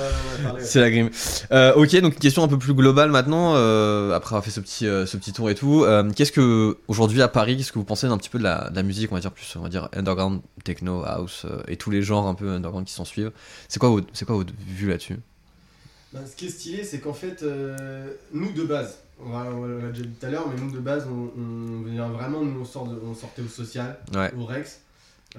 C'est 0.59 0.81
la 0.81 0.91
grime. 0.91 1.11
Euh, 1.53 1.75
ok, 1.75 1.95
donc 2.01 2.15
une 2.15 2.19
question 2.19 2.43
un 2.43 2.49
peu 2.49 2.59
plus 2.59 2.75
globale 2.75 3.11
maintenant, 3.13 3.53
euh, 3.55 4.13
après 4.13 4.31
avoir 4.35 4.45
fait 4.45 4.51
ce 4.51 4.59
petit, 4.59 4.87
euh, 4.89 5.07
ce 5.07 5.17
petit 5.17 5.33
tour 5.33 5.49
et 5.49 5.55
tout. 5.55 5.85
Euh, 5.85 6.11
qu'est-ce 6.11 6.33
que, 6.33 6.77
aujourd'hui 6.89 7.23
à 7.23 7.29
Paris, 7.29 7.57
qu'est-ce 7.57 7.71
que 7.71 7.79
vous 7.79 7.85
pensez 7.85 8.09
d'un 8.09 8.19
petit 8.19 8.31
peu 8.31 8.39
de 8.39 8.43
la, 8.45 8.69
de 8.69 8.75
la 8.75 8.83
musique, 8.83 9.13
on 9.13 9.15
va 9.15 9.21
dire 9.21 9.31
plus, 9.31 9.55
on 9.57 9.61
va 9.63 9.69
dire 9.69 9.89
underground, 9.95 10.41
techno, 10.65 11.05
house 11.05 11.45
euh, 11.45 11.63
et 11.69 11.77
tous 11.77 11.91
les 11.93 12.03
genres 12.03 12.27
un 12.27 12.35
peu 12.35 12.51
underground 12.51 12.85
qui 12.87 12.93
s'en 12.95 13.05
suivent? 13.05 13.31
C'est 13.69 13.79
quoi, 13.79 13.91
votre- 13.91 14.09
c'est 14.13 14.25
quoi 14.25 14.35
votre 14.35 14.53
vue 14.67 14.89
là-dessus? 14.91 15.19
Bah, 16.13 16.21
ce 16.29 16.35
qui 16.35 16.47
est 16.47 16.51
stylé, 16.51 16.83
c'est 16.83 16.99
qu'en 16.99 17.13
fait, 17.13 17.43
euh, 17.45 18.09
nous 18.33 18.51
de 18.53 18.65
base, 18.65 18.99
on 19.25 19.31
l'a 19.39 19.89
déjà 19.93 20.03
dit 20.03 20.09
tout 20.19 20.27
à 20.27 20.31
l'heure, 20.31 20.47
mais 20.53 20.61
nous 20.61 20.73
de 20.73 20.79
base, 20.81 21.07
on, 21.09 21.31
on 21.41 21.89
vient 21.89 22.09
vraiment, 22.09 22.43
nous 22.43 22.61
on, 22.61 22.65
sort 22.65 22.87
de- 22.89 23.01
on 23.09 23.15
sortait 23.15 23.43
au 23.43 23.49
social, 23.49 23.99
Ouais. 24.15 24.33
au 24.37 24.45
Rex, 24.47 24.81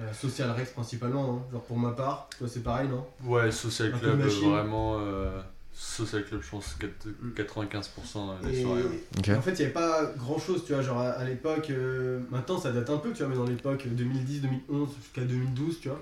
Euh, 0.00 0.12
social 0.12 0.50
Rex 0.52 0.70
principalement, 0.70 1.34
hein. 1.34 1.42
genre 1.52 1.62
pour 1.62 1.76
ma 1.76 1.90
part, 1.90 2.28
toi 2.38 2.46
c'est 2.48 2.62
pareil, 2.62 2.88
non? 2.88 3.04
Ouais, 3.24 3.50
Social 3.50 3.92
Un 3.94 3.98
Club, 3.98 4.18
machine. 4.20 4.50
vraiment. 4.50 4.98
euh, 5.00 5.40
Social 5.72 6.24
Club, 6.24 6.40
je 6.42 6.50
pense, 6.50 6.74
quatre- 6.74 7.08
95% 7.36 8.36
des 8.42 8.58
Et 8.58 8.62
soirées. 8.62 8.82
ouais. 8.82 9.36
En 9.36 9.40
fait, 9.40 9.50
il 9.52 9.56
n'y 9.58 9.62
avait 9.64 9.72
pas 9.72 10.04
grand 10.16 10.38
chose, 10.38 10.64
tu 10.66 10.72
vois, 10.72 10.82
genre 10.82 10.98
à, 10.98 11.10
à 11.10 11.24
l'époque, 11.24 11.70
euh, 11.70 12.20
maintenant 12.30 12.58
ça 12.58 12.72
date 12.72 12.90
un 12.90 12.98
peu, 12.98 13.10
tu 13.12 13.18
vois, 13.18 13.28
mais 13.28 13.36
dans 13.36 13.44
l'époque 13.44 13.86
2010, 13.88 14.40
2011 14.42 14.88
jusqu'à 15.00 15.22
2012, 15.22 15.80
tu 15.80 15.88
vois. 15.88 16.00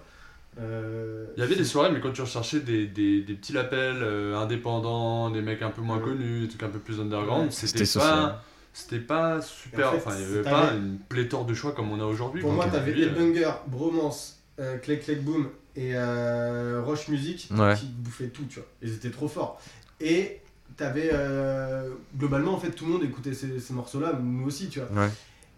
euh, 0.59 1.27
Il 1.37 1.41
y 1.41 1.43
avait 1.43 1.57
des 1.57 1.65
soirées, 1.65 1.91
mais 1.93 2.01
quand 2.01 2.13
tu 2.13 2.23
recherchais 2.23 2.61
des, 2.61 2.87
des, 2.87 3.21
des 3.23 3.35
petits 3.35 3.53
labels 3.53 4.03
euh, 4.03 4.37
indépendants, 4.39 5.31
des 5.31 5.43
mecs 5.43 5.61
un 5.63 5.71
peu 5.71 5.83
moins 5.83 5.99
Ouais. 5.99 6.05
connus, 6.05 6.41
des 6.43 6.49
trucs 6.49 6.63
un 6.63 6.69
peu 6.71 6.79
plus 6.79 7.01
underground, 7.01 7.47
Ouais, 7.47 7.51
c'était 7.51 7.85
social. 7.85 8.37
C'était 8.77 9.01
pas 9.03 9.41
super. 9.41 9.81
Et 9.81 9.89
en 9.89 9.93
fait, 9.93 9.97
enfin, 9.97 10.17
il 10.17 10.21
y 10.21 10.25
avait 10.25 10.43
pas 10.43 10.73
une 10.75 10.99
pléthore 11.09 11.47
de 11.47 11.55
choix 11.55 11.73
comme 11.73 11.91
on 11.91 11.99
a 11.99 12.05
aujourd'hui. 12.05 12.43
Pour 12.43 12.53
moi, 12.53 12.67
t'avais 12.67 12.93
euh, 12.93 13.07
Headbanger, 13.07 13.51
Bromance, 13.69 14.43
euh, 14.61 14.77
Click 14.77 15.25
Boom 15.25 15.49
et 15.75 15.93
euh, 15.95 16.83
Roche 16.85 17.09
Music 17.09 17.49
Ouais. 17.57 17.75
qui 17.75 17.87
bouffaient 17.87 18.29
tout, 18.29 18.45
tu 18.51 18.59
vois. 18.59 18.69
Ils 18.83 18.93
étaient 18.93 19.11
trop 19.11 19.29
forts. 19.29 19.59
Et 19.99 20.41
t'avais 20.77 21.09
euh, 21.11 21.89
globalement, 22.19 22.53
en 22.53 22.59
fait, 22.61 22.71
tout 22.73 22.85
le 22.85 22.93
monde 22.93 23.03
écoutait 23.05 23.33
ces, 23.33 23.61
ces 23.61 23.73
morceaux-là, 23.73 24.19
nous 24.23 24.47
aussi, 24.47 24.69
tu 24.69 24.81
vois. 24.81 25.05
Ouais. 25.05 25.11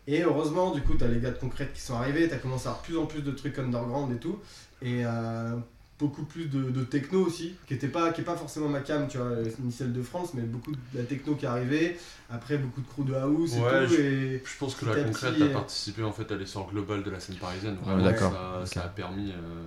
Et 0.06 0.22
heureusement, 0.22 0.70
du 0.70 0.80
coup, 0.82 0.94
t'as 0.94 1.08
les 1.08 1.18
gars 1.20 1.32
de 1.32 1.38
Concrète 1.38 1.72
qui 1.74 1.80
sont 1.80 1.96
arrivés, 1.96 2.28
t'as 2.28 2.36
commencé 2.36 2.68
à 2.68 2.70
avoir 2.70 2.82
de 2.82 2.86
plus 2.86 2.98
en 2.98 3.06
plus 3.06 3.22
de 3.22 3.32
trucs 3.32 3.58
underground 3.58 4.14
et 4.14 4.18
tout. 4.18 4.38
Et 4.80 5.04
euh, 5.04 5.56
beaucoup 5.98 6.22
plus 6.24 6.46
de, 6.46 6.70
de 6.70 6.84
techno 6.84 7.24
aussi, 7.26 7.54
qui 7.66 7.74
était 7.74 7.88
pas, 7.88 8.12
qui 8.12 8.20
est 8.20 8.24
pas 8.24 8.36
forcément 8.36 8.68
ma 8.68 8.80
cam, 8.80 9.08
tu 9.08 9.18
vois, 9.18 9.32
initiale 9.60 9.92
de 9.92 10.02
France, 10.02 10.32
mais 10.34 10.42
beaucoup 10.42 10.70
de 10.72 10.78
la 10.94 11.02
techno 11.04 11.34
qui 11.34 11.44
est 11.44 11.48
arrivée. 11.48 11.98
Après, 12.30 12.56
beaucoup 12.58 12.80
de 12.80 12.86
crew 12.86 13.04
de 13.04 13.14
house 13.14 13.56
et 13.56 13.60
Ouais, 13.60 13.86
tout. 13.86 13.94
Et... 13.94 14.42
Je 14.44 14.58
pense 14.58 14.74
que 14.74 14.84
la 14.86 15.02
concrète 15.02 15.40
a 15.40 15.44
euh, 15.44 15.52
participé 15.52 16.02
en 16.02 16.12
fait 16.12 16.30
à 16.30 16.36
l'essor 16.36 16.70
global 16.70 17.02
de 17.02 17.10
la 17.10 17.18
scène 17.20 17.36
parisienne. 17.36 17.76
Ouais, 17.86 17.94
Vraiment. 17.94 18.64
Ça, 18.66 18.82
a 18.84 18.88
permis 18.88 19.32
euh, 19.32 19.66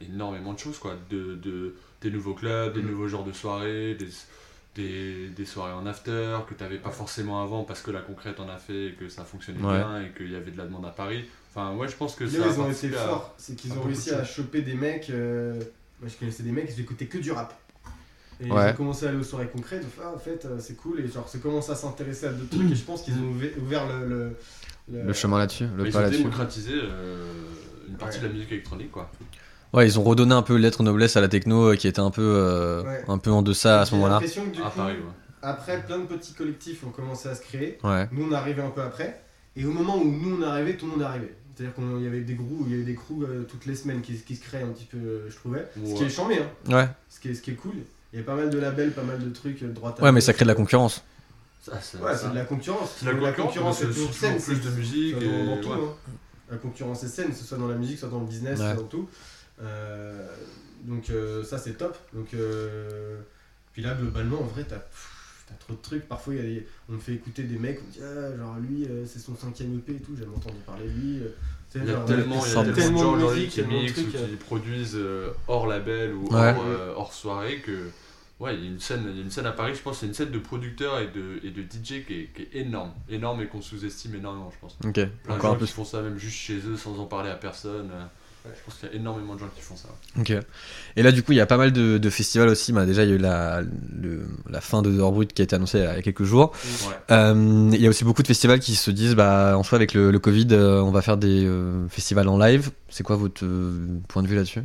énormément 0.00 0.52
de 0.54 0.58
choses, 0.58 0.78
quoi. 0.78 0.96
De, 1.10 1.34
de- 1.36 1.74
des 2.00 2.10
nouveaux 2.10 2.34
clubs, 2.34 2.72
des 2.74 2.82
Mm. 2.82 2.86
nouveaux 2.90 3.08
genres 3.08 3.24
de 3.24 3.32
soirées, 3.32 3.94
des, 3.94 4.08
des, 4.76 5.28
des 5.28 5.44
soirées 5.44 5.72
en 5.72 5.84
after 5.86 6.38
que 6.48 6.54
tu 6.54 6.62
n'avais 6.62 6.78
pas 6.78 6.90
forcément 6.90 7.42
avant 7.42 7.64
parce 7.64 7.82
que 7.82 7.90
la 7.90 8.00
concrète 8.00 8.38
en 8.40 8.48
a 8.48 8.56
fait 8.58 8.86
et 8.88 8.92
que 8.92 9.08
ça 9.08 9.24
fonctionnait 9.24 9.60
Ouais. 9.62 9.78
bien 9.78 10.02
et 10.02 10.10
qu'il 10.16 10.30
y 10.30 10.36
avait 10.36 10.50
de 10.52 10.58
la 10.58 10.64
demande 10.64 10.86
à 10.86 10.90
Paris. 10.90 11.24
Enfin, 11.50 11.74
ouais, 11.74 11.88
je 11.88 11.96
pense 11.96 12.14
que 12.14 12.24
Là, 12.24 12.30
ça 12.30 12.38
ils 12.54 12.60
ont 12.60 12.70
été 12.70 12.88
forts, 12.90 13.34
c'est 13.36 13.56
qu'ils 13.56 13.72
ont 13.72 13.82
réussi 13.82 14.10
à 14.12 14.22
choper 14.24 14.62
des 14.62 14.74
mecs. 14.74 15.10
euh, 15.10 15.60
Moi, 16.00 16.08
je 16.08 16.16
connaissais 16.16 16.42
des 16.44 16.52
mecs, 16.52 16.70
ils 16.74 16.80
écoutaient 16.80 17.06
que 17.06 17.18
du 17.18 17.32
rap. 17.32 17.52
Et 18.40 18.50
Ouais. 18.50 18.68
ils 18.68 18.72
ont 18.72 18.76
commencé 18.76 19.04
à 19.04 19.08
aller 19.10 19.18
aux 19.18 19.22
soirées 19.24 19.48
concrètes, 19.48 19.82
ils 19.82 19.86
ont 19.86 19.90
fait, 19.90 20.00
ah, 20.02 20.14
en 20.14 20.18
fait, 20.18 20.44
euh, 20.46 20.56
c'est 20.60 20.74
cool, 20.76 21.00
et 21.00 21.08
genre, 21.08 21.28
c'est 21.28 21.42
commencé 21.42 21.72
à 21.72 21.74
s'intéresser 21.74 22.26
à 22.26 22.32
d'autres 22.32 22.56
trucs, 22.56 22.70
et 22.70 22.74
je 22.74 22.84
pense 22.84 23.02
qu'ils 23.02 23.18
ont 23.18 23.34
ouvert 23.60 23.86
le. 23.86 24.06
Le, 24.08 24.36
le- 24.90 25.02
Le 25.08 25.12
chemin 25.12 25.38
là-dessus, 25.38 25.64
le 25.76 25.82
Mais 25.82 25.88
ils 25.90 25.92
pas 25.92 25.98
ont 25.98 26.02
là-dessus. 26.02 26.18
démocratisé 26.22 26.72
euh, 26.74 27.32
une 27.88 27.96
partie 27.96 28.16
Ouais. 28.16 28.22
de 28.22 28.28
la 28.28 28.32
musique 28.34 28.50
électronique, 28.52 28.90
quoi. 28.92 29.10
Ouais, 29.72 29.86
ils 29.86 29.98
ont 29.98 30.02
redonné 30.02 30.34
un 30.34 30.42
peu 30.42 30.56
lettre 30.56 30.82
noblesse 30.82 31.16
à 31.16 31.20
la 31.20 31.28
techno 31.28 31.72
euh, 31.72 31.76
qui 31.76 31.86
était 31.86 32.00
un 32.00 32.10
peu, 32.10 32.22
euh, 32.22 32.82
Ouais. 32.82 33.04
un 33.06 33.18
peu 33.18 33.30
en 33.30 33.42
deçà 33.42 33.80
à 33.80 33.84
ce 33.84 33.90
J'ai 33.90 33.96
moment-là. 33.96 34.14
l'impression 34.14 34.44
que 34.46 34.56
du 34.56 34.62
À 34.62 34.66
coup, 34.66 34.76
Paris, 34.78 34.94
ouais. 34.96 35.02
après, 35.42 35.82
plein 35.84 35.98
de 35.98 36.04
petits 36.06 36.32
collectifs 36.34 36.82
ont 36.84 36.90
commencé 36.90 37.28
à 37.28 37.34
se 37.34 37.42
créer. 37.42 37.78
Ouais. 37.84 38.08
Nous, 38.12 38.26
on 38.28 38.32
est 38.32 38.34
arrivé 38.34 38.62
un 38.62 38.70
peu 38.70 38.82
après. 38.82 39.22
Et 39.56 39.64
au 39.64 39.70
moment 39.72 39.96
où 39.98 40.04
nous, 40.10 40.36
on 40.38 40.42
est 40.42 40.46
arrivé, 40.46 40.76
tout 40.76 40.86
le 40.86 40.92
monde 40.92 41.02
est 41.02 41.04
arrivé. 41.04 41.34
C'est-à-dire 41.54 41.74
qu'il 41.74 42.02
y 42.02 42.06
avait 42.06 42.20
des 42.22 42.34
groupes, 42.34 42.64
il 42.66 42.72
y 42.72 42.74
avait 42.74 42.84
des 42.84 42.94
crews 42.94 43.22
euh, 43.24 43.42
toutes 43.42 43.66
les 43.66 43.74
semaines 43.74 44.00
qui, 44.00 44.14
qui 44.14 44.34
se 44.34 44.42
créaient 44.42 44.62
un 44.62 44.68
petit 44.68 44.86
peu, 44.86 45.24
je 45.28 45.36
trouvais. 45.36 45.66
Ce 45.86 45.94
qui 45.94 46.04
est 46.04 46.08
chambé, 46.08 46.38
hein. 46.38 46.74
Ouais. 46.74 46.88
Ce 47.08 47.20
qui 47.20 47.28
est, 47.28 47.34
ce 47.34 47.42
qui 47.42 47.50
est 47.50 47.54
cool. 47.54 47.74
Il 48.12 48.18
y 48.18 48.22
a 48.22 48.24
pas 48.24 48.34
mal 48.34 48.50
de 48.50 48.58
labels, 48.58 48.92
pas 48.92 49.02
mal 49.02 49.18
de 49.18 49.28
trucs, 49.30 49.62
droite 49.62 50.00
à 50.00 50.02
Ouais, 50.02 50.10
mais 50.12 50.20
ça 50.20 50.32
crée 50.32 50.44
de 50.44 50.48
la 50.48 50.54
concurrence. 50.56 51.04
Ça, 51.60 51.78
ça- 51.80 51.98
Ouais, 51.98 52.12
ça- 52.12 52.18
c'est 52.24 52.30
de 52.30 52.34
la 52.34 52.44
concurrence. 52.44 52.94
C'est 52.96 53.06
de 53.06 53.10
la 53.20 53.32
concurrence, 53.32 53.78
c'est 53.78 53.86
toujours 53.86 54.08
plus 54.10 54.18
c'est- 54.40 54.54
de 54.64 54.70
musique 54.70 55.14
dans, 55.14 55.60
tout. 55.60 55.68
ouais. 55.68 55.74
hein. 55.74 56.12
La 56.50 56.56
concurrence 56.56 57.04
est 57.04 57.08
saine, 57.08 57.28
que 57.28 57.36
ce 57.36 57.44
soit 57.44 57.58
dans 57.58 57.68
la 57.68 57.76
musique, 57.76 57.98
soit 57.98 58.08
dans 58.08 58.18
le 58.20 58.26
business, 58.26 58.58
Ouais. 58.58 58.64
soit 58.72 58.82
dans 58.82 58.88
tout. 58.88 59.08
Euh, 59.62 60.26
donc 60.84 61.10
euh, 61.10 61.42
ça 61.44 61.58
c'est 61.58 61.74
top. 61.74 61.96
Donc 62.14 62.34
euh, 62.34 63.18
puis 63.72 63.82
là 63.82 63.94
globalement 63.94 64.40
en 64.40 64.44
vrai 64.46 64.64
t'as 64.68 64.78
trop 65.58 65.74
de 65.74 65.82
trucs. 65.82 66.08
Parfois 66.08 66.34
il 66.34 66.36
y 66.38 66.40
a 66.40 66.42
des- 66.60 66.66
on 66.88 66.92
me 66.94 66.98
fait 66.98 67.14
écouter 67.14 67.42
des 67.42 67.58
mecs, 67.58 67.80
on 67.82 67.86
me 67.86 67.92
dit 67.92 68.00
ah, 68.02 68.36
genre 68.36 68.56
lui 68.58 68.84
euh, 68.86 69.04
c'est 69.06 69.18
son 69.18 69.36
cinquième 69.36 69.76
EP 69.78 69.92
et 69.92 69.96
tout, 70.00 70.12
j'ai 70.16 70.24
jamais 70.24 70.36
entendu 70.36 70.56
parler 70.66 70.84
de 70.86 70.90
lui. 70.90 71.18
euh. 71.22 71.28
Il 71.76 71.84
y 71.84 71.90
a 71.90 71.92
genre, 71.92 72.04
tellement, 72.04 72.34
il 72.34 72.38
y 72.40 72.44
a 72.50 72.54
sortes 72.54 72.72
tellement 72.74 73.12
de 73.16 73.20
gens 73.20 73.28
qui 73.48 73.62
mixent 73.62 73.98
ou 73.98 74.00
euh. 74.16 74.26
qui 74.28 74.36
produisent 74.36 74.96
euh, 74.96 75.30
hors 75.46 75.66
label 75.68 76.14
ou 76.14 76.24
Ouais. 76.24 76.52
hors, 76.56 76.64
euh, 76.66 76.94
hors 76.96 77.12
soirée 77.12 77.60
que 77.60 77.90
ouais 78.40 78.54
il 78.56 78.60
y 78.64 78.66
a 78.66 78.70
une 78.70 78.80
scène 78.80 79.04
il 79.08 79.16
y 79.16 79.20
a 79.20 79.22
une 79.22 79.30
scène 79.30 79.46
à 79.46 79.52
Paris 79.52 79.74
je 79.76 79.82
pense 79.82 79.98
c'est 80.00 80.06
une 80.06 80.14
scène 80.14 80.30
de 80.30 80.38
producteurs 80.40 80.98
et 80.98 81.06
de, 81.08 81.38
et 81.44 81.50
de 81.50 81.62
DJ 81.62 82.04
qui 82.06 82.14
est, 82.22 82.30
qui 82.34 82.42
est 82.42 82.48
énorme 82.60 82.90
énorme 83.08 83.42
et 83.42 83.46
qu'on 83.46 83.60
sous-estime 83.62 84.14
énormément 84.16 84.50
je 84.52 84.58
pense 84.58 84.78
Ok. 84.84 84.94
plein 84.94 85.04
de 85.04 85.10
Encore 85.38 85.40
gens 85.50 85.56
un 85.56 85.58
peu. 85.58 85.66
qui 85.66 85.72
font 85.72 85.84
ça 85.84 86.00
même 86.02 86.18
juste 86.18 86.36
chez 86.38 86.56
eux 86.66 86.76
sans 86.76 86.98
en 86.98 87.04
parler 87.04 87.30
à 87.30 87.36
personne 87.36 87.90
euh, 87.92 88.04
Ouais. 88.46 88.52
je 88.58 88.64
pense 88.64 88.74
qu'il 88.80 88.88
y 88.88 88.92
a 88.92 88.94
énormément 88.96 89.34
de 89.34 89.40
gens 89.40 89.48
qui 89.54 89.60
font 89.60 89.76
ça 89.76 89.88
Ok. 90.18 90.32
Et 90.96 91.02
là, 91.02 91.12
du 91.12 91.22
coup, 91.22 91.32
il 91.32 91.36
y 91.36 91.40
a 91.40 91.46
pas 91.46 91.56
mal 91.58 91.72
de, 91.72 91.98
de 91.98 92.10
festivals 92.10 92.48
aussi. 92.48 92.72
Bah, 92.72 92.86
déjà, 92.86 93.04
il 93.04 93.10
y 93.10 93.12
a 93.12 93.14
eu 93.16 93.18
la, 93.18 93.60
le- 93.62 94.26
la 94.48 94.60
fin 94.62 94.80
de 94.82 94.90
Dehors 94.90 95.12
Brut 95.12 95.32
qui 95.32 95.42
a 95.42 95.44
été 95.44 95.54
annoncée 95.56 95.78
il 95.78 95.84
y 95.84 95.86
a 95.86 96.00
quelques 96.02 96.24
jours. 96.24 96.52
ouais. 96.88 96.94
Euh, 97.10 97.70
il 97.72 97.80
y 97.80 97.86
a 97.86 97.90
aussi 97.90 98.04
beaucoup 98.04 98.22
de 98.22 98.26
festivals 98.26 98.60
qui 98.60 98.76
se 98.76 98.90
disent, 98.90 99.14
bah, 99.14 99.56
en 99.58 99.62
soi, 99.62 99.76
avec 99.76 99.92
le, 99.94 100.10
le 100.10 100.18
Covid, 100.18 100.48
euh, 100.52 100.80
on 100.80 100.90
va 100.90 101.02
faire 101.02 101.16
des 101.18 101.44
euh, 101.44 101.86
festivals 101.88 102.28
en 102.28 102.38
live. 102.38 102.70
C'est 102.88 103.02
quoi 103.02 103.16
votre 103.16 103.44
point 104.08 104.22
de 104.22 104.28
vue 104.28 104.36
là-dessus? 104.36 104.62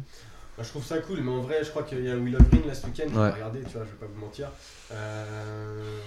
Moi, 0.58 0.64
je 0.64 0.70
trouve 0.70 0.86
ça 0.86 1.00
cool, 1.00 1.20
mais 1.22 1.32
en 1.32 1.42
vrai, 1.42 1.60
je 1.64 1.70
crois 1.70 1.84
qu'il 1.84 2.02
y 2.04 2.10
a 2.10 2.16
Will 2.16 2.36
of 2.36 2.50
Green 2.50 2.66
là 2.66 2.74
ce 2.74 2.86
week-end. 2.86 3.14
Ouais. 3.14 3.32
Regardez, 3.32 3.60
tu 3.64 3.74
vois, 3.74 3.82
je 3.86 3.92
vais 3.92 3.98
pas 4.00 4.06
vous 4.14 4.22
mentir. 4.22 4.48
Euh... 4.94 6.00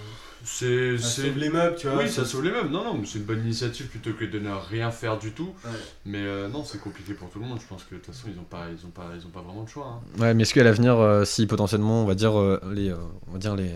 c'est 0.43 0.97
Ça 0.97 1.07
c'est 1.07 1.21
sauve 1.27 1.37
les 1.37 1.49
meubles, 1.49 1.75
tu 1.75 1.87
vois. 1.87 2.01
oui, 2.01 2.09
ça 2.09 2.25
sauve 2.25 2.43
les 2.45 2.51
mêmes. 2.51 2.69
Non, 2.71 2.83
non, 2.83 2.95
mais 2.95 3.05
c'est 3.05 3.19
une 3.19 3.25
bonne 3.25 3.41
initiative 3.41 3.87
plutôt 3.87 4.13
que 4.13 4.25
de 4.25 4.39
ne 4.39 4.49
rien 4.51 4.89
faire 4.89 5.19
du 5.19 5.33
tout. 5.33 5.53
Ouais. 5.65 5.71
Mais 6.05 6.23
euh, 6.25 6.47
non, 6.47 6.63
c'est 6.63 6.79
compliqué 6.81 7.13
pour 7.13 7.29
tout 7.29 7.39
le 7.39 7.45
monde. 7.45 7.59
Je 7.61 7.67
pense 7.67 7.83
que 7.83 7.93
de 7.93 7.99
toute 7.99 8.13
façon, 8.15 8.27
ils 8.33 8.39
ont 8.39 8.43
pas, 8.43 8.65
ils 8.75 8.83
ont 8.85 8.89
pas, 8.89 9.05
ils 9.15 9.25
ont 9.25 9.29
pas 9.29 9.41
vraiment 9.41 9.63
de 9.63 9.69
choix. 9.69 9.99
hein. 10.01 10.19
Ouais, 10.21 10.33
mais 10.33 10.41
est-ce 10.43 10.53
qu'à 10.55 10.63
l'avenir, 10.63 10.97
euh, 10.97 11.25
si 11.25 11.45
potentiellement, 11.45 12.01
on 12.01 12.05
va 12.05 12.15
dire, 12.15 12.39
euh, 12.39 12.59
les, 12.73 12.89
euh, 12.89 12.95
on 13.27 13.33
va 13.33 13.37
dire 13.37 13.55
les, 13.55 13.71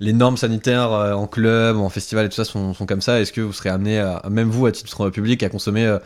les 0.00 0.12
normes 0.14 0.38
sanitaires 0.38 0.92
euh, 0.92 1.12
en 1.12 1.26
club, 1.26 1.76
en 1.76 1.90
festival 1.90 2.24
et 2.24 2.28
tout 2.30 2.36
ça 2.36 2.44
sont, 2.44 2.72
sont 2.72 2.86
comme 2.86 3.02
ça, 3.02 3.20
est-ce 3.20 3.32
que 3.32 3.40
vous 3.42 3.52
serez 3.52 3.68
amené, 3.68 3.98
à, 3.98 4.22
même 4.30 4.48
vous, 4.48 4.64
à 4.64 4.72
titre 4.72 5.10
public, 5.10 5.42
à 5.42 5.50
consommer 5.50 5.84
euh, 5.86 5.98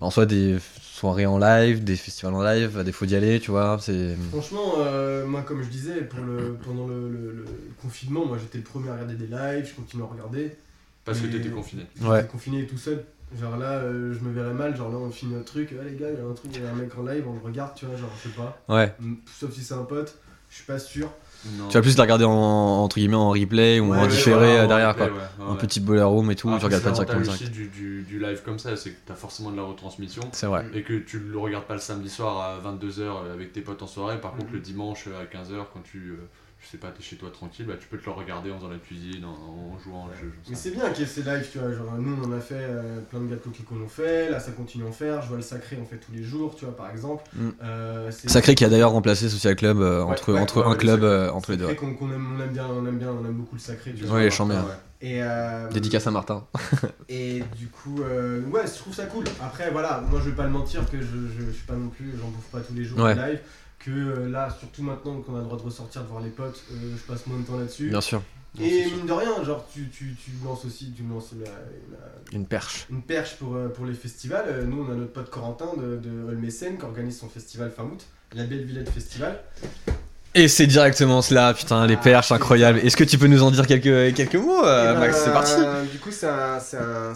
en 0.00 0.10
soi 0.10 0.26
des 0.26 0.58
soirées 0.80 1.26
en 1.26 1.38
live, 1.38 1.82
des 1.84 1.96
festivals 1.96 2.34
en 2.34 2.42
live, 2.42 2.78
à 2.78 2.84
défaut 2.84 3.06
d'y 3.06 3.16
aller, 3.16 3.40
tu 3.40 3.50
vois 3.50 3.78
c'est... 3.80 4.16
Franchement, 4.30 4.74
euh, 4.78 5.26
moi, 5.26 5.42
comme 5.42 5.62
je 5.62 5.68
disais, 5.68 6.02
pour 6.02 6.22
le, 6.24 6.56
pendant 6.62 6.86
le, 6.86 7.08
le- 7.08 7.32
le 7.32 7.44
confinement, 7.82 8.24
moi 8.26 8.38
j'étais 8.38 8.58
le 8.58 8.64
premier 8.64 8.88
à 8.90 8.92
regarder 8.94 9.14
des 9.14 9.26
lives, 9.26 9.66
je 9.68 9.74
continue 9.74 10.02
à 10.02 10.06
regarder. 10.06 10.56
Parce 11.04 11.20
que 11.20 11.26
t'étais 11.26 11.50
confiné. 11.50 11.86
J'étais 11.96 12.08
Ouais. 12.08 12.26
confiné 12.26 12.66
tout 12.66 12.78
seul. 12.78 13.04
Genre 13.38 13.56
là, 13.56 13.72
euh, 13.72 14.14
je 14.14 14.20
me 14.20 14.32
verrais 14.32 14.54
mal, 14.54 14.76
genre 14.76 14.90
là 14.90 14.96
on 14.96 15.10
finit 15.10 15.34
un 15.34 15.42
truc, 15.42 15.74
ah 15.78 15.84
les 15.84 15.96
gars, 15.96 16.06
il 16.10 16.18
y 16.18 16.22
a 16.22 16.24
un 16.24 16.32
truc, 16.34 16.50
il 16.54 16.62
y 16.62 16.66
a 16.66 16.70
un 16.70 16.74
mec 16.74 16.96
en 16.96 17.02
live, 17.04 17.24
on 17.28 17.34
le 17.34 17.40
regarde, 17.40 17.72
tu 17.74 17.84
vois, 17.84 17.96
genre 17.96 18.10
je 18.22 18.28
sais 18.28 18.34
pas. 18.36 18.62
Ouais. 18.68 18.94
Sauf 19.38 19.52
si 19.52 19.62
c'est 19.62 19.74
un 19.74 19.82
pote, 19.84 20.16
je 20.50 20.56
suis 20.56 20.64
pas 20.64 20.78
sûr. 20.78 21.10
Non. 21.58 21.68
Tu 21.68 21.74
vas 21.74 21.82
plus 21.82 21.94
les 21.96 22.02
regarder 22.02 22.24
en, 22.24 22.30
entre 22.32 22.96
guillemets 22.96 23.14
en 23.16 23.30
replay 23.30 23.78
ou 23.80 23.90
Ouais, 23.92 23.98
en 23.98 24.02
ouais, 24.02 24.08
différé 24.08 24.34
voilà, 24.36 24.60
euh, 24.60 24.64
en 24.64 24.68
derrière, 24.68 24.88
replay, 24.90 25.08
quoi. 25.08 25.16
ouais, 25.16 25.44
ouais, 25.46 25.52
Un 25.52 25.56
petit 25.56 25.80
boiler 25.80 26.02
room 26.02 26.30
et 26.30 26.34
tout, 26.36 26.48
Après, 26.48 26.60
tu 26.60 26.64
regardes 26.66 26.84
pas 26.84 26.90
direct. 27.04 27.28
aussi 27.28 27.48
du, 27.50 27.66
du, 27.68 28.02
du 28.02 28.18
live 28.18 28.42
comme 28.44 28.58
ça, 28.58 28.76
c'est 28.76 28.90
que 28.90 28.96
t'as 29.06 29.14
forcément 29.14 29.50
de 29.50 29.56
la 29.56 29.62
retransmission. 29.62 30.22
C'est 30.32 30.46
vrai. 30.46 30.64
Et 30.74 30.82
que 30.82 30.98
tu 30.98 31.18
le 31.18 31.38
regardes 31.38 31.64
pas 31.66 31.74
le 31.74 31.80
samedi 31.80 32.08
soir 32.08 32.40
à 32.40 32.58
22h 32.70 33.32
avec 33.32 33.52
tes 33.52 33.60
potes 33.60 33.82
en 33.82 33.86
soirée. 33.86 34.20
Par 34.20 34.32
contre, 34.32 34.46
Mhm. 34.46 34.54
le 34.54 34.60
dimanche 34.60 35.06
à 35.08 35.24
15h, 35.26 35.66
quand 35.72 35.82
tu 35.82 35.98
euh, 36.12 36.28
je 36.64 36.70
sais 36.70 36.78
pas, 36.78 36.88
t'es 36.88 37.02
chez 37.02 37.16
toi 37.16 37.28
tranquille, 37.30 37.66
bah 37.66 37.74
tu 37.78 37.86
peux 37.88 37.98
te 37.98 38.06
le 38.06 38.12
regarder 38.12 38.50
en 38.50 38.56
faisant 38.58 38.70
la 38.70 38.78
cuisine, 38.78 39.24
en, 39.24 39.28
en 39.74 39.78
jouant 39.78 40.06
au 40.06 40.14
jeu. 40.18 40.32
Mais 40.48 40.56
c'est 40.56 40.70
bien 40.70 40.88
qu'il 40.90 41.00
y 41.00 41.02
ait 41.02 41.10
ces 41.10 41.22
lives, 41.22 41.46
tu 41.52 41.58
vois. 41.58 41.70
Genre, 41.72 41.92
nous, 41.98 42.16
on 42.22 42.26
en 42.26 42.32
a 42.32 42.40
fait 42.40 42.54
euh, 42.58 43.00
plein 43.10 43.20
de 43.20 43.28
gâteaux 43.28 43.50
qu'on 43.68 43.80
ont 43.80 43.88
fait. 43.88 44.30
Là, 44.30 44.40
ça 44.40 44.52
continue 44.52 44.84
à 44.84 44.88
en 44.88 44.92
faire. 44.92 45.20
Je 45.22 45.28
vois 45.28 45.36
le 45.36 45.42
sacré, 45.42 45.78
on 45.80 45.84
fait 45.84 45.98
tous 45.98 46.12
les 46.12 46.22
jours, 46.22 46.56
tu 46.56 46.64
vois, 46.64 46.74
par 46.76 46.90
exemple. 46.90 47.22
Mm. 47.34 47.48
Euh, 47.62 48.10
Sacré 48.10 48.54
qui 48.54 48.64
a 48.64 48.68
d'ailleurs 48.70 48.92
remplacé 48.92 49.28
Social 49.28 49.56
Club 49.56 49.80
euh, 49.80 50.02
Ouais, 50.04 50.12
entre, 50.12 50.32
ouais, 50.32 50.40
entre 50.40 50.62
ouais, 50.66 50.72
un 50.72 50.74
club 50.76 51.00
Sacré. 51.02 51.14
euh, 51.14 51.32
entre 51.32 51.50
les 51.52 51.56
deux. 51.58 51.66
Sacré 51.68 51.86
ouais. 51.86 51.92
qu'on 51.92 52.06
qu'on 52.06 52.12
aime, 52.12 52.26
on 52.36 52.40
aime 52.42 52.52
bien, 52.52 52.66
on 52.66 52.86
aime 52.86 52.98
bien, 52.98 53.10
on 53.10 53.24
aime 53.26 53.34
beaucoup 53.34 53.56
le 53.56 53.60
sacré. 53.60 53.92
Tu 53.92 54.04
Ouais, 54.06 54.24
les 54.24 54.30
chants 54.30 54.46
bien. 54.46 54.64
Et, 55.00 55.22
euh, 55.22 55.68
Dédicace 55.68 56.06
à 56.06 56.10
Martin. 56.10 56.46
Et 57.10 57.42
du 57.58 57.66
coup, 57.68 58.00
euh, 58.02 58.40
ouais, 58.46 58.62
je 58.66 58.78
trouve 58.78 58.94
ça 58.94 59.04
cool. 59.04 59.24
Après, 59.42 59.70
voilà, 59.70 60.02
moi 60.10 60.18
je 60.24 60.30
vais 60.30 60.36
pas 60.36 60.44
le 60.44 60.50
mentir 60.50 60.88
que 60.90 60.98
je, 60.98 61.04
je, 61.06 61.44
je 61.46 61.50
suis 61.50 61.66
pas 61.66 61.74
non 61.74 61.88
plus, 61.88 62.12
j'en 62.18 62.28
bouffe 62.28 62.48
pas 62.50 62.60
tous 62.60 62.72
les 62.72 62.84
jours 62.84 62.98
Ouais. 63.00 63.14
de 63.14 63.20
live. 63.20 63.40
Que 63.84 63.90
euh, 63.90 64.28
là, 64.30 64.48
surtout 64.58 64.82
maintenant 64.82 65.20
qu'on 65.20 65.34
a 65.36 65.38
le 65.40 65.44
droit 65.44 65.58
de 65.58 65.62
ressortir, 65.62 66.02
de 66.02 66.06
voir 66.08 66.22
les 66.22 66.30
potes, 66.30 66.62
euh, 66.72 66.94
je 66.96 67.02
passe 67.02 67.26
moins 67.26 67.38
de 67.38 67.44
temps 67.44 67.58
là-dessus. 67.58 67.90
Bien 67.90 68.00
sûr. 68.00 68.22
Non, 68.58 68.64
Et 68.64 68.86
mine 68.86 69.04
de 69.06 69.12
rien, 69.12 69.42
genre 69.44 69.66
tu, 69.72 69.88
tu, 69.90 70.14
tu 70.14 70.30
lances 70.44 70.64
aussi 70.64 70.92
tu 70.96 71.02
lances 71.02 71.32
la- 71.38 71.50
la- 71.50 72.36
Une 72.38 72.46
perche. 72.46 72.86
une 72.88 73.02
perche 73.02 73.36
pour, 73.36 73.56
euh, 73.56 73.68
pour 73.68 73.84
les 73.84 73.94
festivals. 73.94 74.64
Nous, 74.66 74.82
on 74.82 74.90
a 74.90 74.94
notre 74.94 75.12
pote 75.12 75.28
Corentin 75.28 75.70
de, 75.76 75.96
de 75.96 76.22
Olmesen 76.28 76.78
qui 76.78 76.84
organise 76.84 77.18
son 77.18 77.28
festival 77.28 77.70
fin 77.72 77.82
août, 77.84 78.06
la 78.32 78.44
Belle 78.44 78.64
Villette 78.64 78.88
Festival. 78.90 79.40
Et 80.36 80.48
c'est 80.48 80.66
directement 80.66 81.22
cela, 81.22 81.54
putain, 81.54 81.86
les 81.86 81.94
Ah, 81.94 82.02
perches 82.02 82.28
c'est 82.28 82.34
incroyables. 82.34 82.80
ça. 82.80 82.84
Est-ce 82.86 82.96
que 82.96 83.04
tu 83.04 83.18
peux 83.18 83.28
nous 83.28 83.42
en 83.44 83.52
dire 83.52 83.66
quelques, 83.68 84.14
quelques 84.16 84.34
mots, 84.34 84.64
euh, 84.64 84.90
Et 84.90 84.94
ben, 84.94 85.00
Max 85.00 85.22
C'est 85.24 85.32
parti. 85.32 85.52
Du 85.92 85.98
coup, 86.00 86.10
c'est 86.10 86.26
un, 86.26 86.58
c'est 86.58 86.76
un, 86.78 87.12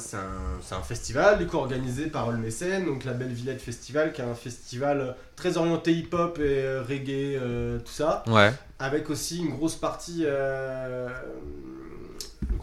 un- 0.77 0.83
festival 0.83 1.39
du 1.39 1.47
coup, 1.47 1.57
organisé 1.57 2.07
par 2.07 2.29
Olmesen, 2.29 2.85
donc 2.87 3.05
la 3.05 3.13
Belle 3.15 3.33
Villette 3.33 3.61
Festival, 3.61 4.13
qui 4.13 4.21
est 4.21 4.25
un 4.25 4.35
festival 4.35 5.01
euh, 5.01 5.11
très 5.35 5.57
orienté 5.57 5.93
hip-hop 5.93 6.39
et 6.39 6.43
euh, 6.63 6.83
reggae, 6.89 7.37
euh, 7.43 7.79
tout 7.81 7.93
ça, 7.93 8.23
Ouais. 8.29 8.53
avec 8.79 9.11
aussi 9.11 9.39
une 9.39 9.51
grosse 9.51 9.75
partie. 9.75 10.23
euh, 10.25 11.09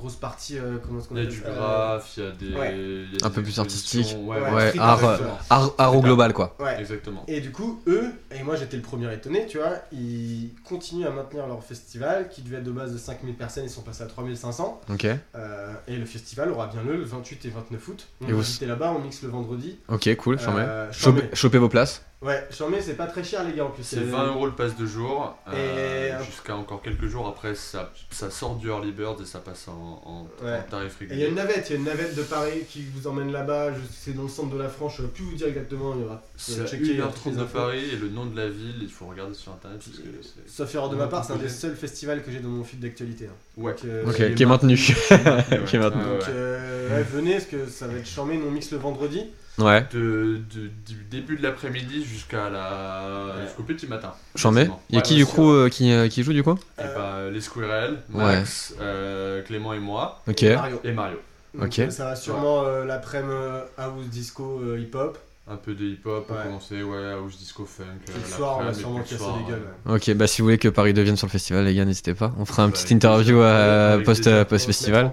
grosse 0.05 0.15
partie. 0.17 0.57
euh, 0.57 0.77
comment 0.85 0.99
est-ce 0.99 1.07
qu'on 1.09 1.15
Il 1.15 1.23
y 1.23 1.27
a 1.27 1.29
du 1.29 1.37
ça 1.39 1.49
graph, 1.49 2.13
il 2.17 2.23
y 2.23 2.27
a 2.27 2.31
des. 2.31 2.53
Ouais. 2.55 2.73
il 2.77 3.17
y 3.19 3.23
a 3.23 3.25
Un 3.25 3.29
des 3.29 3.35
peu 3.35 3.41
plus 3.43 3.59
artistique. 3.59 4.15
Ouais, 4.19 4.39
Ouais, 4.39 4.51
Ouais, 4.53 4.67
street 4.69 4.79
art, 4.79 5.03
art, 5.03 5.21
euh. 5.21 5.27
Art, 5.49 5.71
art 5.77 5.95
au 5.97 6.01
global, 6.01 6.33
quoi. 6.33 6.55
Ouais. 6.59 6.79
Exactement. 6.79 7.23
Et 7.27 7.41
du 7.41 7.51
coup, 7.51 7.81
eux, 7.87 8.11
et 8.31 8.43
moi 8.43 8.55
j'étais 8.55 8.77
le 8.77 8.83
premier 8.83 9.11
étonné, 9.13 9.45
tu 9.47 9.57
vois, 9.57 9.73
ils 9.91 10.51
continuent 10.67 11.05
à 11.07 11.11
maintenir 11.11 11.47
leur 11.47 11.63
festival 11.63 12.29
qui 12.29 12.41
devait 12.41 12.57
être 12.57 12.63
de 12.63 12.71
base 12.71 12.93
de 12.93 12.97
5000 12.97 13.35
personnes, 13.35 13.63
ils 13.65 13.69
sont 13.69 13.81
passés 13.81 14.03
à 14.03 14.07
3500. 14.07 14.81
Ok. 14.91 15.05
Euh, 15.35 15.73
et 15.87 15.95
le 15.97 16.05
festival 16.05 16.51
aura 16.51 16.67
bien 16.67 16.83
lieu 16.83 16.95
le 16.97 17.03
28 17.03 17.45
et 17.45 17.49
29 17.49 17.87
août. 17.87 18.07
On 18.21 18.27
Et 18.27 18.31
vous- 18.31 18.43
là-bas, 18.65 18.93
on 18.95 18.99
mixe 19.01 19.21
le 19.23 19.29
vendredi. 19.29 19.77
Ok, 19.89 20.15
cool. 20.17 20.37
Euh, 20.47 20.91
Chambé. 20.91 21.23
chopez 21.33 21.57
vos 21.57 21.69
places. 21.69 22.03
Ouais, 22.21 22.47
Chambé, 22.49 22.81
c'est 22.81 22.95
pas 22.95 23.05
très 23.07 23.23
cher 23.23 23.43
les 23.43 23.53
gars 23.53 23.65
en 23.65 23.69
plus. 23.69 23.83
C'est 23.83 23.99
20 23.99 24.27
euros 24.27 24.45
le 24.47 24.53
pass 24.53 24.75
de 24.77 24.85
jour, 24.87 25.37
euh, 25.53 26.19
Et- 26.19 26.23
jusqu'à 26.25 26.55
encore 26.55 26.81
quelques 26.81 27.05
jours 27.07 27.27
après 27.27 27.53
ça, 27.53 27.91
ça 28.09 28.31
sort 28.31 28.55
du 28.55 28.69
early 28.69 28.91
bird 28.93 29.19
et 29.21 29.25
ça 29.25 29.39
passe 29.39 29.67
en, 29.67 30.01
en- 30.05 30.27
Ouais. 30.43 30.57
en 30.57 30.61
tarif 30.71 30.95
Et 31.01 31.03
il 31.03 31.07
y 31.07 31.11
a 31.11 31.13
régulier. 31.13 31.27
une 31.29 31.35
navette, 31.35 31.69
il 31.69 31.73
y 31.73 31.75
a 31.75 31.79
une 31.79 31.85
navette 31.85 32.15
de 32.15 32.23
Paris 32.23 32.61
qui 32.69 32.85
vous 32.95 33.05
emmène 33.07 33.31
là-bas, 33.31 33.71
c'est 33.91 34.15
dans 34.15 34.23
le 34.23 34.29
centre 34.29 34.55
de 34.55 34.59
la 34.59 34.69
France, 34.69 34.95
je 34.97 35.03
ne 35.03 35.07
plus 35.07 35.23
vous 35.25 35.35
dire 35.35 35.47
exactement, 35.49 35.93
il 35.95 36.01
y 36.01 36.03
aura. 36.05 36.23
C'est 36.37 36.61
à 36.61 36.65
checker, 36.65 36.83
il 36.85 36.97
y 36.97 37.01
a 37.01 37.05
toutes 37.07 37.33
1h30 37.33 37.35
les 37.35 37.35
de. 37.37 37.43
Paris 37.43 37.83
et 37.93 37.95
le 37.97 38.09
nom 38.09 38.25
de 38.25 38.35
la 38.37 38.47
ville, 38.49 38.77
il 38.81 38.89
faut 38.89 39.05
regarder 39.05 39.33
sur 39.35 39.51
internet 39.51 39.79
parce 39.85 39.97
que 39.97 40.03
Sauf 40.47 40.73
erreur 40.73 40.89
de 40.89 40.95
ma 40.95 41.07
part, 41.07 41.25
c'est 41.25 41.33
un 41.33 41.37
des 41.37 41.49
seuls 41.49 41.75
festivals 41.75 42.23
que 42.23 42.31
j'ai 42.31 42.39
dans 42.39 42.49
mon 42.49 42.63
feed 42.63 42.79
d'actualité. 42.79 43.25
hein. 43.27 43.35
Ouais. 43.61 43.73
Donc, 43.73 43.85
euh, 43.85 44.05
Ok, 44.07 44.33
qui 44.35 44.41
est 44.41 44.45
maintenu. 44.47 44.75
Qui 44.77 44.93
est 44.93 45.13
Ouais, 45.13 45.77
maintenu. 45.79 46.01
ouais, 46.01 46.17
Donc 46.19 46.29
euh, 46.29 46.95
ouais, 46.97 47.03
venez, 47.03 47.33
parce 47.33 47.45
que 47.45 47.67
ça 47.67 47.87
va 47.87 47.97
être 47.97 48.07
charmé, 48.07 48.37
nous 48.37 48.47
on 48.47 48.51
mixe 48.51 48.71
le 48.71 48.77
vendredi. 48.77 49.25
Ouais, 49.57 49.85
De, 49.93 50.39
de- 50.53 50.67
du 50.85 50.95
début 51.09 51.37
de 51.37 51.43
l'après-midi 51.43 52.03
jusqu'à 52.03 52.49
la 52.49 53.35
Ouais. 53.37 53.43
jusqu'au 53.45 53.63
petit 53.63 53.87
matin. 53.87 54.13
j'en 54.35 54.51
mets. 54.51 54.69
Il 54.89 54.95
y 54.95 54.97
a 54.97 55.01
qui 55.01 55.13
ouais, 55.13 55.19
du 55.19 55.25
coup 55.25 55.49
euh, 55.51 55.69
qui, 55.69 55.91
euh, 55.93 56.09
qui 56.09 56.23
joue 56.23 56.33
du 56.33 56.43
coup? 56.43 56.55
Et 56.77 56.81
Euh, 56.83 56.95
bah, 56.95 57.31
les 57.31 57.39
Squirrels, 57.39 57.99
Ouais. 58.13 58.23
Max, 58.37 58.73
euh, 58.81 59.41
Clément 59.43 59.73
et 59.73 59.79
moi, 59.79 60.21
Ok. 60.27 60.43
et 60.43 60.55
Mario. 60.55 60.81
et 60.83 60.91
Mario. 60.91 61.17
Donc, 61.53 61.67
Ok. 61.67 61.79
euh, 61.79 61.89
ça 61.89 62.03
va 62.05 62.15
sûrement 62.17 62.63
euh, 62.65 62.83
l'après-midi 62.83 63.31
euh, 63.31 63.61
house 63.77 64.05
disco 64.07 64.59
euh, 64.61 64.77
hip-hop. 64.77 65.17
Un 65.47 65.57
peu 65.57 65.75
de 65.75 65.85
hip-hop 65.85 66.25
pour 66.25 66.35
Ouais. 66.37 66.41
commencer, 66.43 66.81
ouais, 66.81 67.11
house 67.13 67.37
disco 67.37 67.65
funk. 67.65 67.83
Euh, 68.09 68.13
le 68.19 68.27
soir, 68.35 68.57
on 68.59 68.63
va 68.63 68.73
sûrement 68.73 68.99
casser 69.01 69.17
soir, 69.19 69.37
les 69.37 69.51
gueules. 69.51 69.61
ouais. 69.85 69.95
Ok, 69.95 70.11
bah 70.15 70.25
si 70.25 70.41
vous 70.41 70.47
voulez 70.47 70.57
que 70.57 70.69
Paris 70.69 70.91
devienne 70.95 71.17
sur 71.17 71.27
le 71.27 71.31
festival, 71.31 71.65
les 71.65 71.75
gars, 71.75 71.85
n'hésitez 71.85 72.15
pas. 72.15 72.33
On 72.39 72.45
fera 72.45 72.63
une 72.63 72.69
Bah, 72.69 72.73
petite 72.73 72.85
avec 72.87 72.95
interview 73.03 73.25
plaisir. 73.35 73.43
euh, 73.43 73.99
euh, 74.27 74.45
post-festival. 74.45 75.11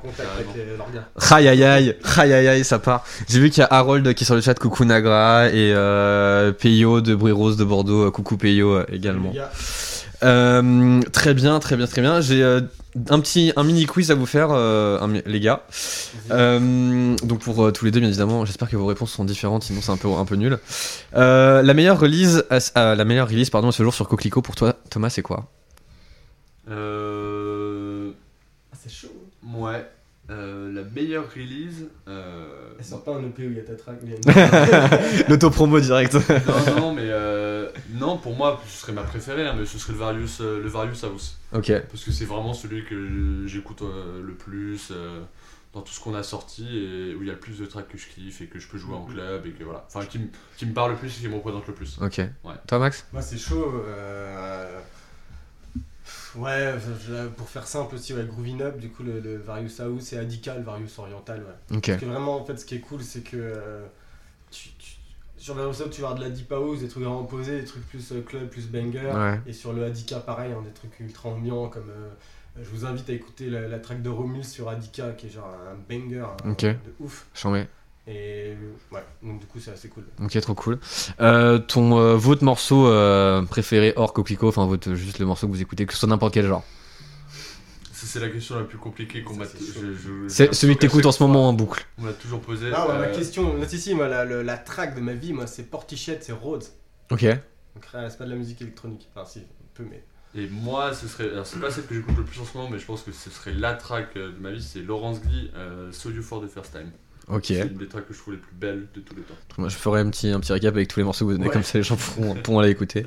gars. 0.95 1.09
Aïe 1.37 1.49
aïe 1.49 1.63
aïe, 1.65 1.97
aïe 2.17 2.33
aïe 2.33 2.49
aïe, 2.49 2.65
ça 2.65 2.79
part. 2.79 3.05
J'ai 3.29 3.41
vu 3.41 3.51
qu'il 3.51 3.61
y 3.61 3.65
a 3.65 3.69
Harold 3.71 4.15
qui 4.15 4.25
est 4.25 4.27
sur 4.27 4.35
le 4.35 4.41
chat, 4.41 4.55
coucou 4.59 4.87
Nagra, 4.87 5.49
et 5.51 5.75
euh, 5.75 6.51
Peyo 6.53 7.03
de 7.03 7.15
Bruit 7.15 7.33
Rose 7.33 7.59
de 7.59 7.65
Bordeaux, 7.65 8.07
euh, 8.07 8.11
coucou 8.11 8.39
Peyo 8.39 8.73
euh, 8.77 8.87
également. 8.91 9.33
Les 9.33 9.37
gars, 9.39 9.51
Euh, 10.23 11.01
très 11.13 11.35
bien, 11.35 11.59
très 11.59 11.77
bien, 11.77 11.87
très 11.87 12.01
bien. 12.01 12.21
J'ai 12.21 12.43
euh, 12.43 12.61
un 13.09 13.21
petit, 13.21 13.53
un 13.57 13.65
mini 13.65 13.87
quiz 13.87 14.11
à 14.11 14.15
vous 14.15 14.27
faire, 14.27 14.49
euh, 14.51 15.01
un 15.01 15.09
les 15.27 15.41
gars. 15.41 15.65
Euh, 16.31 17.17
donc 17.25 17.41
pour 17.41 17.65
euh, 17.65 17.73
tous 17.73 17.85
les 17.85 17.91
deux, 17.91 18.01
bien 18.01 18.09
évidemment, 18.09 18.45
j'espère 18.45 18.69
que 18.69 18.77
vos 18.77 18.87
réponses 18.87 19.13
sont 19.13 19.25
différentes, 19.25 19.65
sinon 19.65 19.81
c'est 19.81 19.93
un 19.93 19.97
peu, 19.97 20.09
un 20.09 20.25
peu 20.25 20.37
nul. 20.37 20.59
Euh, 21.15 21.63
la 21.63 21.75
meilleure 21.75 21.99
release, 21.99 22.45
à, 22.75 22.95
la 22.95 23.05
meilleure 23.05 23.29
release, 23.29 23.51
pardon, 23.51 23.69
à 23.69 23.73
ce 23.73 23.83
jour 23.83 23.95
sur 23.95 24.09
Coquelicot 24.09 24.43
pour 24.43 24.55
toi, 24.55 24.75
Thomas, 24.91 25.11
c'est 25.11 25.23
quoi? 25.23 25.51
Euh, 26.71 28.11
ah, 28.73 28.77
c'est 28.81 28.93
chaud. 28.93 29.09
ouais, 29.57 29.87
euh, 30.33 30.73
la 30.73 30.83
meilleure 30.83 31.25
release. 31.35 31.89
Euh, 32.09 32.47
Elle 32.79 32.85
sort 32.85 33.05
pas 33.05 33.13
un 33.15 33.23
EP 33.25 33.47
où 33.47 33.51
il 33.51 33.57
y 33.57 33.61
a 33.61 33.65
ta 33.65 33.75
track. 33.75 33.99
mais 34.03 34.11
il 34.25 34.33
y 34.35 34.39
a 34.39 35.19
une- 35.21 35.25
L'autopromo 35.29 35.79
direct. 35.81 36.15
non, 36.15 36.77
non, 36.81 36.95
mais 36.95 37.03
euh, 37.05 37.69
non, 37.95 38.19
pour 38.19 38.35
moi, 38.35 38.61
ce 38.67 38.81
serait 38.83 38.93
ma 38.93 39.03
préférée, 39.03 39.47
hein, 39.47 39.55
mais 39.59 39.65
ce 39.67 39.79
serait 39.79 39.93
le 39.93 39.99
Various, 39.99 40.41
euh, 40.41 40.63
le 40.63 40.69
Various 40.69 41.05
House. 41.05 41.39
ok, 41.53 41.73
Parce 41.91 42.05
que 42.05 42.11
c'est 42.13 42.25
vraiment 42.25 42.55
celui 42.55 42.85
que 42.85 43.45
j'écoute 43.47 43.83
euh, 43.83 44.23
le 44.23 44.33
plus 44.35 44.89
euh, 44.91 45.21
dans 45.73 45.81
tout 45.81 45.93
ce 45.93 46.01
qu'on 46.01 46.15
a 46.15 46.23
sorti 46.23 46.65
et 46.69 47.15
où 47.15 47.23
il 47.23 47.27
y 47.29 47.31
a 47.31 47.35
le 47.35 47.39
plus 47.41 47.59
de 47.59 47.65
tracks 47.65 47.89
que 47.89 47.97
je 47.97 48.07
kiffe 48.09 48.43
et 48.43 48.47
que 48.47 48.59
je 48.59 48.69
peux 48.69 48.77
jouer 48.79 48.95
en 48.95 49.05
club 49.05 49.47
et 49.47 49.51
que 49.51 49.65
voilà. 49.65 49.87
Enfin, 49.89 50.05
qui, 50.07 50.19
me- 50.19 50.29
qui 50.59 50.67
me 50.67 50.75
parle 50.75 50.91
le 50.93 50.97
plus 50.99 51.09
et 51.17 51.21
qui 51.23 51.29
me 51.29 51.35
représente 51.37 51.67
le 51.67 51.73
plus. 51.75 51.99
ok. 52.03 52.21
Toi, 52.67 52.79
Max? 52.79 53.07
Moi, 53.13 53.23
c'est 53.23 53.39
chaud. 53.39 53.83
Ouais, 56.37 56.75
pour 57.37 57.49
faire 57.49 57.67
simple 57.67 57.95
aussi, 57.95 58.15
ouais, 58.15 58.25
Groovin 58.25 58.61
Up, 58.61 58.79
du 58.79 58.91
coup, 58.91 59.03
le, 59.03 59.21
le 59.21 59.37
Various 59.37 59.81
House 59.81 60.13
et 60.13 60.19
Adika, 60.19 60.55
le 60.57 60.63
Various 60.63 60.99
Oriental. 60.99 61.41
Ouais. 61.41 61.81
Parce 61.81 62.01
que 62.01 62.07
vraiment, 62.07 62.37
en 62.41 62.45
fait, 62.45 62.57
ce 62.57 62.65
qui 62.65 62.75
est 62.77 62.81
cool, 62.81 63.03
c'est 63.03 63.21
que 63.21 63.37
euh, 63.37 63.85
tu, 64.51 64.71
tu- 64.79 64.97
sur 65.37 65.55
le 65.55 65.63
Various 65.63 65.83
House, 65.83 65.91
tu 65.91 66.01
vas 66.03 66.09
avoir 66.09 66.21
de 66.21 66.25
la 66.25 66.31
Deep 66.31 66.51
House, 66.53 66.81
des 66.81 66.89
trucs 66.89 67.03
vraiment 67.05 67.25
posés, 67.25 67.61
des 67.61 67.67
trucs 67.67 67.87
plus 67.89 68.13
euh, 68.13 68.23
club, 68.23 68.49
plus 68.49 68.69
banger. 68.69 69.11
Ouais. 69.15 69.41
Et 69.47 69.53
sur 69.53 69.73
le 69.73 69.85
Adika, 69.85 70.21
pareil, 70.21 70.53
hein, 70.53 70.63
des 70.63 70.73
trucs 70.73 70.99
ultra 71.01 71.29
ambiants 71.31 71.69
comme. 71.69 71.91
euh, 71.91 72.09
je 72.63 72.69
vous 72.69 72.85
invite 72.85 73.09
à 73.09 73.15
écouter 73.15 73.49
la, 73.49 73.67
la 73.67 73.79
track 73.79 74.03
de 74.03 74.11
Romul 74.11 74.45
sur 74.45 74.69
Adika, 74.69 75.13
qui 75.13 75.27
est 75.27 75.31
genre 75.31 75.49
un 75.71 75.75
banger 75.89 76.27
Ok. 76.47 76.63
de 76.65 76.77
ouf. 77.01 77.27
Et 78.07 78.55
ouais, 78.91 79.05
donc 79.23 79.41
du 79.41 79.47
coup, 79.47 79.61
c'est 79.61 79.71
assez 79.71 79.89
cool. 79.89 80.05
Ok, 80.21 80.41
trop 80.41 80.55
cool. 80.55 80.81
Euh, 81.21 81.59
ton, 81.59 81.99
euh, 81.99 82.17
votre 82.17 82.43
morceau 82.43 82.89
euh, 82.89 83.43
préféré 83.43 83.93
hors 83.95 84.13
Coquelicot, 84.13 84.49
enfin 84.49 84.67
votre, 84.67 84.95
juste 84.95 85.21
le 85.21 85.27
morceau 85.27 85.47
que 85.47 85.53
vous 85.53 85.63
écoutez, 85.63 85.87
que 85.87 85.93
ce 85.93 86.01
soit 86.01 86.09
n'importe 86.09 86.35
quel 86.35 86.47
genre. 86.47 86.65
C'est 87.93 88.19
la 88.19 88.29
question 88.29 88.57
la 88.57 88.65
plus 88.65 88.79
compliquée 88.79 89.23
qu'on 89.23 89.37
m'a. 89.37 89.45
c'est 90.27 90.53
celui 90.53 90.75
que 90.75 90.81
t'écoutes 90.81 91.07
en 91.07 91.13
ce 91.13 91.23
moment 91.23 91.49
en 91.49 91.53
boucle. 91.53 91.87
On 91.99 92.03
m'a 92.03 92.13
toujours 92.13 92.41
posé. 92.41 92.71
Ah, 92.75 92.89
ouais, 92.89 92.99
ma 92.99 93.07
question, 93.07 93.55
si, 93.69 93.79
si, 93.79 93.95
moi, 93.95 94.09
la, 94.09 94.25
la 94.25 94.59
track 94.59 94.97
de 94.97 95.01
ma 95.01 95.15
vie, 95.15 95.33
moi, 95.33 95.47
c'est 95.47 95.63
Portichette, 95.63 96.25
c'est 96.25 96.33
Rhodes. 96.33 96.65
Ok. 97.11 97.25
Donc, 97.25 97.87
c'est 97.93 98.19
pas 98.19 98.25
de 98.25 98.31
la 98.31 98.37
musique 98.37 98.61
électronique. 98.61 99.09
Enfin, 99.15 99.25
si, 99.25 99.39
un 99.39 99.43
peu, 99.75 99.85
mais. 99.89 100.03
Et 100.35 100.49
moi, 100.49 100.93
ce 100.93 101.07
serait. 101.07 101.31
Alors, 101.31 101.47
c'est 101.47 101.61
pas 101.61 101.71
celle 101.71 101.87
que 101.87 101.95
j'écoute 101.95 102.17
le 102.17 102.25
plus 102.25 102.41
en 102.41 102.45
ce 102.45 102.57
moment, 102.57 102.69
mais 102.71 102.81
je 102.81 102.87
pense 102.87 103.03
que 103.03 103.13
ce 103.13 103.31
serait 103.31 103.53
la 103.53 103.75
track 103.75 104.15
de 104.15 104.35
ma 104.41 104.51
vie. 104.51 104.63
C'est 104.63 104.81
Laurence 104.81 105.23
Guy, 105.23 105.51
euh, 105.55 105.93
So 105.93 106.11
You 106.11 106.23
for 106.23 106.43
the 106.43 106.49
First 106.49 106.73
Time. 106.73 106.91
Ok. 107.29 107.45
C'est 107.47 107.61
une 107.61 107.77
des 107.79 107.87
tracks 107.89 108.07
que 108.07 108.13
je 108.15 108.19
trouve 108.19 108.35
les 108.35 108.41
plus 108.41 108.55
belles 108.55 108.89
de 108.95 109.01
tous 109.01 109.15
les 109.15 109.23
temps. 109.23 109.35
Moi, 109.59 109.69
je 109.69 109.77
ferai 109.77 110.01
un 110.01 110.11
petit, 110.11 110.29
un 110.31 110.41
petit 110.41 110.53
récap 110.53 110.75
avec 110.75 110.89
tous 110.89 110.99
les 111.01 111.05
morceaux 111.05 111.25
que 111.25 111.31
vous 111.31 111.37
donnez, 111.37 111.47
Ouais. 111.49 111.53
comme 111.53 111.63
ça 111.63 111.79
les 111.79 111.85
gens 111.85 111.97
pourront, 111.97 112.35
pourront 112.35 112.59
aller 112.59 112.71
écouter. 112.71 113.07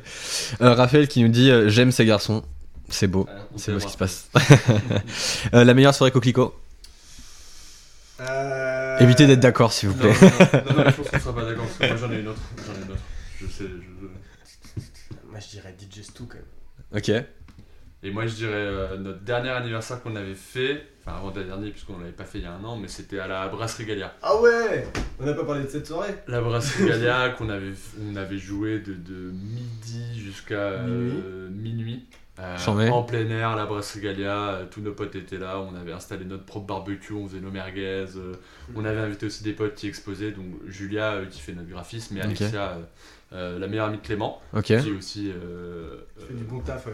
Euh, 0.62 0.74
Raphaël 0.74 1.08
qui 1.08 1.22
nous 1.22 1.28
dit 1.28 1.52
euh, 1.52 1.68
J'aime 1.70 1.92
ces 1.92 2.06
garçons. 2.06 2.44
C'est 2.90 3.08
beau. 3.08 3.28
Euh, 3.30 3.40
on 3.54 3.58
C'est 3.58 3.72
beau 3.74 3.80
ce 3.80 3.86
qui 3.88 3.92
se 3.92 3.98
passe. 3.98 4.30
Euh, 5.54 5.64
la 5.64 5.74
meilleure 5.74 5.94
soirée 5.94 6.12
Coquelicot 6.12 6.56
Euh... 8.22 8.98
Évitez 9.00 9.28
d'être 9.28 9.40
d'accord, 9.42 9.74
s'il 9.74 9.90
vous 9.90 9.96
Non, 9.96 10.14
plaît. 10.14 10.30
non, 10.30 10.78
non, 10.78 10.84
non, 10.84 10.90
je 10.90 10.96
pense 10.96 11.10
qu'on 11.10 11.20
sera 11.20 11.36
pas 11.36 11.46
d'accord 11.46 11.66
parce 11.66 11.78
que 11.78 11.88
moi 11.88 11.98
j'en 11.98 12.12
ai 12.14 12.20
une 12.22 12.28
autre. 12.30 12.42
J'en 12.66 12.74
ai 12.74 12.86
une 12.86 12.92
autre. 12.92 13.02
Je 13.42 13.46
sais. 13.48 13.64
Je... 13.64 14.78
Moi, 15.30 15.40
je 15.42 15.48
dirais 15.50 15.76
DJ 15.78 16.02
Stu 16.04 16.24
quand 16.24 16.36
même. 16.36 16.46
Ok. 16.96 17.12
Et 18.06 18.12
moi 18.12 18.28
je 18.28 18.36
dirais 18.36 18.54
euh, 18.54 18.98
notre 18.98 19.22
dernier 19.22 19.50
anniversaire 19.50 20.00
qu'on 20.04 20.16
avait 20.16 20.36
fait, 20.36 20.86
enfin 21.02 21.18
avant 21.18 21.32
dernier 21.32 21.72
puisqu'on 21.72 21.98
l'avait 21.98 22.12
pas 22.12 22.24
fait 22.24 22.38
il 22.38 22.44
y 22.44 22.48
a 22.48 22.54
un 22.54 22.64
an, 22.64 22.78
mais 22.78 22.88
c'était 22.88 23.18
à 23.18 23.28
la 23.28 23.48
Brasserie 23.48 23.86
Gallia. 23.86 24.14
Ah 24.22 24.40
ouais 24.40 24.86
On 25.20 25.26
n'a 25.26 25.34
pas 25.34 25.44
parlé 25.44 25.64
de 25.64 25.70
cette 25.70 25.88
soirée 25.88 26.14
La 26.28 26.40
Brasserie 26.40 26.88
Gallia 26.88 27.30
qu'on 27.38 27.50
avait, 27.50 27.74
on 28.08 28.16
avait 28.16 28.38
joué 28.38 28.78
de, 28.78 28.94
de 28.94 29.32
midi 29.32 30.20
jusqu'à 30.20 30.54
euh, 30.54 31.50
minuit. 31.50 32.06
Euh, 32.38 32.90
en 32.90 33.04
plein 33.04 33.30
air, 33.30 33.56
la 33.56 33.66
Brasserie 33.66 34.02
Gallia, 34.02 34.50
euh, 34.50 34.66
tous 34.70 34.82
nos 34.82 34.92
potes 34.92 35.16
étaient 35.16 35.38
là, 35.38 35.60
on 35.62 35.74
avait 35.74 35.94
installé 35.94 36.26
notre 36.26 36.44
propre 36.44 36.68
barbecue, 36.68 37.14
on 37.14 37.28
faisait 37.28 37.40
nos 37.40 37.50
merguez, 37.50 38.06
euh, 38.18 38.34
on 38.76 38.84
avait 38.84 39.00
invité 39.00 39.28
aussi 39.28 39.44
des 39.44 39.54
potes 39.54 39.76
qui 39.76 39.88
exposaient, 39.88 40.32
donc 40.32 40.48
Julia 40.68 41.14
euh, 41.14 41.26
qui 41.28 41.40
fait 41.40 41.54
notre 41.54 41.70
graphisme 41.70 42.18
et 42.18 42.20
Ok. 42.20 42.26
Alexia 42.26 42.78
euh, 43.34 43.56
euh, 43.56 43.60
la 43.60 43.68
meilleure 43.68 43.88
amie 43.88 43.98
de 43.98 44.02
Clément, 44.04 44.42
qui 44.64 44.74
est 44.74 44.92
aussi 44.92 45.30
euh, 45.32 46.02
Tu 46.20 46.26
fais 46.28 46.34
du 46.34 46.44
bon 46.44 46.60
taf, 46.60 46.86
ouais. 46.86 46.92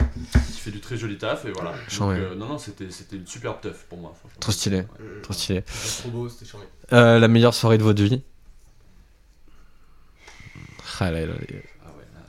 qui 0.51 0.59
fait 0.59 0.71
du 0.71 0.79
très 0.79 0.97
joli 0.97 1.17
taf 1.17 1.45
et 1.45 1.51
voilà. 1.51 1.71
Donc, 1.71 2.17
euh, 2.17 2.36
non 2.36 2.47
non 2.47 2.57
c'était 2.57 2.89
c'était 2.89 3.15
une 3.17 3.27
superbe 3.27 3.59
teuf 3.61 3.86
pour 3.89 3.97
moi. 3.99 4.13
Trop 4.39 4.51
stylé. 4.51 4.84
Euh, 5.01 5.21
Trop 5.21 5.34
stylé. 5.34 5.63
trop 5.99 6.09
beau, 6.09 6.29
c'était 6.29 6.45
charmé. 6.49 6.65
Euh, 6.93 7.19
la 7.19 7.27
meilleure 7.27 7.53
soirée 7.53 7.77
de 7.77 7.84
votre 7.84 8.01
vie 8.01 8.21
Ah 10.99 11.11
là 11.11 11.21
là. 11.21 11.27
là. 11.27 11.34
Ah 11.84 11.89
ouais, 11.97 12.05
là, 12.13 12.21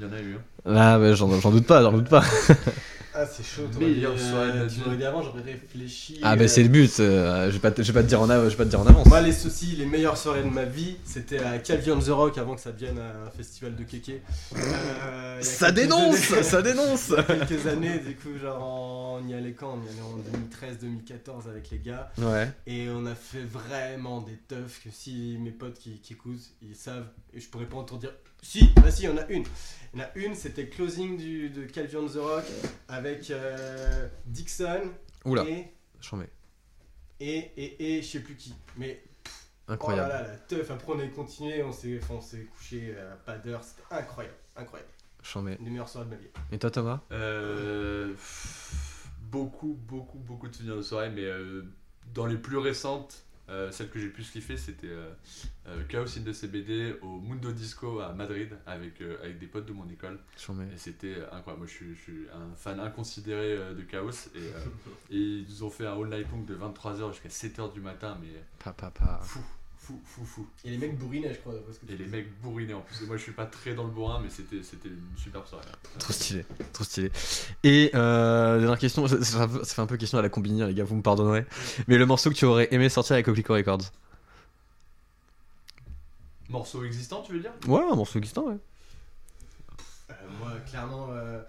il 0.00 0.06
y 0.06 0.08
en 0.08 0.12
a 0.12 0.20
eu. 0.20 0.36
hein. 0.66 1.14
J'en 1.14 1.40
j'en 1.40 1.50
doute 1.50 1.66
pas, 1.66 1.82
j'en 1.82 1.92
doute 1.92 2.08
pas. 2.08 2.24
Ah, 3.14 3.26
c'est 3.26 3.42
chaud, 3.42 3.62
Meilleure 3.78 4.14
t'aurais 4.14 4.52
de 4.52 4.58
euh, 4.58 4.68
Tu 4.68 4.80
m'aurais 4.80 4.96
dit 4.96 5.04
avant, 5.04 5.22
j'aurais 5.22 5.42
réfléchi. 5.42 6.20
Ah, 6.22 6.36
bah 6.36 6.44
euh, 6.44 6.48
c'est 6.48 6.62
le 6.62 6.68
but. 6.68 7.00
euh, 7.00 7.46
je, 7.46 7.52
vais 7.54 7.58
pas 7.58 7.70
te, 7.70 7.82
je 7.82 7.90
vais 7.90 7.98
pas 8.00 8.02
te 8.02 8.08
dire 8.08 8.20
en 8.20 8.28
av- 8.30 8.44
je 8.44 8.50
vais 8.50 8.56
pas 8.56 8.64
te 8.64 8.70
dire 8.70 8.80
en 8.80 8.86
avance. 8.86 9.06
Moi, 9.06 9.20
les 9.22 9.32
soucis, 9.32 9.74
les 9.76 9.86
meilleures 9.86 10.16
soirées 10.18 10.42
de 10.42 10.48
ma 10.50 10.64
vie, 10.64 10.96
c'était 11.04 11.38
à 11.38 11.58
Calvi 11.58 11.90
on 11.90 11.98
the 11.98 12.08
Rock 12.08 12.36
avant 12.38 12.54
que 12.54 12.60
ça 12.60 12.70
devienne 12.72 12.98
un 12.98 13.30
festival 13.30 13.74
de 13.76 13.82
kéké. 13.84 14.20
Euh, 14.56 15.40
Ça 15.42 15.72
dénonce 15.72 16.32
années- 16.32 16.42
Ça 16.42 16.62
dénonce 16.62 17.08
il 17.08 17.14
y 17.14 17.18
a 17.18 17.46
quelques 17.46 17.66
années, 17.66 17.98
du 17.98 18.14
coup, 18.16 18.38
genre, 18.40 18.62
en- 18.62 19.20
on 19.22 19.26
y 19.28 19.34
allait 19.34 19.52
quand? 19.52 19.78
On 19.82 19.86
y 19.86 19.88
allait 19.88 20.02
en 20.02 20.16
2013-2014 20.18 21.48
avec 21.48 21.70
les 21.70 21.78
gars. 21.78 22.10
Ouais. 22.18 22.50
Et 22.66 22.88
on 22.90 23.06
a 23.06 23.14
fait 23.14 23.42
vraiment 23.44 24.20
des 24.20 24.36
teufs 24.48 24.80
que 24.84 24.90
si 24.92 25.36
mes 25.40 25.50
potes 25.50 25.78
qui, 25.78 25.98
qui 26.00 26.12
écoutent, 26.12 26.50
ils 26.62 26.76
savent. 26.76 27.06
Et 27.34 27.40
je 27.40 27.48
pourrais 27.48 27.66
pas 27.66 27.76
en 27.78 27.84
tout 27.84 27.96
dire. 27.98 28.12
Si, 28.42 28.72
bah 28.76 28.90
si, 28.90 29.02
il 29.02 29.06
y 29.06 29.08
en 29.08 29.16
a 29.16 29.26
une. 29.28 29.44
Il 29.94 30.00
y 30.00 30.02
en 30.02 30.06
a 30.06 30.10
une, 30.16 30.34
c'était 30.34 30.62
le 30.62 30.68
closing 30.68 31.16
du, 31.16 31.50
de 31.50 31.64
Calvi 31.64 31.96
on 31.96 32.06
the 32.06 32.16
Rock 32.16 32.44
avec 32.88 33.30
euh, 33.30 34.08
Dixon 34.26 34.92
Oula, 35.24 35.44
et, 35.44 35.72
j'en 36.00 36.18
mets. 36.18 36.28
et, 37.20 37.38
et, 37.56 37.96
et 37.96 38.02
je 38.02 38.06
sais 38.06 38.20
plus 38.20 38.36
qui. 38.36 38.54
Mais 38.76 39.02
Incroyable. 39.68 40.08
Oh 40.10 40.16
là 40.16 40.22
là, 40.22 40.28
la 40.28 40.36
teuf. 40.36 40.70
Après, 40.70 40.92
on 40.92 40.98
a 40.98 41.06
continué, 41.08 41.62
on 41.62 41.72
s'est 41.72 41.98
enfin, 42.02 42.14
on 42.14 42.20
s'est 42.22 42.44
couché 42.44 42.96
à 42.96 43.16
pas 43.16 43.36
d'heure. 43.36 43.62
C'était 43.62 43.82
incroyable, 43.90 44.36
incroyable. 44.56 44.90
J'en 45.22 45.42
mets. 45.42 45.58
Une 45.60 45.86
soirées 45.86 46.06
de 46.06 46.10
ma 46.10 46.16
vie. 46.16 46.28
Et 46.52 46.58
toi, 46.58 46.70
Thomas? 46.70 47.00
Euh, 47.12 48.12
pff, 48.12 49.08
beaucoup, 49.20 49.78
beaucoup, 49.86 50.18
beaucoup 50.18 50.48
de 50.48 50.54
souvenirs 50.54 50.76
de 50.76 50.82
soirée, 50.82 51.10
mais 51.10 51.24
euh, 51.24 51.64
dans 52.14 52.24
les 52.24 52.38
plus 52.38 52.56
récentes, 52.56 53.24
euh, 53.48 53.70
celle 53.70 53.88
que 53.90 53.98
j'ai 53.98 54.06
le 54.06 54.12
plus 54.12 54.28
kiffé, 54.30 54.56
c'était 54.56 54.88
euh, 54.88 55.10
euh, 55.68 55.82
Chaos 55.88 56.18
in 56.18 56.22
the 56.22 56.32
CBD 56.32 56.94
au 57.02 57.18
Mundo 57.20 57.50
Disco 57.52 58.00
à 58.00 58.12
Madrid 58.12 58.56
avec, 58.66 59.00
euh, 59.00 59.16
avec 59.22 59.38
des 59.38 59.46
potes 59.46 59.66
de 59.66 59.72
mon 59.72 59.88
école. 59.88 60.18
Et 60.74 60.76
c'était 60.78 61.16
incroyable. 61.32 61.58
Moi, 61.58 61.66
je 61.66 61.72
suis, 61.72 61.94
je 61.94 62.00
suis 62.00 62.26
un 62.32 62.54
fan 62.54 62.78
inconsidéré 62.80 63.56
de 63.74 63.82
Chaos. 63.82 64.10
Et, 64.34 64.38
et 65.14 65.16
ils 65.18 65.46
nous 65.48 65.62
ont 65.64 65.70
fait 65.70 65.86
un 65.86 65.92
all 66.00 66.08
night 66.08 66.26
long 66.30 66.42
de 66.42 66.54
23h 66.56 67.12
jusqu'à 67.12 67.28
7h 67.28 67.72
du 67.72 67.80
matin, 67.80 68.18
mais 68.20 68.28
Pa, 68.58 68.72
pa, 68.72 68.90
pa. 68.90 69.18
fou, 69.22 69.40
fou, 69.88 70.00
fou, 70.04 70.24
fou. 70.24 70.46
Et 70.64 70.70
les 70.70 70.76
mecs 70.78 70.98
bourrinaient, 70.98 71.32
je 71.32 71.38
crois. 71.40 71.54
Parce 71.64 71.78
que 71.78 71.90
Et 71.90 71.96
les 71.96 72.06
mecs 72.06 72.40
bourrinés 72.40 72.74
en 72.74 72.80
plus. 72.82 73.00
Moi, 73.06 73.16
je 73.16 73.22
suis 73.22 73.32
pas 73.32 73.46
très 73.46 73.74
dans 73.74 73.84
le 73.84 73.90
bourrin, 73.90 74.20
mais 74.22 74.28
c'était 74.28 74.62
c'était 74.62 74.88
une 74.88 75.00
superbe 75.16 75.46
soirée. 75.46 75.64
Trop 75.98 76.12
stylé, 76.12 76.44
trop 76.72 76.84
stylé. 76.84 77.10
Et 77.64 77.90
euh, 77.94 78.58
dernière 78.58 78.78
question, 78.78 79.06
ça, 79.08 79.22
ça 79.24 79.48
fait- 79.48 79.64
ça 79.64 79.74
fait 79.74 79.82
un 79.82 79.86
peu 79.86 79.96
question 79.96 80.18
à 80.18 80.22
la 80.22 80.28
combiner, 80.28 80.66
les 80.66 80.74
gars, 80.74 80.84
vous 80.84 80.96
me 80.96 81.02
pardonnerez. 81.02 81.46
Mais 81.86 81.96
le 81.96 82.04
morceau 82.06 82.28
que 82.30 82.34
tu 82.34 82.44
aurais 82.44 82.68
aimé 82.72 82.88
sortir 82.90 83.14
avec 83.14 83.24
Coquelicot 83.26 83.54
Records 83.54 83.90
Morceau 86.48 86.84
existant, 86.84 87.22
tu 87.22 87.32
veux 87.32 87.40
dire? 87.40 87.52
Ouais, 87.66 87.82
un 87.90 87.94
morceau 87.94 88.18
existant, 88.18 88.46
ouais. 88.48 88.56
Euh, 90.10 90.14
moi, 90.38 90.52
clairement, 90.68 91.08
euh, 91.12 91.42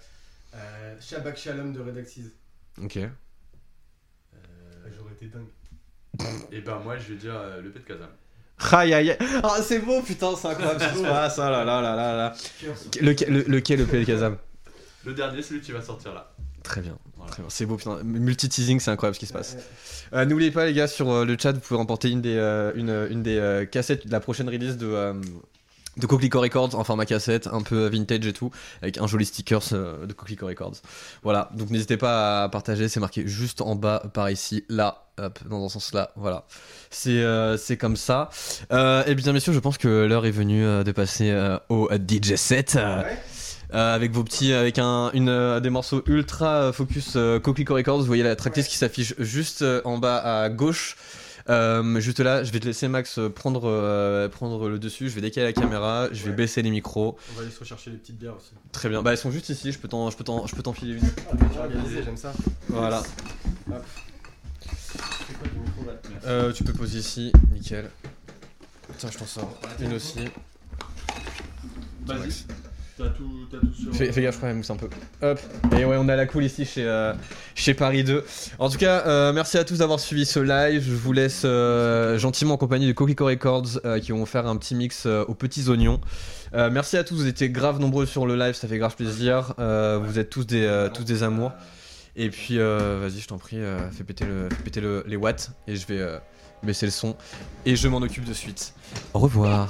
euh, 0.55 0.95
Shabak 0.99 1.37
Shalom 1.37 1.71
de 1.73 1.79
Redaxiz. 1.79 2.31
Ok. 2.83 2.97
Euh, 2.97 3.09
J'aurais 4.97 5.13
été 5.13 5.27
dingue. 5.27 5.47
Et 6.51 6.59
ben 6.61 6.79
moi 6.79 6.97
je 6.97 7.13
vais 7.13 7.19
dire 7.19 7.33
euh, 7.35 7.61
le 7.61 7.71
pet 7.71 7.79
de 7.79 7.85
Kazam. 7.85 8.09
Aïe 8.71 8.93
aïe 8.93 9.11
aïe. 9.11 9.17
Ah, 9.43 9.57
c'est 9.63 9.79
beau, 9.79 10.01
putain, 10.01 10.31
c'est 10.35 10.47
incroyable 10.47 10.81
ce 10.81 10.89
qui 10.89 10.97
se 10.97 11.03
passe. 11.03 11.39
Ah 11.39 11.49
là 11.49 11.63
là 11.63 11.81
là 11.81 11.95
là 11.95 12.15
là. 12.15 12.33
Lequel, 13.01 13.33
le, 13.33 13.41
lequel 13.43 13.79
le 13.79 13.85
PL 13.85 14.05
Kazam 14.05 14.37
Le 15.05 15.13
dernier, 15.13 15.41
celui 15.41 15.61
qui 15.61 15.71
va 15.71 15.81
sortir 15.81 16.13
là. 16.13 16.31
Très 16.63 16.81
bien. 16.81 16.97
Voilà. 17.15 17.31
Très 17.31 17.41
bien. 17.41 17.49
C'est 17.49 17.65
beau, 17.65 17.77
putain. 17.77 17.99
Multi-teasing, 18.03 18.79
c'est 18.79 18.91
incroyable 18.91 19.15
ce 19.15 19.19
qui 19.19 19.25
se 19.27 19.33
passe. 19.33 19.55
Ouais. 20.11 20.19
Euh, 20.19 20.25
N'oubliez 20.25 20.51
pas, 20.51 20.65
les 20.65 20.73
gars, 20.73 20.87
sur 20.87 21.09
euh, 21.09 21.25
le 21.25 21.37
chat, 21.39 21.53
vous 21.53 21.59
pouvez 21.61 21.77
remporter 21.77 22.09
une 22.09 22.21
des, 22.21 22.35
euh, 22.35 22.71
une, 22.75 23.07
une 23.09 23.23
des 23.23 23.37
euh, 23.37 23.65
cassettes 23.65 24.05
de 24.07 24.11
la 24.11 24.19
prochaine 24.19 24.49
release 24.49 24.77
de, 24.77 24.87
euh, 24.87 25.13
de 25.99 26.05
Coquelicot 26.07 26.41
Records 26.41 26.75
en 26.75 26.83
format 26.83 27.05
cassette, 27.05 27.47
un 27.51 27.61
peu 27.61 27.87
vintage 27.87 28.25
et 28.25 28.33
tout, 28.33 28.51
avec 28.81 28.97
un 28.97 29.07
joli 29.07 29.25
sticker 29.25 29.61
euh, 29.73 30.05
de 30.05 30.13
Coquelicot 30.13 30.47
Records. 30.47 30.77
Voilà, 31.23 31.49
donc 31.55 31.69
n'hésitez 31.69 31.97
pas 31.97 32.43
à 32.43 32.49
partager, 32.49 32.87
c'est 32.89 32.99
marqué 32.99 33.27
juste 33.27 33.61
en 33.61 33.75
bas, 33.75 34.03
par 34.13 34.29
ici, 34.29 34.65
là, 34.69 35.05
hop, 35.17 35.39
dans 35.49 35.63
un 35.65 35.69
sens 35.69 35.93
là, 35.93 36.11
voilà. 36.15 36.45
C'est 36.89 37.21
euh, 37.21 37.57
comme 37.79 37.95
ça. 37.95 38.29
Euh, 38.71 39.03
et 39.05 39.15
bien, 39.15 39.33
messieurs, 39.33 39.53
je 39.53 39.59
pense 39.59 39.77
que 39.77 40.05
l'heure 40.05 40.25
est 40.25 40.31
venue 40.31 40.65
euh, 40.65 40.83
de 40.83 40.91
passer 40.91 41.31
au 41.69 41.89
DJ 41.91 42.35
set. 42.35 42.75
Ouais. 42.75 43.17
euh, 43.73 43.95
avec 43.95 44.11
vos 44.11 44.23
petits, 44.23 44.53
avec 44.53 44.79
un, 44.79 45.11
une, 45.13 45.29
euh, 45.29 45.59
des 45.59 45.69
morceaux 45.69 46.01
ultra 46.07 46.71
focus 46.73 47.13
euh, 47.15 47.39
Coquelicot 47.39 47.75
Records. 47.75 47.99
Vous 47.99 48.05
voyez 48.05 48.23
la 48.23 48.35
tracklist 48.35 48.69
qui 48.69 48.77
s'affiche 48.77 49.13
juste 49.19 49.63
en 49.83 49.97
bas 49.97 50.17
à 50.17 50.49
gauche. 50.49 50.95
Euh, 51.49 51.99
juste 51.99 52.19
là, 52.19 52.43
je 52.43 52.51
vais 52.51 52.59
te 52.59 52.65
laisser 52.65 52.87
Max 52.87 53.19
prendre, 53.35 53.63
euh, 53.69 54.29
prendre 54.29 54.69
le 54.69 54.77
dessus. 54.77 55.09
Je 55.09 55.15
vais 55.15 55.21
décaler 55.21 55.47
la 55.47 55.53
caméra, 55.53 56.07
je 56.11 56.23
vais 56.23 56.29
Ouais. 56.29 56.35
baisser 56.35 56.61
les 56.61 56.69
micros. 56.69 57.17
On 57.31 57.35
va 57.37 57.41
aller 57.41 57.51
se 57.51 57.59
rechercher 57.59 57.89
les 57.89 57.97
petites 57.97 58.17
bières 58.19 58.35
aussi. 58.35 58.51
Très 58.71 58.87
bien. 58.89 59.01
Bah 59.01 59.11
elles 59.11 59.17
sont 59.17 59.31
juste 59.31 59.49
ici. 59.49 59.71
Je 59.71 59.79
peux 59.79 59.87
t'en, 59.87 60.09
je 60.11 60.17
peux 60.17 60.23
t'en, 60.23 60.45
je 60.45 60.55
peux 60.55 60.61
t'en 60.61 60.73
filer 60.73 60.93
une. 60.93 61.01
Ah, 61.31 61.35
bien 61.35 61.61
organisé, 61.61 62.03
j'aime 62.03 62.17
ça. 62.17 62.33
Voilà. 62.67 63.01
Hop. 63.71 63.83
Euh, 66.25 66.51
tu 66.53 66.63
peux 66.63 66.73
poser 66.73 66.99
ici, 66.99 67.31
nickel. 67.53 67.89
Tiens, 68.97 69.09
je 69.11 69.17
t'en 69.17 69.25
sors 69.25 69.59
une 69.79 69.93
aussi. 69.93 70.19
Vas-y. 72.05 72.45
T'as 72.99 73.07
tout, 73.11 73.47
t'as 73.49 73.57
tout 73.59 73.73
sur. 73.73 73.95
Fais, 73.95 74.11
fais 74.11 74.21
gaffe, 74.21 74.33
je 74.33 74.37
crois, 74.39 74.49
elle 74.49 74.57
mousse 74.57 74.69
un 74.69 74.75
peu. 74.75 74.89
Hop. 75.21 75.39
Et 75.79 75.85
ouais, 75.85 75.95
on 75.97 76.09
a 76.09 76.15
la 76.17 76.25
cool 76.25 76.43
ici 76.43 76.65
chez, 76.65 76.83
euh, 76.85 77.13
chez 77.55 77.73
Paris 77.73 78.03
2. 78.03 78.25
En 78.59 78.69
tout 78.69 78.77
cas, 78.77 79.03
euh, 79.07 79.31
merci 79.31 79.57
à 79.57 79.63
tous 79.63 79.77
d'avoir 79.77 80.01
suivi 80.01 80.25
ce 80.25 80.39
live. 80.41 80.83
Je 80.85 80.93
vous 80.95 81.13
laisse 81.13 81.43
euh, 81.45 82.17
gentiment 82.17 82.55
en 82.55 82.57
compagnie 82.57 82.87
de 82.87 82.91
Coquelicot 82.91 83.25
Records 83.25 83.79
euh, 83.85 83.99
qui 84.01 84.11
vont 84.11 84.25
faire 84.25 84.47
un 84.47 84.57
petit 84.57 84.75
mix 84.75 85.05
euh, 85.05 85.23
aux 85.29 85.33
petits 85.33 85.69
oignons. 85.69 86.01
Euh, 86.53 86.69
merci 86.69 86.97
à 86.97 87.05
tous, 87.05 87.15
vous 87.15 87.27
étiez 87.27 87.49
grave 87.49 87.79
nombreux 87.79 88.05
sur 88.05 88.25
le 88.25 88.35
live, 88.35 88.53
ça 88.53 88.67
fait 88.67 88.77
grave 88.77 88.95
plaisir. 88.97 89.53
Euh, 89.59 89.97
vous 90.03 90.19
êtes 90.19 90.29
tous 90.29 90.45
des, 90.45 90.65
euh, 90.65 90.89
tous 90.89 91.03
des 91.05 91.23
amours. 91.23 91.53
Et 92.17 92.29
puis, 92.29 92.59
euh, 92.59 92.99
vas-y, 93.01 93.21
je 93.21 93.27
t'en 93.27 93.37
prie, 93.37 93.57
euh, 93.59 93.77
fais 93.91 94.03
péter, 94.03 94.25
le, 94.25 94.49
fais 94.49 94.63
péter 94.63 94.81
le- 94.81 95.05
les 95.07 95.15
watts 95.15 95.51
et 95.67 95.77
je 95.77 95.87
vais 95.87 95.99
euh, 95.99 96.17
baisser 96.63 96.85
le 96.85 96.91
son. 96.91 97.15
Et 97.65 97.77
je 97.77 97.87
m'en 97.87 97.99
occupe 97.99 98.25
de 98.25 98.33
suite. 98.33 98.73
Au 99.13 99.19
revoir. 99.19 99.69